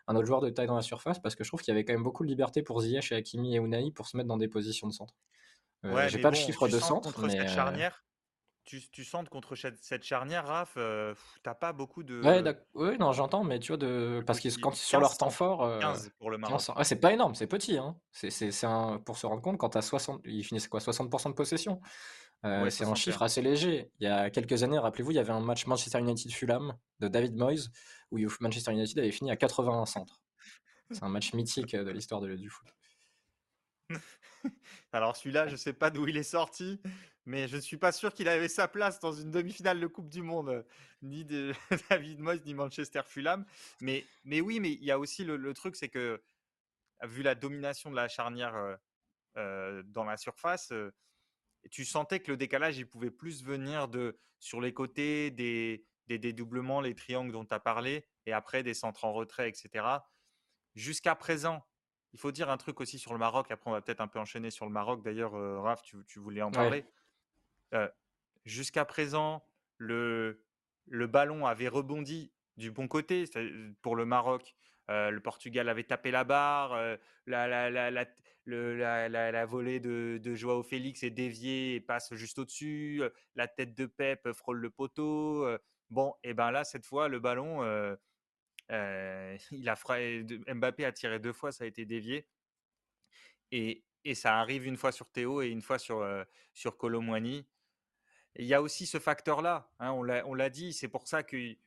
un 0.07 0.15
autre 0.15 0.25
joueur 0.25 0.41
de 0.41 0.49
taille 0.49 0.67
dans 0.67 0.75
la 0.75 0.81
surface 0.81 1.19
parce 1.19 1.35
que 1.35 1.43
je 1.43 1.49
trouve 1.49 1.61
qu'il 1.61 1.71
y 1.71 1.75
avait 1.75 1.85
quand 1.85 1.93
même 1.93 2.03
beaucoup 2.03 2.23
de 2.23 2.29
liberté 2.29 2.61
pour 2.61 2.81
Ziyech 2.81 3.11
et 3.11 3.15
Hakimi 3.15 3.55
et 3.55 3.59
Unai 3.59 3.91
pour 3.91 4.07
se 4.07 4.17
mettre 4.17 4.27
dans 4.27 4.37
des 4.37 4.47
positions 4.47 4.87
de 4.87 4.93
centre 4.93 5.15
euh, 5.85 6.07
j'ai 6.07 6.19
pas 6.19 6.29
le 6.29 6.35
chiffre 6.35 6.67
de 6.67 6.79
centre, 6.79 7.13
contre 7.13 7.29
cette 7.29 7.41
euh, 7.41 7.47
charnière. 7.47 8.03
Tu, 8.63 8.81
tu 8.91 9.03
sens 9.03 9.27
contre 9.27 9.55
cette 9.55 10.03
charnière, 10.03 10.47
Raph, 10.47 10.75
euh, 10.77 11.13
t'as 11.43 11.53
pas 11.53 11.73
beaucoup 11.73 12.01
de. 12.01 12.21
Ouais, 12.73 12.97
non, 12.97 13.11
j'entends, 13.11 13.43
mais 13.43 13.59
tu 13.59 13.73
vois, 13.73 13.77
de... 13.77 14.23
parce 14.25 14.39
qu'ils 14.39 14.57
quand 14.57 14.73
sur 14.73 15.01
leur 15.01 15.17
temps 15.17 15.29
fort. 15.29 15.79
15 15.79 16.11
pour 16.17 16.31
le 16.31 16.37
Maroc. 16.37 16.61
c'est 16.83 16.95
pas 16.95 17.11
énorme, 17.11 17.35
c'est 17.35 17.47
petit. 17.47 17.77
Hein. 17.77 17.97
C'est 18.11 18.63
un... 18.63 18.99
Pour 18.99 19.17
se 19.17 19.25
rendre 19.25 19.41
compte, 19.41 19.57
quand 19.57 19.69
t'as 19.69 19.81
60. 19.81 20.21
Ils 20.23 20.45
finissaient 20.45 20.69
quoi 20.69 20.79
60% 20.79 21.29
de 21.29 21.33
possession 21.33 21.81
C'est 22.69 22.85
un 22.85 22.95
chiffre 22.95 23.21
assez 23.21 23.41
léger. 23.41 23.91
Il 23.99 24.07
y 24.07 24.09
a 24.09 24.29
quelques 24.29 24.63
années, 24.63 24.79
rappelez-vous, 24.79 25.11
il 25.11 25.15
y 25.15 25.19
avait 25.19 25.33
un 25.33 25.41
match 25.41 25.67
Manchester 25.67 25.99
United-Fulham 25.99 26.73
de 26.99 27.07
David 27.09 27.35
Moyes 27.35 27.67
où 28.11 28.19
Manchester 28.39 28.71
United 28.71 28.97
avait 28.97 29.11
fini 29.11 29.29
à 29.29 29.35
81 29.35 29.85
centres. 29.85 30.21
C'est 30.91 31.03
un 31.03 31.09
match 31.09 31.33
mythique 31.33 31.75
de 31.75 31.91
l'histoire 31.91 32.21
du 32.21 32.49
foot. 32.49 32.67
Alors 34.93 35.15
celui-là, 35.15 35.47
je 35.47 35.53
ne 35.53 35.57
sais 35.57 35.73
pas 35.73 35.89
d'où 35.89 36.07
il 36.07 36.17
est 36.17 36.23
sorti, 36.23 36.79
mais 37.25 37.47
je 37.47 37.55
ne 37.55 37.61
suis 37.61 37.77
pas 37.77 37.91
sûr 37.91 38.13
qu'il 38.13 38.27
avait 38.27 38.47
sa 38.47 38.67
place 38.67 38.99
dans 38.99 39.13
une 39.13 39.31
demi-finale 39.31 39.79
de 39.79 39.87
Coupe 39.87 40.09
du 40.09 40.21
Monde, 40.21 40.49
euh, 40.49 40.63
ni 41.01 41.23
de 41.25 41.53
David 41.89 42.19
Moyes, 42.19 42.41
ni 42.45 42.53
Manchester 42.53 43.01
Fulham. 43.05 43.45
Mais, 43.81 44.05
mais 44.25 44.41
oui, 44.41 44.59
mais 44.59 44.71
il 44.71 44.83
y 44.83 44.91
a 44.91 44.99
aussi 44.99 45.23
le, 45.23 45.53
truc, 45.53 45.75
c'est 45.75 45.89
que 45.89 46.21
vu 47.03 47.23
la 47.23 47.35
domination 47.35 47.91
de 47.91 47.95
la 47.95 48.07
charnière 48.07 48.55
euh, 48.55 48.75
euh, 49.37 49.83
dans 49.85 50.03
la 50.03 50.17
surface, 50.17 50.73
tu 51.71 51.85
sentais 51.85 52.19
que 52.19 52.31
le 52.31 52.37
décalage, 52.37 52.77
il 52.77 52.87
pouvait 52.87 53.11
plus 53.11 53.43
venir 53.43 53.87
de 53.87 54.19
sur 54.39 54.59
les 54.59 54.73
côtés, 54.73 55.31
des, 55.31 55.85
des 56.07 56.19
dédoublements, 56.19 56.81
les 56.81 56.95
triangles 56.95 57.31
dont 57.31 57.45
tu 57.45 57.53
as 57.53 57.59
parlé, 57.59 58.05
et 58.25 58.33
après 58.33 58.63
des 58.63 58.73
centres 58.73 59.05
en 59.05 59.13
retrait, 59.13 59.47
etc. 59.47 59.85
Jusqu'à 60.75 61.15
présent, 61.15 61.65
il 62.13 62.19
faut 62.19 62.31
dire 62.31 62.49
un 62.49 62.57
truc 62.57 62.79
aussi 62.79 62.99
sur 62.99 63.11
le 63.13 63.19
Maroc. 63.19 63.49
Après, 63.49 63.69
on 63.69 63.73
va 63.73 63.81
peut-être 63.81 64.01
un 64.01 64.07
peu 64.07 64.19
enchaîner 64.19 64.51
sur 64.51 64.65
le 64.65 64.71
Maroc. 64.71 65.03
D'ailleurs, 65.03 65.35
euh, 65.35 65.59
Raph, 65.59 65.81
tu, 65.81 66.19
voulais 66.19 66.43
en 66.43 66.51
parler. 66.51 66.85
Euh, 67.73 67.89
jusqu'à 68.45 68.85
présent, 68.85 69.43
le, 69.77 70.43
le 70.87 71.07
ballon 71.07 71.47
avait 71.47 71.67
rebondi 71.67 72.31
du 72.57 72.69
bon 72.71 72.87
côté 72.87 73.25
pour 73.81 73.95
le 73.95 74.05
Maroc. 74.05 74.55
Euh, 74.91 75.09
le 75.09 75.19
Portugal 75.21 75.69
avait 75.69 75.85
tapé 75.85 76.11
la 76.11 76.23
barre, 76.23 76.77
la, 77.25 77.47
la, 77.47 77.69
la, 77.89 79.31
la, 79.31 79.45
volée 79.45 79.79
de, 79.79 80.19
de 80.21 80.35
Joao 80.35 80.61
Félix 80.61 81.01
est 81.01 81.09
déviée 81.09 81.75
et 81.75 81.79
passe 81.79 82.13
juste 82.13 82.37
au-dessus, 82.37 83.01
la 83.35 83.47
tête 83.47 83.73
de 83.73 83.87
Pep 83.87 84.31
frôle 84.33 84.59
le 84.59 84.69
poteau. 84.69 85.47
bon, 85.89 86.13
et 86.21 86.35
ben 86.35 86.51
là, 86.51 86.63
cette 86.63 86.85
fois, 86.85 87.07
le 87.07 87.19
ballon, 87.19 87.63
il 89.51 89.69
a 89.69 89.75
Mbappé 90.53 90.85
a 90.85 90.91
tiré 90.91 91.19
deux 91.19 91.33
fois, 91.33 91.51
ça 91.51 91.63
a 91.63 91.67
été 91.67 91.85
dévié. 91.85 92.27
Et, 93.51 93.83
et 94.03 94.15
ça 94.15 94.39
arrive 94.39 94.65
une 94.65 94.77
fois 94.77 94.91
sur 94.91 95.09
Théo 95.11 95.41
et 95.41 95.47
une 95.47 95.61
fois 95.61 95.79
sur, 95.79 96.05
sur 96.53 96.77
Colomwani. 96.77 97.45
Il 98.35 98.45
y 98.45 98.53
a 98.53 98.61
aussi 98.61 98.87
ce 98.87 98.99
facteur-là, 98.99 99.69
hein, 99.79 99.91
on 99.91 100.33
l'a 100.33 100.49
dit, 100.49 100.73
c'est 100.73 100.87
pour 100.87 101.07
ça 101.07 101.21
qu'il 101.21 101.57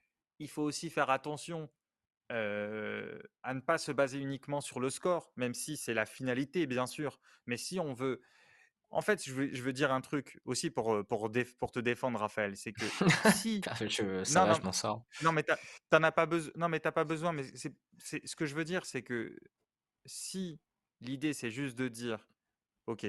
faut 0.48 0.62
aussi 0.62 0.90
faire 0.90 1.10
attention 1.10 1.70
à 2.28 3.54
ne 3.54 3.60
pas 3.60 3.78
se 3.78 3.92
baser 3.92 4.18
uniquement 4.18 4.60
sur 4.60 4.80
le 4.80 4.90
score, 4.90 5.32
même 5.36 5.54
si 5.54 5.76
c'est 5.76 5.94
la 5.94 6.06
finalité, 6.06 6.66
bien 6.66 6.86
sûr. 6.86 7.20
Mais 7.46 7.56
si 7.56 7.78
on 7.78 7.92
veut, 7.94 8.20
En 8.90 9.02
fait, 9.02 9.24
je 9.24 9.32
veux, 9.32 9.54
je 9.54 9.62
veux 9.62 9.72
dire 9.72 9.92
un 9.92 10.00
truc 10.00 10.40
aussi 10.44 10.70
pour, 10.70 11.04
te 11.04 11.78
défendre, 11.80 12.18
Raphaël. 12.18 12.56
C'est 12.56 12.72
que 12.72 12.84
si. 13.34 13.60
je, 13.80 14.24
ça 14.24 14.40
non, 14.40 14.46
va, 14.46 14.52
je 14.54 14.62
m'en 14.62 14.72
sors. 14.72 15.04
Non, 15.22 15.32
mais 15.32 15.44
t'en 15.90 16.02
as 16.02 16.12
pas 16.12 16.26
besoin. 16.26 16.52
Non, 16.56 16.68
mais 16.68 16.80
t'as 16.80 16.92
pas 16.92 17.04
besoin. 17.04 17.32
Mais 17.32 17.44
c'est 17.54 17.74
ce 18.26 18.36
que 18.36 18.46
je 18.46 18.54
veux 18.54 18.64
dire, 18.64 18.86
c'est 18.86 19.02
que 19.02 19.36
si 20.04 20.60
l'idée 21.00 21.32
c'est 21.32 21.50
juste 21.50 21.76
de 21.76 21.88
dire, 21.88 22.28
ok, 22.86 23.06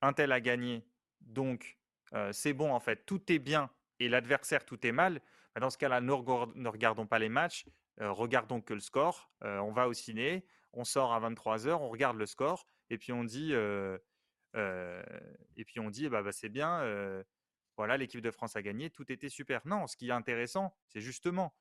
un 0.00 0.12
tel 0.12 0.32
a 0.32 0.40
gagné, 0.40 0.86
donc 1.20 1.78
euh, 2.14 2.32
c'est 2.32 2.54
bon 2.54 2.72
en 2.72 2.80
fait, 2.80 3.04
tout 3.04 3.30
est 3.30 3.38
bien 3.38 3.70
et 3.98 4.08
l'adversaire 4.08 4.64
tout 4.64 4.84
est 4.86 4.92
mal. 4.92 5.20
Bah, 5.54 5.60
dans 5.60 5.70
ce 5.70 5.78
cas-là, 5.78 6.00
ne, 6.00 6.12
regardons 6.12 7.06
pas 7.06 7.18
les 7.18 7.28
matchs, 7.28 7.66
euh, 8.00 8.10
regardons 8.10 8.60
que 8.60 8.72
le 8.72 8.80
score. 8.80 9.30
on 9.42 9.72
va 9.72 9.86
au 9.86 9.92
ciné, 9.92 10.46
on 10.72 10.84
sort 10.84 11.12
à 11.12 11.20
23h, 11.20 11.72
on 11.72 11.90
regarde 11.90 12.16
le 12.16 12.26
score 12.26 12.66
et 12.88 12.98
puis 12.98 13.12
on 13.12 13.22
dit 13.22 13.52
et 14.54 15.64
puis 15.64 15.80
on 15.80 15.90
dit, 15.90 16.08
bah, 16.08 16.22
bah 16.22 16.32
c'est 16.32 16.48
bien, 16.48 16.82
voilà, 17.76 17.96
l'équipe 17.96 18.20
de 18.20 18.30
France 18.30 18.56
a 18.56 18.62
gagné, 18.62 18.90
tout 18.90 19.10
était 19.10 19.28
super. 19.28 19.62
Non, 19.64 19.86
ce 19.86 19.96
qui 19.96 20.08
est 20.08 20.12
intéressant, 20.12 20.74
c'est 20.88 21.00
justement 21.00 21.54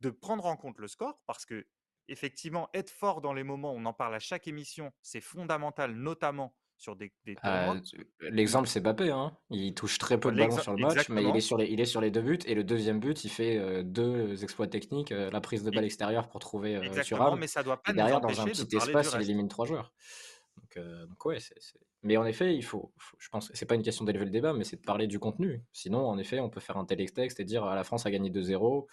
de 0.00 0.10
prendre 0.10 0.44
en 0.46 0.56
compte 0.56 0.78
le 0.78 0.88
score 0.88 1.20
parce 1.26 1.46
que 1.46 1.66
effectivement, 2.08 2.68
être 2.74 2.90
fort 2.90 3.20
dans 3.20 3.32
les 3.32 3.44
moments, 3.44 3.72
on 3.72 3.84
en 3.86 3.92
parle 3.92 4.14
à 4.14 4.18
chaque 4.18 4.46
émission, 4.48 4.92
c'est 5.00 5.20
fondamental, 5.20 5.94
notamment 5.94 6.54
sur 6.76 6.96
des, 6.96 7.12
des 7.24 7.36
ah, 7.42 7.74
L'exemple, 8.20 8.66
c'est 8.66 8.80
Bappé. 8.80 9.10
Hein. 9.10 9.36
Il 9.50 9.72
touche 9.72 9.98
très 9.98 10.18
peu 10.18 10.32
de 10.32 10.36
ballons 10.36 10.58
sur 10.58 10.74
le 10.74 10.82
match, 10.82 11.08
mais 11.08 11.22
il 11.22 11.36
est 11.36 11.40
sur, 11.40 11.56
les, 11.56 11.66
il 11.66 11.80
est 11.80 11.86
sur 11.86 12.00
les 12.00 12.10
deux 12.10 12.22
buts. 12.22 12.40
Et 12.44 12.54
le 12.54 12.64
deuxième 12.64 12.98
but, 12.98 13.24
il 13.24 13.30
fait 13.30 13.84
deux 13.84 14.42
exploits 14.42 14.66
techniques, 14.66 15.10
la 15.10 15.40
prise 15.40 15.62
de 15.62 15.70
balle 15.70 15.84
extérieure 15.84 16.28
pour 16.28 16.40
trouver 16.40 16.74
Exactement, 16.76 17.36
mais 17.36 17.46
ça 17.46 17.62
doit 17.62 17.80
pas 17.80 17.92
et 17.92 17.94
derrière, 17.94 18.20
dans 18.20 18.40
un 18.40 18.44
petit 18.46 18.76
espace, 18.76 19.12
il 19.14 19.22
élimine 19.22 19.48
trois 19.48 19.66
joueurs. 19.66 19.94
Donc, 20.76 21.24
ouais, 21.24 21.38
c'est 21.40 21.54
mais 22.02 22.16
en 22.16 22.24
effet, 22.26 22.54
il 22.56 22.64
faut, 22.64 22.92
je 23.18 23.28
pense, 23.28 23.50
c'est 23.54 23.66
pas 23.66 23.74
une 23.76 23.82
question 23.82 24.04
d'élever 24.04 24.24
le 24.24 24.30
débat, 24.30 24.52
mais 24.52 24.64
c'est 24.64 24.76
de 24.76 24.82
parler 24.82 25.06
du 25.06 25.18
contenu. 25.18 25.62
Sinon, 25.72 26.06
en 26.08 26.18
effet, 26.18 26.40
on 26.40 26.50
peut 26.50 26.60
faire 26.60 26.76
un 26.76 26.84
texte 26.84 27.40
et 27.40 27.44
dire 27.44 27.64
«Ah, 27.64 27.74
la 27.76 27.84
France 27.84 28.06
a 28.06 28.10
gagné 28.10 28.30
2-0, 28.30 28.86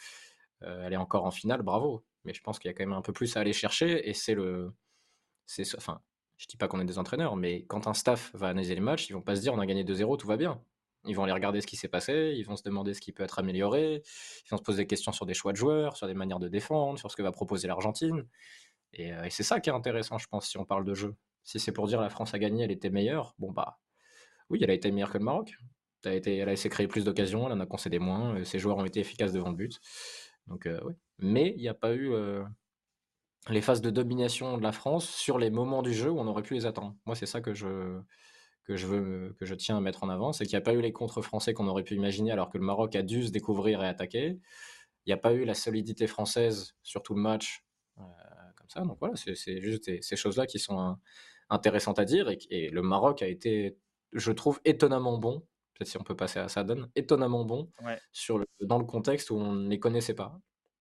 euh, 0.64 0.84
elle 0.86 0.93
est 0.93 0.97
encore 0.97 1.26
en 1.26 1.32
finale, 1.32 1.62
bravo. 1.62 2.03
Mais 2.26 2.34
je 2.34 2.41
pense 2.41 2.60
qu'il 2.60 2.70
y 2.70 2.74
a 2.74 2.78
quand 2.78 2.86
même 2.86 2.97
un 2.97 3.01
peu 3.01 3.14
plus 3.14 3.36
à 3.38 3.39
aller 3.39 3.53
chercher 3.53 4.07
et 4.10 4.14
c'est 4.14 4.36
le, 4.36 4.74
c'est, 5.45 5.64
enfin, 5.76 6.01
je 6.38 6.47
dis 6.47 6.57
pas 6.57 6.68
qu'on 6.68 6.80
est 6.80 6.86
des 6.86 6.99
entraîneurs, 6.99 7.36
mais 7.36 7.66
quand 7.66 7.88
un 7.88 7.93
staff 7.93 8.32
va 8.36 8.49
analyser 8.49 8.76
les 8.76 8.82
matchs, 8.82 9.10
ils 9.10 9.14
vont 9.14 9.22
pas 9.22 9.36
se 9.36 9.41
dire 9.41 9.53
on 9.53 9.60
a 9.60 9.66
gagné 9.66 9.84
2-0, 9.84 10.18
tout 10.18 10.28
va 10.28 10.38
bien. 10.38 10.62
Ils 11.05 11.16
vont 11.16 11.24
aller 11.24 11.34
regarder 11.34 11.62
ce 11.62 11.68
qui 11.68 11.78
s'est 11.78 11.88
passé, 11.88 12.34
ils 12.38 12.43
vont 12.43 12.57
se 12.57 12.64
demander 12.64 12.93
ce 12.93 13.01
qui 13.01 13.14
peut 13.14 13.24
être 13.24 13.39
amélioré, 13.39 14.03
ils 14.45 14.49
vont 14.49 14.57
se 14.57 14.64
poser 14.64 14.84
des 14.84 14.88
questions 14.88 15.14
sur 15.14 15.26
des 15.26 15.34
choix 15.34 15.53
de 15.53 15.57
joueurs, 15.57 15.95
sur 15.95 16.07
des 16.07 16.14
manières 16.14 16.39
de 16.39 16.49
défendre, 16.49 16.99
sur 16.99 17.10
ce 17.10 17.16
que 17.16 17.24
va 17.24 17.32
proposer 17.32 17.68
l'Argentine. 17.68 18.28
Et, 18.93 19.14
euh, 19.14 19.24
et 19.24 19.30
c'est 19.30 19.43
ça 19.43 19.60
qui 19.62 19.70
est 19.70 19.74
intéressant, 19.74 20.18
je 20.18 20.28
pense, 20.28 20.47
si 20.49 20.57
on 20.57 20.66
parle 20.66 20.86
de 20.86 20.93
jeu. 20.93 21.16
Si 21.43 21.59
c'est 21.59 21.71
pour 21.71 21.87
dire 21.87 22.01
la 22.01 22.09
France 22.09 22.33
a 22.33 22.39
gagné, 22.39 22.63
elle 22.63 22.71
était 22.71 22.89
meilleure, 22.89 23.35
bon 23.39 23.51
bah 23.51 23.79
oui, 24.49 24.59
elle 24.61 24.69
a 24.69 24.73
été 24.73 24.91
meilleure 24.91 25.11
que 25.11 25.17
le 25.17 25.23
Maroc. 25.23 25.57
Elle 26.03 26.11
a, 26.11 26.15
été, 26.15 26.37
elle 26.37 26.49
a 26.49 26.53
essayé 26.53 26.69
de 26.69 26.73
créer 26.73 26.87
plus 26.87 27.03
d'occasions, 27.03 27.45
elle 27.45 27.53
en 27.53 27.59
a 27.59 27.65
concédé 27.65 27.99
moins, 27.99 28.35
euh, 28.35 28.43
ses 28.45 28.57
joueurs 28.57 28.77
ont 28.77 28.85
été 28.85 29.01
efficaces 29.01 29.33
devant 29.33 29.49
le 29.49 29.55
but. 29.55 29.79
Donc 30.47 30.65
euh, 30.65 30.79
oui. 30.85 30.93
Mais 31.19 31.53
il 31.57 31.61
n'y 31.61 31.67
a 31.67 31.73
pas 31.73 31.93
eu 31.93 32.13
euh, 32.13 32.43
les 33.49 33.61
phases 33.61 33.81
de 33.81 33.89
domination 33.89 34.57
de 34.57 34.63
la 34.63 34.71
France 34.71 35.09
sur 35.09 35.37
les 35.37 35.49
moments 35.49 35.81
du 35.81 35.93
jeu 35.93 36.09
où 36.09 36.19
on 36.19 36.27
aurait 36.27 36.43
pu 36.43 36.53
les 36.53 36.65
attendre. 36.65 36.95
Moi, 37.05 37.15
c'est 37.15 37.25
ça 37.25 37.41
que 37.41 37.53
je, 37.53 37.99
que 38.63 38.77
je 38.77 38.87
veux 38.87 39.35
que 39.37 39.45
je 39.45 39.55
tiens 39.55 39.77
à 39.77 39.81
mettre 39.81 40.03
en 40.03 40.09
avant, 40.09 40.31
c'est 40.31 40.45
qu'il 40.45 40.55
n'y 40.55 40.61
a 40.61 40.63
pas 40.63 40.73
eu 40.73 40.81
les 40.81 40.93
contre 40.93 41.21
français 41.21 41.53
qu'on 41.53 41.67
aurait 41.67 41.83
pu 41.83 41.95
imaginer 41.95 42.31
alors 42.31 42.49
que 42.49 42.57
le 42.57 42.63
Maroc 42.63 42.95
a 42.95 43.01
dû 43.01 43.25
se 43.25 43.31
découvrir 43.31 43.83
et 43.83 43.87
attaquer. 43.87 44.39
Il 45.05 45.09
n'y 45.09 45.13
a 45.13 45.17
pas 45.17 45.33
eu 45.33 45.43
la 45.43 45.53
solidité 45.53 46.07
française 46.07 46.75
sur 46.83 47.03
tout 47.03 47.13
le 47.13 47.21
match 47.21 47.65
comme 47.97 48.69
ça. 48.69 48.81
Donc 48.81 48.97
voilà, 48.99 49.15
c'est 49.15 49.61
juste 49.61 50.01
ces 50.01 50.15
choses-là 50.15 50.45
qui 50.45 50.59
sont 50.59 50.97
intéressante 51.49 51.99
à 51.99 52.05
dire. 52.05 52.29
Et, 52.49 52.69
le 52.69 52.81
Maroc 52.81 53.21
a 53.21 53.27
été, 53.27 53.77
je 54.13 54.31
trouve, 54.31 54.59
étonnamment 54.65 55.17
bon. 55.17 55.39
Peut-être 55.73 55.87
si 55.87 55.97
on 55.97 56.03
peut 56.03 56.15
passer 56.15 56.39
à 56.39 56.49
ça, 56.49 56.63
donne 56.63 56.89
étonnamment 56.95 57.45
bon 57.45 57.71
sur 58.11 58.37
le, 58.37 58.45
dans 58.61 58.77
le 58.77 58.85
contexte 58.85 59.31
où 59.31 59.35
on 59.35 59.53
ne 59.53 59.69
les 59.69 59.79
connaissait 59.79 60.13
pas. 60.13 60.39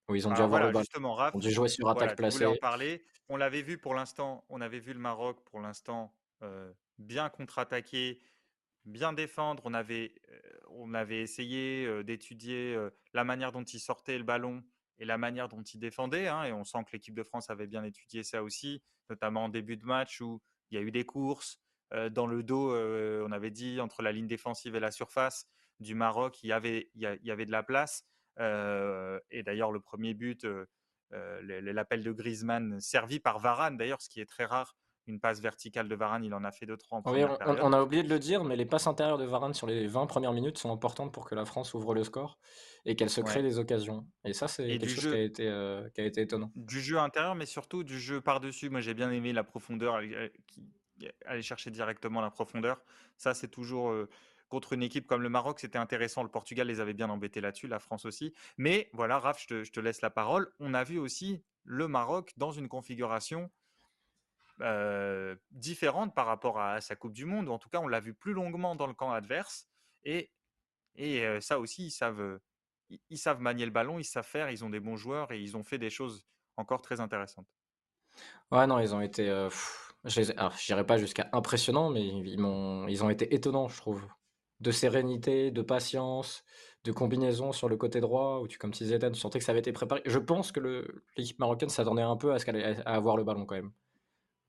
Où 0.08 0.14
ils 0.14 0.26
ont 0.26 0.32
dû 0.32 0.40
avoir 0.40 0.72
le 0.72 1.38
dû 1.38 1.50
jouer 1.50 1.68
sur 1.68 1.88
attaque 1.88 2.16
placée. 2.16 2.46
En 2.46 2.56
parler. 2.56 3.04
On 3.28 3.36
l'avait 3.36 3.60
vu 3.60 3.76
pour 3.76 3.94
l'instant, 3.94 4.44
on 4.48 4.62
avait 4.62 4.78
vu 4.78 4.94
le 4.94 4.98
Maroc 4.98 5.44
pour 5.44 5.60
l'instant 5.60 6.14
euh, 6.42 6.72
bien 6.96 7.28
contre-attaquer, 7.28 8.20
bien 8.86 9.12
défendre. 9.12 9.62
On 9.66 9.74
avait, 9.74 10.14
euh, 10.30 10.40
on 10.70 10.94
avait 10.94 11.20
essayé 11.20 11.84
euh, 11.84 12.02
d'étudier 12.02 12.76
la 13.12 13.24
manière 13.24 13.52
dont 13.52 13.64
il 13.64 13.80
sortait 13.80 14.16
le 14.16 14.24
ballon 14.24 14.64
et 14.98 15.04
la 15.04 15.18
manière 15.18 15.48
dont 15.48 15.62
il 15.62 15.78
défendait. 15.78 16.26
Hein, 16.26 16.44
et 16.44 16.52
on 16.52 16.64
sent 16.64 16.78
que 16.86 16.92
l'équipe 16.92 17.14
de 17.14 17.22
France 17.22 17.50
avait 17.50 17.66
bien 17.66 17.84
étudié 17.84 18.22
ça 18.22 18.42
aussi, 18.42 18.82
notamment 19.10 19.44
en 19.44 19.48
début 19.48 19.76
de 19.76 19.84
match 19.84 20.20
où 20.20 20.40
il 20.70 20.76
y 20.76 20.78
a 20.78 20.82
eu 20.82 20.90
des 20.90 21.04
courses. 21.04 21.60
dans 22.10 22.26
le 22.26 22.42
dos, 22.42 22.74
on 22.74 23.32
avait 23.32 23.50
dit, 23.50 23.80
entre 23.80 24.02
la 24.02 24.12
ligne 24.12 24.26
défensive 24.26 24.74
et 24.74 24.80
la 24.80 24.90
surface 24.90 25.46
du 25.80 25.94
Maroc, 25.94 26.42
il 26.42 26.48
y 26.48 26.52
avait, 26.52 26.90
il 26.94 27.18
y, 27.22 27.30
avait 27.30 27.46
de 27.46 27.52
la 27.52 27.62
place. 27.62 28.04
et 28.38 29.42
d'ailleurs, 29.42 29.72
le 29.72 29.80
premier 29.80 30.14
but, 30.14 30.46
l'appel 31.10 32.02
de 32.02 32.12
Griezmann, 32.12 32.80
servi 32.80 33.20
par 33.20 33.38
Varane, 33.38 33.76
d'ailleurs, 33.76 34.02
ce 34.02 34.08
qui 34.08 34.20
est 34.20 34.26
très 34.26 34.44
rare 34.44 34.76
une 35.08 35.20
passe 35.20 35.40
verticale 35.40 35.88
de 35.88 35.94
Varane, 35.94 36.24
il 36.24 36.34
en 36.34 36.44
a 36.44 36.52
fait 36.52 36.66
deux, 36.66 36.76
trois 36.76 37.00
en 37.04 37.12
oui, 37.12 37.24
on, 37.46 37.72
a 37.72 37.82
oublié 37.82 38.02
de 38.02 38.08
le 38.08 38.18
dire, 38.18 38.44
mais 38.44 38.56
les 38.56 38.66
passes 38.66 38.86
intérieures 38.86 39.18
de 39.18 39.24
Varane 39.24 39.54
sur 39.54 39.66
les 39.66 39.86
20 39.86 40.06
premières 40.06 40.32
minutes 40.32 40.58
sont 40.58 40.72
importantes 40.72 41.12
pour 41.12 41.28
que 41.28 41.34
la 41.34 41.44
France 41.44 41.74
ouvre 41.74 41.94
le 41.94 42.04
score 42.04 42.38
et 42.84 42.94
qu'elle 42.96 43.10
se 43.10 43.20
crée 43.20 43.42
des 43.42 43.58
occasions. 43.58 44.06
Et 44.24 44.32
ça, 44.32 44.48
c'est 44.48 44.66
quelque 44.66 44.88
chose 44.88 45.12
qui, 45.12 45.18
a 45.18 45.22
été, 45.22 45.48
euh, 45.48 45.88
qui 45.90 46.00
a 46.00 46.04
été 46.04 46.20
étonnant. 46.20 46.52
Du 46.54 46.80
jeu 46.80 46.98
intérieur, 46.98 47.34
mais 47.34 47.46
surtout 47.46 47.82
du 47.84 47.98
jeu 47.98 48.20
par-dessus. 48.20 48.70
Moi, 48.70 48.80
j'ai 48.80 48.94
bien 48.94 49.10
aimé 49.10 49.32
la 49.32 49.44
profondeur, 49.44 50.00
aller 51.26 51.42
chercher 51.42 51.70
directement 51.70 52.20
la 52.20 52.30
profondeur. 52.30 52.80
Ça, 53.16 53.34
c'est 53.34 53.48
toujours. 53.48 53.90
Euh, 53.90 54.08
contre 54.48 54.72
une 54.72 54.82
équipe 54.82 55.06
comme 55.06 55.20
le 55.20 55.28
Maroc, 55.28 55.60
c'était 55.60 55.76
intéressant. 55.76 56.22
Le 56.22 56.30
Portugal 56.30 56.66
les 56.66 56.80
avait 56.80 56.94
bien 56.94 57.10
embêtés 57.10 57.42
là-dessus, 57.42 57.68
la 57.68 57.78
France 57.78 58.06
aussi. 58.06 58.32
Mais 58.56 58.88
voilà, 58.94 59.18
Raph, 59.18 59.42
je 59.42 59.46
te, 59.46 59.62
je 59.62 59.70
te 59.70 59.78
laisse 59.78 60.00
la 60.00 60.08
parole. 60.08 60.50
On 60.58 60.72
a 60.72 60.84
vu 60.84 60.98
aussi 60.98 61.42
le 61.64 61.86
Maroc 61.86 62.32
dans 62.38 62.50
une 62.50 62.66
configuration 62.66 63.50
euh, 64.60 65.36
différente 65.50 66.14
par 66.14 66.26
rapport 66.26 66.60
à, 66.60 66.80
sa 66.80 66.96
Coupe 66.96 67.12
du 67.12 67.24
Monde, 67.24 67.48
ou 67.48 67.52
en 67.52 67.58
tout 67.58 67.68
cas 67.68 67.78
on 67.78 67.88
l'a 67.88 68.00
vu 68.00 68.14
plus 68.14 68.32
longuement 68.32 68.74
dans 68.76 68.86
le 68.86 68.94
camp 68.94 69.12
adverse, 69.12 69.68
et, 70.04 70.30
et 70.94 71.40
ça 71.40 71.58
aussi 71.58 71.86
ils 71.86 71.90
savent, 71.90 72.38
ils, 73.10 73.18
savent 73.18 73.40
manier 73.40 73.64
le 73.64 73.70
ballon, 73.70 73.98
ils 73.98 74.04
savent 74.04 74.26
faire, 74.26 74.50
ils 74.50 74.64
ont 74.64 74.70
des 74.70 74.80
bons 74.80 74.96
joueurs 74.96 75.32
et 75.32 75.40
ils 75.40 75.56
ont 75.56 75.62
fait 75.62 75.78
des 75.78 75.90
choses 75.90 76.26
encore 76.56 76.82
très 76.82 77.00
intéressantes. 77.00 77.46
Ouais 78.50 78.66
non, 78.66 78.78
ils 78.78 78.94
ont 78.94 79.00
été, 79.00 79.28
euh, 79.28 79.50
je 80.04 80.66
dirais 80.66 80.86
pas 80.86 80.98
jusqu'à 80.98 81.28
impressionnant, 81.32 81.90
mais 81.90 82.06
ils, 82.06 82.38
m'ont, 82.38 82.88
ils 82.88 83.04
ont 83.04 83.10
été 83.10 83.34
étonnants 83.34 83.68
je 83.68 83.76
trouve, 83.76 84.06
de 84.60 84.70
sérénité, 84.70 85.50
de 85.50 85.62
patience, 85.62 86.44
de 86.84 86.92
combinaison 86.92 87.52
sur 87.52 87.68
le 87.68 87.76
côté 87.76 88.00
droit, 88.00 88.40
où 88.40 88.48
tu, 88.48 88.58
comme 88.58 88.72
tu 88.72 88.84
disais, 88.84 88.98
tu 88.98 89.14
sentais 89.14 89.38
que 89.38 89.44
ça 89.44 89.52
avait 89.52 89.60
été 89.60 89.72
préparé. 89.72 90.00
Je 90.06 90.18
pense 90.18 90.52
que 90.52 91.02
l'équipe 91.16 91.38
marocaine 91.38 91.68
s'attendait 91.68 92.02
un 92.02 92.16
peu 92.16 92.32
à, 92.32 92.38
ce 92.38 92.50
à 92.50 92.94
avoir 92.94 93.16
le 93.16 93.24
ballon 93.24 93.44
quand 93.44 93.56
même 93.56 93.72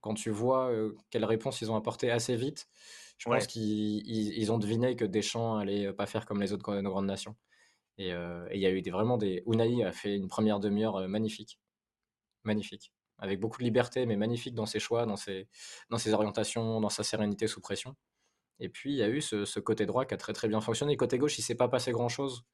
quand 0.01 0.13
tu 0.13 0.29
vois 0.29 0.71
quelles 1.09 1.25
réponses 1.25 1.61
ils 1.61 1.71
ont 1.71 1.75
apportées 1.75 2.11
assez 2.11 2.35
vite, 2.35 2.67
je 3.17 3.29
pense 3.29 3.47
qu'ils 3.47 4.51
ont 4.51 4.57
deviné 4.57 4.95
que 4.95 5.05
Deschamps 5.05 5.57
allait 5.57 5.91
pas 5.93 6.05
faire 6.05 6.25
comme 6.25 6.41
les 6.41 6.53
autres 6.53 6.81
grandes 6.81 7.05
nations. 7.05 7.35
Et 7.97 8.11
il 8.53 8.59
y 8.59 8.65
a 8.65 8.71
eu 8.71 8.81
des, 8.81 8.91
vraiment 8.91 9.17
des. 9.17 9.43
Unai 9.45 9.83
a 9.83 9.91
fait 9.91 10.15
une 10.15 10.29
première 10.29 10.59
demi-heure 10.59 11.07
magnifique. 11.09 11.59
Magnifique. 12.43 12.93
Avec 13.17 13.41
beaucoup 13.41 13.57
de 13.57 13.65
liberté, 13.65 14.05
mais 14.05 14.15
magnifique 14.15 14.55
dans 14.55 14.65
ses 14.65 14.79
choix, 14.79 15.05
dans 15.05 15.17
ses, 15.17 15.49
dans 15.89 15.97
ses 15.97 16.13
orientations, 16.13 16.79
dans 16.79 16.89
sa 16.89 17.03
sérénité 17.03 17.47
sous 17.47 17.59
pression. 17.59 17.97
Et 18.59 18.69
puis, 18.69 18.91
il 18.93 18.97
y 18.97 19.03
a 19.03 19.09
eu 19.09 19.21
ce, 19.21 19.59
côté 19.59 19.85
droit 19.85 20.05
qui 20.05 20.13
a 20.13 20.17
très 20.17 20.33
très 20.33 20.47
bien 20.47 20.61
fonctionné. 20.61 20.95
Côté 20.97 21.17
gauche, 21.17 21.37
il 21.39 21.41
s'est 21.41 21.55
pas 21.55 21.67
passé 21.67 21.91
grand-chose. 21.91 22.45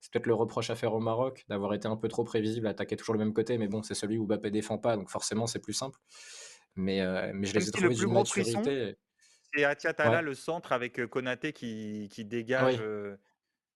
C'est 0.00 0.12
peut-être 0.12 0.26
le 0.26 0.34
reproche 0.34 0.70
à 0.70 0.76
faire 0.76 0.94
au 0.94 1.00
Maroc 1.00 1.44
d'avoir 1.48 1.74
été 1.74 1.86
un 1.86 1.96
peu 1.96 2.08
trop 2.08 2.24
prévisible, 2.24 2.66
attaquer 2.66 2.96
toujours 2.96 3.14
le 3.14 3.20
même 3.20 3.32
côté, 3.32 3.56
mais 3.56 3.68
bon, 3.68 3.84
c'est 3.84 3.94
celui 3.94 4.18
où 4.18 4.26
Mbappé 4.26 4.50
défend 4.50 4.76
pas, 4.76 4.96
donc 4.96 5.08
forcément 5.08 5.46
c'est 5.46 5.60
plus 5.60 5.74
simple. 5.74 5.96
Mais, 6.74 7.00
euh, 7.00 7.32
mais 7.34 7.46
je 7.46 7.54
les 7.54 7.68
ai 7.68 7.70
trouvés 7.70 7.94
d'une 7.94 8.12
maturité. 8.12 8.96
C'est 9.54 9.64
Atiatala, 9.64 10.22
le 10.22 10.34
centre, 10.34 10.72
avec 10.72 11.04
Konaté 11.06 11.52
qui, 11.52 12.08
qui 12.10 12.24
dégage, 12.24 12.80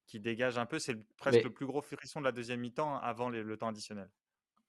qui 0.06 0.20
dégage 0.20 0.58
un 0.58 0.66
peu. 0.66 0.78
C'est 0.78 0.96
presque 1.16 1.44
le 1.44 1.52
plus 1.52 1.66
gros 1.66 1.82
frisson 1.82 2.20
de 2.20 2.24
la 2.24 2.32
deuxième 2.32 2.60
mi-temps 2.60 2.98
avant 2.98 3.28
le 3.28 3.56
temps 3.56 3.68
additionnel. 3.68 4.08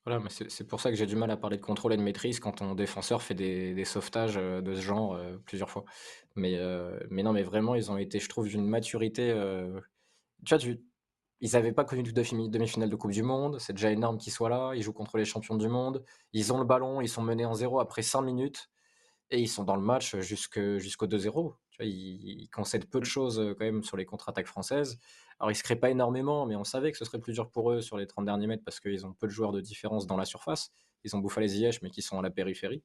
Voilà, 0.06 0.22
mais 0.22 0.30
c'est 0.30 0.68
pour 0.68 0.80
ça 0.80 0.90
que 0.90 0.96
j'ai 0.96 1.06
du 1.06 1.18
mal 1.18 1.30
à 1.32 1.36
parler 1.36 1.58
de 1.58 1.62
contrôle 1.62 1.92
et 1.92 1.98
de 1.98 2.02
maîtrise 2.02 2.40
quand 2.40 2.54
ton 2.54 2.76
défenseur 2.76 3.22
fait 3.22 3.34
des, 3.36 3.74
des 3.74 3.86
sauvetages 3.86 4.36
de 4.36 4.74
ce 4.74 4.82
genre 4.82 5.20
plusieurs 5.46 5.70
fois. 5.70 5.86
Mais, 6.36 6.60
mais 7.10 7.24
non, 7.24 7.34
mais 7.34 7.44
vraiment, 7.44 7.76
ils 7.76 7.92
ont 7.92 7.98
été, 7.98 8.20
je 8.20 8.30
trouve, 8.30 8.48
d'une 8.48 8.66
maturité. 8.66 9.34
Tu 10.46 10.50
vois, 10.50 10.58
tu, 10.58 10.80
ils 11.42 11.52
n'avaient 11.54 11.72
pas 11.72 11.84
connu 11.84 12.04
de 12.04 12.12
demi-finale 12.12 12.90
de 12.90 12.96
Coupe 12.96 13.12
du 13.12 13.24
Monde. 13.24 13.60
C'est 13.60 13.74
déjà 13.74 13.92
énorme 13.92 14.18
qu'ils 14.18 14.34
soient 14.34 14.50
là. 14.50 14.74
Ils 14.76 14.82
jouent 14.82 14.94
contre 14.94 15.18
les 15.18 15.26
champions 15.26 15.56
du 15.56 15.68
monde. 15.68 16.04
Ils 16.34 16.52
ont 16.52 16.58
le 16.58 16.66
ballon. 16.66 17.02
Ils 17.02 17.10
sont 17.10 17.22
menés 17.22 17.46
en 17.46 17.54
zéro 17.54 17.80
après 17.80 18.02
5 18.02 18.22
minutes. 18.22 18.70
Et 19.30 19.40
ils 19.42 19.48
sont 19.48 19.64
dans 19.64 19.76
le 19.76 19.82
match 19.82 20.16
jusqu'au 20.18 20.60
2-0. 20.60 21.54
Ils, 21.80 22.50
concèdent 22.50 22.90
peu 22.90 23.00
de 23.00 23.06
choses 23.06 23.40
euh, 23.40 23.54
quand 23.54 23.66
même 23.66 23.84
sur 23.84 23.98
les 23.98 24.06
contre-attaques 24.06 24.48
françaises. 24.48 24.98
Alors 25.40 25.52
ils 25.52 25.54
ne 25.54 25.58
se 25.58 25.64
créent 25.64 25.76
pas 25.76 25.92
énormément, 25.92 26.48
mais 26.48 26.56
on 26.56 26.64
savait 26.64 26.92
que 26.92 26.98
ce 26.98 27.06
serait 27.06 27.20
plus 27.20 27.34
dur 27.34 27.52
pour 27.52 27.72
eux 27.72 27.82
sur 27.82 27.98
les 27.98 28.08
30 28.08 28.26
derniers 28.26 28.48
mètres 28.48 28.64
parce 28.66 28.80
qu'ils 28.80 29.06
ont 29.06 29.14
peu 29.14 29.28
de 29.28 29.32
joueurs 29.32 29.52
de 29.52 29.62
différence 29.62 30.08
dans 30.08 30.18
la 30.18 30.26
surface. 30.26 30.72
Ils 31.04 31.16
ont 31.16 31.20
Bouffalé 31.20 31.48
Ziyech, 31.50 31.84
mais 31.84 31.92
qui 31.92 32.02
sont 32.02 32.18
à 32.18 32.24
la 32.24 32.32
périphérie. 32.32 32.82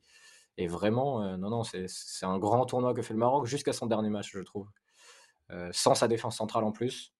Et 0.59 0.67
vraiment, 0.67 1.23
euh, 1.23 1.37
non, 1.39 1.49
non, 1.49 1.63
c'est 1.65 2.27
un 2.27 2.39
grand 2.39 2.67
tournoi 2.67 2.93
que 2.93 3.01
fait 3.01 3.15
le 3.15 3.21
Maroc 3.21 3.47
jusqu'à 3.47 3.73
son 3.73 3.87
dernier 3.87 4.11
match, 4.11 4.31
je 4.33 4.41
trouve. 4.41 4.69
Euh, 5.51 5.71
sans 5.73 5.95
sa 5.95 6.09
défense 6.09 6.37
centrale 6.37 6.65
en 6.65 6.73
plus. 6.73 7.15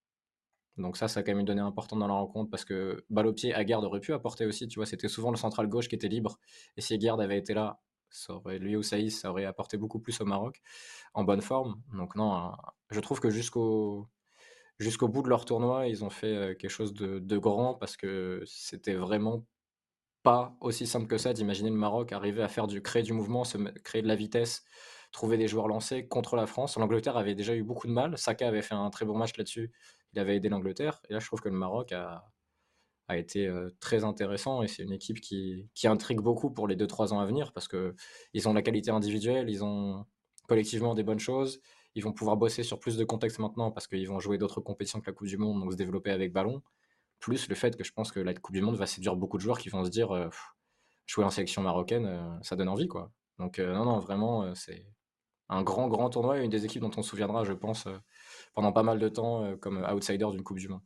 Donc 0.77 0.97
ça, 0.97 1.07
ça 1.07 1.19
a 1.19 1.23
quand 1.23 1.31
même 1.31 1.39
une 1.39 1.45
donnée 1.45 1.61
importante 1.61 1.99
dans 1.99 2.07
la 2.07 2.13
rencontre 2.13 2.49
parce 2.49 2.65
que 2.65 3.05
balle 3.09 3.27
au 3.27 3.33
pied, 3.33 3.53
aurait 3.53 3.99
pu 3.99 4.13
apporter 4.13 4.45
aussi, 4.45 4.67
tu 4.67 4.79
vois, 4.79 4.85
c'était 4.85 5.07
souvent 5.07 5.31
le 5.31 5.37
central 5.37 5.67
gauche 5.67 5.87
qui 5.87 5.95
était 5.95 6.07
libre. 6.07 6.39
Et 6.77 6.81
si 6.81 6.93
Aguerd 6.95 7.21
avait 7.21 7.37
été 7.37 7.53
là, 7.53 7.79
ça 8.09 8.33
aurait, 8.33 8.59
lui 8.59 8.75
ou 8.75 8.83
Saïs, 8.83 9.19
ça 9.19 9.31
aurait 9.31 9.45
apporté 9.45 9.77
beaucoup 9.77 9.99
plus 9.99 10.19
au 10.21 10.25
Maroc 10.25 10.61
en 11.13 11.23
bonne 11.23 11.41
forme. 11.41 11.81
Donc 11.93 12.15
non, 12.15 12.51
je 12.89 12.99
trouve 12.99 13.19
que 13.19 13.29
jusqu'au 13.29 14.07
jusqu'au 14.79 15.07
bout 15.07 15.21
de 15.21 15.29
leur 15.29 15.45
tournoi, 15.45 15.87
ils 15.87 16.03
ont 16.03 16.09
fait 16.09 16.35
euh, 16.35 16.55
quelque 16.55 16.69
chose 16.69 16.93
de, 16.93 17.19
de 17.19 17.37
grand 17.37 17.75
parce 17.75 17.95
que 17.95 18.43
c'était 18.45 18.95
vraiment 18.95 19.45
pas 20.23 20.55
aussi 20.61 20.87
simple 20.87 21.07
que 21.07 21.17
ça 21.17 21.33
d'imaginer 21.33 21.69
le 21.69 21.75
Maroc 21.75 22.11
arriver 22.13 22.41
à 22.41 22.47
faire 22.47 22.67
du 22.67 22.81
créer 22.81 23.03
du 23.03 23.13
mouvement, 23.13 23.43
se, 23.43 23.57
créer 23.83 24.01
de 24.01 24.07
la 24.07 24.15
vitesse, 24.15 24.63
trouver 25.13 25.37
des 25.37 25.47
joueurs 25.47 25.69
lancés 25.69 26.07
contre 26.07 26.35
la 26.35 26.47
France. 26.47 26.77
L'Angleterre 26.77 27.15
avait 27.15 27.35
déjà 27.35 27.55
eu 27.55 27.63
beaucoup 27.63 27.87
de 27.87 27.93
mal. 27.93 28.17
Saka 28.17 28.47
avait 28.49 28.63
fait 28.63 28.73
un 28.73 28.89
très 28.89 29.05
bon 29.05 29.17
match 29.17 29.37
là-dessus. 29.37 29.71
Il 30.13 30.19
avait 30.19 30.35
aidé 30.35 30.49
l'Angleterre. 30.49 31.01
Et 31.09 31.13
là, 31.13 31.19
je 31.19 31.27
trouve 31.27 31.39
que 31.39 31.49
le 31.49 31.55
Maroc 31.55 31.93
a, 31.93 32.25
a 33.07 33.17
été 33.17 33.47
euh, 33.47 33.69
très 33.79 34.03
intéressant 34.03 34.63
et 34.63 34.67
c'est 34.67 34.83
une 34.83 34.91
équipe 34.91 35.21
qui, 35.21 35.69
qui, 35.75 35.87
intrigue 35.87 36.19
beaucoup 36.19 36.51
pour 36.51 36.67
les 36.67 36.75
2-3 36.75 37.13
ans 37.13 37.19
à 37.19 37.25
venir 37.25 37.53
parce 37.53 37.67
qu'ils 37.67 38.47
ont 38.49 38.53
la 38.53 38.61
qualité 38.61 38.91
individuelle, 38.91 39.49
ils 39.49 39.63
ont 39.63 40.05
collectivement 40.47 40.95
des 40.95 41.03
bonnes 41.03 41.19
choses. 41.19 41.61
Ils 41.95 42.03
vont 42.03 42.11
pouvoir 42.11 42.37
bosser 42.37 42.63
sur 42.63 42.79
plus 42.79 42.97
de 42.97 43.03
contexte 43.03 43.39
maintenant 43.39 43.71
parce 43.71 43.87
qu'ils 43.87 44.07
vont 44.07 44.19
jouer 44.19 44.37
d'autres 44.39 44.61
compétitions 44.61 44.99
que 44.99 45.07
la 45.07 45.13
Coupe 45.13 45.27
du 45.27 45.37
Monde, 45.37 45.59
donc 45.59 45.71
se 45.73 45.77
développer 45.77 46.11
avec 46.11 46.33
ballon. 46.33 46.63
Plus 47.19 47.47
le 47.49 47.55
fait 47.55 47.77
que 47.77 47.83
je 47.83 47.91
pense 47.93 48.11
que 48.11 48.19
la 48.19 48.33
Coupe 48.33 48.55
du 48.55 48.61
Monde 48.61 48.77
va 48.77 48.87
séduire 48.87 49.15
beaucoup 49.15 49.37
de 49.37 49.43
joueurs 49.43 49.59
qui 49.59 49.69
vont 49.69 49.85
se 49.85 49.91
dire 49.91 50.11
euh, 50.11 50.29
jouer 51.05 51.23
en 51.23 51.29
sélection 51.29 51.61
marocaine, 51.61 52.05
euh, 52.07 52.41
ça 52.41 52.55
donne 52.55 52.69
envie. 52.69 52.87
quoi. 52.87 53.11
Donc 53.37 53.59
non, 53.59 53.85
non, 53.85 53.99
vraiment, 53.99 54.53
c'est 54.55 54.85
un 55.53 55.63
grand, 55.63 55.87
grand 55.87 56.09
tournoi 56.09 56.39
et 56.39 56.43
une 56.43 56.49
des 56.49 56.65
équipes 56.65 56.81
dont 56.81 56.91
on 56.97 57.01
se 57.01 57.09
souviendra, 57.09 57.43
je 57.43 57.53
pense, 57.53 57.87
euh, 57.87 57.97
pendant 58.53 58.71
pas 58.71 58.83
mal 58.83 58.99
de 58.99 59.09
temps 59.09 59.43
euh, 59.43 59.55
comme 59.55 59.83
outsider 59.83 60.25
d'une 60.31 60.43
Coupe 60.43 60.59
du 60.59 60.67
Monde. 60.67 60.81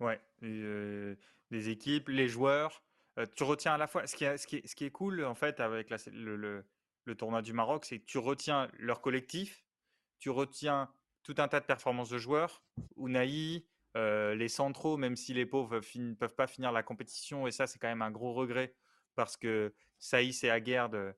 Ouais, 0.00 0.20
euh, 0.42 1.14
les 1.50 1.68
équipes, 1.68 2.08
les 2.08 2.28
joueurs. 2.28 2.82
tu 3.36 3.44
retiens 3.44 3.74
à 3.74 3.78
la 3.78 3.86
fois. 3.86 4.06
Ce 4.06 4.16
qui, 4.16 4.24
est, 4.24 4.36
ce, 4.36 4.46
qui 4.46 4.62
ce 4.66 4.74
qui 4.74 4.84
est 4.84 4.90
cool, 4.90 5.24
en 5.24 5.34
fait, 5.34 5.60
avec 5.60 5.90
le, 5.90 6.36
le, 7.04 7.14
tournoi 7.14 7.42
du 7.42 7.52
Maroc, 7.52 7.84
c'est 7.84 8.00
que 8.00 8.04
tu 8.06 8.18
retiens 8.18 8.68
leur 8.78 9.00
collectif, 9.00 9.64
tu 10.18 10.30
retiens 10.30 10.90
tout 11.22 11.34
un 11.38 11.48
tas 11.48 11.60
de 11.60 11.66
performances 11.66 12.10
de 12.10 12.18
joueurs. 12.18 12.62
Unai, 12.96 13.66
les 13.94 14.48
centraux, 14.48 14.96
même 14.96 15.16
si 15.16 15.32
les 15.32 15.46
pauvres 15.46 15.80
ne 15.96 16.14
peuvent 16.14 16.34
pas 16.34 16.46
finir 16.46 16.72
la 16.72 16.82
compétition, 16.82 17.46
et 17.46 17.52
ça, 17.52 17.66
c'est 17.66 17.78
quand 17.78 17.88
même 17.88 18.02
un 18.02 18.10
gros 18.10 18.32
regret 18.32 18.74
parce 19.14 19.36
que 19.36 19.72
Saïs 19.98 20.42
et 20.42 20.50
Aguerd 20.50 21.14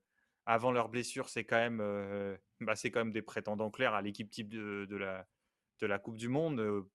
avant 0.47 0.71
leur 0.71 0.87
blessure, 0.87 1.27
c'est 1.29 1.43
quand 1.43 1.57
même, 1.57 1.81
euh, 1.81 2.35
bah, 2.61 2.75
c'est 2.75 2.89
quand 2.89 3.01
même 3.01 3.11
des 3.11 3.21
prétendants 3.21 3.69
clairs 3.69 3.93
à 3.93 4.01
l'équipe 4.01 4.31
type 4.31 4.49
de, 4.49 4.95
la, 4.95 5.27
de 5.79 5.85
la 5.85 5.99
Coupe 5.99 6.17
du 6.17 6.29
Monde. 6.29 6.59
Euh, 6.59 6.89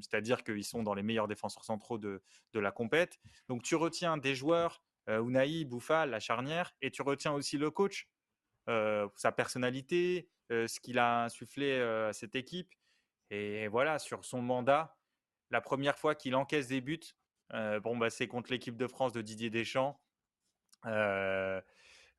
c'est-à-dire 0.00 0.42
qu'ils 0.42 0.64
sont 0.64 0.82
dans 0.82 0.94
les 0.94 1.02
meilleurs 1.02 1.28
défenseurs 1.28 1.64
centraux 1.64 1.98
de, 1.98 2.22
de 2.54 2.60
la 2.60 2.72
compète. 2.72 3.20
Donc 3.48 3.62
tu 3.62 3.76
retiens 3.76 4.16
des 4.16 4.34
joueurs, 4.34 4.82
euh, 5.10 5.22
Unai, 5.22 5.64
Bouffal, 5.64 6.10
la 6.10 6.18
charnière, 6.18 6.72
et 6.80 6.90
tu 6.90 7.02
retiens 7.02 7.32
aussi 7.32 7.58
le 7.58 7.70
coach, 7.70 8.08
sa 8.66 9.30
personnalité, 9.30 10.30
ce 10.48 10.80
qu'il 10.80 10.98
a 10.98 11.24
insufflé 11.24 11.78
à 11.82 12.14
cette 12.14 12.34
équipe. 12.34 12.72
Et 13.28 13.68
voilà, 13.68 13.98
sur 13.98 14.24
son 14.24 14.40
mandat, 14.40 14.96
la 15.50 15.60
première 15.60 15.98
fois 15.98 16.14
qu'il 16.14 16.34
encaisse 16.34 16.68
des 16.68 16.80
buts, 16.80 16.98
bon, 17.50 17.98
bah, 17.98 18.08
c'est 18.08 18.26
contre 18.26 18.50
l'équipe 18.50 18.78
de 18.78 18.86
France 18.86 19.12
de 19.12 19.20
Didier 19.20 19.50
Deschamps. 19.50 20.00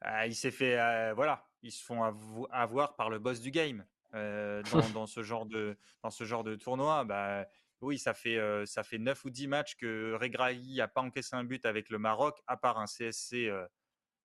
Ah, 0.02 0.28
il 0.28 0.36
s'est 0.36 0.52
fait, 0.52 1.14
voilà, 1.14 1.48
ils 1.62 1.72
se 1.72 1.84
font 1.84 2.04
avoir 2.52 2.96
par 2.96 3.10
le 3.10 3.20
boss 3.20 3.42
du 3.42 3.52
game 3.52 3.86
dans, 4.14 5.08
ce 5.08 5.24
genre 5.24 5.46
de, 5.46 5.78
dans 6.04 6.10
ce 6.10 6.24
genre 6.24 6.44
de 6.44 6.56
tournoi. 6.56 7.04
Bah, 7.06 7.46
oui, 7.82 8.00
ça 8.00 8.14
fait, 8.14 8.38
euh, 8.38 8.66
ça 8.66 8.84
fait 8.84 8.98
9 8.98 9.26
ou 9.26 9.30
10 9.30 9.48
matchs 9.48 9.76
que 9.76 10.14
Regrahi 10.20 10.76
n'a 10.78 10.88
pas 10.88 11.02
encaissé 11.02 11.36
un 11.36 11.44
but 11.44 11.66
avec 11.66 11.90
le 11.90 11.98
Maroc, 11.98 12.42
à 12.48 12.58
part 12.58 12.80
un 12.80 12.86
CSC 12.86 13.52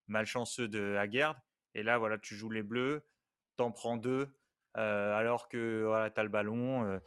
malchanceux 0.07 0.69
de 0.69 0.97
Aguerd. 0.97 1.37
Et 1.75 1.83
là, 1.83 1.99
voilà, 1.99 2.19
tu 2.19 2.35
joues 2.35 2.51
les 2.51 2.63
Bleus, 2.63 3.03
t'en 3.57 3.73
prends 3.73 3.97
deux, 3.97 4.33
alors 4.75 5.49
que 5.49 5.85
voilà, 5.87 6.11
tu 6.11 6.21
as 6.21 6.25
le 6.25 6.29
ballon. 6.29 7.01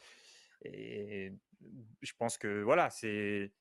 et 0.64 1.34
je 2.01 2.14
pense 2.18 2.38
que 2.38 2.61
voilà, 2.61 2.89
c'est 2.89 3.53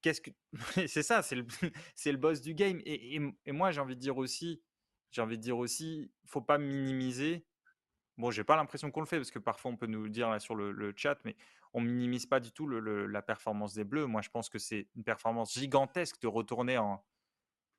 qu'est-ce 0.00 0.20
que 0.20 0.30
c'est 0.88 1.02
ça, 1.02 1.22
c'est 1.22 1.36
le, 1.36 1.46
le 2.06 2.16
boss 2.16 2.40
du 2.40 2.54
game. 2.54 2.80
Et, 2.84 3.20
et, 3.44 3.52
moi, 3.52 3.70
j'ai 3.70 3.80
envie 3.80 3.96
de 3.96 4.00
dire 4.00 4.16
aussi, 4.16 4.62
j'ai 5.10 5.22
envie 5.22 5.38
de 5.38 5.42
dire 5.42 5.58
aussi, 5.58 6.10
faut 6.26 6.40
pas 6.40 6.58
minimiser. 6.58 7.46
Bon, 8.18 8.30
j'ai 8.30 8.44
pas 8.44 8.56
l'impression 8.56 8.90
qu'on 8.90 9.00
le 9.00 9.06
fait 9.06 9.16
parce 9.16 9.30
que 9.30 9.38
parfois 9.38 9.70
on 9.70 9.76
peut 9.76 9.86
nous 9.86 10.02
le 10.02 10.10
dire 10.10 10.40
sur 10.40 10.54
le, 10.54 10.92
chat, 10.96 11.18
mais 11.24 11.36
on 11.72 11.80
minimise 11.80 12.26
pas 12.26 12.40
du 12.40 12.52
tout 12.52 12.66
le, 12.66 13.06
la 13.06 13.22
performance 13.22 13.74
des 13.74 13.84
Bleus. 13.84 14.06
Moi, 14.06 14.20
je 14.20 14.28
pense 14.28 14.48
que 14.48 14.58
c'est 14.58 14.88
une 14.94 15.04
performance 15.04 15.54
gigantesque 15.54 16.20
de 16.20 16.26
retourner 16.26 16.76
en, 16.76 17.02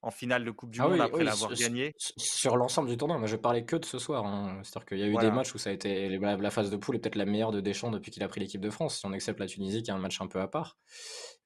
en 0.03 0.11
finale 0.11 0.43
de 0.43 0.51
Coupe 0.51 0.69
du 0.69 0.81
ah 0.81 0.87
Monde 0.87 0.99
après 0.99 1.23
l'avoir 1.23 1.53
gagné. 1.53 1.95
Sur 1.97 2.57
l'ensemble 2.57 2.89
du 2.89 2.97
tournoi, 2.97 3.17
moi 3.17 3.27
je 3.27 3.37
parlais 3.37 3.63
que 3.63 3.77
de 3.77 3.85
ce 3.85 3.97
soir. 3.97 4.25
Hein. 4.25 4.59
C'est-à-dire 4.61 4.85
qu'il 4.85 4.99
y 4.99 5.03
a 5.03 5.07
eu 5.07 5.15
des 5.15 5.31
matchs 5.31 5.55
où 5.55 5.57
ça 5.57 5.69
a 5.69 5.73
été 5.73 6.09
la, 6.09 6.51
phase 6.51 6.69
de 6.69 6.75
poule 6.75 6.97
est 6.97 6.99
peut-être 6.99 7.15
la 7.15 7.25
meilleure 7.25 7.51
de 7.51 7.61
Deschamps 7.61 7.89
depuis 7.89 8.11
qu'il 8.11 8.21
a 8.21 8.27
pris 8.27 8.41
l'équipe 8.41 8.61
de 8.61 8.69
France, 8.69 8.99
si 8.99 9.05
on 9.05 9.13
accepte 9.13 9.39
la 9.39 9.47
Tunisie 9.47 9.81
qui 9.81 9.89
est 9.89 9.93
un 9.93 9.97
match 9.97 10.19
un 10.21 10.27
peu 10.27 10.41
à 10.41 10.47
part. 10.47 10.77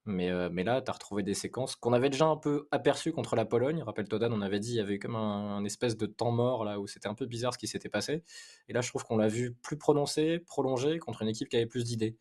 Mais, 0.05 0.31
euh, 0.31 0.49
mais 0.51 0.63
là, 0.63 0.81
tu 0.81 0.89
as 0.89 0.93
retrouvé 0.93 1.21
des 1.21 1.33
séquences 1.33 1.75
qu'on 1.75 1.93
avait 1.93 2.09
déjà 2.09 2.25
un 2.25 2.37
peu 2.37 2.67
aperçues 2.71 3.11
contre 3.11 3.35
la 3.35 3.45
Pologne. 3.45 3.83
Rappelle 3.83 4.07
Todan, 4.07 4.31
on 4.31 4.41
avait 4.41 4.59
dit 4.59 4.71
il 4.71 4.77
y 4.77 4.79
avait 4.79 4.99
comme 4.99 5.15
un, 5.15 5.63
espèce 5.65 5.97
de 5.97 6.05
temps 6.05 6.31
mort 6.31 6.63
là 6.63 6.79
où 6.79 6.87
c'était 6.87 7.09
un 7.09 7.13
peu 7.13 7.25
bizarre 7.25 7.53
ce 7.53 7.57
qui 7.59 7.67
s'était 7.67 7.89
passé. 7.89 8.23
Et 8.69 8.73
là, 8.73 8.81
je 8.81 8.89
trouve 8.89 9.03
qu'on 9.03 9.17
l'a 9.17 9.27
vu 9.27 9.53
plus 9.53 9.77
prononcé, 9.77 10.39
prolongé 10.39 10.97
contre 10.97 11.21
une 11.21 11.27
équipe 11.27 11.49
qui 11.49 11.57
avait 11.57 11.65
plus 11.67 11.83
d'idées. 11.83 12.17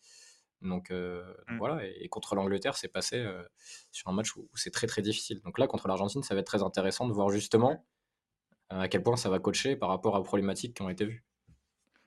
Donc, 0.62 0.90
euh, 0.90 1.22
mmh. 1.48 1.59
voilà, 1.59 1.84
et, 1.84 2.09
contre 2.09 2.34
l'Angleterre, 2.34 2.76
c'est 2.76 2.88
passé 2.88 3.16
euh, 3.16 3.42
sur 3.92 4.09
un 4.09 4.12
match 4.12 4.34
où, 4.36 4.48
c'est 4.54 4.70
très 4.70 4.86
très 4.86 5.02
difficile. 5.02 5.40
Donc 5.42 5.59
là, 5.59 5.66
contre 5.66 5.88
l'Argentine, 5.88 6.22
ça 6.22 6.34
va 6.34 6.40
être 6.40 6.46
très 6.46 6.62
intéressant 6.62 7.07
de 7.07 7.12
voir 7.12 7.28
justement 7.30 7.84
euh, 8.72 8.80
à 8.80 8.88
quel 8.88 9.02
point 9.02 9.16
ça 9.16 9.28
va 9.28 9.38
coacher 9.38 9.76
par 9.76 9.88
rapport 9.88 10.14
aux 10.14 10.22
problématiques 10.22 10.74
qui 10.74 10.82
ont 10.82 10.88
été 10.88 11.04
vues. 11.04 11.24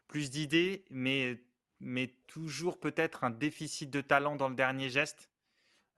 Plus 0.08 0.32
d'idées, 0.32 0.86
mais, 0.90 1.42
mais 1.80 2.16
toujours 2.28 2.80
peut-être 2.80 3.24
un 3.24 3.30
déficit 3.30 3.90
de 3.90 4.02
talent 4.02 4.36
dans 4.36 4.50
le 4.50 4.56
dernier 4.56 4.90
geste. 4.90 5.30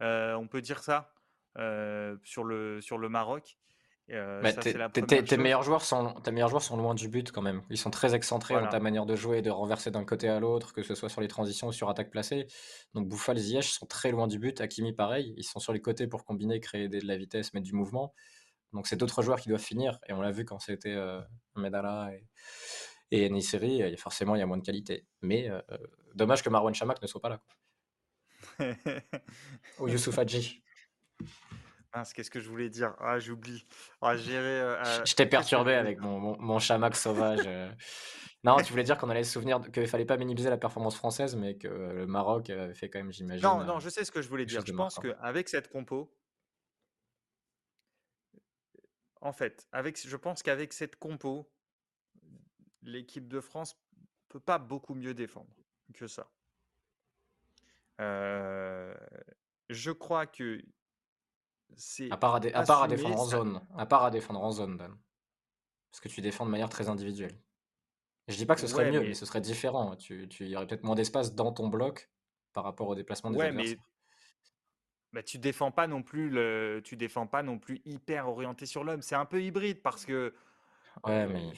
on 0.02 0.47
peut 0.49 0.62
dire 0.62 0.84
ça 0.84 1.14
sur, 2.24 2.43
le, 2.43 2.82
sur 2.82 2.97
le 2.97 3.10
Maroc. 3.10 3.58
Euh, 4.12 4.41
tes, 5.24 5.38
meilleurs 5.38 5.64
joueurs 5.64 5.84
sont, 5.84 6.14
tes 6.22 6.32
meilleurs 6.32 6.49
joueurs 6.49 6.62
sont 6.62 6.76
loin 6.76 6.93
du 6.93 7.07
but 7.07 7.32
quand 7.32 7.41
même. 7.41 7.62
Ils 7.70 7.78
sont 7.78 7.91
très 7.91 8.14
excentrés 8.14 8.55
dans 8.55 8.68
ta 8.68 8.80
manière 8.80 9.05
de 9.05 9.16
jouer 9.16 9.38
et 9.38 9.41
de 9.41 9.49
renverser 9.49 9.89
d'un 9.91 10.03
côté 10.03 10.28
à 10.28 10.39
l'autre, 10.39 10.74
que 10.74 10.84
ce 10.84 10.95
soit 10.95 11.09
sur 11.09 11.22
les 11.22 11.28
transitions 11.28 11.68
ou 11.68 11.72
sur 11.72 11.89
attaque 11.89 12.12
placée. 12.12 12.47
Donc 12.93 13.07
Bouffal, 13.07 13.38
Ziyech 13.38 13.72
sont 13.72 13.86
très 13.86 14.12
loin 14.12 14.28
du 14.28 14.39
but. 14.39 14.59
Hakimi, 14.59 14.93
pareil. 14.93 15.34
Ils 15.38 15.43
sont 15.43 15.59
sur 15.59 15.72
les 15.72 15.82
côtés 15.82 16.07
pour 16.07 16.26
combiner, 16.26 16.59
créer 16.59 16.89
de 16.89 16.99
la 17.05 17.18
vitesse, 17.18 17.53
mettre 17.53 17.66
du 17.66 17.74
mouvement. 17.74 18.14
Donc 18.74 18.88
c'est 18.88 18.97
d'autres 18.97 19.22
joueurs 19.22 19.39
qui 19.39 19.49
doivent 19.49 19.62
finir. 19.62 19.99
Et 20.07 20.14
on 20.14 20.22
l'a 20.22 20.32
vu 20.32 20.43
quand 20.45 20.59
c'était 20.59 20.93
euh, 20.93 21.22
Medala 21.55 22.12
et, 22.14 22.26
et 23.12 23.30
Niseri, 23.30 23.95
forcément 23.97 24.36
il 24.36 24.39
y 24.39 24.41
a 24.41 24.45
moins 24.45 24.57
de 24.57 24.66
qualité. 24.66 25.05
Mais 25.22 25.49
euh, 25.49 25.62
dommage 26.16 26.43
que 26.43 26.49
Marwan 26.49 26.74
Chamak 26.74 27.01
ne 27.01 27.07
soit 27.07 27.22
pas 27.22 27.30
là. 27.30 27.41
ou 29.80 29.88
Youssouf 29.88 30.18
Hadji 30.18 30.64
qu'est-ce 32.14 32.32
que 32.32 32.39
je 32.39 32.50
voulais 32.50 32.70
dire? 32.70 32.96
Ah, 33.00 33.20
j'oublie. 33.20 33.66
Ah, 34.02 34.14
euh, 34.14 35.06
je 35.06 35.14
t'ai 35.16 35.26
perturbé 35.26 35.74
avec 35.74 36.00
mon, 36.00 36.38
mon, 36.39 36.60
chamac 36.60 36.96
sauvage. 36.96 37.42
Euh. 37.46 37.72
non, 38.44 38.58
tu 38.58 38.72
voulais 38.72 38.84
dire 38.84 38.98
qu'on 38.98 39.10
allait 39.10 39.24
se 39.24 39.34
souvenir 39.34 39.60
qu'il 39.72 39.88
fallait 39.88 40.06
pas 40.06 40.18
minimiser 40.18 40.50
la 40.50 40.58
performance 40.58 40.96
française, 40.96 41.36
mais 41.36 41.58
que 41.58 41.68
le 41.68 42.08
Maroc 42.08 42.50
avait 42.50 42.74
fait 42.74 42.89
quand 42.89 43.00
même, 43.00 43.12
j'imagine. 43.12 43.44
Non, 43.44 43.64
non, 43.64 43.80
je 43.80 43.89
sais 43.89 44.06
ce 44.06 44.12
que 44.12 44.22
je 44.22 44.30
voulais 44.30 44.46
dire. 44.46 44.64
Je 44.66 44.74
pense 44.74 45.00
qu'avec 45.00 45.50
cette 45.50 45.70
compo, 45.70 46.14
en 49.22 49.34
fait, 49.34 49.68
avec, 49.72 50.00
je 50.06 50.18
pense 50.18 50.44
qu'avec 50.44 50.74
cette 50.74 50.96
compo, 50.96 51.52
l'équipe 52.82 53.28
de 53.28 53.39
France 53.39 53.80
peut 54.30 54.39
pas 54.39 54.58
beaucoup 54.58 54.96
mieux 54.96 55.14
défendre 55.14 55.54
que 55.94 56.08
ça. 56.08 56.32
Euh, 58.00 58.96
je 59.70 59.92
crois 59.92 60.26
que 60.26 60.62
à 62.10 62.18
part 62.18 62.36
à, 62.36 62.40
à, 62.54 62.64
part 62.64 62.84
à 62.84 62.88
défendre 62.88 63.20
en 63.20 63.26
zone. 63.26 63.62
À 63.78 63.86
part 63.86 64.04
à 64.04 64.12
défendre 64.12 64.42
en 64.42 64.52
zone, 64.52 64.78
Dan. 64.78 64.96
Parce 65.92 66.00
que 66.00 66.08
tu 66.08 66.22
défends 66.22 66.46
de 66.46 66.52
manière 66.52 66.70
très 66.70 66.90
individuelle. 66.90 67.38
Je 68.28 68.38
dis 68.38 68.46
pas 68.46 68.56
que 68.56 68.62
ce 68.62 68.68
serait 68.68 68.92
mieux, 68.92 69.02
mais... 69.02 69.14
ce 69.14 69.26
serait 69.26 69.42
différent. 69.42 69.96
Tu, 69.96 70.28
tu 70.30 70.48
y 70.48 70.56
aurait 70.56 70.68
peut-être 70.68 70.84
moins 70.84 70.96
d'espace 70.96 71.36
dans 71.36 71.52
ton 71.52 71.68
bloc 71.68 72.10
par 72.54 72.64
rapport 72.64 72.88
au 72.88 72.96
déplacement 72.96 73.32
des 73.32 73.38
ouais, 73.38 73.48
adversaires. 73.48 73.78
Mais... 73.78 73.84
Bah, 75.14 75.24
tu 75.24 75.38
défends 75.38 75.72
pas 75.72 75.88
non 75.88 76.04
plus 76.04 76.30
le... 76.30 76.82
tu 76.84 76.96
défends 76.96 77.28
pas 77.28 77.44
non 77.44 77.60
plus 77.60 77.82
hyper 77.84 78.30
orienté 78.30 78.66
sur 78.66 78.84
l'homme. 78.84 79.02
C'est 79.02 79.16
un 79.16 79.26
peu 79.26 79.42
hybride 79.44 79.82
parce 79.82 80.06
que. 80.06 80.34
Ouais, 81.04 81.28
mais. 81.28 81.52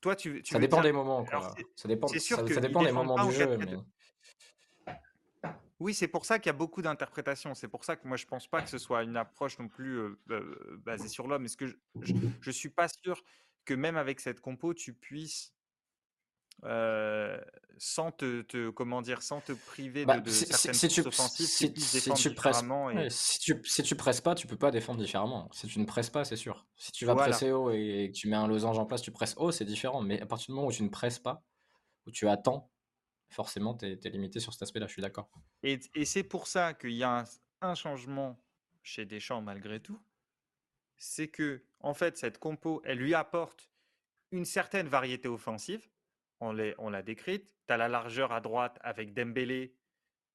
Toi, 0.00 0.14
tu, 0.14 0.42
ça 0.44 0.58
dépend 0.60 0.82
des 0.82 0.92
moments. 0.92 1.24
Quoi. 1.24 1.54
ça 1.74 1.88
dépend, 1.88 2.06
ça, 2.06 2.60
dépend 2.60 2.82
des 2.82 2.92
moments 2.92 3.26
du 3.26 3.34
jeu. 3.34 3.56
Mais... 3.56 3.76
Oui, 5.78 5.92
c'est 5.92 6.08
pour 6.08 6.24
ça 6.24 6.38
qu'il 6.38 6.48
y 6.48 6.54
a 6.54 6.54
beaucoup 6.54 6.80
d'interprétations. 6.80 7.54
C'est 7.54 7.68
pour 7.68 7.84
ça 7.84 7.96
que 7.96 8.08
moi, 8.08 8.16
je 8.16 8.26
pense 8.26 8.46
pas 8.46 8.62
que 8.62 8.70
ce 8.70 8.78
soit 8.78 9.02
une 9.02 9.16
approche 9.16 9.58
non 9.58 9.68
plus 9.68 9.98
euh, 9.98 10.18
euh, 10.30 10.80
basée 10.84 11.08
sur 11.08 11.26
l'homme. 11.26 11.44
Est-ce 11.44 11.56
que 11.56 11.66
je, 11.66 11.74
je, 12.40 12.50
suis 12.50 12.70
pas 12.70 12.88
sûr 12.88 13.22
que 13.64 13.74
même 13.74 13.96
avec 13.96 14.20
cette 14.20 14.40
compo, 14.40 14.72
tu 14.72 14.94
puisses 14.94 15.52
euh, 16.64 17.38
sans 17.76 18.10
te, 18.10 18.70
comment 18.70 19.02
dire, 19.02 19.20
sans 19.20 19.42
te 19.42 19.52
priver 19.52 20.06
bah, 20.06 20.18
de, 20.18 20.30
si, 20.30 20.46
certaines 20.46 20.72
si, 20.72 20.88
tu, 20.88 21.00
offensives, 21.02 21.46
si, 21.46 21.72
tu 22.14 22.34
presses, 22.34 22.64
si, 23.10 23.38
tu, 23.38 23.60
si 23.64 23.82
tu 23.82 23.94
presses 23.94 24.22
pas, 24.22 24.34
tu 24.34 24.46
peux 24.46 24.56
pas 24.56 24.70
défendre 24.70 25.00
différemment. 25.00 25.50
Si 25.52 25.66
tu 25.66 25.78
ne 25.78 25.84
presses 25.84 26.08
pas, 26.08 26.24
c'est 26.24 26.36
sûr. 26.36 26.66
Si 26.76 26.90
tu 26.92 27.04
vas 27.04 27.14
presser 27.14 27.52
haut 27.52 27.70
et 27.70 28.10
que 28.10 28.16
tu 28.16 28.28
mets 28.28 28.36
un 28.36 28.46
losange 28.46 28.78
en 28.78 28.86
place, 28.86 29.02
tu 29.02 29.10
presses 29.10 29.34
haut, 29.36 29.50
c'est 29.50 29.66
différent. 29.66 30.00
Mais 30.00 30.22
à 30.22 30.26
partir 30.26 30.46
du 30.46 30.52
moment 30.52 30.68
où 30.68 30.72
tu 30.72 30.82
ne 30.82 30.88
presses 30.88 31.18
pas, 31.18 31.44
où 32.06 32.10
tu 32.10 32.26
attends, 32.26 32.70
forcément, 33.28 33.74
tu 33.74 33.86
es, 33.86 34.10
limité 34.10 34.40
sur 34.40 34.52
cet 34.52 34.62
aspect-là, 34.62 34.86
je 34.86 34.92
suis 34.92 35.02
d'accord. 35.02 35.30
Et, 35.62 35.78
c'est 36.04 36.24
pour 36.24 36.46
ça 36.46 36.74
qu'il 36.74 36.92
y 36.92 37.02
a 37.02 37.24
un, 37.60 37.74
changement 37.74 38.40
chez 38.82 39.04
Deschamps 39.04 39.42
malgré 39.42 39.80
tout. 39.80 40.00
C'est 40.98 41.28
que, 41.28 41.62
en 41.80 41.94
fait, 41.94 42.16
cette 42.16 42.38
compo, 42.38 42.80
elle 42.84 42.98
lui 42.98 43.14
apporte 43.14 43.70
une 44.30 44.44
certaine 44.44 44.88
variété 44.88 45.28
offensive 45.28 45.88
on 46.40 46.52
l'a 46.52 47.02
décrite. 47.02 47.50
Tu 47.66 47.72
as 47.72 47.76
la 47.76 47.88
largeur 47.88 48.32
à 48.32 48.40
droite 48.40 48.78
avec 48.82 49.14
Dembélé 49.14 49.74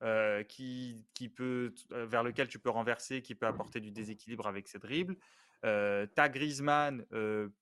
euh, 0.03 0.43
qui, 0.43 1.05
peut, 1.35 1.73
euh, 1.91 2.05
vers 2.05 2.23
lequel 2.23 2.47
tu 2.47 2.59
peux 2.59 2.69
renverser, 2.69 3.21
qui 3.21 3.35
peut 3.35 3.45
apporter 3.45 3.79
du 3.79 3.91
déséquilibre 3.91 4.47
avec 4.47 4.67
ses 4.67 4.79
dribbles. 4.79 5.15
Euh, 5.63 6.07
tu 6.15 6.21
as 6.21 6.29
Griezmann 6.29 7.05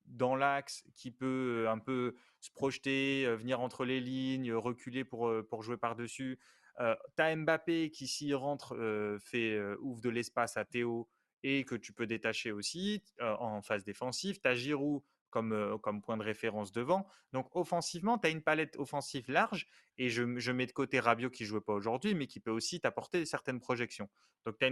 dans 0.06 0.36
l'axe 0.36 0.84
qui 0.96 1.12
peut 1.12 1.68
un 1.70 1.80
peu 1.80 2.16
se 2.40 2.52
projeter, 2.52 3.26
venir 3.36 3.60
entre 3.60 3.86
les 3.86 4.00
lignes, 4.00 4.54
reculer 4.54 5.04
pour, 5.04 5.32
pour 5.50 5.64
jouer 5.64 5.78
par-dessus. 5.78 6.40
tu 6.78 7.22
as 7.22 7.36
Mbappé 7.36 7.92
qui, 7.92 8.08
s'il 8.08 8.36
rentre, 8.36 8.76
fait, 9.22 9.60
ouvre 9.80 10.02
de 10.02 10.10
l'espace 10.10 10.58
à 10.58 10.66
Théo 10.66 11.10
et 11.44 11.64
que 11.66 11.76
tu 11.76 11.94
peux 11.94 12.08
détacher 12.08 12.52
aussi 12.52 13.04
en 13.20 13.62
phase 13.62 13.84
défensive. 13.84 14.40
Tu 14.40 14.48
as 14.48 14.56
Giroud 14.56 15.02
comme, 15.30 15.78
comme 15.82 16.02
point 16.02 16.18
de 16.18 16.24
référence 16.24 16.72
devant. 16.72 17.08
Donc 17.34 17.56
offensivement, 17.56 18.18
tu 18.18 18.28
as 18.28 18.30
une 18.30 18.42
palette 18.42 18.78
offensive 18.78 19.30
large 19.30 19.68
et 19.98 20.10
je, 20.10 20.52
mets 20.52 20.66
de 20.66 20.72
côté 20.72 21.00
Rabiot 21.00 21.30
qui 21.30 21.44
ne 21.44 21.48
jouait 21.48 21.62
pas 21.62 21.74
aujourd'hui, 21.74 22.16
mais 22.16 22.28
qui 22.28 22.40
peut 22.40 22.52
aussi 22.52 22.80
t'apporter 22.80 23.26
certaines 23.26 23.60
projections. 23.60 24.10
Donc 24.46 24.58
tu 24.60 24.66
as 24.66 24.70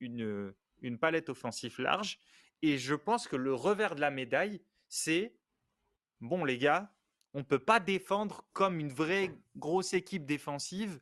une, 0.00 0.54
une, 0.80 0.98
palette 0.98 1.28
offensive 1.28 1.80
large 1.80 2.18
et 2.62 2.78
je 2.78 2.94
pense 2.94 3.28
que 3.28 3.36
le 3.36 3.54
revers 3.54 3.94
de 3.94 4.00
la 4.00 4.10
médaille, 4.10 4.60
c'est 4.88 5.36
bon 6.20 6.44
les 6.44 6.58
gars, 6.58 6.92
on 7.32 7.38
ne 7.38 7.44
peut 7.44 7.58
pas 7.58 7.80
défendre 7.80 8.44
comme 8.52 8.80
une 8.80 8.92
vraie 8.92 9.30
grosse 9.56 9.94
équipe 9.94 10.26
défensive 10.26 11.00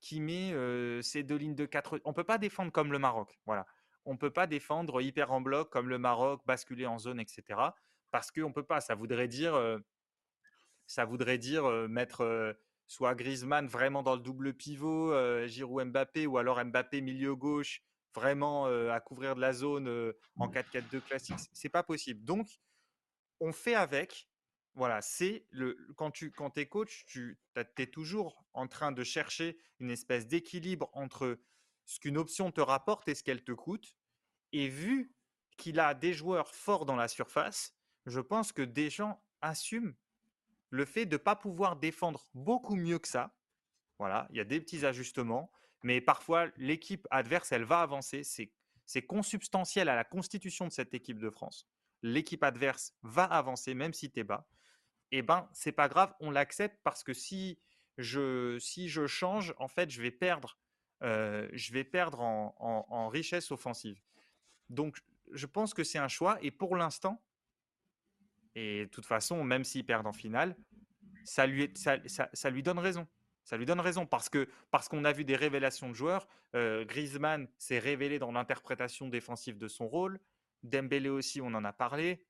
qui 0.00 0.20
met 0.20 0.54
ses 1.02 1.22
deux 1.22 1.36
lignes 1.36 1.54
de 1.54 1.66
quatre. 1.66 2.00
On 2.04 2.14
peut 2.14 2.24
pas 2.24 2.38
défendre 2.38 2.72
comme 2.72 2.90
le 2.90 2.98
Maroc. 2.98 3.38
Voilà 3.44 3.66
on 4.04 4.14
ne 4.14 4.18
peut 4.18 4.30
pas 4.30 4.46
défendre 4.46 5.00
hyper 5.00 5.32
en 5.32 5.40
bloc 5.40 5.70
comme 5.70 5.88
le 5.88 5.98
Maroc, 5.98 6.42
basculer 6.46 6.86
en 6.86 6.98
zone, 6.98 7.20
etc. 7.20 7.60
Parce 8.10 8.30
qu'on 8.30 8.48
ne 8.48 8.52
peut 8.52 8.64
pas. 8.64 8.80
Ça 8.80 8.94
voudrait 8.94 9.28
dire, 9.28 9.54
euh, 9.54 9.78
ça 10.86 11.04
voudrait 11.04 11.38
dire 11.38 11.64
euh, 11.64 11.88
mettre 11.88 12.22
euh, 12.22 12.52
soit 12.86 13.14
Griezmann 13.14 13.66
vraiment 13.66 14.02
dans 14.02 14.14
le 14.14 14.20
double 14.20 14.54
pivot, 14.54 15.14
Giroud 15.46 15.88
Mbappé, 15.88 16.26
ou 16.26 16.38
alors 16.38 16.64
Mbappé 16.64 17.00
milieu 17.00 17.36
gauche, 17.36 17.82
vraiment 18.14 18.66
à 18.66 19.00
couvrir 19.00 19.34
de 19.34 19.40
la 19.40 19.52
zone 19.52 20.12
en 20.38 20.48
4-4-2 20.48 21.00
classique. 21.00 21.38
C'est 21.52 21.68
pas 21.68 21.82
possible. 21.82 22.24
Donc, 22.24 22.48
on 23.40 23.52
fait 23.52 23.74
avec. 23.74 24.28
Voilà, 24.74 25.02
c'est 25.02 25.46
le 25.50 25.76
quand 25.96 26.12
tu 26.12 26.30
quand 26.30 26.56
es 26.56 26.66
coach, 26.66 27.04
tu 27.06 27.40
es 27.56 27.86
toujours 27.86 28.44
en 28.52 28.68
train 28.68 28.92
de 28.92 29.02
chercher 29.02 29.58
une 29.80 29.90
espèce 29.90 30.28
d'équilibre 30.28 30.90
entre 30.92 31.40
ce 31.86 31.98
qu'une 31.98 32.16
option 32.16 32.52
te 32.52 32.60
rapporte 32.60 33.08
et 33.08 33.16
ce 33.16 33.24
qu'elle 33.24 33.42
te 33.42 33.50
coûte. 33.50 33.96
Et 34.52 34.68
vu 34.68 35.12
qu'il 35.56 35.80
a 35.80 35.92
des 35.92 36.12
joueurs 36.12 36.54
forts 36.54 36.86
dans 36.86 36.94
la 36.94 37.08
surface, 37.08 37.74
je 38.06 38.20
pense 38.20 38.52
que 38.52 38.62
Deschamps 38.62 39.20
assume 39.40 39.96
le 40.70 40.84
fait 40.84 41.04
de 41.04 41.16
ne 41.16 41.18
pas 41.18 41.34
pouvoir 41.34 41.74
défendre 41.76 42.28
beaucoup 42.32 42.76
mieux 42.76 43.00
que 43.00 43.08
ça. 43.08 43.36
Voilà, 43.98 44.28
il 44.30 44.36
y 44.36 44.40
a 44.40 44.44
des 44.44 44.60
petits 44.60 44.86
ajustements, 44.86 45.50
mais 45.82 46.00
parfois 46.00 46.48
l'équipe 46.56 47.06
adverse, 47.10 47.52
elle 47.52 47.64
va 47.64 47.82
avancer. 47.82 48.22
C'est 48.22 49.02
consubstantiel 49.02 49.88
à 49.88 49.96
la 49.96 50.04
constitution 50.04 50.66
de 50.66 50.72
cette 50.72 50.94
équipe 50.94 51.18
de 51.18 51.30
France. 51.30 51.66
L'équipe 52.02 52.42
adverse 52.42 52.94
va 53.02 53.24
avancer 53.24 53.74
même 53.74 53.92
si 53.92 54.10
tu 54.10 54.20
es 54.20 54.24
bas. 54.24 54.46
Eh 55.12 55.22
ben, 55.22 55.48
c'est 55.52 55.72
pas 55.72 55.88
grave, 55.88 56.14
on 56.20 56.30
l'accepte 56.30 56.78
parce 56.84 57.02
que 57.02 57.12
si 57.12 57.58
je, 57.98 58.58
si 58.58 58.88
je 58.88 59.06
change, 59.06 59.54
en 59.58 59.68
fait, 59.68 59.90
je 59.90 60.00
vais 60.00 60.12
perdre 60.12 60.56
euh, 61.02 61.48
je 61.52 61.72
vais 61.72 61.84
perdre 61.84 62.20
en, 62.20 63.08
richesse 63.08 63.50
offensive. 63.50 64.00
Donc, 64.68 64.98
je 65.32 65.46
pense 65.46 65.74
que 65.74 65.84
c'est 65.84 65.98
un 65.98 66.08
choix. 66.08 66.38
Et 66.42 66.50
pour 66.50 66.76
l'instant, 66.76 67.22
et 68.54 68.84
de 68.84 68.90
toute 68.90 69.06
façon, 69.06 69.42
même 69.44 69.64
s'il 69.64 69.86
perd 69.86 70.06
en 70.06 70.12
finale, 70.12 70.56
ça 71.24 71.46
lui, 71.46 71.72
ça, 71.76 72.50
lui 72.50 72.62
donne 72.62 72.78
raison. 72.78 73.06
Ça 73.50 73.56
lui 73.56 73.66
donne 73.66 73.80
raison 73.80 74.06
parce 74.06 74.28
que 74.28 74.48
parce 74.70 74.88
qu'on 74.88 75.04
a 75.04 75.10
vu 75.10 75.24
des 75.24 75.34
révélations 75.34 75.88
de 75.88 75.94
joueurs. 75.94 76.28
Euh, 76.54 76.84
Griezmann 76.84 77.48
s'est 77.58 77.80
révélé 77.80 78.20
dans 78.20 78.30
l'interprétation 78.30 79.08
défensive 79.08 79.58
de 79.58 79.66
son 79.66 79.88
rôle. 79.88 80.20
Dembélé 80.62 81.08
aussi, 81.08 81.40
on 81.40 81.48
en 81.48 81.64
a 81.64 81.72
parlé. 81.72 82.24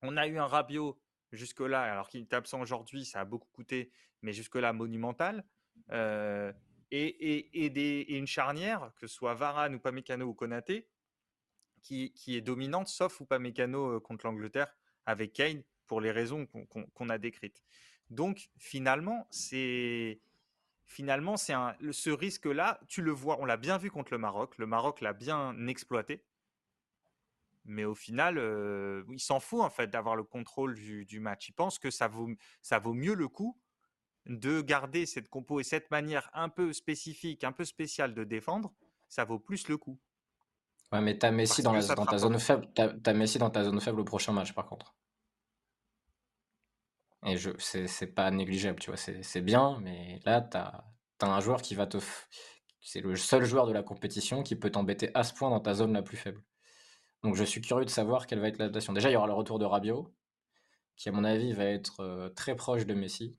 On 0.00 0.16
a 0.16 0.26
eu 0.26 0.38
un 0.38 0.46
Rabiot 0.46 0.98
jusque-là, 1.30 1.82
alors 1.82 2.08
qu'il 2.08 2.22
est 2.22 2.32
absent 2.32 2.58
aujourd'hui, 2.58 3.04
ça 3.04 3.20
a 3.20 3.26
beaucoup 3.26 3.50
coûté, 3.52 3.90
mais 4.22 4.32
jusque-là 4.32 4.72
monumental. 4.72 5.44
Euh, 5.92 6.50
et, 6.90 7.68
des, 7.68 8.06
une 8.08 8.26
charnière, 8.26 8.92
que 8.94 9.06
ce 9.06 9.14
soit 9.14 9.34
Varane 9.34 9.74
ou 9.74 9.78
Pamecano 9.78 10.24
ou 10.24 10.32
Konaté, 10.32 10.88
qui, 11.82 12.14
qui 12.14 12.34
est 12.34 12.40
dominante, 12.40 12.88
sauf 12.88 13.20
ou 13.20 13.26
Pamecano 13.26 14.00
contre 14.00 14.24
l'Angleterre 14.24 14.74
avec 15.04 15.34
Kane, 15.34 15.62
pour 15.86 16.00
les 16.00 16.12
raisons 16.12 16.46
qu'on 16.46 17.08
a 17.10 17.18
décrites. 17.18 17.62
Donc 18.08 18.48
finalement, 18.56 19.26
c'est 19.30 20.18
finalement 20.86 21.36
c'est 21.36 21.54
ce 21.90 22.10
risque-là, 22.10 22.80
tu 22.88 23.02
le 23.02 23.12
vois, 23.12 23.38
on 23.40 23.44
l'a 23.44 23.56
bien 23.56 23.78
vu 23.78 23.90
contre 23.90 24.12
le 24.12 24.18
Maroc, 24.18 24.56
le 24.58 24.66
Maroc 24.66 25.00
l'a 25.00 25.12
bien 25.12 25.66
exploité, 25.66 26.24
mais 27.64 27.84
au 27.84 27.94
final, 27.94 28.40
il 29.10 29.20
s'en 29.20 29.40
fout 29.40 29.60
en 29.60 29.70
fait 29.70 29.88
d'avoir 29.88 30.16
le 30.16 30.22
contrôle 30.22 30.74
du, 30.74 31.04
du, 31.04 31.18
match. 31.18 31.48
Il 31.48 31.52
pense 31.52 31.80
que 31.80 31.90
ça 31.90 32.06
vaut, 32.06 32.30
ça 32.62 32.78
vaut 32.78 32.94
mieux 32.94 33.14
le 33.14 33.26
coup 33.26 33.58
de 34.26 34.60
garder 34.60 35.06
cette 35.06 35.28
compo 35.28 35.60
et 35.60 35.64
cette 35.64 35.90
manière 35.90 36.30
un 36.32 36.48
peu 36.48 36.72
spécifique, 36.72 37.44
un 37.44 37.52
peu 37.52 37.64
spéciale 37.64 38.14
de 38.14 38.24
défendre, 38.24 38.72
ça 39.08 39.24
vaut 39.24 39.38
plus 39.38 39.68
le 39.68 39.76
coup. 39.76 39.98
Ouais, 40.92 41.00
mais 41.00 41.18
t'as 41.18 41.30
Messi 41.30 41.62
dans, 41.62 41.72
ta 41.80 42.18
zone 42.18 42.38
faible. 42.38 42.68
T'as 42.74 43.12
Messi 43.12 43.38
dans 43.38 43.50
ta 43.50 43.64
zone 43.64 43.80
faible 43.80 44.00
au 44.00 44.04
prochain 44.04 44.32
match, 44.32 44.52
par 44.52 44.66
contre. 44.66 44.94
Et 47.26 47.36
je, 47.36 47.50
c'est 47.58 48.06
pas 48.06 48.30
négligeable, 48.30 48.78
tu 48.78 48.90
vois. 48.90 48.96
C'est 48.96 49.40
bien, 49.40 49.78
mais 49.82 50.20
là, 50.24 50.40
t'as 50.40 50.84
as 51.20 51.26
un 51.26 51.40
joueur 51.40 51.60
qui 51.62 51.74
va 51.74 51.86
te. 51.86 51.98
C'est 52.80 53.00
le 53.00 53.16
seul 53.16 53.44
joueur 53.44 53.66
de 53.66 53.72
la 53.72 53.82
compétition 53.82 54.42
qui 54.44 54.54
peut 54.54 54.70
t'embêter 54.70 55.10
à 55.14 55.24
ce 55.24 55.34
point 55.34 55.50
dans 55.50 55.60
ta 55.60 55.74
zone 55.74 55.92
la 55.92 56.02
plus 56.02 56.16
faible. 56.16 56.42
Donc 57.24 57.34
je 57.34 57.42
suis 57.44 57.60
curieux 57.60 57.84
de 57.84 57.90
savoir 57.90 58.26
quelle 58.28 58.38
va 58.40 58.48
être 58.48 58.58
l'adaptation. 58.58 58.92
Déjà, 58.92 59.10
il 59.10 59.14
y 59.14 59.16
aura 59.16 59.26
le 59.26 59.32
retour 59.32 59.58
de 59.58 59.64
Rabiot, 59.64 60.14
qui 60.96 61.08
à 61.08 61.12
mon 61.12 61.24
avis 61.24 61.52
va 61.52 61.64
être 61.64 62.00
euh, 62.00 62.28
très 62.30 62.54
proche 62.54 62.86
de 62.86 62.94
Messi. 62.94 63.36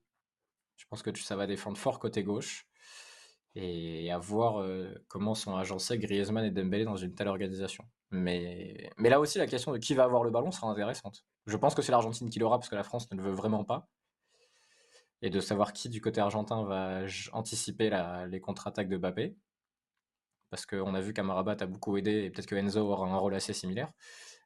Je 0.76 0.84
pense 0.90 1.02
que 1.02 1.16
ça 1.18 1.36
va 1.36 1.46
défendre 1.46 1.78
fort 1.78 1.98
côté 1.98 2.22
gauche. 2.22 2.68
Et 3.54 4.10
à 4.12 4.18
voir 4.18 4.60
euh, 4.60 4.92
comment 5.08 5.34
sont 5.34 5.56
agencés 5.56 5.98
Griezmann 5.98 6.44
et 6.44 6.50
Dembélé 6.50 6.84
dans 6.84 6.96
une 6.96 7.14
telle 7.14 7.28
organisation. 7.28 7.84
Mais, 8.10 8.90
mais 8.96 9.10
là 9.10 9.20
aussi, 9.20 9.38
la 9.38 9.46
question 9.46 9.72
de 9.72 9.78
qui 9.78 9.94
va 9.94 10.04
avoir 10.04 10.24
le 10.24 10.30
ballon 10.30 10.50
sera 10.50 10.68
intéressante. 10.68 11.24
Je 11.46 11.56
pense 11.56 11.74
que 11.74 11.82
c'est 11.82 11.92
l'Argentine 11.92 12.30
qui 12.30 12.38
l'aura 12.38 12.58
parce 12.58 12.70
que 12.70 12.76
la 12.76 12.82
France 12.82 13.10
ne 13.10 13.16
le 13.16 13.22
veut 13.22 13.34
vraiment 13.34 13.64
pas. 13.64 13.88
Et 15.20 15.30
de 15.30 15.40
savoir 15.40 15.72
qui 15.72 15.88
du 15.88 16.00
côté 16.00 16.20
argentin 16.20 16.62
va 16.64 17.02
anticiper 17.32 17.90
les 18.28 18.40
contre-attaques 18.40 18.88
de 18.88 18.96
Mbappé. 18.96 19.36
Parce 20.50 20.64
qu'on 20.64 20.94
a 20.94 21.00
vu 21.00 21.12
qu'Amarabat 21.12 21.56
a 21.60 21.66
beaucoup 21.66 21.96
aidé 21.96 22.24
et 22.24 22.30
peut-être 22.30 22.46
que 22.46 22.54
Enzo 22.54 22.80
aura 22.80 23.06
un 23.06 23.18
rôle 23.18 23.34
assez 23.34 23.52
similaire. 23.52 23.92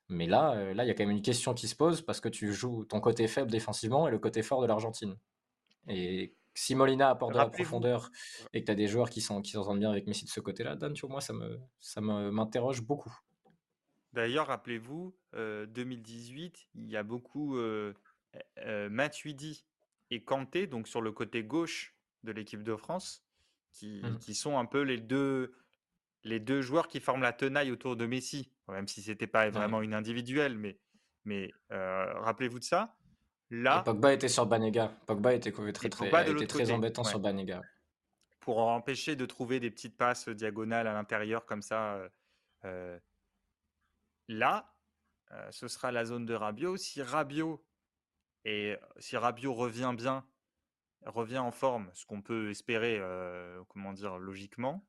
Mais 0.09 0.27
là, 0.27 0.55
euh, 0.55 0.75
là, 0.75 0.85
il 0.85 0.89
y 0.89 0.91
a 0.91 0.95
quand 0.95 1.05
même 1.05 1.17
une 1.17 1.23
question 1.23 1.55
qui 1.55 1.69
se 1.69 1.77
pose 1.77 2.03
parce 2.03 2.21
que 2.21 2.29
tu 2.29 2.53
joues 2.53 2.85
ton 2.85 3.01
côté 3.01 3.29
faible 3.29 3.51
défensivement 3.51 4.09
et 4.09 4.11
le 4.11 4.19
côté 4.19 4.43
fort 4.43 4.61
de 4.61 4.67
l'Argentine. 4.67 5.17
Et 5.87 6.35
si 6.55 6.75
Molina 6.75 7.09
apporte 7.11 7.33
de 7.33 7.39
la 7.39 7.49
profondeur 7.49 8.11
et 8.53 8.61
que 8.61 8.67
tu 8.67 8.73
as 8.73 8.75
des 8.75 8.89
joueurs 8.89 9.11
qui 9.11 9.21
s'entendent 9.21 9.45
qui 9.45 9.79
bien 9.79 9.91
avec 9.91 10.07
Messi 10.07 10.25
de 10.25 10.31
ce 10.31 10.41
côté-là, 10.41 10.77
Dan, 10.77 10.93
tu 10.93 11.03
vois, 11.03 11.11
moi, 11.11 11.21
ça 11.21 11.33
me 11.33 11.61
ça 11.81 12.01
m'interroge 12.01 12.83
beaucoup. 12.83 13.13
D'ailleurs, 14.13 14.49
rappelez-vous, 14.49 15.15
2018, 15.33 16.45
euh, 16.45 16.59
il 16.75 16.91
y 16.91 16.97
a 16.97 17.03
beaucoup 17.03 17.57
euh, 17.57 17.95
euh, 18.59 18.91
Matuidi 18.91 19.65
et 20.11 20.23
Kanté, 20.23 20.67
donc 20.67 20.87
sur 20.87 21.01
le 21.01 21.13
côté 21.13 21.43
gauche 21.43 21.95
de 22.23 22.33
l'équipe 22.33 22.63
de 22.63 22.77
France, 22.77 23.25
qui, 23.73 24.03
mmh. 24.03 24.19
qui, 24.19 24.35
sont 24.35 24.59
un 24.59 24.67
peu 24.67 24.83
les 24.83 24.99
deux, 24.99 25.55
les 26.25 26.41
deux 26.41 26.61
joueurs 26.61 26.89
qui 26.89 27.01
forment 27.01 27.23
la 27.23 27.33
tenaille 27.33 27.73
autour 27.73 27.97
de 27.97 28.05
Messi, 28.05 28.53
même 28.69 28.87
si 28.87 29.01
c'était 29.01 29.27
pas 29.27 29.49
vraiment 29.49 29.81
une 29.81 29.95
individuelle, 29.95 30.59
mais, 30.59 30.79
mais 31.25 31.51
rappelez-vous 31.71 32.59
de 32.59 32.65
ça. 32.65 32.95
Là, 33.51 33.83
Pogba 33.83 34.15
était 34.15 34.29
sur 34.29 34.47
Banega. 34.47 34.95
Pogba 35.07 35.35
était 35.35 35.53
très, 35.53 35.91
très, 35.91 36.47
très 36.47 36.71
embêtant 36.71 37.05
sur 37.05 37.19
Banega. 37.19 37.63
pour 38.41 38.59
empêcher 38.59 39.17
de 39.17 39.27
trouver 39.27 39.61
des 39.61 39.71
petites 39.71 39.97
passes 39.97 40.29
diagonales 40.29 40.87
à 40.87 40.93
l'intérieur 40.93 41.47
comme 41.47 41.63
ça. 41.63 41.99
Là, 44.33 44.75
ce 45.51 45.69
sera 45.69 45.93
la 45.93 46.05
zone 46.05 46.27
de 46.27 46.35
Rabiot. 46.35 46.77
Si 46.77 47.01
Rabiot 47.03 47.65
et 48.45 48.77
si 48.99 49.17
Rabiot 49.17 49.55
revient 49.55 49.95
bien, 49.97 50.27
revient 51.07 51.39
en 51.39 51.53
forme, 51.53 51.91
ce 51.95 52.05
qu'on 52.07 52.23
peut 52.23 52.51
espérer, 52.51 53.01
comment 53.69 53.93
dire, 53.93 54.19
logiquement, 54.19 54.87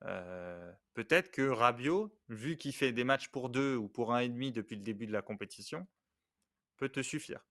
peut-être 0.00 1.30
que 1.30 1.48
Rabiot, 1.48 2.14
vu 2.28 2.56
qu'il 2.56 2.74
fait 2.74 2.92
des 2.92 3.04
matchs 3.04 3.28
pour 3.28 3.48
deux 3.48 3.76
ou 3.76 3.88
pour 3.88 4.14
un 4.14 4.20
et 4.20 4.28
demi 4.28 4.52
depuis 4.52 4.76
le 4.76 4.82
début 4.82 5.06
de 5.06 5.12
la 5.12 5.22
compétition, 5.22 5.86
peut 6.76 6.88
te 6.88 7.02
suffire. 7.02 7.44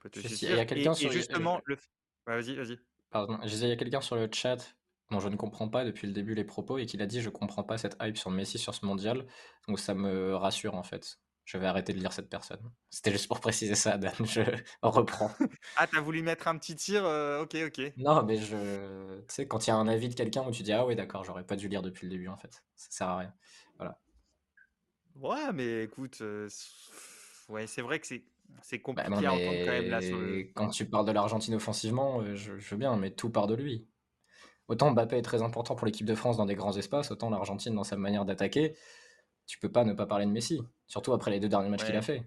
Peut 0.00 0.10
te 0.10 0.20
suffire. 0.20 0.50
Il 0.50 0.56
y 0.56 0.60
a 0.60 0.66
quelqu'un 0.66 0.94
sur 0.94 1.10
justement, 1.10 1.60
le... 1.64 1.78
vas-y, 2.26 2.56
vas-y. 2.56 2.78
Pardon, 3.10 3.38
je 3.42 3.48
disais, 3.48 3.66
il 3.66 3.70
y 3.70 3.72
a 3.72 3.76
quelqu'un 3.76 4.00
sur 4.00 4.16
le 4.16 4.28
chat 4.30 4.76
dont 5.10 5.20
je 5.20 5.28
ne 5.28 5.36
comprends 5.36 5.68
pas 5.68 5.84
depuis 5.84 6.06
le 6.06 6.12
début 6.12 6.34
les 6.34 6.44
propos 6.44 6.78
et 6.78 6.86
qu'il 6.86 7.02
a 7.02 7.06
dit 7.06 7.20
je 7.20 7.30
comprends 7.30 7.62
pas 7.62 7.78
cette 7.78 7.96
hype 8.00 8.16
sur 8.16 8.30
Messi 8.30 8.58
sur 8.58 8.74
ce 8.74 8.86
mondial. 8.86 9.26
Donc 9.68 9.78
ça 9.78 9.94
me 9.94 10.34
rassure 10.34 10.74
en 10.74 10.82
fait. 10.82 11.18
Je 11.44 11.58
vais 11.58 11.66
arrêter 11.66 11.92
de 11.92 11.98
lire 11.98 12.12
cette 12.12 12.30
personne. 12.30 12.60
C'était 12.88 13.12
juste 13.12 13.28
pour 13.28 13.38
préciser 13.38 13.74
ça, 13.74 13.98
Dan. 13.98 14.14
Je 14.24 14.40
reprends. 14.82 15.30
ah, 15.76 15.86
t'as 15.86 16.00
voulu 16.00 16.22
mettre 16.22 16.48
un 16.48 16.56
petit 16.56 16.74
tir 16.74 17.04
euh, 17.04 17.42
Ok, 17.42 17.54
ok. 17.66 17.92
Non, 17.98 18.22
mais 18.22 18.38
je. 18.38 19.18
Tu 19.20 19.24
sais, 19.28 19.46
quand 19.46 19.66
il 19.66 19.68
y 19.68 19.72
a 19.72 19.76
un 19.76 19.86
avis 19.86 20.08
de 20.08 20.14
quelqu'un 20.14 20.42
où 20.46 20.50
tu 20.50 20.62
dis 20.62 20.72
Ah, 20.72 20.86
oui, 20.86 20.96
d'accord, 20.96 21.22
j'aurais 21.22 21.44
pas 21.44 21.56
dû 21.56 21.68
lire 21.68 21.82
depuis 21.82 22.06
le 22.06 22.10
début, 22.10 22.28
en 22.28 22.36
fait. 22.36 22.62
Ça 22.76 22.90
sert 22.90 23.08
à 23.08 23.18
rien. 23.18 23.34
Voilà. 23.76 24.00
Ouais, 25.16 25.52
mais 25.52 25.84
écoute, 25.84 26.18
euh, 26.22 26.48
ouais, 27.50 27.66
c'est 27.66 27.82
vrai 27.82 28.00
que 28.00 28.06
c'est. 28.06 28.24
C'est 28.62 28.78
bah, 28.78 29.04
compliqué 29.04 29.26
à 29.26 29.32
entendre 29.32 29.64
quand 29.64 29.72
même 29.72 29.90
là 29.90 30.00
sur 30.00 30.18
le... 30.18 30.44
Quand 30.54 30.68
tu 30.68 30.84
parles 30.84 31.06
de 31.06 31.12
l'Argentine 31.12 31.54
offensivement, 31.54 32.20
euh, 32.20 32.34
je, 32.34 32.56
je, 32.58 32.70
veux 32.70 32.76
bien, 32.76 32.94
mais 32.96 33.10
tout 33.10 33.30
part 33.30 33.46
de 33.46 33.54
lui. 33.54 33.88
Autant 34.68 34.90
Mbappé 34.92 35.18
est 35.18 35.22
très 35.22 35.42
important 35.42 35.74
pour 35.74 35.86
l'équipe 35.86 36.06
de 36.06 36.14
France 36.14 36.36
dans 36.36 36.46
des 36.46 36.54
grands 36.54 36.76
espaces, 36.76 37.10
autant 37.10 37.30
l'Argentine 37.30 37.74
dans 37.74 37.84
sa 37.84 37.96
manière 37.96 38.24
d'attaquer 38.24 38.74
tu 39.46 39.58
peux 39.58 39.70
pas 39.70 39.84
ne 39.84 39.92
pas 39.92 40.06
parler 40.06 40.26
de 40.26 40.30
Messi, 40.30 40.62
surtout 40.86 41.12
après 41.12 41.30
les 41.30 41.40
deux 41.40 41.48
derniers 41.48 41.68
matchs 41.68 41.84
qu'il 41.84 41.96
a 41.96 42.02
fait. 42.02 42.24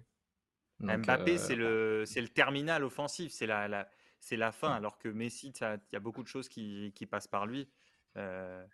Mbappé, 0.80 1.34
euh, 1.34 1.38
c'est 1.38 1.56
le, 1.56 2.04
c'est 2.06 2.20
le 2.20 2.28
terminal 2.28 2.84
offensif, 2.84 3.32
c'est 3.32 3.46
la, 3.46 3.66
la 3.66 3.88
c'est 4.20 4.36
la 4.36 4.52
fin, 4.52 4.72
alors 4.72 4.98
que 4.98 5.08
Messi, 5.08 5.52
il 5.60 5.80
y 5.92 5.96
a 5.96 6.00
beaucoup 6.00 6.22
de 6.22 6.28
choses 6.28 6.48
qui, 6.48 6.92
qui 6.94 7.06
passent 7.06 7.28
par 7.28 7.46
lui. 7.46 7.68
Euh, 8.16 8.64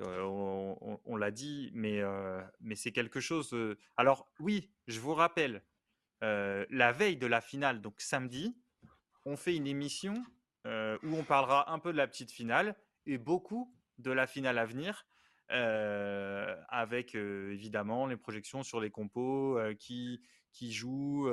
euh, 0.00 0.22
on, 1.04 1.16
l'a 1.16 1.30
dit, 1.30 1.70
mais, 1.74 2.00
mais 2.60 2.74
c'est 2.76 2.92
quelque 2.92 3.20
chose. 3.20 3.54
Alors 3.98 4.26
oui, 4.38 4.70
je 4.86 5.00
vous 5.00 5.12
rappelle, 5.12 5.62
la 6.22 6.92
veille 6.92 7.16
de 7.16 7.26
la 7.26 7.42
finale, 7.42 7.82
donc 7.82 8.00
samedi, 8.00 8.56
on 9.26 9.36
fait 9.36 9.54
une 9.54 9.66
émission 9.66 10.14
où 10.64 11.14
on 11.14 11.24
parlera 11.24 11.70
un 11.72 11.78
peu 11.78 11.92
de 11.92 11.98
la 11.98 12.06
petite 12.06 12.30
finale 12.30 12.74
beaucoup 13.18 13.74
de 13.98 14.10
la 14.10 14.26
finale 14.26 14.58
à 14.58 14.66
venir. 14.66 15.06
Avec 15.48 17.14
évidemment 17.14 18.06
les 18.06 18.16
projections 18.16 18.62
sur 18.62 18.80
les 18.80 18.90
compos, 18.90 19.58
qui, 19.78 20.20
qui 20.52 20.72
jouent, 20.72 21.28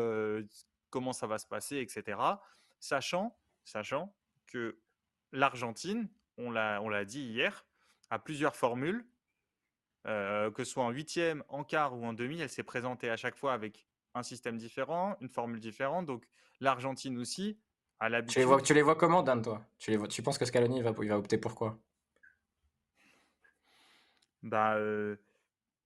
comment 0.90 1.14
ça 1.14 1.28
va 1.28 1.38
se 1.38 1.46
passer, 1.46 1.78
etc. 1.78 2.20
Sachant, 2.80 3.38
sachant 3.64 4.16
que 4.48 4.80
l'Argentine, 5.32 6.10
on 6.38 6.50
l'a 6.50 7.06
dit 7.06 7.22
hier, 7.22 7.66
a 8.10 8.18
plusieurs 8.20 8.56
formules, 8.56 9.06
que 10.06 10.54
ce 10.58 10.64
soit 10.64 10.84
en 10.84 10.92
huitième, 10.92 11.44
en 11.48 11.64
quart 11.64 11.96
ou 11.96 12.06
en 12.06 12.14
demi, 12.14 12.40
elle 12.40 12.50
s'est 12.50 12.64
présentée 12.64 13.10
à 13.10 13.18
chaque 13.18 13.36
fois 13.36 13.54
avec 13.54 13.86
un 14.16 14.24
système 14.24 14.58
différent, 14.58 15.16
une 15.22 15.30
formule 15.30 15.60
différente. 15.60 16.08
Donc 16.08 16.28
l'Argentine 16.60 17.20
aussi 17.20 17.60
l'habitude. 18.02 18.34
Tu 18.34 18.40
les 18.40 18.46
vois, 18.46 18.62
tu 18.62 18.74
les 18.74 18.82
vois 18.82 18.96
comment, 18.96 19.24
Dan, 19.24 19.42
toi? 19.42 19.66
Tu, 19.80 19.92
les 19.92 19.98
vois, 19.98 20.08
tu 20.08 20.22
penses 20.22 20.38
que 20.38 20.46
Scaloni 20.46 20.82
va, 20.82 20.94
il 21.02 21.10
va 21.10 21.18
opter 21.18 21.38
pour 21.38 21.56
quoi? 21.56 21.80
Bah, 24.44 24.78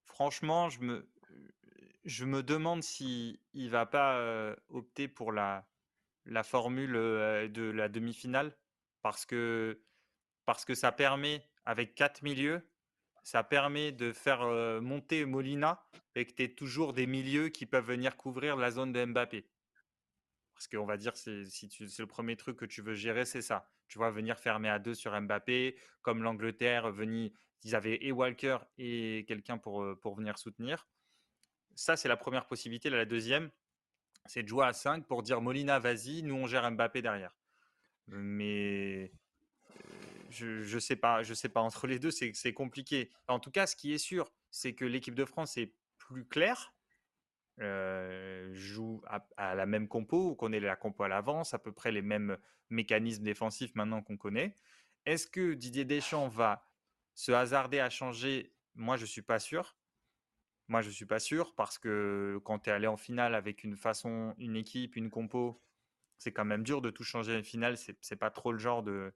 franchement, 0.06 0.70
je 0.70 0.82
me, 0.82 1.08
je 2.06 2.26
me 2.26 2.44
demande 2.44 2.84
s'il 2.84 3.40
ne 3.54 3.70
va 3.70 3.86
pas 3.86 4.56
opter 4.70 5.08
pour 5.08 5.32
la, 5.32 5.66
la 6.26 6.44
formule 6.44 6.94
de 6.94 7.72
la 7.72 7.90
demi-finale 7.90 8.56
parce 9.02 9.26
que, 9.26 9.82
parce 10.46 10.66
que 10.66 10.76
ça 10.76 10.92
permet, 10.92 11.44
avec 11.66 11.96
quatre 11.96 12.24
milieux, 12.24 12.62
ça 13.24 13.44
permet 13.44 13.92
de 13.92 14.12
faire 14.12 14.46
monter 14.82 15.26
Molina 15.26 15.84
et 16.16 16.26
que 16.26 16.34
tu 16.34 16.44
aies 16.44 16.54
toujours 16.54 16.94
des 16.94 17.08
milieux 17.08 17.50
qui 17.50 17.66
peuvent 17.66 17.86
venir 17.86 18.18
couvrir 18.18 18.58
la 18.58 18.72
zone 18.72 18.92
de 18.92 19.06
Mbappé. 19.06 19.46
Parce 20.62 20.68
qu'on 20.68 20.86
va 20.86 20.96
dire, 20.96 21.18
c'est 21.18 21.32
le 21.32 22.06
premier 22.06 22.36
truc 22.36 22.56
que 22.56 22.66
tu 22.66 22.84
veux 22.84 22.94
gérer, 22.94 23.26
c'est 23.26 23.42
ça. 23.42 23.68
Tu 23.88 23.98
vois, 23.98 24.12
venir 24.12 24.38
fermer 24.38 24.70
à 24.70 24.78
deux 24.78 24.94
sur 24.94 25.20
Mbappé, 25.20 25.76
comme 26.04 26.22
l'Angleterre, 26.22 26.92
venir, 26.92 27.32
ils 27.64 27.74
avaient 27.74 27.98
et 28.06 28.12
Walker 28.12 28.60
et 28.78 29.26
quelqu'un 29.28 29.58
pour, 29.58 29.84
pour 30.02 30.14
venir 30.14 30.38
soutenir. 30.38 30.88
Ça, 31.74 31.98
c'est 31.98 32.08
la 32.08 32.16
première 32.16 32.46
possibilité. 32.46 32.92
la 32.92 33.06
deuxième, 33.06 33.50
c'est 34.28 34.44
de 34.44 34.48
jouer 34.48 34.68
à 34.68 34.74
5 34.74 35.08
pour 35.08 35.24
dire 35.24 35.42
Molina, 35.42 35.80
vas-y, 35.80 36.22
nous 36.22 36.36
on 36.36 36.46
gère 36.46 36.70
Mbappé 36.70 37.02
derrière. 37.02 37.36
Mais 38.06 39.12
je 40.30 40.76
ne 40.76 40.80
sais 40.80 40.96
pas, 40.96 41.24
je 41.24 41.34
sais 41.34 41.50
pas. 41.50 41.62
Entre 41.62 41.88
les 41.88 41.98
deux, 41.98 42.12
c'est 42.12 42.54
compliqué. 42.54 43.10
En 43.28 43.40
tout 43.40 43.50
cas, 43.50 43.66
ce 43.66 43.76
qui 43.76 43.94
est 43.94 43.98
sûr, 43.98 44.32
c'est 44.52 44.76
que 44.76 44.86
l'équipe 44.86 45.16
de 45.16 45.26
France 45.26 45.58
est 45.58 45.74
plus 45.98 46.24
claire. 46.24 46.76
Joue 48.54 49.02
à, 49.38 49.56
la 49.56 49.66
même 49.66 49.88
compo, 49.88 50.36
qu'on 50.36 50.52
ait 50.52 50.60
la 50.60 50.76
compo 50.76 51.04
à 51.04 51.08
l'avance, 51.08 51.54
à 51.54 51.60
peu 51.60 51.72
près 51.72 51.92
les 51.92 52.02
mêmes 52.02 52.38
mécanismes 52.70 53.24
défensifs 53.24 53.76
maintenant 53.76 54.02
qu'on 54.02 54.18
connaît. 54.18 54.56
Est-ce 55.06 55.28
que 55.28 55.54
Didier 55.54 55.86
Deschamps 55.86 56.28
va 56.28 56.68
se 57.14 57.32
hasarder 57.32 57.80
à 57.80 57.90
changer, 57.90 58.54
moi, 58.76 58.98
je 58.98 59.04
ne 59.04 59.08
suis 59.08 59.22
pas 59.22 59.40
sûr. 59.40 59.76
Moi, 60.68 60.82
je 60.82 60.88
ne 60.88 60.94
suis 60.94 61.06
pas 61.06 61.20
sûr 61.20 61.54
parce 61.56 61.78
que 61.78 62.40
quand 62.46 62.60
tu 62.60 62.70
es 62.70 62.74
allé 62.74 62.88
en 62.88 62.98
finale 62.98 63.36
avec 63.36 63.64
une 63.64 63.76
façon, 63.76 64.34
une 64.38 64.56
équipe, 64.56 64.96
une 64.96 65.10
compo, 65.10 65.62
c'est 66.18 66.32
quand 66.32 66.46
même 66.46 66.64
dur 66.64 66.82
de 66.82 66.90
tout 66.90 67.04
changer 67.04 67.38
en 67.38 67.44
finale. 67.44 67.78
C'est, 67.78 68.16
pas 68.16 68.30
trop 68.30 68.52
le 68.52 68.60
genre 68.60 68.84
de, 68.84 69.14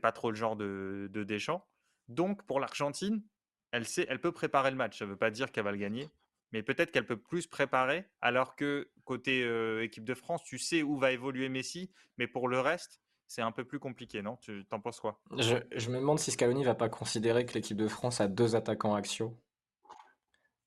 pas 0.00 0.12
trop 0.12 0.30
le 0.30 0.36
genre 0.36 0.56
de, 0.56 1.08
de 1.12 1.24
Deschamps. 1.24 1.64
Donc, 2.08 2.44
pour 2.46 2.58
l'Argentine, 2.58 3.22
elle 3.70 3.86
sait, 3.86 4.06
elle 4.08 4.20
peut 4.20 4.32
préparer 4.32 4.70
le 4.70 4.76
match. 4.76 4.98
Ça 4.98 5.04
ne 5.04 5.10
veut 5.10 5.16
pas 5.16 5.30
dire 5.30 5.52
qu'elle 5.52 5.64
va 5.64 5.72
le 5.72 5.78
gagner, 5.78 6.10
mais 6.52 6.62
peut-être 6.62 6.90
qu'elle 6.90 7.06
peut 7.06 7.20
plus 7.20 7.46
préparer. 7.46 8.04
Alors 8.20 8.54
que 8.56 8.90
côté 9.04 9.42
euh, 9.42 9.82
équipe 9.82 10.04
de 10.04 10.14
France, 10.14 10.42
tu 10.44 10.58
sais 10.58 10.82
où 10.82 10.96
va 10.96 11.12
évoluer 11.12 11.48
Messi, 11.48 11.90
mais 12.18 12.26
pour 12.26 12.48
le 12.48 12.60
reste, 12.60 13.00
c'est 13.26 13.42
un 13.42 13.52
peu 13.52 13.64
plus 13.64 13.78
compliqué, 13.78 14.20
non? 14.20 14.36
Tu 14.42 14.66
t'en 14.66 14.80
penses 14.80 15.00
quoi? 15.00 15.20
Je, 15.38 15.90
me 15.90 15.96
demande 15.96 16.18
si 16.18 16.30
Scaloni 16.30 16.64
va 16.64 16.74
pas 16.74 16.90
considérer 16.90 17.46
que 17.46 17.54
l'équipe 17.54 17.76
de 17.76 17.88
France 17.88 18.20
a 18.20 18.28
deux 18.28 18.54
attaquants 18.54 18.94
axiaux. 18.94 19.38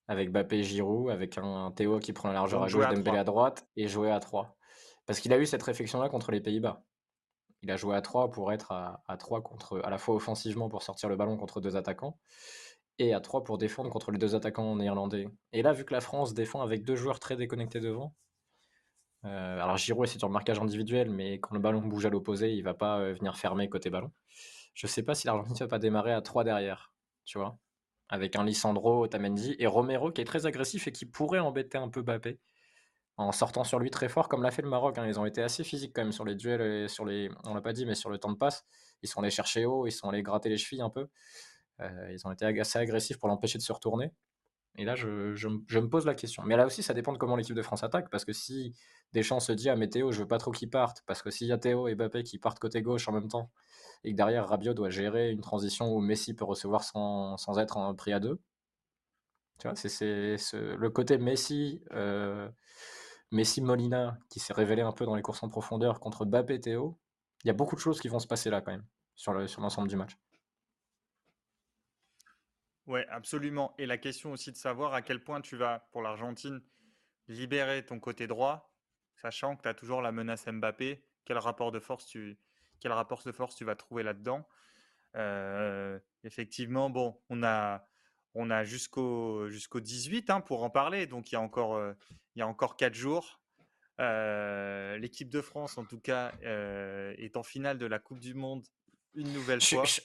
Avec 0.08 0.30
Bappé 0.30 0.58
et 0.58 0.62
Giroud, 0.62 1.10
avec 1.10 1.38
un, 1.38 1.72
Théo 1.72 1.98
qui 1.98 2.12
prend 2.12 2.28
la 2.28 2.34
largeur 2.34 2.62
à 2.62 2.68
gauche, 2.68 2.88
Dembélé 2.88 3.18
à 3.18 3.24
droite, 3.24 3.66
et 3.76 3.88
jouer 3.88 4.10
à 4.10 4.20
3. 4.20 4.56
Parce 5.04 5.20
qu'il 5.20 5.32
a 5.32 5.38
eu 5.38 5.46
cette 5.46 5.62
réflexion-là 5.62 6.08
contre 6.08 6.30
les 6.30 6.40
Pays-Bas. 6.40 6.84
Il 7.62 7.70
a 7.70 7.76
joué 7.76 7.96
à 7.96 8.02
3 8.02 8.30
pour 8.30 8.52
être 8.52 8.70
à, 8.70 9.02
à 9.08 9.16
3 9.16 9.42
contre, 9.42 9.80
à 9.82 9.90
la 9.90 9.98
fois 9.98 10.14
offensivement 10.14 10.68
pour 10.68 10.82
sortir 10.82 11.08
le 11.08 11.16
ballon 11.16 11.36
contre 11.36 11.60
deux 11.60 11.76
attaquants, 11.76 12.20
et 12.98 13.14
à 13.14 13.20
3 13.20 13.44
pour 13.44 13.58
défendre 13.58 13.90
contre 13.90 14.10
les 14.10 14.18
deux 14.18 14.34
attaquants 14.34 14.74
néerlandais. 14.76 15.28
Et 15.52 15.62
là, 15.62 15.72
vu 15.72 15.84
que 15.84 15.92
la 15.92 16.00
France 16.00 16.34
défend 16.34 16.62
avec 16.62 16.84
deux 16.84 16.96
joueurs 16.96 17.20
très 17.20 17.36
déconnectés 17.36 17.80
devant, 17.80 18.14
euh, 19.24 19.60
alors 19.60 19.76
Giroud 19.76 20.06
c'est 20.06 20.18
sur 20.18 20.28
le 20.28 20.32
marquage 20.32 20.58
individuel, 20.58 21.10
mais 21.10 21.40
quand 21.40 21.54
le 21.54 21.60
ballon 21.60 21.80
bouge 21.80 22.06
à 22.06 22.10
l'opposé, 22.10 22.52
il 22.52 22.62
va 22.62 22.74
pas 22.74 22.98
euh, 22.98 23.14
venir 23.14 23.36
fermer 23.36 23.68
côté 23.68 23.90
ballon. 23.90 24.12
Je 24.74 24.86
sais 24.86 25.02
pas 25.02 25.14
si 25.14 25.26
l'Argentine 25.26 25.56
va 25.56 25.68
pas 25.68 25.78
démarrer 25.78 26.12
à 26.12 26.22
3 26.22 26.44
derrière, 26.44 26.92
tu 27.24 27.38
vois, 27.38 27.58
avec 28.08 28.36
un 28.36 28.44
Lisandro, 28.44 29.04
Otamendi 29.04 29.56
et 29.58 29.66
Romero 29.66 30.12
qui 30.12 30.20
est 30.20 30.24
très 30.24 30.46
agressif 30.46 30.86
et 30.86 30.92
qui 30.92 31.06
pourrait 31.06 31.40
embêter 31.40 31.78
un 31.78 31.88
peu 31.88 32.02
Bappé 32.02 32.38
en 33.16 33.32
sortant 33.32 33.64
sur 33.64 33.78
lui 33.78 33.90
très 33.90 34.08
fort 34.08 34.28
comme 34.28 34.42
l'a 34.42 34.50
fait 34.50 34.62
le 34.62 34.68
Maroc. 34.68 34.98
Hein. 34.98 35.06
Ils 35.06 35.18
ont 35.18 35.26
été 35.26 35.42
assez 35.42 35.64
physiques 35.64 35.92
quand 35.94 36.02
même 36.02 36.12
sur 36.12 36.24
les 36.24 36.34
duels 36.34 36.60
et 36.60 36.88
sur 36.88 37.04
les, 37.04 37.30
on 37.44 37.54
l'a 37.54 37.62
pas 37.62 37.72
dit, 37.72 37.86
mais 37.86 37.94
sur 37.94 38.10
le 38.10 38.18
temps 38.18 38.30
de 38.30 38.36
passe, 38.36 38.64
ils 39.02 39.08
sont 39.08 39.20
allés 39.20 39.30
chercher 39.30 39.64
haut, 39.64 39.86
ils 39.86 39.92
sont 39.92 40.08
allés 40.08 40.22
gratter 40.22 40.48
les 40.48 40.58
chevilles 40.58 40.82
un 40.82 40.90
peu. 40.90 41.08
Euh, 41.80 42.10
ils 42.12 42.26
ont 42.26 42.32
été 42.32 42.44
assez 42.44 42.78
agressifs 42.78 43.18
pour 43.18 43.28
l'empêcher 43.28 43.58
de 43.58 43.62
se 43.62 43.72
retourner. 43.72 44.12
Et 44.78 44.84
là, 44.84 44.94
je, 44.94 45.08
me 45.08 45.88
pose 45.88 46.04
la 46.04 46.14
question. 46.14 46.42
Mais 46.44 46.56
là 46.56 46.66
aussi, 46.66 46.82
ça 46.82 46.92
dépend 46.92 47.12
de 47.12 47.18
comment 47.18 47.36
l'équipe 47.36 47.54
de 47.56 47.62
France 47.62 47.82
attaque. 47.82 48.10
Parce 48.10 48.24
que 48.24 48.32
si 48.32 48.74
Deschamps 49.12 49.40
se 49.40 49.52
dit 49.52 49.70
à 49.70 49.76
ah, 49.80 49.86
Théo, 49.86 50.12
je 50.12 50.20
veux 50.20 50.28
pas 50.28 50.38
trop 50.38 50.50
qu'il 50.50 50.68
parte, 50.68 51.02
parce 51.06 51.22
que 51.22 51.30
s'il 51.30 51.46
y 51.46 51.52
a 51.52 51.58
Théo 51.58 51.88
et 51.88 51.94
Mbappé 51.94 52.22
qui 52.22 52.38
partent 52.38 52.58
côté 52.58 52.82
gauche 52.82 53.08
en 53.08 53.12
même 53.12 53.28
temps, 53.28 53.50
et 54.04 54.12
que 54.12 54.16
derrière 54.16 54.46
Rabiot 54.46 54.74
doit 54.74 54.90
gérer 54.90 55.30
une 55.30 55.40
transition 55.40 55.94
où 55.94 56.00
Messi 56.00 56.34
peut 56.34 56.44
recevoir 56.44 56.84
sans, 56.84 57.38
sans 57.38 57.58
être 57.58 57.94
pris 57.94 58.12
à 58.12 58.20
deux. 58.20 58.38
Tu 59.58 59.68
vois, 59.68 59.76
c'est 59.76 60.36
le 60.52 60.90
côté 60.90 61.16
Messi, 61.16 61.82
euh, 61.92 62.50
Messi 63.30 63.62
Molina 63.62 64.18
qui 64.28 64.40
s'est 64.40 64.52
révélé 64.52 64.82
un 64.82 64.92
peu 64.92 65.06
dans 65.06 65.14
les 65.14 65.22
courses 65.22 65.42
en 65.42 65.48
profondeur 65.48 66.00
contre 66.00 66.26
Mbappé 66.26 66.54
et 66.54 66.60
Théo. 66.60 66.98
Il 67.44 67.48
y 67.48 67.50
a 67.50 67.54
beaucoup 67.54 67.76
de 67.76 67.80
choses 67.80 68.00
qui 68.00 68.08
vont 68.08 68.18
se 68.18 68.26
passer 68.26 68.50
là 68.50 68.60
quand 68.60 68.72
même, 68.72 68.84
sur 69.14 69.32
l'ensemble 69.32 69.88
du 69.88 69.96
match. 69.96 70.18
Oui, 72.86 73.00
absolument. 73.08 73.74
Et 73.78 73.86
la 73.86 73.98
question 73.98 74.32
aussi 74.32 74.52
de 74.52 74.56
savoir 74.56 74.94
à 74.94 75.02
quel 75.02 75.22
point 75.22 75.40
tu 75.40 75.56
vas, 75.56 75.88
pour 75.90 76.02
l'Argentine, 76.02 76.62
libérer 77.28 77.84
ton 77.84 77.98
côté 77.98 78.26
droit, 78.26 78.72
sachant 79.16 79.56
que 79.56 79.62
tu 79.62 79.68
as 79.68 79.74
toujours 79.74 80.02
la 80.02 80.12
menace 80.12 80.46
Mbappé. 80.46 81.04
Quel 81.24 81.38
rapport 81.38 81.72
de 81.72 81.80
force 81.80 82.06
tu, 82.06 82.38
quel 82.80 82.92
rapport 82.92 83.22
de 83.24 83.32
force 83.32 83.56
tu 83.56 83.64
vas 83.64 83.74
trouver 83.74 84.02
là-dedans? 84.02 84.46
effectivement, 86.24 86.90
bon, 86.90 87.18
on 87.30 87.42
a, 87.42 87.88
on 88.34 88.50
a 88.50 88.64
jusqu'au 88.64 89.48
jusqu'au 89.48 89.80
18 89.80 90.28
hein, 90.28 90.42
pour 90.42 90.62
en 90.62 90.68
parler, 90.68 91.06
donc 91.06 91.32
il 91.32 91.36
y 91.36 91.38
a 91.38 91.40
encore, 91.40 91.80
il 92.34 92.40
y 92.40 92.42
a 92.42 92.46
encore 92.46 92.76
4 92.76 92.92
jours. 92.92 93.40
L'équipe 93.98 95.30
de 95.30 95.40
France, 95.40 95.78
en 95.78 95.86
tout 95.86 95.98
cas, 95.98 96.32
est 96.42 97.34
en 97.38 97.42
finale 97.42 97.78
de 97.78 97.86
la 97.86 97.98
Coupe 97.98 98.20
du 98.20 98.34
Monde 98.34 98.66
une 99.14 99.32
nouvelle 99.32 99.62
fois. 99.62 99.84
Je, 99.84 100.02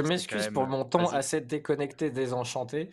m'excuse 0.00 0.48
pour 0.48 0.66
mon 0.66 0.84
temps 0.84 1.10
assez 1.10 1.40
déconnecté, 1.40 2.10
désenchanté, 2.10 2.90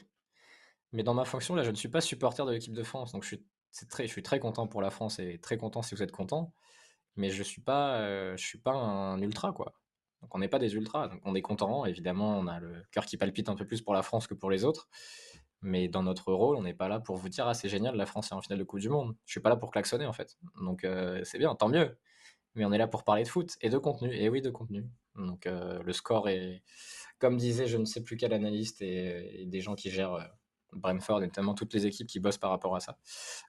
mais 0.92 1.04
dans 1.04 1.14
ma 1.14 1.26
fonction, 1.26 1.56
là, 1.56 1.64
je 1.64 1.72
ne 1.72 1.76
suis 1.76 1.90
pas 1.90 2.02
supporter 2.02 2.46
de 2.46 2.52
l'équipe 2.52 2.74
de 2.74 2.84
France, 2.84 3.12
donc 3.12 3.24
je 3.24 3.30
suis, 3.30 3.46
très, 3.90 4.08
je 4.08 4.12
suis 4.12 4.24
très 4.24 4.40
content 4.40 4.68
pour 4.68 4.82
la 4.82 4.90
France 4.90 5.20
et 5.20 5.40
très 5.40 5.58
content 5.58 5.82
si 5.82 5.96
vous 5.96 6.04
êtes 6.04 6.12
content, 6.12 6.54
mais 7.16 7.30
je 7.30 7.44
suis 7.44 7.62
pas, 7.62 8.36
je 8.36 8.44
suis 8.44 8.60
pas 8.60 8.74
un 8.74 9.22
ultra, 9.22 9.52
quoi. 9.52 9.74
Donc 10.22 10.34
on 10.34 10.40
n'est 10.40 10.48
pas 10.48 10.60
des 10.60 10.74
ultras, 10.76 11.08
donc 11.08 11.22
on 11.24 11.36
est 11.36 11.42
content, 11.42 11.86
évidemment, 11.86 12.40
on 12.40 12.48
a 12.48 12.60
le 12.60 12.84
cœur 12.92 13.06
qui 13.06 13.18
palpite 13.18 13.50
un 13.50 13.56
peu 13.56 13.66
plus 13.66 13.82
pour 13.82 13.94
la 13.94 14.02
France 14.02 14.28
que 14.28 14.34
pour 14.34 14.50
les 14.50 14.64
autres, 14.64 14.90
mais 15.62 15.88
dans 15.88 16.04
notre 16.04 16.32
rôle, 16.34 16.56
on 16.56 16.64
n'est 16.64 16.74
pas 16.74 16.88
là 16.88 17.00
pour 17.00 17.18
vous 17.18 17.30
dire 17.30 17.48
ah 17.48 17.54
c'est 17.54 17.70
génial, 17.70 17.96
la 17.96 18.06
France 18.06 18.32
est 18.32 18.36
en 18.36 18.42
finale 18.42 18.60
de 18.60 18.64
Coupe 18.64 18.80
du 18.80 18.90
Monde. 18.90 19.16
Je 19.26 19.32
suis 19.34 19.40
pas 19.40 19.50
là 19.50 19.56
pour 19.56 19.72
klaxonner 19.72 20.06
en 20.06 20.14
fait, 20.14 20.38
donc 20.62 20.84
euh, 20.84 21.22
c'est 21.24 21.38
bien, 21.38 21.54
tant 21.56 21.70
mieux. 21.70 21.98
Mais 22.56 22.66
on 22.66 22.72
est 22.72 22.78
là 22.78 22.88
pour 22.88 23.04
parler 23.04 23.24
de 23.24 23.28
foot 23.28 23.56
et 23.62 23.70
de 23.70 23.78
contenu, 23.78 24.16
et 24.16 24.30
oui 24.30 24.42
de 24.42 24.50
contenu. 24.50 24.86
Donc 25.16 25.48
euh, 25.48 25.82
le 25.84 25.94
score 25.94 26.30
est, 26.30 26.64
comme 27.20 27.38
disait 27.38 27.68
je 27.68 27.78
ne 27.78 27.86
sais 27.86 28.04
plus 28.04 28.18
quel 28.18 28.34
analyste 28.34 28.82
et, 28.82 29.46
des 29.46 29.62
gens 29.62 29.76
qui 29.76 29.90
gèrent 29.90 30.14
euh, 30.14 30.24
Brentford 30.74 31.24
et 31.24 31.28
notamment 31.28 31.54
toutes 31.54 31.74
les 31.74 31.86
équipes 31.86 32.08
qui 32.08 32.20
bossent 32.20 32.38
par 32.38 32.50
rapport 32.50 32.76
à 32.76 32.80
ça. 32.80 32.98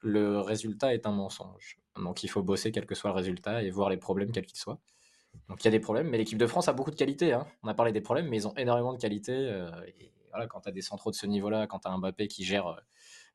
Le 0.03 0.41
résultat 0.41 0.95
est 0.95 1.07
un 1.07 1.13
mensonge. 1.13 1.79
Donc 1.97 2.23
il 2.23 2.29
faut 2.29 2.43
bosser 2.43 2.73
quel 2.73 2.87
que 2.87 2.95
soit 2.95 3.11
le 3.11 3.17
résultat 3.17 3.63
et 3.63 3.71
voir 3.71 3.91
les 3.91 3.97
problèmes 3.97 4.33
quels 4.33 4.47
qu'ils 4.47 4.59
soient. 4.59 4.81
Donc 5.49 5.63
il 5.63 5.67
y 5.67 5.69
a 5.69 5.71
des 5.71 5.81
problèmes, 5.81 6.09
mais 6.09 6.19
l'équipe 6.19 6.39
de 6.39 6.47
France 6.47 6.69
a 6.69 6.73
beaucoup 6.73 6.91
de 6.91 6.97
qualité. 6.97 7.33
Hein. 7.33 7.47
On 7.63 7.69
a 7.69 7.75
parlé 7.75 7.93
des 7.93 8.01
problèmes, 8.01 8.29
mais 8.29 8.37
ils 8.37 8.49
ont 8.49 8.55
énormément 8.55 8.93
de 8.93 8.99
qualité. 8.99 9.33
Euh, 9.33 9.71
voilà, 10.31 10.47
quand 10.47 10.61
tu 10.61 10.69
as 10.69 10.73
des 10.73 10.83
centraux 10.83 11.11
de 11.11 11.17
ce 11.17 11.27
niveau-là, 11.27 11.67
quand 11.67 11.81
tu 11.81 11.89
as 11.89 11.91
un 11.91 11.99
Mbappé 11.99 12.29
qui 12.29 12.45
gère 12.45 12.81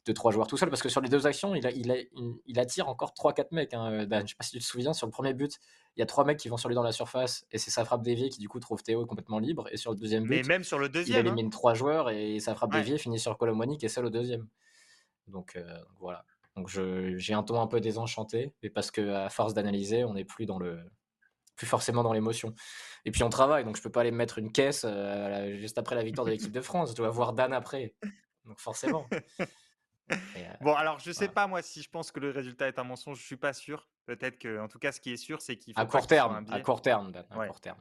2-3 0.07 0.27
euh, 0.27 0.31
joueurs 0.31 0.47
tout 0.47 0.57
seul, 0.57 0.69
parce 0.69 0.81
que 0.81 0.89
sur 0.89 1.01
les 1.01 1.09
deux 1.09 1.27
actions, 1.27 1.55
il, 1.55 1.65
a, 1.65 1.71
il, 1.71 2.07
il 2.45 2.59
attire 2.59 2.87
encore 2.87 3.13
3-4 3.13 3.47
mecs. 3.51 3.73
Hein. 3.73 3.91
Euh, 3.91 4.05
Dan, 4.05 4.27
je 4.27 4.31
sais 4.31 4.35
pas 4.37 4.43
si 4.43 4.51
tu 4.51 4.59
te 4.59 4.63
souviens, 4.63 4.93
sur 4.93 5.07
le 5.07 5.11
premier 5.11 5.33
but, 5.33 5.59
il 5.95 5.99
y 5.99 6.03
a 6.03 6.05
3 6.05 6.25
mecs 6.25 6.37
qui 6.37 6.49
vont 6.49 6.57
sur 6.57 6.69
lui 6.69 6.75
dans 6.75 6.83
la 6.83 6.91
surface, 6.91 7.45
et 7.51 7.57
c'est 7.57 7.71
sa 7.71 7.85
frappe 7.85 8.03
déviée 8.03 8.29
qui 8.29 8.39
du 8.39 8.49
coup 8.49 8.59
trouve 8.59 8.81
Théo 8.83 9.05
complètement 9.05 9.39
libre. 9.39 9.67
Et 9.71 9.77
sur 9.77 9.91
le 9.91 9.97
deuxième 9.97 10.23
but, 10.23 10.29
mais 10.29 10.43
même 10.43 10.63
sur 10.63 10.79
le 10.79 10.89
deuxième, 10.89 11.25
il 11.25 11.27
élimine 11.27 11.49
3 11.49 11.73
joueurs, 11.73 12.09
et 12.09 12.39
sa 12.39 12.55
frappe 12.55 12.71
déviée 12.71 12.97
finit 12.97 13.19
sur 13.19 13.37
Colomoni 13.37 13.77
qui 13.77 13.85
est 13.85 13.89
seul 13.89 14.05
au 14.05 14.09
deuxième. 14.09 14.47
Donc 15.27 15.57
voilà. 15.99 16.25
Donc 16.55 16.67
j'ai 16.67 17.33
un 17.33 17.43
ton 17.43 17.61
un 17.61 17.67
peu 17.67 17.79
désenchanté, 17.79 18.53
mais 18.61 18.69
parce 18.69 18.91
que 18.91 19.09
à 19.13 19.29
force 19.29 19.53
d'analyser, 19.53 20.03
on 20.03 20.13
n'est 20.13 20.25
plus 20.25 20.45
dans 20.45 20.59
le 20.59 20.79
plus 21.55 21.67
forcément 21.67 22.01
dans 22.01 22.13
l'émotion. 22.13 22.55
Et 23.05 23.11
puis 23.11 23.23
on 23.23 23.29
travaille, 23.29 23.63
donc 23.63 23.77
je 23.77 23.83
peux 23.83 23.91
pas 23.91 24.01
aller 24.01 24.11
me 24.11 24.17
mettre 24.17 24.39
une 24.39 24.51
caisse 24.51 24.83
euh, 24.83 25.57
juste 25.57 25.77
après 25.77 25.95
la 25.95 26.03
victoire 26.03 26.25
de 26.25 26.31
l'équipe 26.31 26.51
de 26.51 26.61
France. 26.61 26.91
Je 26.91 26.95
dois 26.95 27.09
voir 27.09 27.33
Dan 27.33 27.53
après. 27.53 27.93
Donc 28.45 28.59
forcément. 28.59 29.05
Euh, 30.11 30.53
bon, 30.61 30.73
alors 30.73 30.99
je 30.99 31.11
sais 31.11 31.27
pas 31.27 31.47
moi 31.47 31.61
si 31.61 31.81
je 31.81 31.89
pense 31.89 32.11
que 32.11 32.19
le 32.19 32.31
résultat 32.31 32.67
est 32.67 32.79
un 32.79 32.83
mensonge, 32.83 33.19
je 33.19 33.25
suis 33.25 33.37
pas 33.37 33.53
sûr. 33.53 33.87
Peut-être 34.05 34.37
que, 34.37 34.59
en 34.59 34.67
tout 34.67 34.79
cas, 34.79 34.91
ce 34.91 34.99
qui 34.99 35.11
est 35.11 35.17
sûr, 35.17 35.41
c'est 35.41 35.57
qu'il 35.57 35.73
faut 35.73 35.79
à 35.79 35.85
court 35.85 36.07
terme, 36.07 36.45
à 36.49 36.59
court 36.59 36.81
terme, 36.81 37.11
Dan, 37.11 37.25
à 37.29 37.37
ouais. 37.37 37.47
court 37.47 37.61
terme. 37.61 37.79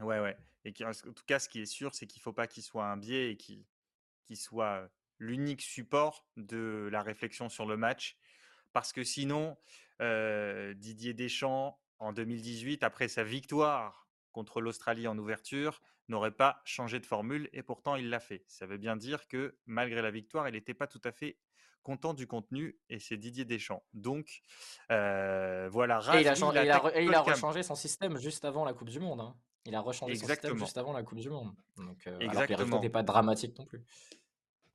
Ouais, 0.00 0.20
ouais. 0.20 0.36
Et 0.64 0.72
en 0.84 0.92
tout 0.92 1.24
cas, 1.26 1.38
ce 1.38 1.48
qui 1.48 1.60
est 1.60 1.66
sûr, 1.66 1.94
c'est 1.94 2.06
qu'il 2.06 2.20
faut 2.20 2.32
pas 2.32 2.46
qu'il 2.46 2.62
soit 2.62 2.84
un 2.84 2.96
biais 2.96 3.32
et 3.32 3.36
qu'il 3.36 4.36
soit 4.36 4.88
l'unique 5.18 5.62
support 5.62 6.26
de 6.36 6.88
la 6.92 7.02
réflexion 7.02 7.48
sur 7.48 7.66
le 7.66 7.76
match, 7.76 8.16
parce 8.72 8.92
que 8.92 9.02
sinon, 9.02 9.56
euh, 10.00 10.74
Didier 10.74 11.14
Deschamps 11.14 11.80
en 11.98 12.12
2018, 12.12 12.82
après 12.82 13.08
sa 13.08 13.24
victoire 13.24 14.08
contre 14.32 14.60
l'Australie 14.60 15.08
en 15.08 15.18
ouverture, 15.18 15.80
n'aurait 16.08 16.32
pas 16.32 16.62
changé 16.64 17.00
de 17.00 17.06
formule 17.06 17.48
et 17.52 17.62
pourtant 17.62 17.96
il 17.96 18.08
l'a 18.08 18.20
fait. 18.20 18.44
Ça 18.46 18.66
veut 18.66 18.78
bien 18.78 18.96
dire 18.96 19.28
que 19.28 19.58
malgré 19.66 20.00
la 20.02 20.10
victoire, 20.10 20.48
il 20.48 20.52
n'était 20.52 20.74
pas 20.74 20.86
tout 20.86 21.00
à 21.04 21.12
fait 21.12 21.38
content 21.82 22.14
du 22.14 22.26
contenu 22.26 22.78
et 22.88 22.98
c'est 22.98 23.16
Didier 23.16 23.44
Deschamps. 23.44 23.82
Donc 23.94 24.40
euh, 24.90 25.68
voilà. 25.70 26.00
et 26.14 26.20
il 26.20 26.28
a, 26.28 26.34
changé, 26.34 26.60
et 26.60 27.04
il 27.04 27.14
a, 27.14 27.20
rechangé 27.22 27.62
son 27.62 27.74
système 27.74 28.18
juste 28.18 28.44
avant 28.44 28.64
la 28.64 28.72
Coupe 28.72 28.90
du 28.90 29.00
Monde. 29.00 29.20
Hein. 29.20 29.34
Il 29.64 29.74
a 29.74 29.80
rechangé 29.80 30.14
son 30.14 30.26
système 30.26 30.58
juste 30.58 30.78
avant 30.78 30.92
la 30.92 31.02
Coupe 31.02 31.18
du 31.18 31.30
Monde. 31.30 31.52
Donc, 31.76 32.06
euh, 32.06 32.18
Exactement. 32.20 32.78
Alors 32.78 32.90
pas 32.90 33.02
dramatique 33.02 33.58
non 33.58 33.66
plus. 33.66 33.84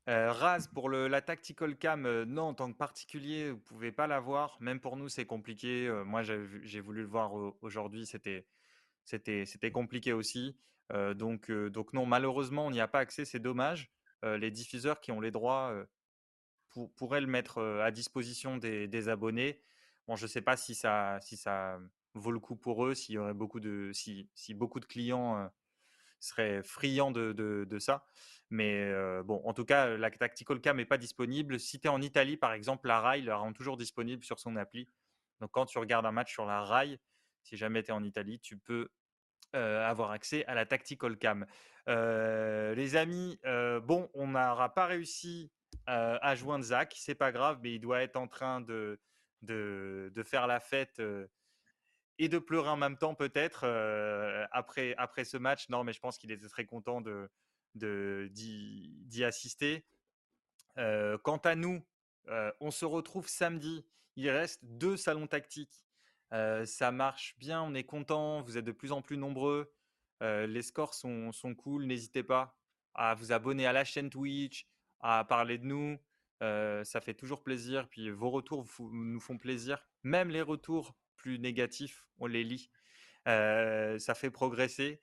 Euh, 0.10 0.32
Raz, 0.34 0.68
pour 0.74 0.90
le, 0.90 1.08
la 1.08 1.22
tactical 1.22 1.78
cam, 1.78 2.06
euh, 2.06 2.26
non, 2.26 2.44
en 2.44 2.54
tant 2.54 2.72
que 2.72 2.78
particulier, 2.78 3.52
vous 3.52 3.60
pouvez 3.60 3.92
pas 3.92 4.06
l'avoir. 4.06 4.58
Même 4.60 4.82
pour 4.82 4.98
nous, 4.98 5.08
c'est 5.08 5.26
compliqué. 5.26 5.88
Euh, 5.88 6.04
moi, 6.04 6.24
j'ai 6.24 6.82
voulu 6.82 7.02
le 7.02 7.08
voir 7.08 7.34
aujourd'hui, 7.62 8.06
c'était 8.06 8.46
c'était 9.06 9.72
compliqué 9.72 10.14
aussi. 10.14 10.58
donc, 11.16 11.52
donc 11.52 11.92
non, 11.94 12.06
malheureusement, 12.06 12.68
on 12.68 12.72
n'y 12.72 12.80
a 12.80 12.88
pas 12.88 13.00
accès, 13.00 13.26
c'est 13.26 13.40
dommage. 13.40 13.92
les 14.24 14.50
diffuseurs 14.50 15.02
qui 15.02 15.12
ont 15.12 15.20
les 15.20 15.32
droits 15.32 15.74
pour, 16.74 16.94
pourraient 16.94 17.22
le 17.22 17.28
mettre 17.28 17.62
à 17.62 17.92
disposition 17.92 18.58
des, 18.58 19.10
abonnés. 19.10 19.62
Bon, 20.08 20.16
je 20.16 20.24
ne 20.24 20.28
sais 20.28 20.42
pas 20.42 20.58
si 20.58 20.76
ça, 20.76 21.20
si 21.22 21.38
ça 21.38 21.80
vaut 22.14 22.32
le 22.32 22.40
coup 22.40 22.56
pour 22.56 22.86
eux, 22.86 22.94
s'il 22.94 23.16
y 23.16 23.18
aurait 23.18 23.34
beaucoup 23.34 23.60
de, 23.60 23.92
si, 23.94 24.30
beaucoup 24.54 24.80
de 24.80 24.86
clients 24.86 25.50
seraient 26.20 26.62
friands 26.64 27.12
de 27.12 27.78
ça. 27.80 28.06
Mais 28.54 28.92
bon, 29.24 29.42
en 29.46 29.54
tout 29.54 29.66
cas, 29.66 29.98
la 29.98 30.12
Tactical 30.12 30.62
Cam 30.62 30.78
n'est 30.78 30.86
pas 30.86 31.00
disponible. 31.00 31.60
Si 31.60 31.80
tu 31.80 31.88
es 31.88 31.90
en 31.90 32.02
Italie, 32.02 32.38
par 32.38 32.54
exemple, 32.54 32.88
la 32.88 33.02
RAI 33.02 33.22
la 33.22 33.36
rend 33.36 33.52
toujours 33.52 33.78
disponible 33.78 34.24
sur 34.24 34.40
son 34.40 34.56
appli. 34.58 34.88
Donc, 35.40 35.50
quand 35.52 35.66
tu 35.66 35.80
regardes 35.80 36.06
un 36.06 36.12
match 36.12 36.32
sur 36.32 36.46
la 36.46 36.64
RAI, 36.64 37.00
si 37.42 37.58
jamais 37.58 37.82
tu 37.82 37.90
es 37.90 37.94
en 37.94 38.04
Italie, 38.04 38.40
tu 38.40 38.60
peux 38.60 38.90
avoir 39.54 40.12
accès 40.12 40.46
à 40.46 40.54
la 40.54 40.68
Tactical 40.68 41.18
Cam. 41.18 41.48
les 41.88 42.96
amis, 42.96 43.40
bon, 43.84 44.10
on 44.14 44.28
n'aura 44.28 44.74
pas 44.74 44.86
réussi 44.86 45.52
à 45.86 46.36
joindre 46.36 46.66
Zach. 46.66 46.94
C'est 46.98 47.16
pas 47.16 47.32
grave, 47.32 47.60
mais 47.62 47.76
il 47.76 47.80
doit 47.80 48.02
être 48.02 48.16
en 48.16 48.28
train 48.28 48.62
de, 48.62 49.00
de, 49.42 50.24
faire 50.24 50.48
la 50.48 50.60
fête 50.60 51.02
et 52.20 52.30
de 52.30 52.40
pleurer 52.40 52.70
en 52.70 52.78
même 52.78 52.98
temps 52.98 53.16
peut-être 53.16 53.66
après, 54.52 54.96
après 54.98 55.26
ce 55.26 55.38
match. 55.38 55.70
Non, 55.70 55.84
mais 55.84 55.94
je 55.94 56.00
pense 56.00 56.18
qu'il 56.18 56.32
était 56.32 56.48
très 56.48 56.66
content 56.66 57.02
de, 57.02 57.30
d'y 57.76 59.24
assister. 59.24 59.86
quant 60.76 61.42
à 61.44 61.56
nous, 61.56 61.84
on 62.60 62.72
se 62.72 62.86
retrouve 62.86 63.28
samedi. 63.28 63.86
Il 64.16 64.30
reste 64.30 64.60
deux 64.64 64.98
salons 64.98 65.28
tactiques. 65.28 65.86
ça 66.32 66.92
marche 66.92 67.36
bien, 67.38 67.62
on 67.62 67.74
est 67.74 67.84
content. 67.84 68.42
Vous 68.42 68.58
êtes 68.58 68.66
de 68.66 68.72
plus 68.72 68.92
en 68.92 69.02
plus 69.02 69.18
nombreux. 69.18 69.74
les 70.22 70.62
scores 70.62 70.94
sont, 70.94 71.32
sont 71.32 71.56
cool. 71.56 71.86
N'hésitez 71.86 72.24
pas 72.24 72.58
à 72.96 73.16
vous 73.16 73.32
abonner 73.32 73.66
à 73.66 73.74
la 73.74 73.84
chaîne 73.84 74.10
Twitch, 74.10 74.68
à 75.04 75.24
parler 75.24 75.60
de 75.60 75.66
nous. 75.66 76.00
ça 76.42 77.02
fait 77.02 77.14
toujours 77.14 77.44
plaisir. 77.44 77.88
Puis 77.90 78.10
vos 78.10 78.32
retours 78.32 78.66
nous 78.80 79.20
font 79.20 79.38
plaisir. 79.38 79.86
Même 80.02 80.30
les 80.30 80.42
retours 80.42 80.96
plus 81.16 81.38
négatifs, 81.38 82.08
on 82.18 82.26
les 82.26 82.44
lit. 82.44 82.72
ça 83.26 84.16
fait 84.16 84.32
progresser 84.32 85.00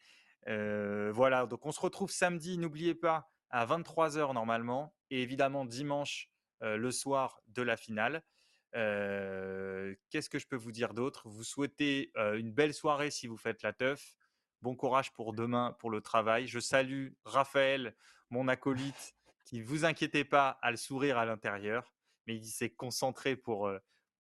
voilà, 0.47 1.47
donc 1.47 1.67
on 1.67 1.73
se 1.73 1.81
retrouve 1.81 2.11
samedi, 2.11 2.59
n'oubliez 2.59 2.95
pas, 2.95 3.31
à 3.51 3.67
23h 3.67 4.33
normalement, 4.33 4.95
et 5.11 5.23
évidemment 5.23 5.65
dimanche 5.65 6.31
le 6.61 6.91
soir 6.91 7.41
de 7.49 7.63
la 7.63 7.77
finale. 7.77 8.23
Qu'est-ce 8.73 10.29
que 10.31 10.39
je 10.39 10.47
peux 10.47 10.57
vous 10.57 10.73
dire 10.73 10.95
d'autre? 10.95 11.29
Vous 11.29 11.45
souhaitez 11.45 12.13
une 12.17 12.53
belle 12.53 12.75
soirée 12.75 13.11
si 13.11 13.27
vous 13.27 13.37
faites 13.37 13.63
la 13.63 13.73
teuf. 13.73 14.15
Bon 14.63 14.77
courage 14.77 15.13
pour 15.13 15.33
demain, 15.33 15.75
pour 15.79 15.91
le 15.91 16.03
travail. 16.03 16.47
Je 16.47 16.61
salue 16.61 17.13
Raphaël, 17.25 17.97
mon 18.29 18.47
acolyte, 18.47 19.15
qui, 19.51 19.61
vous 19.61 19.85
inquiétez 19.85 20.25
pas, 20.25 20.59
a 20.63 20.71
le 20.71 20.77
sourire 20.77 21.19
à 21.19 21.27
l'intérieur, 21.27 21.93
mais 22.27 22.37
il 22.37 22.47
s'est 22.47 22.71
concentré 22.71 23.35
pour, 23.35 23.69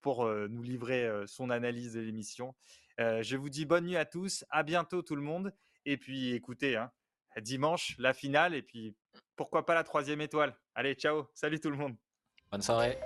pour 0.00 0.26
nous 0.26 0.62
livrer 0.62 1.08
son 1.26 1.50
analyse 1.50 1.92
de 1.94 2.00
l'émission. 2.00 2.56
je 2.98 3.36
vous 3.36 3.48
dis 3.48 3.64
bonne 3.64 3.86
nuit 3.86 3.96
à 3.96 4.04
tous, 4.04 4.44
à 4.50 4.64
bientôt 4.64 5.02
tout 5.02 5.14
le 5.14 5.22
monde. 5.22 5.54
Et 5.84 5.96
puis, 5.96 6.32
écoutez, 6.32 6.76
hein, 6.76 6.90
dimanche, 7.40 7.94
la 7.98 8.12
finale, 8.12 8.54
et 8.54 8.62
puis 8.62 8.96
pourquoi 9.36 9.64
pas 9.64 9.74
la 9.74 9.84
troisième 9.84 10.20
étoile. 10.20 10.58
Allez, 10.74 10.94
ciao, 10.94 11.28
salut 11.32 11.60
tout 11.60 11.70
le 11.70 11.76
monde. 11.76 11.96
Bonne 12.50 12.62
soirée. 12.62 12.98